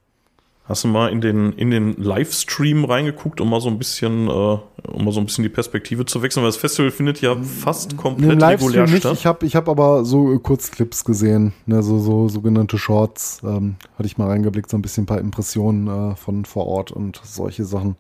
Hast 0.65 0.85
du 0.85 0.89
mal 0.89 1.11
in 1.11 1.21
den, 1.21 1.53
in 1.53 1.71
den 1.71 1.97
Livestream 1.97 2.85
reingeguckt, 2.85 3.41
um 3.41 3.51
mal 3.51 3.61
so 3.61 3.69
ein 3.69 3.79
bisschen, 3.79 4.29
äh, 4.29 4.31
um 4.31 5.05
mal 5.05 5.13
so 5.13 5.19
ein 5.19 5.27
bisschen 5.27 5.43
die 5.43 5.49
Perspektive 5.49 6.07
zu 6.07 6.23
wechseln, 6.23 6.43
weil 6.43 6.49
das 6.49 6.57
Festival 6.57 6.93
findet 6.93 7.21
ja 7.21 7.37
fast 7.43 7.97
komplett 7.97 8.41
regulär 8.41 8.87
nicht. 8.87 8.99
statt. 8.99 9.15
Ich 9.15 9.27
habe 9.27 9.45
ich 9.45 9.57
hab 9.57 9.69
aber 9.69 10.05
so 10.05 10.39
Kurzclips 10.39 11.05
gesehen, 11.05 11.53
ne, 11.67 11.83
so, 11.83 11.99
so 11.99 12.29
sogenannte 12.29 12.79
Shorts. 12.79 13.41
Ähm, 13.43 13.75
hatte 13.99 14.07
ich 14.07 14.19
mal 14.19 14.29
reingeblickt, 14.29 14.71
so 14.71 14.77
ein 14.77 14.83
bisschen 14.83 15.03
ein 15.03 15.07
paar 15.07 15.19
Impressionen 15.19 16.13
äh, 16.13 16.17
von 16.17 16.45
vor 16.45 16.67
Ort 16.67 16.93
und 16.93 17.21
solche 17.25 17.65
Sachen. 17.65 17.97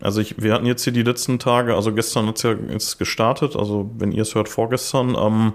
Also 0.00 0.20
ich, 0.20 0.40
wir 0.40 0.54
hatten 0.54 0.66
jetzt 0.66 0.84
hier 0.84 0.92
die 0.92 1.02
letzten 1.02 1.38
Tage, 1.38 1.74
also 1.74 1.92
gestern 1.92 2.26
hat 2.26 2.36
es 2.36 2.42
ja 2.42 2.54
jetzt 2.70 2.98
gestartet, 2.98 3.56
also 3.56 3.90
wenn 3.98 4.12
ihr 4.12 4.22
es 4.22 4.34
hört, 4.34 4.48
vorgestern, 4.48 5.16
ähm, 5.18 5.52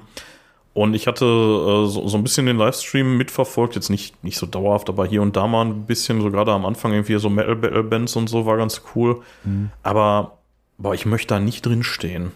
und 0.74 0.94
ich 0.94 1.08
hatte 1.08 1.26
äh, 1.26 1.88
so, 1.88 2.08
so 2.08 2.18
ein 2.18 2.24
bisschen 2.24 2.46
den 2.46 2.58
Livestream 2.58 3.18
mitverfolgt, 3.18 3.76
jetzt 3.76 3.90
nicht, 3.90 4.24
nicht 4.24 4.38
so 4.38 4.46
dauerhaft, 4.46 4.90
aber 4.90 5.06
hier 5.06 5.22
und 5.22 5.36
da 5.36 5.48
mal 5.48 5.66
ein 5.66 5.86
bisschen, 5.86 6.22
so 6.22 6.30
gerade 6.30 6.52
am 6.52 6.66
Anfang 6.66 6.94
irgendwie 6.94 7.18
so 7.18 7.30
Metal 7.30 7.56
Battle 7.56 7.84
Bands 7.84 8.16
und 8.16 8.30
so 8.30 8.46
war 8.46 8.58
ganz 8.58 8.82
cool. 8.96 9.22
Mhm. 9.44 9.72
Aber, 9.82 10.38
boah, 10.78 10.94
ich 10.94 11.06
möchte 11.06 11.34
da 11.34 11.40
nicht 11.40 11.66
drin 11.66 11.84
stehen, 11.84 12.32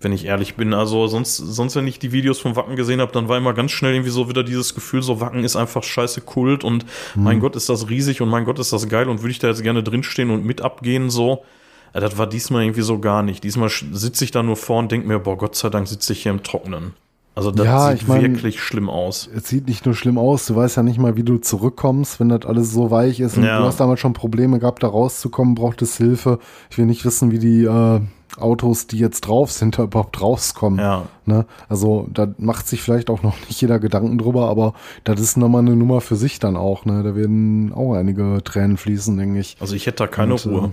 wenn 0.00 0.12
ich 0.12 0.24
ehrlich 0.24 0.54
bin. 0.54 0.72
Also 0.72 1.06
sonst, 1.08 1.36
sonst, 1.36 1.76
wenn 1.76 1.86
ich 1.86 1.98
die 1.98 2.12
Videos 2.12 2.40
vom 2.40 2.56
Wacken 2.56 2.74
gesehen 2.74 3.00
habe, 3.02 3.12
dann 3.12 3.28
war 3.28 3.36
immer 3.36 3.52
ganz 3.52 3.70
schnell 3.70 3.92
irgendwie 3.92 4.10
so 4.10 4.30
wieder 4.30 4.42
dieses 4.42 4.74
Gefühl, 4.74 5.02
so 5.02 5.20
Wacken 5.20 5.44
ist 5.44 5.54
einfach 5.54 5.82
scheiße 5.82 6.22
Kult 6.22 6.64
und 6.64 6.86
mhm. 7.14 7.22
mein 7.22 7.40
Gott 7.40 7.54
ist 7.54 7.68
das 7.68 7.90
riesig 7.90 8.22
und 8.22 8.30
mein 8.30 8.46
Gott 8.46 8.58
ist 8.58 8.72
das 8.72 8.88
geil 8.88 9.10
und 9.10 9.20
würde 9.20 9.30
ich 9.30 9.40
da 9.40 9.48
jetzt 9.48 9.62
gerne 9.62 9.82
drinstehen 9.82 10.30
und 10.30 10.44
mit 10.44 10.62
abgehen 10.62 11.10
so. 11.10 11.44
Das 11.92 12.18
war 12.18 12.26
diesmal 12.26 12.64
irgendwie 12.64 12.82
so 12.82 12.98
gar 12.98 13.22
nicht. 13.22 13.44
Diesmal 13.44 13.68
sitze 13.68 14.24
ich 14.24 14.32
da 14.32 14.42
nur 14.42 14.56
vor 14.56 14.80
und 14.80 14.90
denke 14.90 15.06
mir, 15.06 15.20
boah, 15.20 15.38
Gott 15.38 15.54
sei 15.54 15.68
Dank 15.68 15.86
sitze 15.86 16.12
ich 16.12 16.24
hier 16.24 16.32
im 16.32 16.42
Trocknen. 16.42 16.94
Also 17.36 17.50
das 17.50 17.66
Ja, 17.66 17.90
sieht 17.90 18.02
ich 18.02 18.08
mein- 18.08 18.22
wirklich 18.22 18.60
schlimm 18.60 18.88
aus. 18.88 19.28
Es 19.34 19.48
sieht 19.48 19.66
nicht 19.66 19.84
nur 19.86 19.94
schlimm 19.94 20.18
aus, 20.18 20.46
du 20.46 20.54
weißt 20.54 20.76
ja 20.76 20.82
nicht 20.84 20.98
mal, 21.00 21.16
wie 21.16 21.24
du 21.24 21.38
zurückkommst, 21.38 22.20
wenn 22.20 22.28
das 22.28 22.46
alles 22.46 22.72
so 22.72 22.90
weich 22.92 23.18
ist. 23.20 23.36
Und 23.36 23.42
Ja. 23.44 23.58
du 23.58 23.64
hast 23.64 23.80
damals 23.80 23.98
schon 24.00 24.12
Probleme 24.12 24.60
gehabt, 24.60 24.82
da 24.84 24.88
rauszukommen, 24.88 25.54
brauchtest 25.56 25.96
Hilfe. 25.96 26.38
Ich 26.70 26.78
will 26.78 26.86
nicht 26.86 27.04
wissen, 27.04 27.32
wie 27.32 27.38
die 27.40 27.64
äh, 27.64 28.00
Autos, 28.38 28.86
die 28.88 28.98
jetzt 28.98 29.22
drauf 29.22 29.50
sind, 29.52 29.78
da 29.78 29.82
überhaupt 29.84 30.20
rauskommen. 30.20 30.78
Ja. 30.78 31.06
Ne? 31.26 31.44
Also 31.68 32.06
da 32.12 32.28
macht 32.38 32.66
sich 32.68 32.82
vielleicht 32.82 33.10
auch 33.10 33.22
noch 33.24 33.34
nicht 33.48 33.60
jeder 33.60 33.78
Gedanken 33.80 34.16
drüber, 34.18 34.48
aber 34.48 34.74
das 35.02 35.20
ist 35.20 35.36
nochmal 35.36 35.62
eine 35.62 35.74
Nummer 35.76 36.00
für 36.00 36.16
sich 36.16 36.38
dann 36.38 36.56
auch. 36.56 36.84
Ne? 36.84 37.02
Da 37.02 37.16
werden 37.16 37.72
auch 37.72 37.94
einige 37.94 38.42
Tränen 38.44 38.76
fließen, 38.76 39.16
denke 39.16 39.40
ich. 39.40 39.56
Also 39.60 39.74
ich 39.74 39.86
hätte 39.86 40.04
da 40.04 40.06
keine 40.06 40.34
Und, 40.34 40.46
Ruhe. 40.46 40.64
äh, 40.66 40.70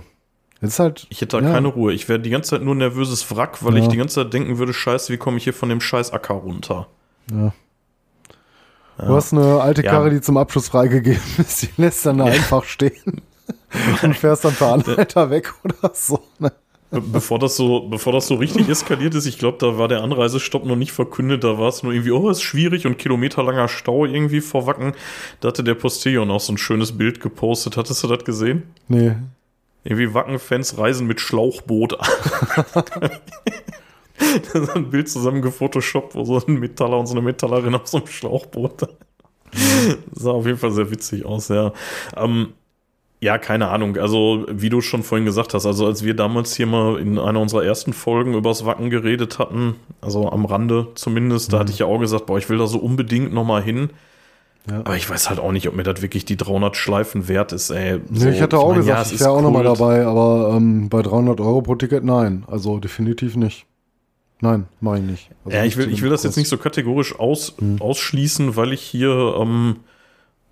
Es 0.62 0.70
ist 0.74 0.78
halt. 0.78 1.06
Ich 1.10 1.20
hätte 1.20 1.38
da 1.40 1.46
ja, 1.46 1.52
keine 1.52 1.68
Ruhe. 1.68 1.92
Ich 1.92 2.08
wäre 2.08 2.20
die 2.20 2.30
ganze 2.30 2.50
Zeit 2.50 2.62
nur 2.62 2.74
ein 2.74 2.78
nervöses 2.78 3.28
Wrack, 3.34 3.62
weil 3.64 3.76
Ja. 3.76 3.82
ich 3.82 3.88
die 3.88 3.96
ganze 3.96 4.14
Zeit 4.22 4.32
denken 4.32 4.58
würde, 4.58 4.72
scheiße, 4.72 5.12
wie 5.12 5.16
komme 5.18 5.36
ich 5.36 5.44
hier 5.44 5.52
von 5.52 5.68
dem 5.68 5.80
scheiß 5.80 6.12
Acker 6.12 6.34
runter? 6.34 6.86
Ja. 7.30 7.52
Du 8.98 9.14
hast 9.14 9.32
eine 9.32 9.60
alte. 9.60 9.82
Karre, 9.82 10.10
die 10.10 10.20
zum 10.20 10.36
Abschluss 10.36 10.68
freigegeben 10.68 11.20
ist, 11.38 11.62
die 11.62 11.68
lässt 11.76 12.06
dann 12.06 12.18
da 12.18 12.26
einfach 12.26 12.62
stehen 12.64 13.22
und 14.02 14.16
fährst 14.16 14.44
dann 14.44 14.54
per 14.54 14.72
Anhalter 14.74 15.30
weg 15.30 15.52
oder 15.64 15.90
so. 15.94 16.20
Ne? 16.38 16.52
Be 16.92 17.00
bevor 17.00 17.38
das 17.38 17.56
so, 17.56 17.88
bevor 17.88 18.12
das 18.12 18.26
so 18.28 18.34
richtig 18.34 18.68
eskaliert 18.68 19.14
ist, 19.14 19.24
ich 19.26 19.38
glaube, 19.38 19.56
da 19.58 19.78
war 19.78 19.88
der 19.88 20.02
Anreisestopp 20.02 20.66
noch 20.66 20.76
nicht 20.76 20.92
verkündet, 20.92 21.42
da 21.42 21.58
war 21.58 21.70
es 21.70 21.82
nur 21.82 21.92
irgendwie, 21.92 22.10
oh, 22.12 22.28
ist 22.28 22.42
schwierig 22.42 22.86
und 22.86 22.98
kilometerlanger 22.98 23.66
Stau 23.68 24.04
irgendwie 24.04 24.42
vor 24.42 24.66
Wacken. 24.66 24.92
Da 25.40 25.48
hatte 25.48 25.64
der 25.64 25.74
Postillon 25.74 26.30
auch 26.30 26.40
so 26.40 26.52
ein 26.52 26.58
schönes 26.58 26.96
Bild 26.96 27.20
gepostet. 27.20 27.76
Hattest 27.78 28.04
du 28.04 28.08
das 28.08 28.24
gesehen? 28.24 28.64
Nee. 28.88 29.16
Irgendwie 29.84 30.14
Wacken-Fans 30.14 30.78
reisen 30.78 31.06
mit 31.06 31.20
Schlauchboot 31.20 31.98
an. 31.98 32.08
da 34.52 34.58
ist 34.60 34.76
ein 34.76 34.90
Bild 34.90 35.08
zusammen 35.08 35.42
gefotoshoppt, 35.42 36.14
wo 36.14 36.24
so 36.24 36.44
ein 36.46 36.60
Metaller 36.60 36.98
und 36.98 37.06
so 37.06 37.14
eine 37.14 37.22
Metallerin 37.22 37.74
auf 37.74 37.88
so 37.88 37.98
einem 37.98 38.06
Schlauchboot. 38.06 38.88
sah 40.12 40.30
auf 40.30 40.46
jeden 40.46 40.58
Fall 40.58 40.72
sehr 40.72 40.90
witzig 40.90 41.24
aus, 41.24 41.48
ja. 41.48 41.72
Ähm, 42.16 42.54
ja, 43.20 43.38
keine 43.38 43.68
Ahnung. 43.68 43.96
Also, 43.98 44.46
wie 44.50 44.68
du 44.68 44.80
schon 44.80 45.04
vorhin 45.04 45.24
gesagt 45.24 45.54
hast, 45.54 45.64
also 45.64 45.86
als 45.86 46.04
wir 46.04 46.14
damals 46.14 46.56
hier 46.56 46.66
mal 46.66 46.98
in 46.98 47.20
einer 47.20 47.40
unserer 47.40 47.64
ersten 47.64 47.92
Folgen 47.92 48.34
übers 48.34 48.64
Wacken 48.64 48.90
geredet 48.90 49.38
hatten, 49.38 49.76
also 50.00 50.28
am 50.28 50.44
Rande 50.44 50.88
zumindest, 50.96 51.52
da 51.52 51.60
hatte 51.60 51.70
ich 51.70 51.78
ja 51.78 51.86
auch 51.86 52.00
gesagt, 52.00 52.26
boah, 52.26 52.38
ich 52.38 52.48
will 52.48 52.58
da 52.58 52.66
so 52.66 52.78
unbedingt 52.78 53.32
nochmal 53.32 53.62
hin. 53.62 53.90
Ja. 54.70 54.78
Aber 54.80 54.96
ich 54.96 55.08
weiß 55.10 55.28
halt 55.28 55.40
auch 55.40 55.50
nicht, 55.52 55.66
ob 55.68 55.74
mir 55.74 55.82
das 55.82 56.02
wirklich 56.02 56.24
die 56.24 56.36
300 56.36 56.76
Schleifen 56.76 57.26
wert 57.26 57.52
ist, 57.52 57.70
ey. 57.70 57.98
Nee, 58.08 58.18
So, 58.18 58.28
ich 58.28 58.40
hatte 58.42 58.58
auch 58.58 58.68
mein, 58.70 58.78
gesagt, 58.78 59.08
ja, 59.08 59.12
ich 59.14 59.20
wäre 59.20 59.30
auch 59.30 59.42
nochmal 59.42 59.64
dabei, 59.64 60.06
aber 60.06 60.54
ähm, 60.56 60.88
bei 60.88 61.02
300 61.02 61.40
Euro 61.40 61.62
pro 61.62 61.74
Ticket 61.74 62.04
nein. 62.04 62.44
Also 62.46 62.78
definitiv 62.78 63.34
nicht. 63.36 63.66
Nein, 64.40 64.66
mache 64.80 64.98
ich 64.98 65.04
nicht. 65.04 65.30
Also 65.44 65.56
Ja, 65.56 65.64
ich 65.64 65.76
will, 65.76 65.90
ich 65.92 66.02
will 66.02 66.10
das 66.10 66.22
jetzt 66.22 66.36
nicht 66.36 66.48
so 66.48 66.58
kategorisch 66.58 67.18
aus, 67.18 67.54
Hm. 67.58 67.80
ausschließen, 67.80 68.54
weil 68.56 68.72
ich 68.72 68.82
hier, 68.82 69.34
ähm, 69.40 69.76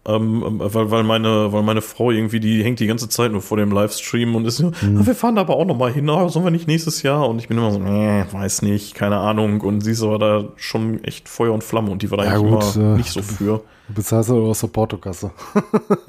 ähm, 0.06 0.42
weil, 0.58 0.90
weil, 0.90 1.02
meine, 1.04 1.52
weil 1.52 1.62
meine 1.62 1.82
Frau 1.82 2.10
irgendwie, 2.10 2.40
die 2.40 2.64
hängt 2.64 2.80
die 2.80 2.86
ganze 2.86 3.08
Zeit 3.08 3.32
nur 3.32 3.42
vor 3.42 3.58
dem 3.58 3.70
Livestream 3.70 4.34
und 4.34 4.44
ist 4.46 4.56
so, 4.56 4.72
Hm. 4.80 4.98
"Ah, 4.98 5.06
wir 5.06 5.14
fahren 5.14 5.34
da 5.36 5.42
aber 5.42 5.56
auch 5.56 5.66
noch 5.66 5.76
mal 5.76 5.92
hin, 5.92 6.08
ah, 6.10 6.28
sollen 6.28 6.46
wir 6.46 6.50
nicht 6.50 6.66
nächstes 6.66 7.02
Jahr? 7.02 7.28
Und 7.28 7.38
ich 7.38 7.48
bin 7.48 7.58
immer 7.58 7.70
so, 7.70 7.78
nee, 7.78 8.24
weiß 8.32 8.62
nicht, 8.62 8.94
keine 8.94 9.18
Ahnung. 9.18 9.60
Und 9.60 9.82
sie 9.82 9.92
ist 9.92 10.02
aber 10.02 10.18
da 10.18 10.44
schon 10.56 11.04
echt 11.04 11.28
Feuer 11.28 11.52
und 11.52 11.62
Flamme 11.62 11.90
und 11.90 12.02
die 12.02 12.10
war 12.10 12.18
da 12.18 12.24
Ja, 12.24 12.30
eigentlich 12.32 12.50
gut, 12.50 12.76
immer 12.76 12.94
äh, 12.94 12.96
nicht 12.96 13.10
so 13.12 13.22
für. 13.22 13.62
Du 13.90 13.94
bezahlst 13.96 14.30
aber 14.30 14.40
aus 14.42 14.60
der 14.60 14.68
Portokasse. 14.68 15.30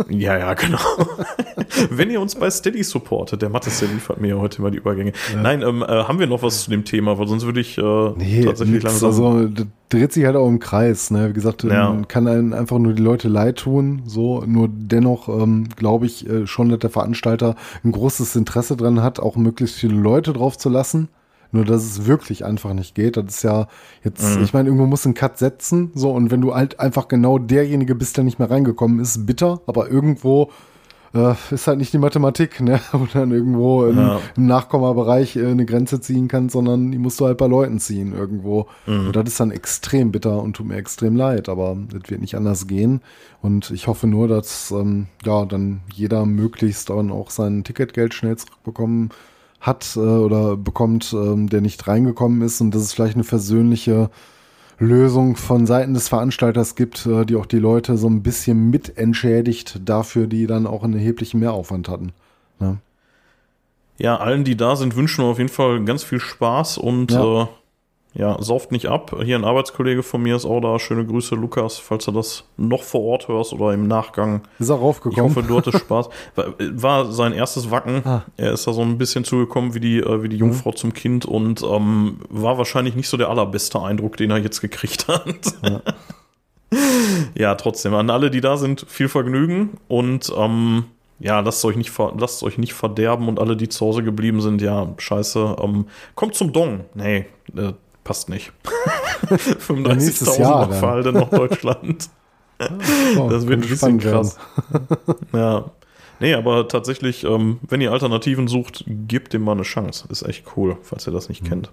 Ja, 0.09 0.37
ja, 0.37 0.53
genau. 0.55 0.77
Wenn 1.89 2.09
ihr 2.11 2.19
uns 2.19 2.35
bei 2.35 2.49
Steady 2.49 2.83
supportet, 2.83 3.41
der 3.41 3.49
Mattes, 3.49 3.79
der 3.79 3.87
liefert 3.87 4.19
mir 4.19 4.27
ja 4.29 4.35
heute 4.35 4.61
mal 4.61 4.69
die 4.71 4.77
Übergänge. 4.79 5.13
Nein, 5.41 5.61
ähm, 5.61 5.81
äh, 5.83 5.85
haben 5.87 6.19
wir 6.19 6.27
noch 6.27 6.43
was 6.43 6.63
zu 6.63 6.69
dem 6.69 6.83
Thema, 6.83 7.17
weil 7.17 7.27
sonst 7.27 7.45
würde 7.45 7.61
ich 7.61 7.77
äh, 7.77 8.09
Nee, 8.17 8.43
tatsächlich 8.43 8.83
langsam. 8.83 9.07
also 9.09 9.47
das 9.47 9.67
dreht 9.89 10.11
sich 10.11 10.25
halt 10.25 10.35
auch 10.35 10.49
im 10.49 10.59
Kreis. 10.59 11.11
Ne? 11.11 11.29
Wie 11.29 11.33
gesagt, 11.33 11.63
Ja. 11.63 11.91
ähm, 11.91 12.07
kann 12.09 12.27
einem 12.27 12.51
einfach 12.53 12.77
nur 12.77 12.93
die 12.93 13.01
Leute 13.01 13.29
leid 13.29 13.57
tun. 13.59 14.01
So, 14.05 14.43
nur 14.45 14.67
dennoch 14.69 15.29
ähm, 15.29 15.69
glaube 15.77 16.05
ich 16.07 16.29
äh, 16.29 16.45
schon, 16.45 16.67
dass 16.69 16.79
der 16.79 16.89
Veranstalter 16.89 17.55
ein 17.85 17.93
großes 17.93 18.35
Interesse 18.35 18.75
dran 18.75 19.01
hat, 19.01 19.19
auch 19.21 19.37
möglichst 19.37 19.77
viele 19.77 19.95
Leute 19.95 20.33
drauf 20.33 20.57
zu 20.57 20.67
lassen. 20.69 21.07
Nur 21.51 21.65
dass 21.65 21.83
es 21.83 22.05
wirklich 22.05 22.45
einfach 22.45 22.73
nicht 22.73 22.95
geht. 22.95 23.17
Das 23.17 23.25
ist 23.27 23.43
ja 23.43 23.67
jetzt, 24.03 24.37
Mhm. 24.37 24.43
ich 24.43 24.53
meine, 24.53 24.69
irgendwo 24.69 24.85
muss 24.85 25.05
ein 25.05 25.13
Cut 25.13 25.37
setzen. 25.37 25.91
So, 25.95 26.11
und 26.11 26.31
wenn 26.31 26.41
du 26.41 26.55
halt 26.55 26.79
einfach 26.79 27.07
genau 27.07 27.37
derjenige 27.37 27.93
bist, 27.95 28.15
der 28.17 28.23
nicht 28.23 28.39
mehr 28.39 28.49
reingekommen 28.49 28.99
ist, 28.99 29.25
bitter, 29.25 29.61
aber 29.67 29.89
irgendwo 29.89 30.49
äh, 31.13 31.33
ist 31.53 31.67
halt 31.67 31.77
nicht 31.77 31.91
die 31.91 31.97
Mathematik, 31.97 32.61
ne? 32.61 32.79
Wo 32.93 33.05
dann 33.11 33.31
irgendwo 33.31 33.83
im, 33.85 33.97
Ja. 33.97 34.21
im 34.37 34.45
Nachkommabereich 34.47 35.35
äh, 35.35 35.45
eine 35.45 35.65
Grenze 35.65 35.99
ziehen 35.99 36.29
kannst, 36.29 36.53
sondern 36.53 36.89
die 36.89 36.97
musst 36.99 37.19
du 37.19 37.25
halt 37.25 37.37
bei 37.37 37.47
Leuten 37.47 37.81
ziehen 37.81 38.13
irgendwo. 38.13 38.67
Mhm. 38.85 39.07
Und 39.07 39.15
das 39.17 39.25
ist 39.25 39.39
dann 39.41 39.51
extrem 39.51 40.13
bitter 40.13 40.41
und 40.41 40.55
tut 40.55 40.67
mir 40.67 40.77
extrem 40.77 41.17
leid, 41.17 41.49
aber 41.49 41.75
das 41.91 42.09
wird 42.09 42.21
nicht 42.21 42.35
anders 42.35 42.65
gehen. 42.65 43.01
Und 43.41 43.71
ich 43.71 43.87
hoffe 43.87 44.07
nur, 44.07 44.29
dass 44.29 44.71
ähm, 44.71 45.07
ja 45.25 45.43
dann 45.43 45.81
jeder 45.93 46.25
möglichst 46.25 46.89
dann 46.89 47.11
auch 47.11 47.29
sein 47.29 47.65
Ticketgeld 47.65 48.13
schnell 48.13 48.37
zurückbekommen 48.37 49.09
hat 49.61 49.95
äh, 49.95 49.99
oder 49.99 50.57
bekommt, 50.57 51.13
ähm, 51.13 51.47
der 51.47 51.61
nicht 51.61 51.87
reingekommen 51.87 52.41
ist 52.41 52.59
und 52.61 52.75
dass 52.75 52.81
es 52.81 52.93
vielleicht 52.93 53.15
eine 53.15 53.23
versöhnliche 53.23 54.09
Lösung 54.79 55.35
von 55.35 55.67
Seiten 55.67 55.93
des 55.93 56.07
Veranstalters 56.09 56.75
gibt, 56.75 57.05
äh, 57.05 57.23
die 57.25 57.35
auch 57.35 57.45
die 57.45 57.59
Leute 57.59 57.97
so 57.97 58.07
ein 58.07 58.23
bisschen 58.23 58.71
mit 58.71 58.97
entschädigt 58.97 59.79
dafür, 59.85 60.25
die 60.27 60.47
dann 60.47 60.65
auch 60.65 60.83
einen 60.83 60.95
erheblichen 60.95 61.39
Mehraufwand 61.39 61.87
hatten. 61.87 62.11
Ne? 62.59 62.79
Ja, 63.99 64.17
allen, 64.17 64.43
die 64.43 64.57
da 64.57 64.75
sind, 64.75 64.95
wünschen 64.95 65.23
wir 65.23 65.29
auf 65.29 65.37
jeden 65.37 65.49
Fall 65.51 65.85
ganz 65.85 66.03
viel 66.03 66.19
Spaß 66.19 66.79
und 66.79 67.11
Ja. 67.11 67.43
äh, 67.43 67.47
ja, 68.13 68.41
sauft 68.41 68.71
nicht 68.71 68.87
ab. 68.87 69.15
Hier 69.23 69.37
ein 69.37 69.45
Arbeitskollege 69.45 70.03
von 70.03 70.21
mir 70.21 70.35
ist 70.35 70.45
auch 70.45 70.59
da. 70.59 70.77
Schöne 70.79 71.05
Grüße, 71.05 71.35
Lukas, 71.35 71.77
falls 71.77 72.05
du 72.05 72.11
das 72.11 72.43
noch 72.57 72.83
vor 72.83 73.01
Ort 73.01 73.27
hörst 73.29 73.53
oder 73.53 73.73
im 73.73 73.87
Nachgang. 73.87 74.41
Ist 74.59 74.69
er 74.69 74.75
Ich 74.75 74.81
raufgekommen? 74.81 75.23
hoffe, 75.35 75.43
du 75.47 75.57
hattest 75.57 75.79
Spaß. 75.79 76.09
War, 76.35 76.45
war 76.59 77.11
sein 77.11 77.31
erstes 77.31 77.71
Wacken. 77.71 78.01
Ah. 78.05 78.23
Er 78.35 78.51
ist 78.51 78.67
da 78.67 78.73
so 78.73 78.81
ein 78.81 78.97
bisschen 78.97 79.23
zugekommen 79.23 79.73
wie 79.73 79.79
die, 79.79 79.99
äh, 79.99 80.23
wie 80.23 80.29
die 80.29 80.37
Jungfrau 80.37 80.71
zum 80.73 80.93
Kind 80.93 81.25
und 81.25 81.63
ähm, 81.63 82.17
war 82.29 82.57
wahrscheinlich 82.57 82.95
nicht 82.95 83.07
so 83.07 83.15
der 83.17 83.29
allerbeste 83.29 83.81
Eindruck, 83.81 84.17
den 84.17 84.29
er 84.31 84.37
jetzt 84.39 84.59
gekriegt 84.61 85.07
hat. 85.07 85.25
Ja. 85.63 85.81
Ja, 87.35 87.55
trotzdem, 87.55 87.93
an 87.95 88.09
alle, 88.09 88.31
die 88.31 88.39
da 88.39 88.55
sind, 88.55 88.85
viel 88.87 89.09
Vergnügen 89.09 89.71
und 89.89 90.31
ähm, 90.37 90.85
ja, 91.19 91.41
lasst 91.41 91.65
euch, 91.65 91.75
nicht 91.75 91.91
ver 91.91 92.13
lasst 92.17 92.43
euch 92.43 92.57
nicht 92.57 92.73
verderben 92.73 93.27
und 93.27 93.39
alle, 93.39 93.57
die 93.57 93.67
zu 93.67 93.85
Hause 93.85 94.03
geblieben 94.03 94.39
sind, 94.39 94.61
ja, 94.61 94.87
scheiße, 94.97 95.57
ähm, 95.61 95.85
kommt 96.15 96.35
zum 96.35 96.53
Dong. 96.53 96.85
Nee, 96.95 97.25
äh, 97.57 97.73
passt 98.03 98.29
nicht. 98.29 98.51
nächstes 99.29 99.67
35.000 99.67 100.39
Jahr 100.39 100.51
Mark 100.57 100.69
dann. 100.71 100.79
Verhalten 100.79 101.13
nach 101.15 101.29
Deutschland. 101.29 102.09
Oh, 103.17 103.27
Das 103.27 103.47
wird 103.47 103.63
ein 103.63 103.67
bisschen 103.67 103.97
krass. 103.99 104.37
ja. 105.33 105.71
Nee, 106.19 106.35
aber 106.35 106.67
tatsächlich, 106.67 107.23
ähm, 107.23 107.59
wenn 107.67 107.81
ihr 107.81 107.91
Alternativen 107.91 108.47
sucht, 108.47 108.83
gebt 108.85 109.33
dem 109.33 109.41
mal 109.41 109.53
eine 109.53 109.63
Chance. 109.63 110.05
Ist 110.09 110.21
echt 110.21 110.45
cool, 110.55 110.77
falls 110.83 111.07
ihr 111.07 111.11
das 111.11 111.27
Mhm. 111.27 111.31
nicht 111.31 111.45
kennt. 111.45 111.71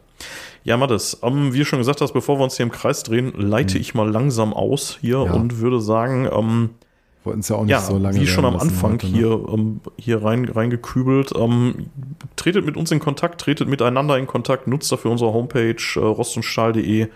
Ja, 0.64 0.79
Mattes, 0.79 1.18
ähm, 1.22 1.53
wie 1.53 1.59
du 1.59 1.66
schon 1.66 1.79
gesagt 1.81 2.01
hast, 2.01 2.12
bevor 2.14 2.39
wir 2.39 2.45
uns 2.45 2.57
hier 2.57 2.64
im 2.64 2.72
Kreis 2.72 3.03
drehen, 3.03 3.35
leite 3.37 3.76
ich 3.76 3.95
mal 3.95 4.09
langsam 4.11 4.55
aus 4.55 4.97
hier 5.03 5.18
Mhm. 5.18 5.24
Ja. 5.26 5.33
und 5.35 5.59
würde 5.59 5.79
sagen, 5.79 6.26
ähm, 6.33 6.70
Wollten 7.24 7.40
es 7.40 7.48
ja 7.48 7.56
auch 7.56 7.62
nicht 7.62 7.70
ja, 7.70 7.80
so 7.80 7.98
lange 7.98 8.20
wie 8.20 8.26
schon 8.26 8.44
am 8.44 8.56
Anfang 8.56 8.92
heute, 8.92 9.06
ne? 9.06 9.12
hier, 9.12 9.44
ähm, 9.52 9.80
hier 9.98 10.22
rein, 10.22 10.44
reingekübelt, 10.46 11.32
ähm, 11.36 11.90
tretet 12.36 12.64
mit 12.64 12.76
uns 12.76 12.90
in 12.90 13.00
Kontakt, 13.00 13.40
tretet 13.40 13.68
miteinander 13.68 14.16
in 14.18 14.26
Kontakt, 14.26 14.66
nutzt 14.66 14.90
dafür 14.92 15.10
unsere 15.10 15.32
Homepage 15.32 15.76
äh, 15.96 15.98
rostundstahl.de 15.98 17.08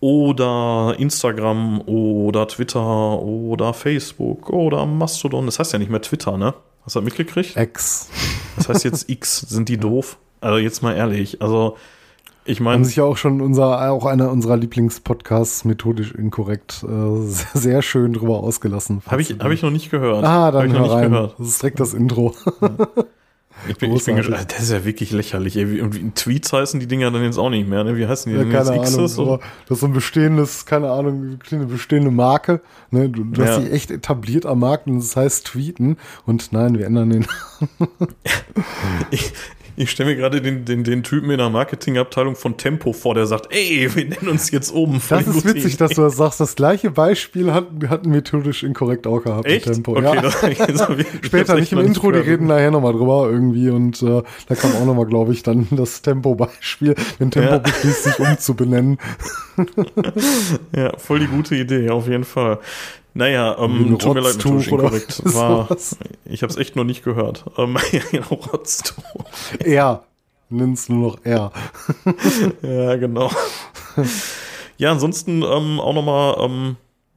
oder 0.00 0.94
Instagram 0.98 1.80
oder 1.82 2.46
Twitter 2.46 3.20
oder 3.20 3.74
Facebook 3.74 4.50
oder 4.50 4.86
Mastodon. 4.86 5.46
Das 5.46 5.58
heißt 5.58 5.72
ja 5.72 5.78
nicht 5.78 5.90
mehr 5.90 6.02
Twitter, 6.02 6.36
ne? 6.36 6.54
Hast 6.84 6.94
du 6.94 7.00
das 7.00 7.04
mitgekriegt? 7.04 7.56
Ex. 7.56 8.08
Das 8.56 8.68
heißt 8.68 8.84
jetzt 8.84 9.10
X. 9.10 9.40
Sind 9.40 9.68
die 9.68 9.76
doof? 9.76 10.18
Also 10.40 10.58
jetzt 10.58 10.82
mal 10.82 10.94
ehrlich. 10.94 11.42
Also 11.42 11.76
ich 12.48 12.58
Haben 12.58 12.64
meine, 12.64 12.84
sich 12.84 12.96
ja 12.96 13.04
auch 13.04 13.16
schon 13.16 13.40
unser, 13.40 13.90
auch 13.92 14.06
einer 14.06 14.30
unserer 14.30 14.56
Lieblingspodcasts 14.56 15.64
methodisch 15.64 16.12
inkorrekt 16.12 16.82
äh, 16.88 17.20
sehr, 17.26 17.46
sehr 17.54 17.82
schön 17.82 18.12
drüber 18.14 18.38
ausgelassen. 18.38 19.02
habe 19.06 19.22
ich, 19.22 19.36
hab 19.38 19.50
ich 19.50 19.62
noch 19.62 19.70
nicht 19.70 19.90
gehört. 19.90 20.24
Ah, 20.24 20.46
Hab 20.46 20.54
dann 20.54 20.66
ich 20.66 20.72
noch 20.72 20.82
nicht 20.82 20.92
rein. 20.92 21.10
gehört. 21.10 21.34
Das 21.38 21.48
ist 21.48 21.62
direkt 21.62 21.78
das 21.80 21.94
Intro. 21.94 22.34
Ich 23.66 23.76
bin, 23.76 23.90
ich 23.92 24.04
bin 24.04 24.14
Großartig. 24.14 24.26
gespannt. 24.28 24.52
Das 24.52 24.62
ist 24.62 24.70
ja 24.70 24.84
wirklich 24.84 25.10
lächerlich. 25.10 25.56
Ey. 25.56 25.80
Und 25.80 26.14
Tweets 26.14 26.52
heißen 26.52 26.78
die 26.78 26.86
Dinger 26.86 27.10
dann 27.10 27.24
jetzt 27.24 27.38
auch 27.38 27.50
nicht 27.50 27.68
mehr. 27.68 27.82
Ne? 27.82 27.96
Wie 27.96 28.06
heißen 28.06 28.30
die 28.30 28.38
Ja, 28.38 28.44
denn 28.44 28.52
keine 28.52 28.76
jetzt? 28.76 28.94
Ahnung. 28.94 29.06
Xs? 29.06 29.18
Aber 29.18 29.40
das 29.68 29.76
ist 29.78 29.80
so 29.80 29.86
ein 29.86 29.92
bestehendes, 29.92 30.64
keine 30.64 30.90
Ahnung, 30.92 31.38
eine 31.50 31.66
bestehende 31.66 32.12
Marke. 32.12 32.60
Ne? 32.92 33.08
Du, 33.08 33.24
du 33.24 33.42
Ja. 33.42 33.48
hast 33.48 33.62
dich 33.62 33.72
echt 33.72 33.90
etabliert 33.90 34.46
am 34.46 34.60
Markt 34.60 34.86
und 34.86 34.98
das 35.00 35.16
heißt 35.16 35.44
Tweeten. 35.44 35.96
Und 36.24 36.52
nein, 36.52 36.78
wir 36.78 36.86
ändern 36.86 37.10
den. 37.10 37.26
Ich, 39.10 39.32
Ich 39.80 39.92
stelle 39.92 40.10
mir 40.10 40.16
gerade 40.16 40.42
den, 40.42 40.64
den, 40.64 40.82
den 40.82 41.04
Typen 41.04 41.30
in 41.30 41.38
der 41.38 41.50
Marketingabteilung 41.50 42.34
von 42.34 42.56
Tempo 42.56 42.92
vor, 42.92 43.14
der 43.14 43.26
sagt, 43.26 43.46
ey, 43.54 43.88
wir 43.94 44.06
nennen 44.06 44.28
uns 44.28 44.50
jetzt 44.50 44.72
um. 44.72 45.00
Das 45.08 45.26
ist 45.28 45.44
witzig, 45.44 45.76
dass 45.76 45.92
du 45.92 46.02
das 46.02 46.16
sagst. 46.16 46.40
Das 46.40 46.56
gleiche 46.56 46.90
Beispiel 46.90 47.52
hatten, 47.52 47.88
hatten 47.88 48.10
methodisch 48.10 48.64
inkorrekt 48.64 49.06
auch 49.06 49.22
gehabt 49.22 49.46
Echt? 49.46 49.66
Tempo. 49.72 49.92
Okay, 49.92 50.02
ja. 50.02 50.20
das, 50.20 50.40
das 50.40 50.88
Später 51.22 51.54
nicht 51.54 51.72
im 51.72 51.78
Intro, 51.78 52.10
die 52.10 52.18
reden 52.18 52.48
nachher 52.48 52.72
nochmal 52.72 52.92
drüber 52.92 53.28
irgendwie 53.30 53.70
und 53.70 54.02
äh, 54.02 54.22
da 54.48 54.54
kam 54.56 54.72
auch 54.72 54.84
nochmal, 54.84 55.06
glaube 55.06 55.32
ich, 55.32 55.44
dann 55.44 55.68
das 55.70 56.02
Tempo-Beispiel, 56.02 56.96
wenn 57.18 57.30
Tempo 57.30 57.52
Ja. 57.52 57.58
beschließt, 57.58 58.02
sich 58.02 58.18
umzubenennen. 58.18 58.98
Ja, 60.76 60.96
voll 60.98 61.18
die 61.20 61.26
gute 61.26 61.56
Idee, 61.56 61.90
auf 61.90 62.06
jeden 62.06 62.24
Fall. 62.24 62.58
Naja, 63.18 63.56
ähm, 63.58 63.98
tut 63.98 64.14
mir 64.14 64.20
leid, 64.20 64.46
oder 64.46 64.64
inkorrekt. 64.64 65.22
War, 65.34 65.66
ich 66.24 66.42
habe 66.42 66.52
es 66.52 66.56
echt 66.56 66.76
noch 66.76 66.84
nicht 66.84 67.02
gehört. 67.02 67.44
Ähm, 67.58 67.76
genau, 68.12 68.28
Rotztuch. 68.28 69.02
Er. 69.58 70.04
Nenn's 70.50 70.88
nur 70.88 71.00
noch 71.00 71.18
er. 71.24 71.50
Ja, 72.62 72.94
genau. 72.94 73.28
ja, 74.76 74.92
ansonsten 74.92 75.42
ähm, 75.42 75.80
auch 75.80 75.94
nochmal, 75.94 76.36
ähm, 76.38 76.76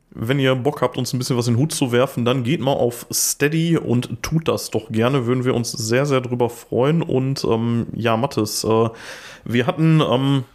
wenn 0.09 0.39
ihr 0.39 0.55
Bock 0.55 0.81
habt, 0.81 0.97
uns 0.97 1.13
ein 1.13 1.19
bisschen 1.19 1.37
was 1.37 1.47
in 1.47 1.53
den 1.53 1.59
Hut 1.59 1.71
zu 1.71 1.91
werfen, 1.91 2.25
dann 2.25 2.43
geht 2.43 2.61
mal 2.61 2.73
auf 2.73 3.05
Steady 3.13 3.77
und 3.77 4.23
tut 4.23 4.47
das 4.47 4.71
doch 4.71 4.89
gerne. 4.89 5.27
Würden 5.27 5.45
wir 5.45 5.53
uns 5.53 5.71
sehr, 5.71 6.07
sehr 6.07 6.21
drüber 6.21 6.49
freuen. 6.49 7.03
Und 7.03 7.43
ähm, 7.43 7.85
ja, 7.93 8.17
Mathis, 8.17 8.63
äh, 8.63 8.89
wir 9.45 9.67
hatten. 9.67 10.01
Ähm, 10.01 10.45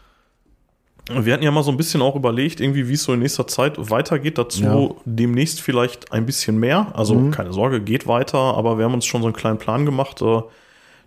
wir 1.08 1.32
hatten 1.34 1.44
ja 1.44 1.50
mal 1.50 1.62
so 1.62 1.70
ein 1.70 1.76
bisschen 1.76 2.02
auch 2.02 2.16
überlegt, 2.16 2.60
irgendwie, 2.60 2.88
wie 2.88 2.94
es 2.94 3.04
so 3.04 3.12
in 3.12 3.20
nächster 3.20 3.46
Zeit 3.46 3.74
weitergeht. 3.90 4.38
Dazu 4.38 4.62
Ja. 4.64 4.88
demnächst 5.04 5.60
vielleicht 5.60 6.12
ein 6.12 6.26
bisschen 6.26 6.58
mehr. 6.58 6.88
Also 6.94 7.14
Mhm. 7.14 7.30
keine 7.30 7.52
Sorge, 7.52 7.80
geht 7.80 8.06
weiter, 8.08 8.38
aber 8.38 8.78
wir 8.78 8.84
haben 8.84 8.94
uns 8.94 9.04
schon 9.06 9.20
so 9.22 9.28
einen 9.28 9.36
kleinen 9.36 9.58
Plan 9.58 9.84
gemacht. 9.86 10.20
Äh, 10.22 10.42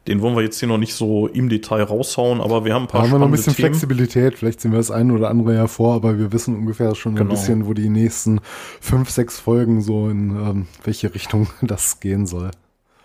den 0.07 0.21
wollen 0.21 0.35
wir 0.35 0.41
jetzt 0.41 0.57
hier 0.57 0.69
noch 0.69 0.77
nicht 0.77 0.93
so 0.95 1.27
im 1.27 1.49
Detail 1.49 1.83
raushauen, 1.83 2.39
aber 2.39 2.63
wir 2.65 2.73
haben 2.73 2.83
ein 2.83 2.87
Da 2.87 2.91
paar 2.93 3.01
haben 3.03 3.11
wir 3.11 3.19
noch 3.19 3.25
ein 3.27 3.31
bisschen 3.31 3.53
Themen. 3.53 3.73
Flexibilität. 3.73 4.37
Vielleicht 4.37 4.61
sehen 4.61 4.71
wir 4.71 4.77
das 4.77 4.89
eine 4.89 5.13
oder 5.13 5.29
andere 5.29 5.53
ja 5.53 5.67
vor, 5.67 5.93
aber 5.95 6.17
wir 6.17 6.31
wissen 6.31 6.55
ungefähr 6.55 6.95
schon 6.95 7.15
Genau. 7.15 7.29
ein 7.31 7.35
bisschen, 7.35 7.67
wo 7.67 7.73
die 7.73 7.89
nächsten 7.89 8.39
fünf, 8.79 9.09
sechs 9.09 9.37
Folgen 9.39 9.81
so 9.81 10.07
in 10.07 10.29
ähm, 10.31 10.67
welche 10.85 11.13
Richtung 11.13 11.47
das 11.61 11.99
gehen 11.99 12.25
soll. 12.25 12.51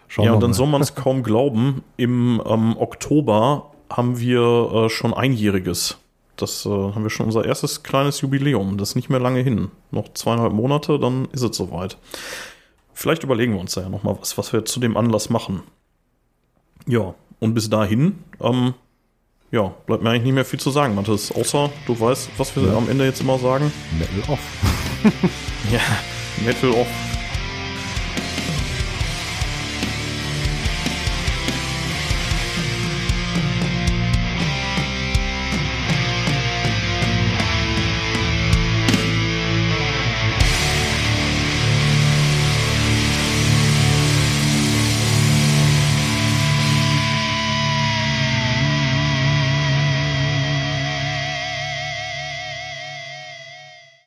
Schauen 0.07 0.27
Ja, 0.27 0.33
und 0.35 0.41
dann 0.43 0.51
mal. 0.51 0.55
soll 0.55 0.69
man 0.69 0.81
es 0.81 0.95
kaum 0.95 1.25
glauben. 1.25 1.83
Im 1.97 2.41
ähm, 2.47 2.77
Oktober 2.79 3.73
haben 3.91 4.21
wir 4.21 4.71
äh, 4.87 4.89
schon 4.89 5.13
einjähriges. 5.13 5.99
Das 6.37 6.67
äh, 6.67 6.69
haben 6.69 7.03
wir 7.03 7.11
schon 7.11 7.27
unser 7.27 7.45
erstes 7.45 7.83
kleines 7.83 8.21
Jubiläum. 8.21 8.79
Das 8.79 8.91
ist 8.91 8.95
nicht 8.97 9.11
mehr 9.11 9.21
lange 9.21 9.41
hin. 9.41 9.71
Noch 9.91 10.13
zweieinhalb 10.15 10.53
Monate, 10.53 10.99
dann 10.99 11.29
ist 11.33 11.43
es 11.43 11.57
soweit. 11.57 11.99
Vielleicht 12.93 13.25
überlegen 13.25 13.55
wir 13.55 13.61
uns 13.61 13.75
da 13.75 13.83
ja 13.83 13.89
noch 13.89 14.03
mal 14.03 14.17
was, 14.21 14.39
was 14.39 14.53
wir 14.53 14.65
zu 14.65 14.81
dem 14.81 14.97
Anlass 14.97 15.31
machen. 15.31 15.63
Ja, 16.87 17.15
und 17.41 17.55
bis 17.55 17.71
dahin, 17.71 18.19
ähm, 18.41 18.75
ja, 19.51 19.75
bleibt 19.87 20.03
mir 20.03 20.11
eigentlich 20.11 20.25
nicht 20.25 20.35
mehr 20.35 20.45
viel 20.45 20.61
zu 20.61 20.71
sagen, 20.71 20.95
Mathis. 20.95 21.31
Außer 21.33 21.71
du 21.87 21.99
weißt, 21.99 22.31
was 22.39 22.55
wir 22.57 22.73
am 22.77 22.89
Ende 22.89 23.05
jetzt 23.05 23.21
immer 23.21 23.39
sagen. 23.39 23.73
Metal 23.99 24.33
off. 24.33 24.41
Ja, 25.73 25.81
Metal 26.45 26.71
off. 26.73 27.14